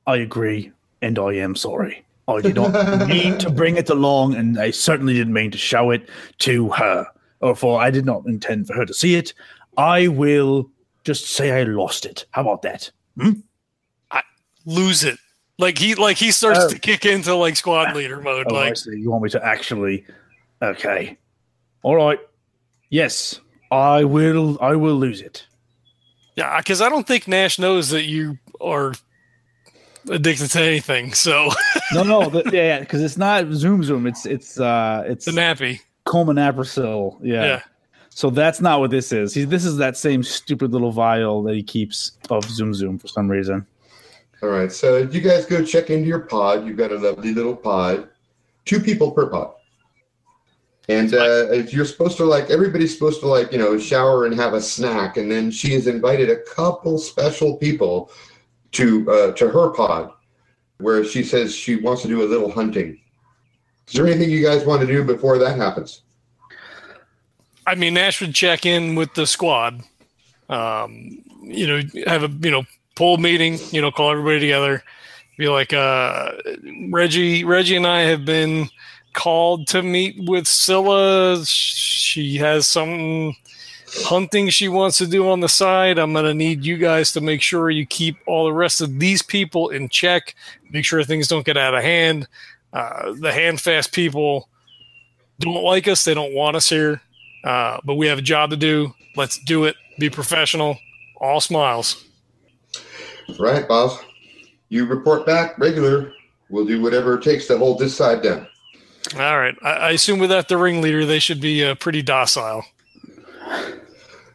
I 0.07 0.17
agree, 0.17 0.71
and 1.03 1.19
I 1.19 1.35
am 1.35 1.57
sorry. 1.57 2.05
I 2.29 2.41
did 2.41 2.55
not 2.57 3.09
mean 3.09 3.39
to 3.39 3.51
bring 3.51 3.77
it 3.77 3.91
along, 3.91 4.35
and 4.35 4.59
I 4.59 4.71
certainly 4.71 5.15
didn't 5.15 5.33
mean 5.33 5.51
to 5.51 5.59
show 5.59 5.91
it 5.91 6.09
to 6.41 6.71
her, 6.71 7.07
or 7.41 7.57
for 7.57 7.81
I 7.81 7.91
did 7.91 8.07
not 8.07 8.27
intend 8.27 8.69
for 8.69 8.75
her 8.75 8.87
to 8.87 8.95
see 8.95 9.17
it. 9.17 9.35
I 9.77 10.09
will 10.09 10.71
just 11.05 11.27
say 11.27 11.51
I 11.53 11.65
lost 11.65 12.07
it. 12.07 12.25
How 12.31 12.43
about 12.43 12.63
that? 12.63 12.91
Hmm? 13.17 13.33
I 14.11 14.23
Lose 14.65 15.05
it. 15.05 15.19
Like 15.59 15.79
he, 15.79 15.95
like 15.95 16.17
he 16.19 16.31
starts 16.31 16.61
Oh. 16.65 16.69
to 16.69 16.79
kick 16.79 17.07
into 17.07 17.35
like 17.35 17.57
squad 17.57 17.97
leader 17.97 18.21
mode. 18.21 18.47
Oh, 18.51 18.55
like. 18.55 18.77
You 18.87 19.11
want 19.11 19.25
me 19.25 19.31
to 19.31 19.45
actually? 19.45 20.05
Okay. 20.63 21.17
All 21.83 21.97
right. 21.97 22.19
Yes, 22.91 23.41
I 23.71 24.05
will. 24.05 24.59
I 24.61 24.77
will 24.77 24.97
lose 24.97 25.21
it. 25.21 25.47
yeah, 26.37 26.59
because 26.59 26.81
I 26.81 26.89
don't 26.89 27.07
think 27.07 27.27
Nash 27.27 27.59
knows 27.59 27.89
that 27.91 28.05
you 28.05 28.39
are 28.61 28.93
addicted 30.11 30.49
to 30.51 30.63
anything. 30.63 31.13
So 31.15 31.51
No, 31.93 32.03
no, 32.03 32.29
the, 32.29 32.49
yeah, 32.53 32.81
because 32.81 33.03
it's 33.03 33.17
not 33.17 33.47
Zoom 33.53 33.83
Zoom. 33.83 34.07
It's 34.07 34.27
it's 34.27 34.61
uh 34.61 35.05
it's 35.07 35.25
the 35.25 35.33
nappy. 35.33 35.81
Coleman 36.05 36.37
Yeah. 36.37 37.13
Yeah. 37.23 37.63
So 38.11 38.31
that's 38.31 38.61
not 38.61 38.81
what 38.81 38.91
this 38.91 39.13
is. 39.13 39.35
He, 39.35 39.45
this 39.45 39.65
is 39.65 39.77
that 39.77 39.97
same 39.97 40.23
stupid 40.23 40.73
little 40.73 40.91
vial 40.93 41.43
that 41.43 41.55
he 41.55 41.63
keeps 41.63 42.13
of 42.31 42.45
Zoom 42.45 42.73
Zoom 42.73 42.99
for 42.99 43.09
some 43.09 43.31
reason. 43.31 43.67
All 44.43 44.51
right, 44.51 44.71
so 44.71 44.99
you 44.99 45.21
guys 45.21 45.47
go 45.47 45.65
check 45.65 45.89
into 45.89 46.07
your 46.07 46.21
pod. 46.21 46.67
You've 46.67 46.77
got 46.77 46.93
a 46.93 46.99
lovely 46.99 47.33
little 47.33 47.57
pod, 47.57 48.09
two 48.67 48.81
people 48.81 49.11
per 49.11 49.29
pod. 49.29 49.55
And 50.89 51.15
uh, 51.15 51.51
if 51.51 51.73
you're 51.73 51.87
supposed 51.87 52.17
to 52.19 52.25
like, 52.25 52.51
everybody's 52.51 52.93
supposed 52.93 53.21
to 53.21 53.29
like, 53.29 53.51
you 53.51 53.59
know, 53.59 53.79
shower 53.79 54.27
and 54.27 54.35
have 54.35 54.55
a 54.55 54.61
snack, 54.61 55.17
and 55.17 55.31
then 55.31 55.51
she 55.51 55.73
has 55.73 55.87
invited 55.87 56.31
a 56.31 56.43
couple 56.43 56.99
special 56.99 57.57
people 57.57 58.11
to 58.73 59.11
uh, 59.11 59.33
to 59.33 59.49
her 59.49 59.71
pod, 59.71 60.13
where 60.79 61.03
she 61.03 61.25
says 61.25 61.55
she 61.55 61.77
wants 61.77 62.03
to 62.03 62.09
do 62.09 62.23
a 62.23 62.29
little 62.29 62.51
hunting. 62.51 63.01
Is 63.89 63.95
there 63.95 64.07
anything 64.07 64.31
you 64.31 64.45
guys 64.45 64.65
want 64.65 64.81
to 64.83 64.87
do 64.87 65.03
before 65.03 65.39
that 65.39 65.57
happens? 65.57 66.03
I 67.67 67.75
mean, 67.75 67.95
Nash 67.95 68.21
would 68.21 68.35
check 68.35 68.67
in 68.67 68.95
with 68.95 69.13
the 69.15 69.27
squad. 69.27 69.83
Um, 70.49 71.23
you 71.43 71.67
know, 71.67 71.83
have 72.07 72.23
a 72.23 72.29
you 72.29 72.51
know 72.51 72.65
pull 72.97 73.19
meeting. 73.19 73.59
You 73.71 73.81
know, 73.81 73.93
call 73.93 74.11
everybody 74.11 74.41
together. 74.41 74.83
Be 75.39 75.49
like, 75.49 75.73
uh, 75.73 76.33
Reggie, 76.91 77.45
Reggie, 77.45 77.77
and 77.77 77.87
I 77.87 78.01
have 78.01 78.25
been 78.25 78.69
called 79.13 79.69
to 79.69 79.83
meet 79.83 80.17
with 80.27 80.47
Scylla. 80.47 81.45
She 81.45 82.37
has 82.39 82.67
some 82.67 83.37
hunting 84.05 84.49
she 84.49 84.69
wants 84.69 84.99
to 84.99 85.07
do 85.07 85.29
on 85.29 85.41
the 85.41 85.49
side. 85.49 85.99
I'm 85.99 86.13
gonna 86.13 86.35
need 86.35 86.65
you 86.65 86.77
guys 86.77 87.13
to 87.13 87.21
make 87.21 87.43
sure 87.43 87.71
you 87.71 87.87
keep 87.87 88.17
all 88.27 88.47
the 88.47 88.53
rest 88.53 88.81
of 88.81 88.99
these 88.99 89.23
people 89.23 89.69
in 89.71 89.89
check. 89.89 90.35
make 90.71 90.85
sure 90.85 91.03
things 91.05 91.29
don't 91.29 91.47
get 91.47 91.57
out 91.57 91.75
of 91.75 91.83
hand. 91.83 92.27
Uh, 92.73 93.13
the 93.21 93.33
Handfast 93.33 93.93
people 93.93 94.49
don't 95.39 95.63
like 95.63 95.87
us; 95.87 96.05
they 96.05 96.15
don't 96.15 96.35
want 96.35 96.57
us 96.57 96.69
here. 96.69 97.01
Uh, 97.45 97.79
but 97.85 97.95
we 97.95 98.07
have 98.07 98.19
a 98.19 98.23
job 98.23 98.51
to 98.51 98.57
do. 98.57 98.93
Let's 99.17 99.39
do 99.39 99.65
it. 99.65 99.77
Be 99.99 100.11
professional. 100.11 100.79
All 101.21 101.41
smiles. 101.41 102.06
Right, 103.39 103.67
boss. 103.67 103.99
You 104.69 104.87
report 104.87 105.27
back 105.27 105.59
regular. 105.59 106.13
We'll 106.49 106.67
do 106.67 106.81
whatever 106.81 107.19
it 107.19 107.23
takes 107.23 107.47
to 107.47 107.59
hold 107.59 107.79
this 107.79 107.97
side 107.97 108.23
down. 108.23 108.47
All 109.15 109.39
right. 109.39 109.55
I, 109.63 109.71
I 109.71 109.91
assume 109.93 110.19
without 110.19 110.49
the 110.49 110.57
ringleader, 110.57 111.05
they 111.05 111.19
should 111.19 111.41
be 111.41 111.65
uh, 111.65 111.75
pretty 111.77 112.03
docile. 112.03 112.65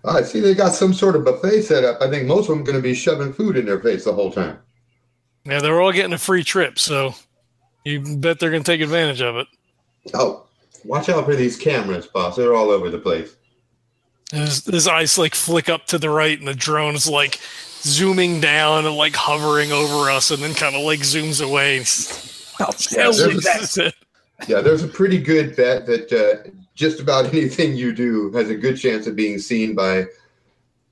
I 0.04 0.24
see 0.24 0.40
they 0.40 0.54
got 0.54 0.74
some 0.74 0.94
sort 0.94 1.16
of 1.16 1.26
buffet 1.26 1.62
set 1.62 1.84
up. 1.84 2.02
I 2.02 2.10
think 2.10 2.28
most 2.28 2.50
of 2.50 2.56
them 2.56 2.64
going 2.64 2.78
to 2.78 2.82
be 2.82 2.94
shoving 2.94 3.34
food 3.34 3.58
in 3.58 3.66
their 3.66 3.80
face 3.80 4.06
the 4.06 4.14
whole 4.14 4.32
time. 4.32 4.58
Yeah, 5.46 5.60
they're 5.60 5.82
all 5.82 5.92
getting 5.92 6.14
a 6.14 6.18
free 6.18 6.44
trip, 6.44 6.80
so 6.80 7.14
you 7.84 8.18
bet 8.18 8.40
they're 8.40 8.52
going 8.52 8.64
to 8.64 8.72
take 8.72 8.82
advantage 8.82 9.22
of 9.22 9.36
it. 9.38 9.48
Oh, 10.14 10.48
watch 10.86 11.10
out 11.10 11.26
for 11.26 11.36
these 11.36 11.58
cameras, 11.58 12.08
boss. 12.08 12.36
They're 12.36 12.56
all 12.56 12.70
over 12.70 12.90
the 12.90 13.00
place. 13.00 13.36
His, 14.32 14.66
his 14.66 14.88
eyes 14.88 15.18
like 15.18 15.36
flick 15.36 15.70
up 15.70 15.86
to 15.88 15.98
the 15.98 16.10
right, 16.10 16.38
and 16.38 16.48
the 16.48 16.54
drone 16.54 16.96
is 16.96 17.08
like 17.08 17.40
zooming 17.84 18.42
down 18.42 18.86
and 18.86 18.96
like 18.96 19.16
hovering 19.16 19.72
over 19.72 20.10
us, 20.10 20.32
and 20.32 20.42
then 20.42 20.54
kind 20.54 20.76
of 20.76 20.84
like 20.84 21.00
zooms 21.00 21.44
away. 21.44 21.84
Yeah, 22.92 23.10
there's, 23.10 23.78
a, 23.80 23.92
yeah, 24.48 24.62
there's 24.62 24.84
a 24.84 24.88
pretty 24.88 25.18
good 25.18 25.56
bet 25.56 25.88
that 25.88 26.12
uh, 26.14 26.48
just 26.76 27.00
about 27.00 27.26
anything 27.34 27.76
you 27.76 27.92
do 27.92 28.32
has 28.34 28.50
a 28.52 28.56
good 28.56 28.78
chance 28.78 29.08
of 29.08 29.16
being 29.16 29.40
seen 29.40 29.74
by 29.74 30.06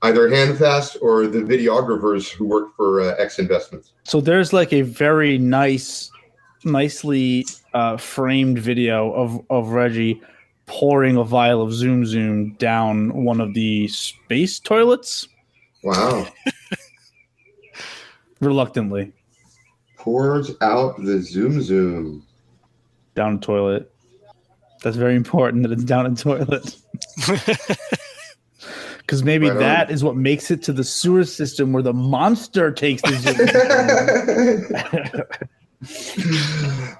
either 0.02 0.28
Handfast 0.28 0.96
or 1.00 1.26
the 1.26 1.40
videographers 1.40 2.28
who 2.28 2.46
work 2.46 2.74
for 2.76 3.00
uh, 3.00 3.14
X 3.18 3.38
Investments. 3.38 3.92
So 4.04 4.20
there's 4.20 4.52
like 4.52 4.72
a 4.72 4.82
very 4.82 5.38
nice, 5.38 6.10
nicely 6.64 7.46
uh, 7.74 7.96
framed 7.96 8.58
video 8.58 9.12
of 9.12 9.44
of 9.50 9.68
Reggie 9.68 10.20
pouring 10.66 11.16
a 11.16 11.24
vial 11.24 11.62
of 11.62 11.72
Zoom 11.72 12.06
Zoom 12.06 12.54
down 12.54 13.24
one 13.24 13.40
of 13.40 13.54
the 13.54 13.88
space 13.88 14.58
toilets. 14.58 15.28
Wow. 15.82 16.28
Reluctantly. 18.40 19.12
Pours 19.96 20.52
out 20.60 21.02
the 21.02 21.20
Zoom 21.20 21.60
Zoom. 21.62 22.26
Down 23.14 23.34
a 23.34 23.38
toilet. 23.38 23.92
That's 24.82 24.96
very 24.96 25.14
important 25.14 25.62
that 25.62 25.72
it's 25.72 25.84
down 25.84 26.06
a 26.06 26.14
toilet. 26.14 26.76
Because 29.10 29.24
maybe 29.24 29.50
Right 29.50 29.58
that 29.58 29.90
is 29.90 30.04
what 30.04 30.14
makes 30.14 30.52
it 30.52 30.62
to 30.62 30.72
the 30.72 30.84
sewer 30.84 31.24
system 31.24 31.72
where 31.72 31.82
the 31.82 31.92
monster 31.92 32.70
takes 32.70 33.02
the 33.02 33.16
zoom. 33.16 33.34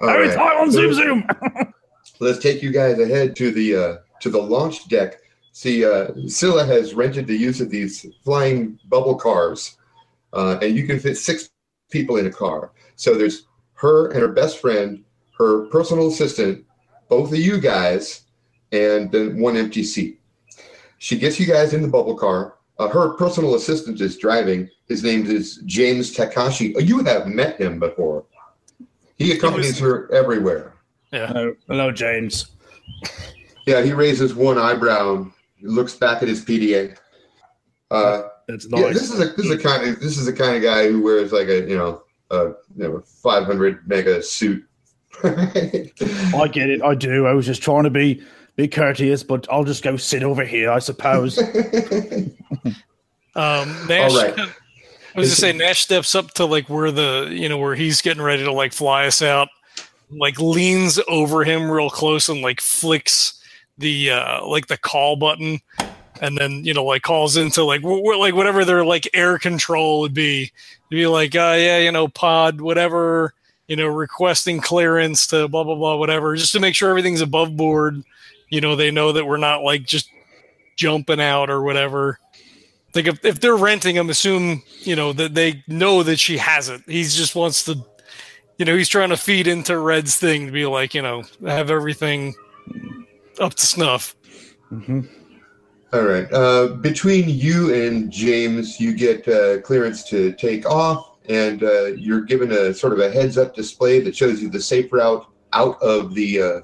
Every 0.09 0.27
right. 0.27 0.35
time 0.35 0.57
on 0.57 0.71
Zoom 0.71 0.93
Zoom. 0.93 1.25
Let's 2.19 2.39
take 2.39 2.61
you 2.61 2.73
guys 2.73 2.99
ahead 2.99 3.37
to 3.37 3.51
the 3.51 3.75
uh, 3.77 3.97
to 4.19 4.29
the 4.29 4.41
launch 4.41 4.89
deck. 4.89 5.21
See, 5.53 5.85
uh, 5.85 6.09
Scylla 6.27 6.65
has 6.65 6.93
rented 6.93 7.27
the 7.27 7.37
use 7.37 7.61
of 7.61 7.69
these 7.69 8.05
flying 8.25 8.77
bubble 8.89 9.15
cars, 9.15 9.77
uh, 10.33 10.57
and 10.61 10.75
you 10.75 10.85
can 10.85 10.99
fit 10.99 11.17
six 11.17 11.49
people 11.89 12.17
in 12.17 12.25
a 12.27 12.31
car. 12.31 12.71
So 12.95 13.15
there's 13.15 13.47
her 13.73 14.09
and 14.11 14.21
her 14.21 14.27
best 14.29 14.59
friend, 14.59 15.03
her 15.37 15.65
personal 15.67 16.07
assistant, 16.07 16.65
both 17.09 17.31
of 17.31 17.37
you 17.37 17.59
guys, 17.59 18.21
and 18.71 19.11
then 19.11 19.39
one 19.39 19.57
empty 19.57 19.83
seat. 19.83 20.19
She 20.97 21.17
gets 21.17 21.39
you 21.39 21.45
guys 21.47 21.73
in 21.73 21.81
the 21.81 21.87
bubble 21.87 22.15
car. 22.15 22.55
Uh, 22.77 22.87
her 22.87 23.13
personal 23.15 23.55
assistant 23.55 23.99
is 24.01 24.17
driving. 24.17 24.69
His 24.87 25.03
name 25.03 25.25
is 25.25 25.57
James 25.65 26.15
Takashi. 26.15 26.73
Oh, 26.75 26.79
You 26.79 27.03
have 27.03 27.27
met 27.27 27.59
him 27.59 27.79
before. 27.79 28.25
He 29.17 29.31
accompanies 29.33 29.77
her 29.79 30.11
everywhere. 30.13 30.73
Hello, 31.11 31.55
hello, 31.67 31.91
James. 31.91 32.47
Yeah, 33.67 33.81
he 33.83 33.93
raises 33.93 34.33
one 34.33 34.57
eyebrow, 34.57 35.27
looks 35.61 35.95
back 35.95 36.21
at 36.23 36.27
his 36.27 36.43
PDA. 36.43 36.97
Uh, 37.91 38.23
That's 38.51 38.67
yeah, 38.69 38.89
this 38.89 39.11
is 39.11 39.19
a 39.19 39.27
this 39.33 39.45
is 39.45 39.51
a 39.51 39.57
kind 39.57 39.87
of 39.87 39.99
this 39.99 40.17
is 40.17 40.25
the 40.25 40.33
kind 40.33 40.55
of 40.55 40.61
guy 40.61 40.87
who 40.89 41.01
wears 41.01 41.31
like 41.31 41.47
a 41.47 41.61
you 41.67 41.77
know 41.77 42.03
a 42.29 42.53
you 42.75 42.87
know 42.87 42.99
500 42.99 43.87
mega 43.87 44.21
suit. 44.21 44.63
I 45.23 46.49
get 46.51 46.69
it. 46.69 46.81
I 46.81 46.95
do. 46.95 47.25
I 47.27 47.33
was 47.33 47.45
just 47.45 47.61
trying 47.61 47.83
to 47.83 47.89
be 47.89 48.23
be 48.55 48.67
courteous, 48.67 49.23
but 49.23 49.47
I'll 49.49 49.63
just 49.63 49.83
go 49.83 49.97
sit 49.97 50.23
over 50.23 50.43
here, 50.43 50.71
I 50.71 50.79
suppose. 50.79 51.39
Um, 53.35 53.87
Nash, 53.87 54.11
All 54.11 54.17
right. 54.17 54.39
I 55.15 55.19
was 55.19 55.29
gonna 55.29 55.35
say 55.35 55.53
Nash 55.53 55.81
steps 55.81 56.15
up 56.15 56.31
to 56.31 56.45
like 56.45 56.69
where 56.69 56.91
the 56.91 57.27
you 57.31 57.49
know 57.49 57.57
where 57.57 57.75
he's 57.75 58.01
getting 58.01 58.23
ready 58.23 58.43
to 58.43 58.51
like 58.51 58.73
fly 58.73 59.07
us 59.07 59.21
out, 59.21 59.49
like 60.09 60.39
leans 60.39 60.99
over 61.07 61.43
him 61.43 61.69
real 61.69 61.89
close 61.89 62.29
and 62.29 62.41
like 62.41 62.61
flicks 62.61 63.41
the 63.77 64.11
uh 64.11 64.45
like 64.45 64.67
the 64.67 64.77
call 64.77 65.15
button, 65.17 65.59
and 66.21 66.37
then 66.37 66.63
you 66.63 66.73
know 66.73 66.85
like 66.85 67.01
calls 67.01 67.35
into 67.35 67.63
like 67.63 67.81
wh- 67.81 68.17
like 68.19 68.33
whatever 68.35 68.63
their 68.63 68.85
like 68.85 69.09
air 69.13 69.37
control 69.37 69.99
would 70.01 70.13
be. 70.13 70.51
Be 70.89 71.07
like, 71.07 71.35
uh, 71.35 71.55
yeah, 71.57 71.79
you 71.79 71.91
know, 71.91 72.07
pod 72.09 72.61
whatever, 72.61 73.33
you 73.67 73.75
know, 73.77 73.87
requesting 73.87 74.59
clearance 74.61 75.27
to 75.27 75.47
blah 75.49 75.63
blah 75.63 75.75
blah 75.75 75.95
whatever, 75.97 76.35
just 76.35 76.51
to 76.53 76.59
make 76.59 76.75
sure 76.75 76.89
everything's 76.89 77.21
above 77.21 77.57
board. 77.57 78.01
You 78.49 78.61
know, 78.61 78.75
they 78.75 78.91
know 78.91 79.11
that 79.13 79.25
we're 79.25 79.37
not 79.37 79.63
like 79.63 79.83
just 79.85 80.09
jumping 80.77 81.21
out 81.21 81.49
or 81.49 81.61
whatever 81.61 82.17
like 82.95 83.07
if, 83.07 83.23
if 83.23 83.39
they're 83.39 83.55
renting 83.55 83.95
him 83.95 84.09
assume 84.09 84.63
you 84.79 84.95
know 84.95 85.13
that 85.13 85.33
they 85.35 85.63
know 85.67 86.01
that 86.03 86.19
she 86.19 86.37
has 86.37 86.69
it 86.69 86.81
he 86.87 87.03
just 87.03 87.35
wants 87.35 87.63
to 87.63 87.75
you 88.57 88.65
know 88.65 88.75
he's 88.75 88.89
trying 88.89 89.09
to 89.09 89.17
feed 89.17 89.47
into 89.47 89.77
red's 89.77 90.15
thing 90.17 90.47
to 90.47 90.51
be 90.51 90.65
like 90.65 90.93
you 90.93 91.01
know 91.01 91.23
have 91.45 91.69
everything 91.69 92.33
up 93.39 93.53
to 93.53 93.65
snuff 93.67 94.15
Mhm. 94.71 95.07
All 95.93 96.03
right. 96.03 96.31
Uh, 96.31 96.67
between 96.67 97.27
you 97.27 97.73
and 97.73 98.09
James, 98.09 98.79
you 98.79 98.93
get 98.93 99.27
uh, 99.27 99.59
clearance 99.59 100.03
to 100.05 100.31
take 100.33 100.65
off, 100.65 101.17
and 101.27 101.63
uh, 101.63 101.87
you're 101.87 102.21
given 102.21 102.53
a 102.53 102.73
sort 102.73 102.93
of 102.93 102.99
a 102.99 103.11
heads-up 103.11 103.53
display 103.53 103.99
that 104.01 104.15
shows 104.15 104.41
you 104.41 104.49
the 104.49 104.61
safe 104.61 104.93
route 104.93 105.27
out 105.51 105.81
of 105.81 106.13
the 106.13 106.41
uh, 106.41 106.61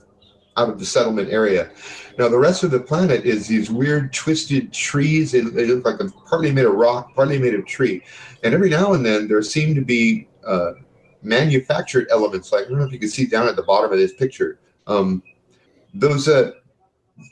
out 0.55 0.69
of 0.69 0.79
the 0.79 0.85
settlement 0.85 1.29
area. 1.29 1.69
Now, 2.17 2.29
the 2.29 2.39
rest 2.39 2.63
of 2.63 2.71
the 2.71 2.79
planet 2.79 3.25
is 3.25 3.47
these 3.47 3.69
weird, 3.69 4.13
twisted 4.13 4.71
trees. 4.71 5.33
They, 5.33 5.41
look 5.41 5.85
like 5.85 5.99
they're 5.99 6.09
partly 6.25 6.51
made 6.51 6.65
of 6.65 6.73
rock, 6.73 7.13
partly 7.13 7.37
made 7.37 7.53
of 7.53 7.65
tree, 7.65 8.03
and 8.43 8.53
every 8.53 8.69
now 8.69 8.93
and 8.93 9.05
then 9.05 9.27
there 9.27 9.41
seem 9.41 9.75
to 9.75 9.81
be 9.81 10.29
uh, 10.45 10.71
manufactured 11.21 12.07
elements. 12.11 12.53
Like 12.53 12.67
I 12.67 12.69
don't 12.69 12.79
know 12.79 12.85
if 12.85 12.93
you 12.93 12.99
can 12.99 13.09
see 13.09 13.25
down 13.25 13.49
at 13.49 13.57
the 13.57 13.63
bottom 13.63 13.91
of 13.91 13.97
this 13.97 14.13
picture. 14.13 14.59
Um, 14.87 15.21
those 15.93 16.29
uh, 16.29 16.51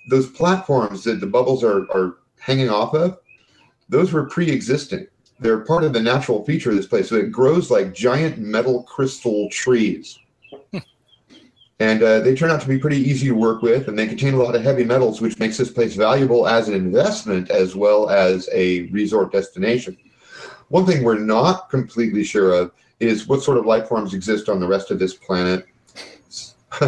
those 0.09 0.29
platforms 0.29 1.03
that 1.03 1.19
the 1.19 1.27
bubbles 1.27 1.63
are, 1.63 1.89
are 1.91 2.17
hanging 2.39 2.69
off 2.69 2.93
of, 2.93 3.19
those 3.89 4.11
were 4.11 4.25
pre-existing. 4.25 5.07
They're 5.39 5.59
part 5.65 5.83
of 5.83 5.93
the 5.93 6.01
natural 6.01 6.45
feature 6.45 6.69
of 6.69 6.77
this 6.77 6.87
place. 6.87 7.09
So 7.09 7.15
it 7.15 7.31
grows 7.31 7.69
like 7.69 7.93
giant 7.93 8.37
metal 8.37 8.83
crystal 8.83 9.49
trees. 9.49 10.17
and 11.79 12.01
uh, 12.01 12.21
they 12.21 12.35
turn 12.35 12.51
out 12.51 12.61
to 12.61 12.67
be 12.67 12.79
pretty 12.79 12.97
easy 12.97 13.27
to 13.27 13.35
work 13.35 13.61
with, 13.61 13.87
and 13.87 13.99
they 13.99 14.07
contain 14.07 14.33
a 14.33 14.37
lot 14.37 14.55
of 14.55 14.63
heavy 14.63 14.83
metals, 14.83 15.21
which 15.21 15.37
makes 15.39 15.57
this 15.57 15.71
place 15.71 15.95
valuable 15.95 16.47
as 16.47 16.69
an 16.69 16.73
investment 16.73 17.49
as 17.49 17.75
well 17.75 18.09
as 18.09 18.49
a 18.53 18.83
resort 18.87 19.31
destination. 19.31 19.97
One 20.69 20.85
thing 20.85 21.03
we're 21.03 21.19
not 21.19 21.69
completely 21.69 22.23
sure 22.23 22.53
of 22.53 22.71
is 22.99 23.27
what 23.27 23.43
sort 23.43 23.57
of 23.57 23.65
life 23.65 23.87
forms 23.87 24.13
exist 24.13 24.47
on 24.49 24.59
the 24.59 24.67
rest 24.67 24.89
of 24.89 24.99
this 24.99 25.13
planet. 25.13 25.65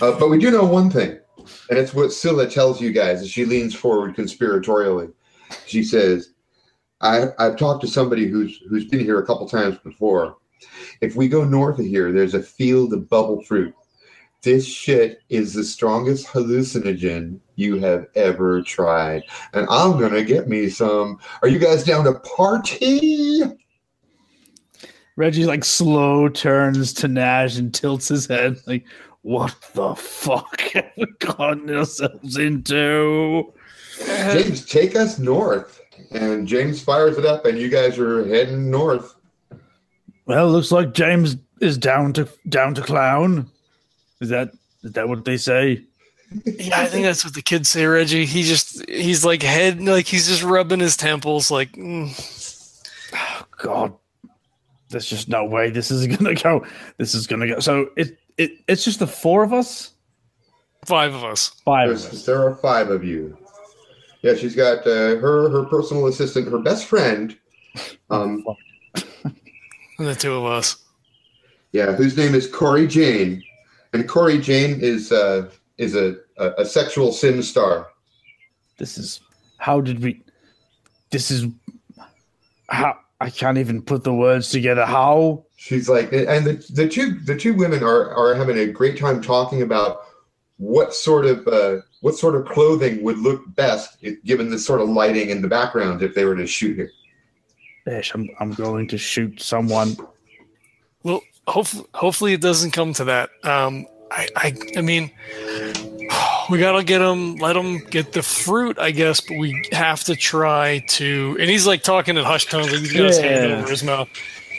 Uh, 0.00 0.18
but 0.18 0.28
we 0.28 0.38
do 0.38 0.50
know 0.50 0.64
one 0.64 0.90
thing, 0.90 1.18
and 1.70 1.78
it's 1.78 1.94
what 1.94 2.12
Scylla 2.12 2.48
tells 2.48 2.80
you 2.80 2.92
guys 2.92 3.22
as 3.22 3.30
she 3.30 3.44
leans 3.44 3.74
forward 3.74 4.16
conspiratorially. 4.16 5.12
She 5.66 5.84
says, 5.84 6.34
I, 7.00 7.26
I've 7.38 7.56
talked 7.56 7.82
to 7.82 7.88
somebody 7.88 8.26
who's 8.26 8.60
who's 8.68 8.86
been 8.86 9.00
here 9.00 9.20
a 9.20 9.26
couple 9.26 9.48
times 9.48 9.78
before. 9.78 10.36
If 11.00 11.16
we 11.16 11.28
go 11.28 11.44
north 11.44 11.78
of 11.78 11.84
here, 11.84 12.12
there's 12.12 12.34
a 12.34 12.42
field 12.42 12.92
of 12.92 13.08
bubble 13.08 13.42
fruit. 13.42 13.74
This 14.42 14.66
shit 14.66 15.20
is 15.28 15.54
the 15.54 15.64
strongest 15.64 16.26
hallucinogen 16.26 17.40
you 17.56 17.78
have 17.78 18.06
ever 18.14 18.62
tried. 18.62 19.22
And 19.52 19.66
I'm 19.70 19.98
gonna 19.98 20.24
get 20.24 20.48
me 20.48 20.68
some. 20.68 21.18
Are 21.42 21.48
you 21.48 21.58
guys 21.58 21.84
down 21.84 22.04
to 22.04 22.14
party? 22.20 23.42
Reggie 25.16 25.46
like 25.46 25.64
slow 25.64 26.28
turns 26.28 26.92
to 26.94 27.08
Nash 27.08 27.56
and 27.56 27.72
tilts 27.72 28.08
his 28.08 28.26
head 28.26 28.56
like, 28.66 28.84
"What 29.24 29.54
the 29.74 29.94
fuck 29.94 30.60
have 30.74 30.92
we 30.96 31.06
gotten 31.18 31.74
ourselves 31.74 32.36
into?" 32.36 33.52
James, 34.06 34.64
take 34.64 34.96
us 34.96 35.18
north. 35.18 35.80
And 36.10 36.46
James 36.46 36.82
fires 36.82 37.18
it 37.18 37.24
up, 37.24 37.44
and 37.44 37.58
you 37.58 37.68
guys 37.68 37.98
are 37.98 38.26
heading 38.26 38.70
north. 38.70 39.14
Well, 40.26 40.50
looks 40.50 40.72
like 40.72 40.94
James 40.94 41.36
is 41.60 41.76
down 41.76 42.12
to 42.14 42.28
down 42.48 42.74
to 42.74 42.82
clown. 42.82 43.50
Is 44.20 44.28
that 44.28 44.52
is 44.82 44.92
that 44.92 45.08
what 45.08 45.24
they 45.24 45.36
say? 45.36 45.84
yeah 46.46 46.80
i 46.80 46.86
think 46.86 47.04
that's 47.04 47.22
what 47.22 47.34
the 47.34 47.42
kids 47.42 47.68
say 47.68 47.86
reggie 47.86 48.24
he 48.24 48.42
just 48.42 48.84
he's 48.88 49.24
like 49.24 49.42
head 49.42 49.80
like 49.80 50.06
he's 50.06 50.26
just 50.26 50.42
rubbing 50.42 50.80
his 50.80 50.96
temples 50.96 51.48
like 51.48 51.70
mm. 51.72 52.10
God, 53.64 53.94
there's 54.90 55.06
just 55.06 55.28
no 55.28 55.44
way 55.44 55.70
this 55.70 55.90
is 55.90 56.06
gonna 56.06 56.34
go. 56.34 56.66
This 56.98 57.14
is 57.14 57.26
gonna 57.26 57.46
go. 57.46 57.60
So 57.60 57.88
it 57.96 58.18
it 58.38 58.52
it's 58.68 58.84
just 58.84 58.98
the 58.98 59.06
four 59.06 59.42
of 59.44 59.52
us. 59.52 59.92
Five 60.84 61.14
of 61.14 61.24
us. 61.24 61.48
Five 61.64 61.90
of 61.90 61.96
us. 61.96 62.26
there 62.26 62.42
are 62.46 62.54
five 62.56 62.90
of 62.90 63.04
you. 63.04 63.36
Yeah, 64.22 64.34
she's 64.34 64.54
got 64.56 64.78
uh, 64.86 65.16
her 65.16 65.48
her 65.50 65.64
personal 65.64 66.06
assistant, 66.06 66.48
her 66.50 66.58
best 66.58 66.86
friend. 66.86 67.36
Um, 68.10 68.44
The 69.98 70.14
two 70.16 70.34
of 70.34 70.44
us. 70.44 70.76
yeah, 71.72 71.92
whose 71.92 72.16
name 72.16 72.34
is 72.34 72.48
Corey 72.50 72.88
Jane, 72.88 73.42
and 73.92 74.08
Corey 74.08 74.38
Jane 74.38 74.80
is 74.80 75.12
uh, 75.12 75.48
is 75.78 75.94
a, 75.94 76.16
a 76.36 76.50
a 76.58 76.64
sexual 76.64 77.12
sim 77.12 77.42
star. 77.42 77.88
This 78.76 78.98
is 78.98 79.20
how 79.58 79.80
did 79.80 80.02
we? 80.02 80.20
This 81.10 81.30
is 81.30 81.46
how 82.68 82.98
I 83.20 83.30
can't 83.30 83.56
even 83.58 83.82
put 83.82 84.02
the 84.02 84.12
words 84.12 84.50
together. 84.50 84.84
How? 84.84 85.43
She's 85.64 85.88
like, 85.88 86.12
and 86.12 86.44
the, 86.44 86.72
the 86.74 86.86
two 86.86 87.18
the 87.20 87.34
two 87.34 87.54
women 87.54 87.82
are 87.82 88.10
are 88.14 88.34
having 88.34 88.58
a 88.58 88.66
great 88.66 88.98
time 88.98 89.22
talking 89.22 89.62
about 89.62 90.02
what 90.58 90.92
sort 90.92 91.24
of 91.24 91.48
uh, 91.48 91.80
what 92.02 92.16
sort 92.16 92.34
of 92.34 92.44
clothing 92.44 93.02
would 93.02 93.16
look 93.16 93.42
best 93.54 93.96
if, 94.02 94.22
given 94.24 94.50
the 94.50 94.58
sort 94.58 94.82
of 94.82 94.90
lighting 94.90 95.30
in 95.30 95.40
the 95.40 95.48
background 95.48 96.02
if 96.02 96.14
they 96.14 96.26
were 96.26 96.36
to 96.36 96.46
shoot 96.46 96.76
here. 96.76 96.90
Ish, 97.86 98.12
I'm 98.12 98.28
I'm 98.40 98.52
going 98.52 98.88
to 98.88 98.98
shoot 98.98 99.40
someone. 99.40 99.96
Well, 101.02 101.22
hopefully, 101.48 101.86
hopefully 101.94 102.34
it 102.34 102.42
doesn't 102.42 102.72
come 102.72 102.92
to 102.92 103.04
that. 103.04 103.30
Um, 103.42 103.86
I, 104.10 104.28
I, 104.36 104.54
I 104.76 104.82
mean, 104.82 105.10
we 106.50 106.58
gotta 106.58 106.84
get 106.84 107.00
him, 107.00 107.36
let 107.36 107.56
him 107.56 107.78
get 107.86 108.12
the 108.12 108.22
fruit, 108.22 108.78
I 108.78 108.90
guess. 108.90 109.22
But 109.22 109.38
we 109.38 109.66
have 109.72 110.04
to 110.04 110.14
try 110.14 110.84
to. 110.88 111.38
And 111.40 111.48
he's 111.48 111.66
like 111.66 111.82
talking 111.82 112.18
in 112.18 112.24
hushed 112.26 112.50
tones, 112.50 112.70
like 112.70 112.80
he's 112.80 112.92
got 112.92 113.04
his 113.04 113.18
hand 113.18 113.50
over 113.50 113.70
his 113.70 113.82
mouth. 113.82 114.10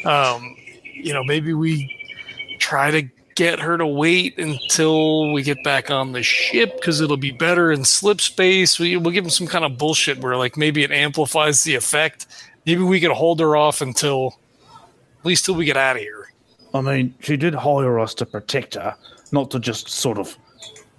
Um, 0.04 0.55
you 1.06 1.14
know, 1.14 1.24
maybe 1.24 1.54
we 1.54 1.96
try 2.58 2.90
to 2.90 3.08
get 3.36 3.60
her 3.60 3.78
to 3.78 3.86
wait 3.86 4.40
until 4.40 5.32
we 5.34 5.44
get 5.44 5.64
back 5.64 5.92
on 5.92 6.14
the 6.14 6.24
ship 6.24 6.74
because 6.76 7.00
it'll 7.00 7.16
be 7.16 7.32
better 7.32 7.72
in 7.72 7.86
slip 7.86 8.20
space. 8.20 8.80
We, 8.80 8.98
we'll 8.98 9.14
give 9.14 9.24
him 9.24 9.30
some 9.30 9.46
kind 9.46 9.64
of 9.64 9.78
bullshit 9.78 10.18
where 10.20 10.36
like 10.36 10.58
maybe 10.58 10.84
it 10.84 10.92
amplifies 10.92 11.64
the 11.64 11.76
effect. 11.76 12.26
Maybe 12.66 12.82
we 12.82 13.00
could 13.00 13.12
hold 13.12 13.40
her 13.40 13.56
off 13.56 13.82
until 13.82 14.40
at 15.20 15.26
least 15.26 15.46
till 15.46 15.54
we 15.54 15.66
get 15.66 15.78
out 15.78 15.96
of 15.96 16.02
here. 16.02 16.32
I 16.74 16.82
mean, 16.82 17.14
she 17.20 17.38
did 17.38 17.54
hire 17.54 18.00
us 18.00 18.16
to 18.16 18.26
protect 18.26 18.74
her, 18.74 18.96
not 19.32 19.52
to 19.52 19.60
just 19.60 19.88
sort 19.90 20.18
of 20.18 20.36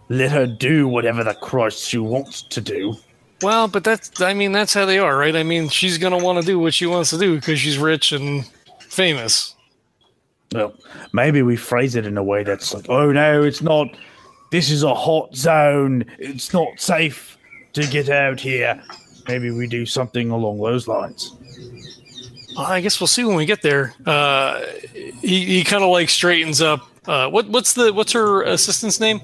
let 0.09 0.31
her 0.31 0.47
do 0.47 0.87
whatever 0.87 1.25
the 1.25 1.35
Christ 1.35 1.83
she 1.83 1.99
wants 1.99 2.43
to 2.43 2.61
do. 2.61 2.95
Well, 3.43 3.67
but 3.67 3.83
that's 3.83 4.21
I 4.21 4.35
mean 4.35 4.53
that's 4.53 4.73
how 4.73 4.87
they 4.87 4.99
are, 4.99 5.19
right? 5.19 5.35
I 5.35 5.43
mean, 5.43 5.69
she's 5.69 5.99
gonna 5.99 6.23
want 6.23 6.41
to 6.41 6.47
do 6.47 6.61
what 6.61 6.75
she 6.75 6.87
wants 6.87 7.11
to 7.11 7.19
do 7.19 7.35
because 7.35 7.59
she's 7.59 7.77
rich 7.77 8.13
and 8.13 8.47
famous. 8.79 9.56
Well, 10.53 10.75
maybe 11.13 11.43
we 11.43 11.57
phrase 11.57 11.97
it 11.97 12.07
in 12.07 12.17
a 12.17 12.23
way 12.23 12.45
that's 12.45 12.73
like, 12.73 12.89
oh 12.89 13.13
no, 13.13 13.43
it's 13.43 13.63
not. 13.63 13.89
This 14.53 14.71
is 14.71 14.85
a 14.85 14.95
hot 14.95 15.35
zone. 15.35 16.05
It's 16.19 16.53
not 16.53 16.79
safe 16.79 17.37
to 17.73 17.87
get 17.87 18.09
out 18.09 18.39
here. 18.41 18.81
Maybe 19.27 19.51
we 19.51 19.67
do 19.67 19.85
something 19.85 20.31
along 20.31 20.59
those 20.59 20.87
lines. 20.87 21.33
Well, 22.57 22.67
I 22.67 22.81
guess 22.81 23.01
we'll 23.01 23.07
see 23.09 23.25
when 23.25 23.37
we 23.37 23.45
get 23.45 23.61
there. 23.63 23.93
Uh, 24.07 24.63
he 24.95 25.45
he 25.45 25.65
kind 25.65 25.83
of 25.83 25.91
like 25.91 26.09
straightens 26.09 26.63
up. 26.63 26.89
Uh, 27.07 27.29
what 27.29 27.49
what's 27.49 27.75
the 27.75 27.93
what's 27.93 28.13
her 28.13 28.43
assistant's 28.45 28.99
name? 28.99 29.21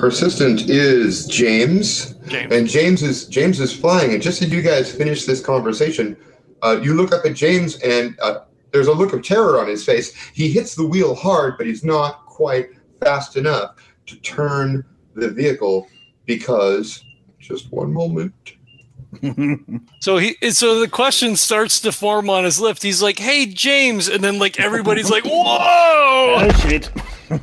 Her 0.00 0.08
assistant 0.08 0.68
is 0.68 1.26
James, 1.26 2.14
James. 2.26 2.52
and 2.52 2.68
James 2.68 3.02
is 3.02 3.26
James 3.26 3.60
is 3.60 3.72
flying. 3.72 4.12
And 4.12 4.22
just 4.22 4.42
as 4.42 4.50
you 4.50 4.60
guys 4.62 4.92
finish 4.92 5.24
this 5.24 5.40
conversation, 5.40 6.16
uh, 6.62 6.80
you 6.82 6.94
look 6.94 7.12
up 7.12 7.24
at 7.24 7.34
James, 7.34 7.76
and 7.80 8.18
uh, 8.20 8.40
there's 8.72 8.88
a 8.88 8.92
look 8.92 9.12
of 9.12 9.22
terror 9.22 9.60
on 9.60 9.68
his 9.68 9.84
face. 9.84 10.14
He 10.34 10.50
hits 10.50 10.74
the 10.74 10.86
wheel 10.86 11.14
hard, 11.14 11.56
but 11.56 11.66
he's 11.66 11.84
not 11.84 12.26
quite 12.26 12.70
fast 13.00 13.36
enough 13.36 13.76
to 14.06 14.16
turn 14.20 14.84
the 15.14 15.30
vehicle 15.30 15.88
because 16.24 17.04
just 17.38 17.72
one 17.72 17.92
moment. 17.92 18.34
So 20.00 20.18
he 20.18 20.36
so 20.50 20.78
the 20.78 20.88
question 20.88 21.36
starts 21.36 21.80
to 21.80 21.90
form 21.90 22.28
on 22.28 22.44
his 22.44 22.60
lips. 22.60 22.82
He's 22.82 23.02
like, 23.02 23.18
"Hey, 23.18 23.46
James," 23.46 24.08
and 24.08 24.22
then 24.22 24.38
like 24.38 24.60
everybody's 24.60 25.10
like, 25.10 25.24
"Whoa!" 25.24 26.36
Oh 26.38 26.52
shit! 26.60 26.90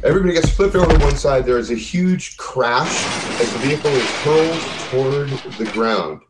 Everybody 0.04 0.34
gets 0.34 0.50
flipped 0.50 0.76
over 0.76 0.98
one 1.00 1.18
side. 1.18 1.46
There 1.46 1.58
is 1.58 1.72
a 1.72 1.76
huge 1.76 2.38
crash 2.38 3.06
as 3.42 3.52
the 3.54 3.60
vehicle 3.60 3.92
is 3.92 4.10
hurled 4.22 4.62
toward 4.90 5.30
the 5.58 5.70
ground. 5.74 6.22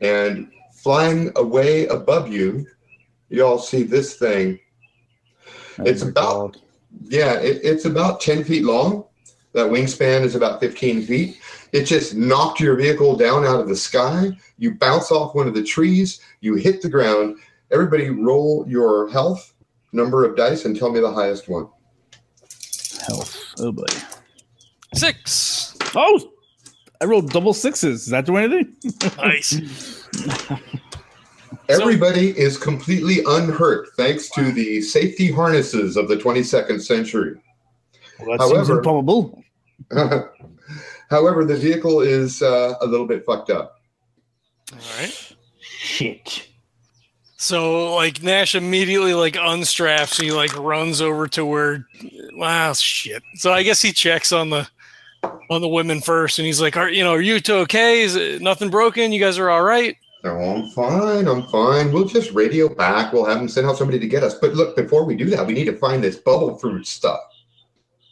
And 0.00 0.50
flying 0.74 1.32
away 1.36 1.86
above 1.86 2.30
you, 2.30 2.66
you 3.28 3.44
all 3.44 3.58
see 3.58 3.82
this 3.82 4.16
thing. 4.16 4.58
It's 5.80 6.02
Oh 6.02 6.06
my 6.06 6.10
about- 6.10 6.52
God. 6.52 6.62
Yeah, 7.08 7.34
it, 7.34 7.60
it's 7.62 7.84
about 7.84 8.20
10 8.20 8.44
feet 8.44 8.64
long. 8.64 9.04
That 9.52 9.66
wingspan 9.70 10.22
is 10.22 10.34
about 10.34 10.60
15 10.60 11.02
feet. 11.02 11.38
It 11.72 11.84
just 11.84 12.14
knocked 12.14 12.60
your 12.60 12.76
vehicle 12.76 13.14
down 13.16 13.44
out 13.44 13.60
of 13.60 13.68
the 13.68 13.76
sky. 13.76 14.30
You 14.58 14.74
bounce 14.74 15.10
off 15.12 15.34
one 15.34 15.46
of 15.46 15.54
the 15.54 15.62
trees. 15.62 16.20
You 16.40 16.54
hit 16.56 16.82
the 16.82 16.88
ground. 16.88 17.38
Everybody 17.70 18.10
roll 18.10 18.64
your 18.68 19.08
health 19.10 19.52
number 19.92 20.24
of 20.24 20.36
dice 20.36 20.64
and 20.64 20.76
tell 20.76 20.90
me 20.90 21.00
the 21.00 21.12
highest 21.12 21.48
one. 21.48 21.68
health. 23.06 23.54
Oh 23.58 23.72
boy. 23.72 23.84
Six. 24.94 25.76
Oh, 25.94 26.32
I 27.00 27.04
rolled 27.04 27.30
double 27.30 27.52
sixes. 27.54 28.02
Is 28.02 28.08
that 28.08 28.26
the 28.26 28.32
way 28.32 28.48
to 28.48 28.48
do 28.48 28.56
anything? 28.56 29.12
Nice. 29.18 30.08
Everybody 31.68 32.38
is 32.38 32.56
completely 32.56 33.18
unhurt 33.26 33.88
thanks 33.96 34.30
to 34.30 34.52
the 34.52 34.80
safety 34.80 35.30
harnesses 35.30 35.96
of 35.96 36.08
the 36.08 36.16
22nd 36.16 36.80
century. 36.80 37.40
Well, 38.20 38.38
that 38.38 38.44
seems 38.44 38.52
However- 38.68 38.78
improbable. 38.78 39.42
However, 41.10 41.44
the 41.44 41.56
vehicle 41.56 42.00
is 42.00 42.42
uh, 42.42 42.74
a 42.80 42.86
little 42.86 43.06
bit 43.06 43.24
fucked 43.24 43.50
up. 43.50 43.80
All 44.72 44.78
right. 44.98 45.32
Shit. 45.60 46.48
So 47.36 47.94
like 47.94 48.22
Nash 48.22 48.54
immediately 48.54 49.14
like 49.14 49.34
unstraps. 49.34 50.20
He 50.20 50.32
like 50.32 50.54
runs 50.58 51.00
over 51.00 51.26
to 51.28 51.46
where. 51.46 51.86
Wow, 52.34 52.72
shit. 52.74 53.22
So 53.36 53.52
I 53.52 53.62
guess 53.62 53.80
he 53.80 53.92
checks 53.92 54.32
on 54.32 54.50
the 54.50 54.68
on 55.48 55.60
the 55.62 55.68
women 55.68 56.00
first, 56.00 56.38
and 56.38 56.46
he's 56.46 56.60
like, 56.60 56.76
"Are 56.76 56.90
you 56.90 57.04
know? 57.04 57.12
Are 57.12 57.20
you 57.20 57.40
two 57.40 57.54
okay? 57.54 58.02
Is 58.02 58.16
it 58.16 58.42
nothing 58.42 58.68
broken? 58.70 59.12
You 59.12 59.20
guys 59.20 59.38
are 59.38 59.48
all 59.48 59.62
right?" 59.62 59.96
No, 60.28 60.40
I'm 60.40 60.68
fine. 60.70 61.26
I'm 61.26 61.44
fine. 61.44 61.90
We'll 61.90 62.04
just 62.04 62.32
radio 62.32 62.68
back. 62.68 63.14
We'll 63.14 63.24
have 63.24 63.38
them 63.38 63.48
send 63.48 63.66
out 63.66 63.78
somebody 63.78 63.98
to 63.98 64.06
get 64.06 64.22
us. 64.22 64.34
But 64.34 64.52
look, 64.52 64.76
before 64.76 65.04
we 65.04 65.16
do 65.16 65.24
that, 65.30 65.46
we 65.46 65.54
need 65.54 65.64
to 65.64 65.76
find 65.76 66.04
this 66.04 66.16
bubble 66.16 66.58
fruit 66.58 66.86
stuff. 66.86 67.20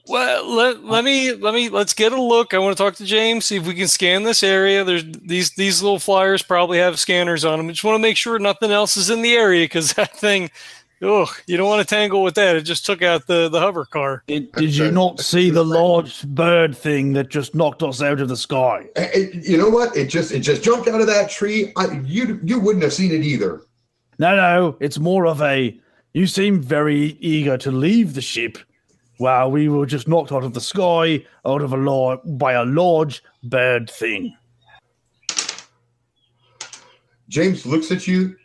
Well, 0.09 0.51
let, 0.51 0.82
let 0.82 1.05
me 1.05 1.32
let 1.32 1.52
me 1.52 1.68
let's 1.68 1.93
get 1.93 2.12
a 2.12 2.20
look. 2.20 2.55
I 2.55 2.59
want 2.59 2.74
to 2.74 2.82
talk 2.82 2.94
to 2.97 3.05
James, 3.05 3.44
see 3.44 3.56
if 3.56 3.66
we 3.66 3.74
can 3.74 3.88
scan 3.88 4.22
this 4.22 4.43
area. 4.43 4.82
There's 4.82 5.05
these 5.05 5.51
these 5.51 5.82
little 5.82 5.98
flyers 5.98 6.43
probably 6.43 6.78
have 6.78 6.98
scanners 6.98 7.44
on 7.44 7.59
them. 7.59 7.68
Just 7.68 7.84
want 7.84 7.97
to 7.97 8.02
make 8.02 8.16
sure 8.16 8.38
nothing 8.38 8.70
else 8.70 8.97
is 8.97 9.10
in 9.10 9.20
the 9.20 9.34
area 9.34 9.64
because 9.64 9.93
that 9.94 10.16
thing, 10.16 10.51
oh, 11.02 11.32
you 11.47 11.56
don't 11.56 11.68
want 11.68 11.86
to 11.86 11.94
tangle 11.94 12.23
with 12.23 12.35
that. 12.35 12.56
It 12.56 12.62
just 12.62 12.86
took 12.86 13.02
out 13.02 13.27
the 13.27 13.48
the 13.48 13.60
hover 13.60 13.85
car. 13.85 14.23
Did, 14.27 14.52
did 14.52 14.77
you 14.77 14.90
not 14.90 15.20
see 15.20 15.51
the 15.51 15.64
large 15.64 16.23
bird 16.27 16.77
thing 16.77 17.12
that 17.14 17.28
just 17.28 17.55
knocked 17.55 17.82
us 17.82 18.02
out 18.02 18.20
of 18.20 18.28
the 18.28 18.36
sky? 18.36 18.86
Eh, 18.97 19.09
eh, 19.12 19.27
you 19.43 19.56
know 19.56 19.68
what? 19.68 19.97
It 19.97 20.06
just 20.06 20.32
it 20.32 20.40
just 20.40 20.62
jumped 20.62 20.89
out 20.89 21.01
of 21.01 21.06
that 21.06 21.31
tree. 21.31 21.73
I, 21.77 22.01
you 22.05 22.40
you 22.43 22.60
wouldn't 22.60 22.85
have 22.85 22.94
seen 22.94 23.12
it 23.12 23.23
either. 23.23 23.62
No, 24.18 24.35
no, 24.36 24.77
it's 24.81 24.98
more 24.98 25.27
of 25.27 25.43
a. 25.43 25.78
You 26.14 26.27
seem 26.27 26.62
very 26.62 27.18
eager 27.20 27.59
to 27.59 27.70
leave 27.70 28.14
the 28.14 28.23
ship, 28.23 28.56
while 29.18 29.51
we 29.51 29.68
were 29.68 29.86
just 29.86 30.09
knocked 30.09 30.32
out 30.32 30.44
of 30.44 30.55
the 30.55 30.60
sky 30.60 31.24
out 31.44 31.62
of 31.62 31.73
a 31.73 31.77
lar- 31.77 32.20
by 32.24 32.52
a 32.52 32.64
large 32.64 33.23
bird 33.43 33.90
thing. 33.90 34.35
James 37.28 37.66
looks 37.66 37.90
at 37.90 38.06
you, 38.06 38.36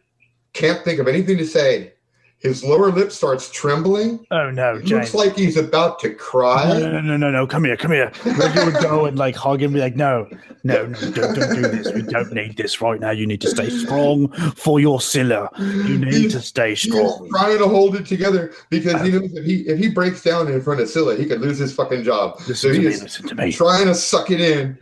can't 0.53 0.84
think 0.84 0.99
of 0.99 1.07
anything 1.07 1.38
to 1.38 1.45
say. 1.45 1.94
His 2.41 2.63
lower 2.63 2.91
lip 2.91 3.11
starts 3.11 3.51
trembling. 3.51 4.26
Oh 4.31 4.49
no, 4.49 4.76
It 4.77 4.85
James! 4.85 4.91
looks 4.91 5.13
like 5.13 5.38
he's 5.38 5.57
about 5.57 5.99
to 5.99 6.13
cry. 6.15 6.68
no, 6.80 6.91
no, 6.91 6.99
no, 7.01 7.15
no, 7.18 7.30
no! 7.30 7.45
Come 7.45 7.65
here, 7.65 7.77
come 7.77 7.91
here. 7.91 8.11
Reggie 8.26 8.65
would 8.65 8.81
go 8.81 9.05
and 9.05 9.15
like 9.18 9.35
hug 9.35 9.61
him, 9.61 9.73
be 9.73 9.80
like, 9.80 9.95
"No, 9.95 10.27
no, 10.63 10.88
no! 10.88 10.97
Don't, 11.11 11.35
don't 11.35 11.55
do 11.55 11.61
this. 11.61 11.93
We 11.93 12.01
don't 12.01 12.34
need 12.34 12.57
this 12.57 12.81
right 12.81 12.99
now. 12.99 13.11
You 13.11 13.27
need 13.27 13.41
to 13.41 13.49
stay 13.49 13.69
strong 13.69 14.30
for 14.55 14.80
your 14.80 14.99
Scylla. 15.01 15.49
You 15.59 15.99
need 15.99 16.31
to 16.31 16.41
stay 16.41 16.69
He's 16.72 16.81
strong." 16.91 17.30
trying 17.31 17.59
to 17.59 17.68
hold 17.68 17.95
it 17.95 18.07
together 18.07 18.51
because 18.72 18.99
he 19.03 19.11
knows 19.11 19.31
if 19.35 19.45
he 19.45 19.57
if 19.68 19.77
he 19.77 19.89
breaks 19.89 20.23
down 20.23 20.47
in 20.47 20.59
front 20.63 20.80
of 20.81 20.89
Scylla, 20.89 21.15
he 21.15 21.27
could 21.27 21.41
lose 21.41 21.59
his 21.59 21.73
fucking 21.76 22.03
job. 22.03 22.38
Listen 22.47 22.55
So 22.55 22.68
to 22.69 22.80
he 22.80 22.88
is 22.88 23.03
Listen 23.03 23.27
to 23.27 23.35
me. 23.35 23.51
trying 23.51 23.85
to 23.85 23.93
suck 23.93 24.31
it 24.31 24.41
in. 24.41 24.80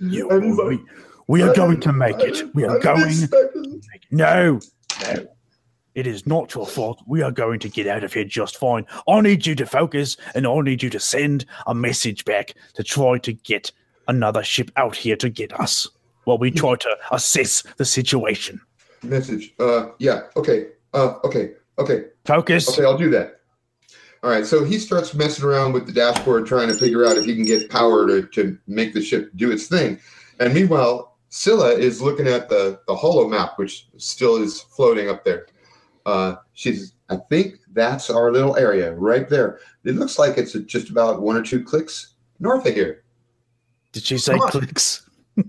You, 0.00 0.26
he's 0.40 0.56
we, 0.58 0.80
we 1.28 1.42
are 1.42 1.52
going 1.54 1.80
to 1.80 1.92
make 1.92 2.18
it. 2.20 2.42
We 2.54 2.64
are 2.64 2.78
going. 2.78 3.04
it. 3.08 3.30
No, 4.10 4.58
no. 5.14 5.26
It 5.94 6.06
is 6.06 6.26
not 6.26 6.54
your 6.54 6.66
fault. 6.66 7.02
We 7.06 7.22
are 7.22 7.30
going 7.30 7.60
to 7.60 7.68
get 7.68 7.86
out 7.86 8.04
of 8.04 8.12
here 8.12 8.24
just 8.24 8.56
fine. 8.56 8.86
I 9.08 9.20
need 9.20 9.46
you 9.46 9.54
to 9.56 9.66
focus 9.66 10.16
and 10.34 10.46
I 10.46 10.60
need 10.60 10.82
you 10.82 10.90
to 10.90 11.00
send 11.00 11.44
a 11.66 11.74
message 11.74 12.24
back 12.24 12.54
to 12.74 12.82
try 12.82 13.18
to 13.18 13.32
get 13.32 13.70
another 14.08 14.42
ship 14.42 14.70
out 14.76 14.96
here 14.96 15.16
to 15.16 15.28
get 15.28 15.52
us 15.60 15.86
while 16.24 16.38
we 16.38 16.50
try 16.50 16.76
to 16.76 16.96
assess 17.10 17.62
the 17.76 17.84
situation. 17.84 18.60
Message. 19.02 19.52
Uh, 19.58 19.88
yeah. 19.98 20.22
Okay. 20.36 20.68
Uh, 20.94 21.14
okay. 21.24 21.52
Okay, 21.78 22.04
Focus. 22.24 22.68
okay, 22.68 22.84
I'll 22.84 22.98
do 22.98 23.10
that. 23.10 23.40
All 24.22 24.30
right, 24.30 24.46
so 24.46 24.62
he 24.62 24.78
starts 24.78 25.14
messing 25.14 25.44
around 25.44 25.72
with 25.72 25.86
the 25.86 25.92
dashboard, 25.92 26.46
trying 26.46 26.68
to 26.68 26.74
figure 26.74 27.04
out 27.04 27.16
if 27.16 27.24
he 27.24 27.34
can 27.34 27.44
get 27.44 27.70
power 27.70 28.06
to, 28.06 28.22
to 28.28 28.56
make 28.68 28.92
the 28.92 29.02
ship 29.02 29.30
do 29.34 29.50
its 29.50 29.66
thing. 29.66 29.98
And 30.38 30.54
meanwhile, 30.54 31.16
Scylla 31.30 31.70
is 31.70 32.00
looking 32.00 32.28
at 32.28 32.48
the, 32.48 32.78
the 32.86 32.94
holo 32.94 33.26
map, 33.26 33.58
which 33.58 33.88
still 33.96 34.36
is 34.36 34.60
floating 34.60 35.08
up 35.08 35.24
there. 35.24 35.46
Uh, 36.06 36.36
she's, 36.52 36.94
I 37.08 37.16
think 37.28 37.56
that's 37.72 38.10
our 38.10 38.32
little 38.32 38.56
area 38.56 38.94
right 38.94 39.28
there. 39.28 39.60
It 39.84 39.94
looks 39.96 40.18
like 40.18 40.38
it's 40.38 40.52
just 40.52 40.90
about 40.90 41.22
one 41.22 41.36
or 41.36 41.42
two 41.42 41.62
clicks 41.62 42.14
north 42.40 42.66
of 42.66 42.74
here. 42.74 43.04
Did 43.92 44.04
she 44.04 44.18
say 44.18 44.38
clicks? 44.38 45.08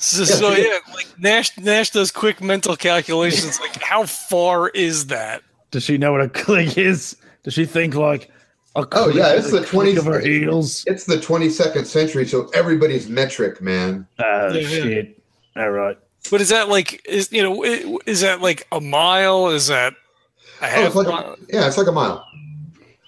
So, 0.00 0.20
Yeah, 0.20 0.24
so 0.26 0.52
yeah, 0.52 0.78
like 0.94 1.08
Nash 1.18 1.58
Nash 1.58 1.90
does 1.90 2.12
quick 2.12 2.40
mental 2.40 2.76
calculations. 2.76 3.58
Like, 3.58 3.82
how 3.82 4.06
far 4.06 4.68
is 4.68 5.08
that? 5.08 5.42
Does 5.72 5.82
she 5.82 5.98
know 5.98 6.12
what 6.12 6.20
a 6.20 6.28
click 6.28 6.78
is? 6.78 7.16
Does 7.42 7.54
she 7.54 7.66
think 7.66 7.96
like 7.96 8.30
a 8.76 8.86
Oh, 8.92 9.08
yeah, 9.08 9.32
it's 9.34 9.50
the 9.50 9.64
20 9.64 9.94
click 9.94 9.98
of 9.98 10.04
her 10.06 10.20
heels? 10.20 10.84
It's 10.86 11.04
the 11.04 11.16
22nd 11.16 11.84
century, 11.84 12.26
so 12.26 12.48
everybody's 12.54 13.08
metric, 13.08 13.60
man. 13.60 14.06
Oh 14.20 14.52
Yeah, 14.52 14.60
yeah. 14.60 14.68
shit! 14.68 15.22
All 15.56 15.70
right. 15.70 15.98
But 16.30 16.40
is 16.40 16.50
that 16.50 16.68
like 16.68 17.02
is 17.06 17.32
you 17.32 17.42
know 17.42 18.00
is 18.06 18.20
that 18.22 18.40
like 18.40 18.66
a 18.72 18.80
mile? 18.80 19.48
Is 19.48 19.68
that 19.68 19.94
a 20.60 20.68
Oh, 20.72 20.86
it's 20.86 20.94
like 20.94 21.08
mile? 21.08 21.24
a, 21.24 21.36
yeah, 21.48 21.66
it's 21.66 21.78
like 21.78 21.86
a 21.88 21.92
mile. 21.92 22.24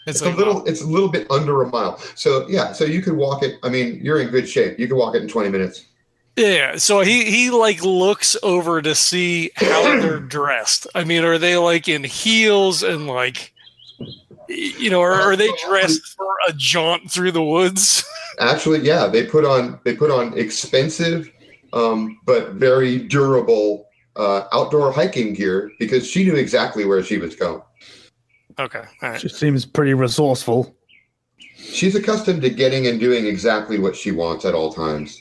It's 0.06 0.20
It's 0.20 0.22
like 0.22 0.34
a 0.34 0.36
little. 0.36 0.64
It's 0.66 0.82
a 0.82 0.86
little 0.86 1.08
bit 1.08 1.26
under 1.30 1.62
a 1.62 1.68
mile. 1.68 1.98
So 2.14 2.46
yeah, 2.48 2.72
so 2.72 2.84
you 2.84 3.02
could 3.02 3.14
walk 3.16 3.42
it. 3.42 3.56
I 3.62 3.68
mean, 3.68 4.00
you're 4.02 4.20
in 4.20 4.28
good 4.28 4.48
shape. 4.48 4.78
You 4.78 4.88
could 4.88 4.96
walk 4.96 5.14
it 5.14 5.22
in 5.22 5.28
20 5.28 5.50
minutes. 5.50 5.86
Yeah, 6.36 6.76
so 6.76 7.00
he 7.00 7.24
he 7.30 7.50
like 7.50 7.82
looks 7.82 8.36
over 8.42 8.80
to 8.82 8.94
see 8.94 9.50
how 9.56 9.90
they're 9.98 10.20
dressed. 10.20 10.86
I 10.94 11.04
mean, 11.04 11.24
are 11.24 11.38
they 11.38 11.56
like 11.56 11.88
in 11.88 12.04
heels 12.04 12.82
and 12.82 13.06
like 13.06 13.52
you 14.48 14.90
know, 14.90 15.00
are, 15.00 15.20
are 15.20 15.36
they 15.36 15.50
dressed 15.66 16.00
for 16.16 16.34
a 16.48 16.52
jaunt 16.54 17.10
through 17.10 17.32
the 17.32 17.42
woods? 17.42 18.04
Actually, 18.40 18.80
yeah, 18.80 19.06
they 19.06 19.26
put 19.26 19.44
on 19.44 19.78
they 19.84 19.94
put 19.94 20.10
on 20.10 20.36
expensive, 20.38 21.30
um, 21.72 22.18
but 22.24 22.52
very 22.52 22.98
durable 22.98 23.86
uh, 24.16 24.44
outdoor 24.52 24.92
hiking 24.92 25.34
gear 25.34 25.70
because 25.78 26.08
she 26.08 26.24
knew 26.24 26.36
exactly 26.36 26.84
where 26.84 27.02
she 27.02 27.18
was 27.18 27.36
going. 27.36 27.62
Okay, 28.58 28.84
all 29.02 29.10
right. 29.10 29.20
She 29.20 29.28
seems 29.28 29.64
pretty 29.64 29.94
resourceful. 29.94 30.76
She's 31.56 31.94
accustomed 31.94 32.42
to 32.42 32.50
getting 32.50 32.86
and 32.86 32.98
doing 32.98 33.26
exactly 33.26 33.78
what 33.78 33.96
she 33.96 34.10
wants 34.12 34.44
at 34.44 34.54
all 34.54 34.72
times. 34.72 35.20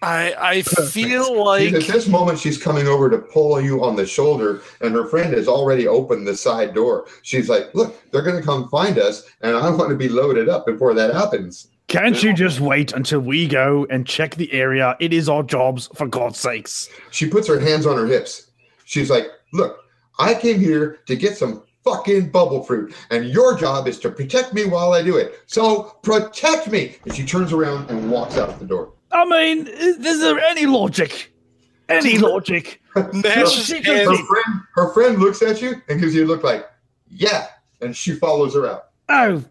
I 0.00 0.34
I 0.38 0.62
feel 0.62 1.44
like 1.44 1.72
At 1.72 1.82
this 1.82 2.06
moment, 2.06 2.38
she's 2.38 2.62
coming 2.62 2.86
over 2.86 3.10
to 3.10 3.18
pull 3.18 3.60
you 3.60 3.82
on 3.82 3.96
the 3.96 4.06
shoulder, 4.06 4.62
and 4.80 4.94
her 4.94 5.06
friend 5.08 5.34
has 5.34 5.48
already 5.48 5.88
opened 5.88 6.26
the 6.26 6.36
side 6.36 6.72
door. 6.72 7.06
She's 7.22 7.48
like, 7.48 7.74
"Look, 7.74 7.96
they're 8.10 8.22
going 8.22 8.36
to 8.36 8.42
come 8.42 8.68
find 8.68 8.96
us, 8.98 9.24
and 9.40 9.56
I 9.56 9.68
want 9.70 9.90
to 9.90 9.96
be 9.96 10.08
loaded 10.08 10.48
up 10.48 10.66
before 10.66 10.94
that 10.94 11.12
happens." 11.12 11.68
Can't 11.88 12.22
you 12.22 12.34
just 12.34 12.60
wait 12.60 12.92
until 12.92 13.20
we 13.20 13.48
go 13.48 13.86
and 13.88 14.06
check 14.06 14.34
the 14.34 14.52
area? 14.52 14.94
It 15.00 15.14
is 15.14 15.26
our 15.26 15.42
jobs, 15.42 15.88
for 15.94 16.06
God's 16.06 16.38
sakes. 16.38 16.90
She 17.10 17.26
puts 17.26 17.48
her 17.48 17.58
hands 17.58 17.86
on 17.86 17.96
her 17.96 18.06
hips. 18.06 18.50
She's 18.84 19.08
like, 19.08 19.26
"Look, 19.54 19.78
I 20.18 20.34
came 20.34 20.60
here 20.60 20.98
to 21.06 21.16
get 21.16 21.38
some 21.38 21.62
fucking 21.84 22.28
bubble 22.30 22.62
fruit, 22.62 22.94
and 23.10 23.24
your 23.30 23.56
job 23.56 23.88
is 23.88 23.98
to 24.00 24.10
protect 24.10 24.52
me 24.52 24.66
while 24.66 24.92
I 24.92 25.02
do 25.02 25.16
it. 25.16 25.40
So 25.46 25.96
protect 26.02 26.68
me." 26.70 26.96
And 27.06 27.14
she 27.14 27.24
turns 27.24 27.54
around 27.54 27.90
and 27.90 28.10
walks 28.10 28.36
out 28.36 28.58
the 28.58 28.66
door. 28.66 28.92
I 29.10 29.24
mean, 29.24 29.66
is, 29.66 30.20
there 30.20 30.38
any 30.40 30.66
logic? 30.66 31.32
Any 31.88 32.18
logic? 32.30 32.82
Her 32.90 34.26
friend, 34.26 34.60
her 34.74 34.92
friend 34.92 35.18
looks 35.18 35.40
at 35.40 35.62
you 35.62 35.80
and 35.88 35.98
gives 35.98 36.14
you 36.14 36.26
a 36.26 36.28
look 36.28 36.42
like, 36.42 36.68
"Yeah," 37.08 37.46
and 37.80 37.96
she 37.96 38.12
follows 38.12 38.52
her 38.54 38.68
out. 38.68 38.88
Oh. 39.08 39.42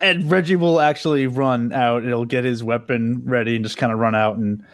And 0.00 0.30
Reggie 0.30 0.56
will 0.56 0.80
actually 0.80 1.26
run 1.26 1.72
out. 1.72 2.04
He'll 2.04 2.24
get 2.24 2.44
his 2.44 2.62
weapon 2.62 3.22
ready 3.24 3.56
and 3.56 3.64
just 3.64 3.76
kind 3.76 3.92
of 3.92 3.98
run 3.98 4.14
out 4.14 4.36
and 4.36 4.64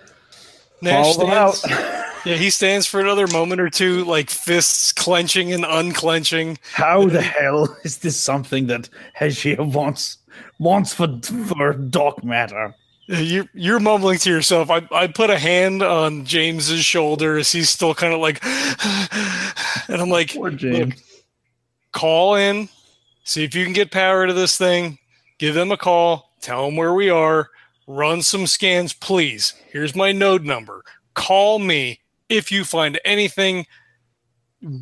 Nash 0.82 1.14
follow 1.16 1.26
them 1.26 1.36
out. 1.36 1.54
stands, 1.56 1.78
yeah, 2.26 2.36
he 2.36 2.50
stands 2.50 2.86
for 2.86 3.00
another 3.00 3.26
moment 3.28 3.60
or 3.60 3.70
two, 3.70 4.04
like 4.04 4.30
fists 4.30 4.92
clenching 4.92 5.52
and 5.52 5.64
unclenching. 5.64 6.58
How 6.72 7.06
the 7.06 7.22
hell 7.22 7.74
is 7.84 7.98
this 7.98 8.20
something 8.20 8.66
that 8.66 8.88
Heshia 9.18 9.72
wants 9.72 10.18
wants 10.58 10.92
for 10.92 11.20
for 11.22 11.72
dark 11.72 12.22
matter? 12.22 12.74
You're 13.06 13.46
you're 13.52 13.80
mumbling 13.80 14.18
to 14.20 14.30
yourself. 14.30 14.70
I 14.70 14.86
I 14.90 15.06
put 15.06 15.30
a 15.30 15.38
hand 15.38 15.82
on 15.82 16.24
James's 16.24 16.84
shoulder 16.84 17.36
as 17.38 17.52
he's 17.52 17.70
still 17.70 17.94
kind 17.94 18.14
of 18.14 18.20
like, 18.20 18.44
and 19.88 20.00
I'm 20.00 20.08
like, 20.08 20.34
Poor 20.34 20.50
James. 20.50 20.94
call 21.92 22.34
in, 22.36 22.68
see 23.24 23.44
if 23.44 23.54
you 23.54 23.64
can 23.64 23.74
get 23.74 23.90
power 23.90 24.26
to 24.26 24.32
this 24.32 24.56
thing. 24.56 24.98
Give 25.44 25.54
them 25.54 25.72
a 25.72 25.76
call. 25.76 26.32
Tell 26.40 26.64
them 26.64 26.74
where 26.74 26.94
we 26.94 27.10
are. 27.10 27.50
Run 27.86 28.22
some 28.22 28.46
scans, 28.46 28.94
please. 28.94 29.52
Here's 29.66 29.94
my 29.94 30.10
node 30.10 30.42
number. 30.42 30.82
Call 31.12 31.58
me 31.58 32.00
if 32.30 32.50
you 32.50 32.64
find 32.64 32.98
anything. 33.04 33.66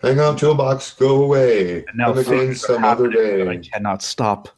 Hang 0.03 0.21
on, 0.21 0.37
toolbox, 0.37 0.93
go 0.95 1.25
away. 1.25 1.79
And 1.79 1.97
now 1.97 2.09
Come 2.13 2.19
again 2.19 2.55
some 2.55 2.85
other 2.85 3.11
happening 3.11 3.39
that 3.39 3.49
I 3.49 3.57
cannot 3.57 4.03
stop. 4.03 4.49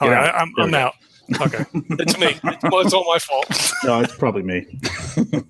All 0.00 0.08
right, 0.08 0.26
Get. 0.26 0.34
I'm, 0.36 0.52
I'm 0.58 0.74
out. 0.74 0.94
Okay, 1.40 1.64
it's 1.72 2.18
me. 2.18 2.38
It's, 2.42 2.64
it's 2.64 2.94
all 2.94 3.04
my 3.04 3.18
fault. 3.18 3.46
No, 3.84 4.00
it's 4.00 4.14
probably 4.16 4.42
me. 4.42 4.66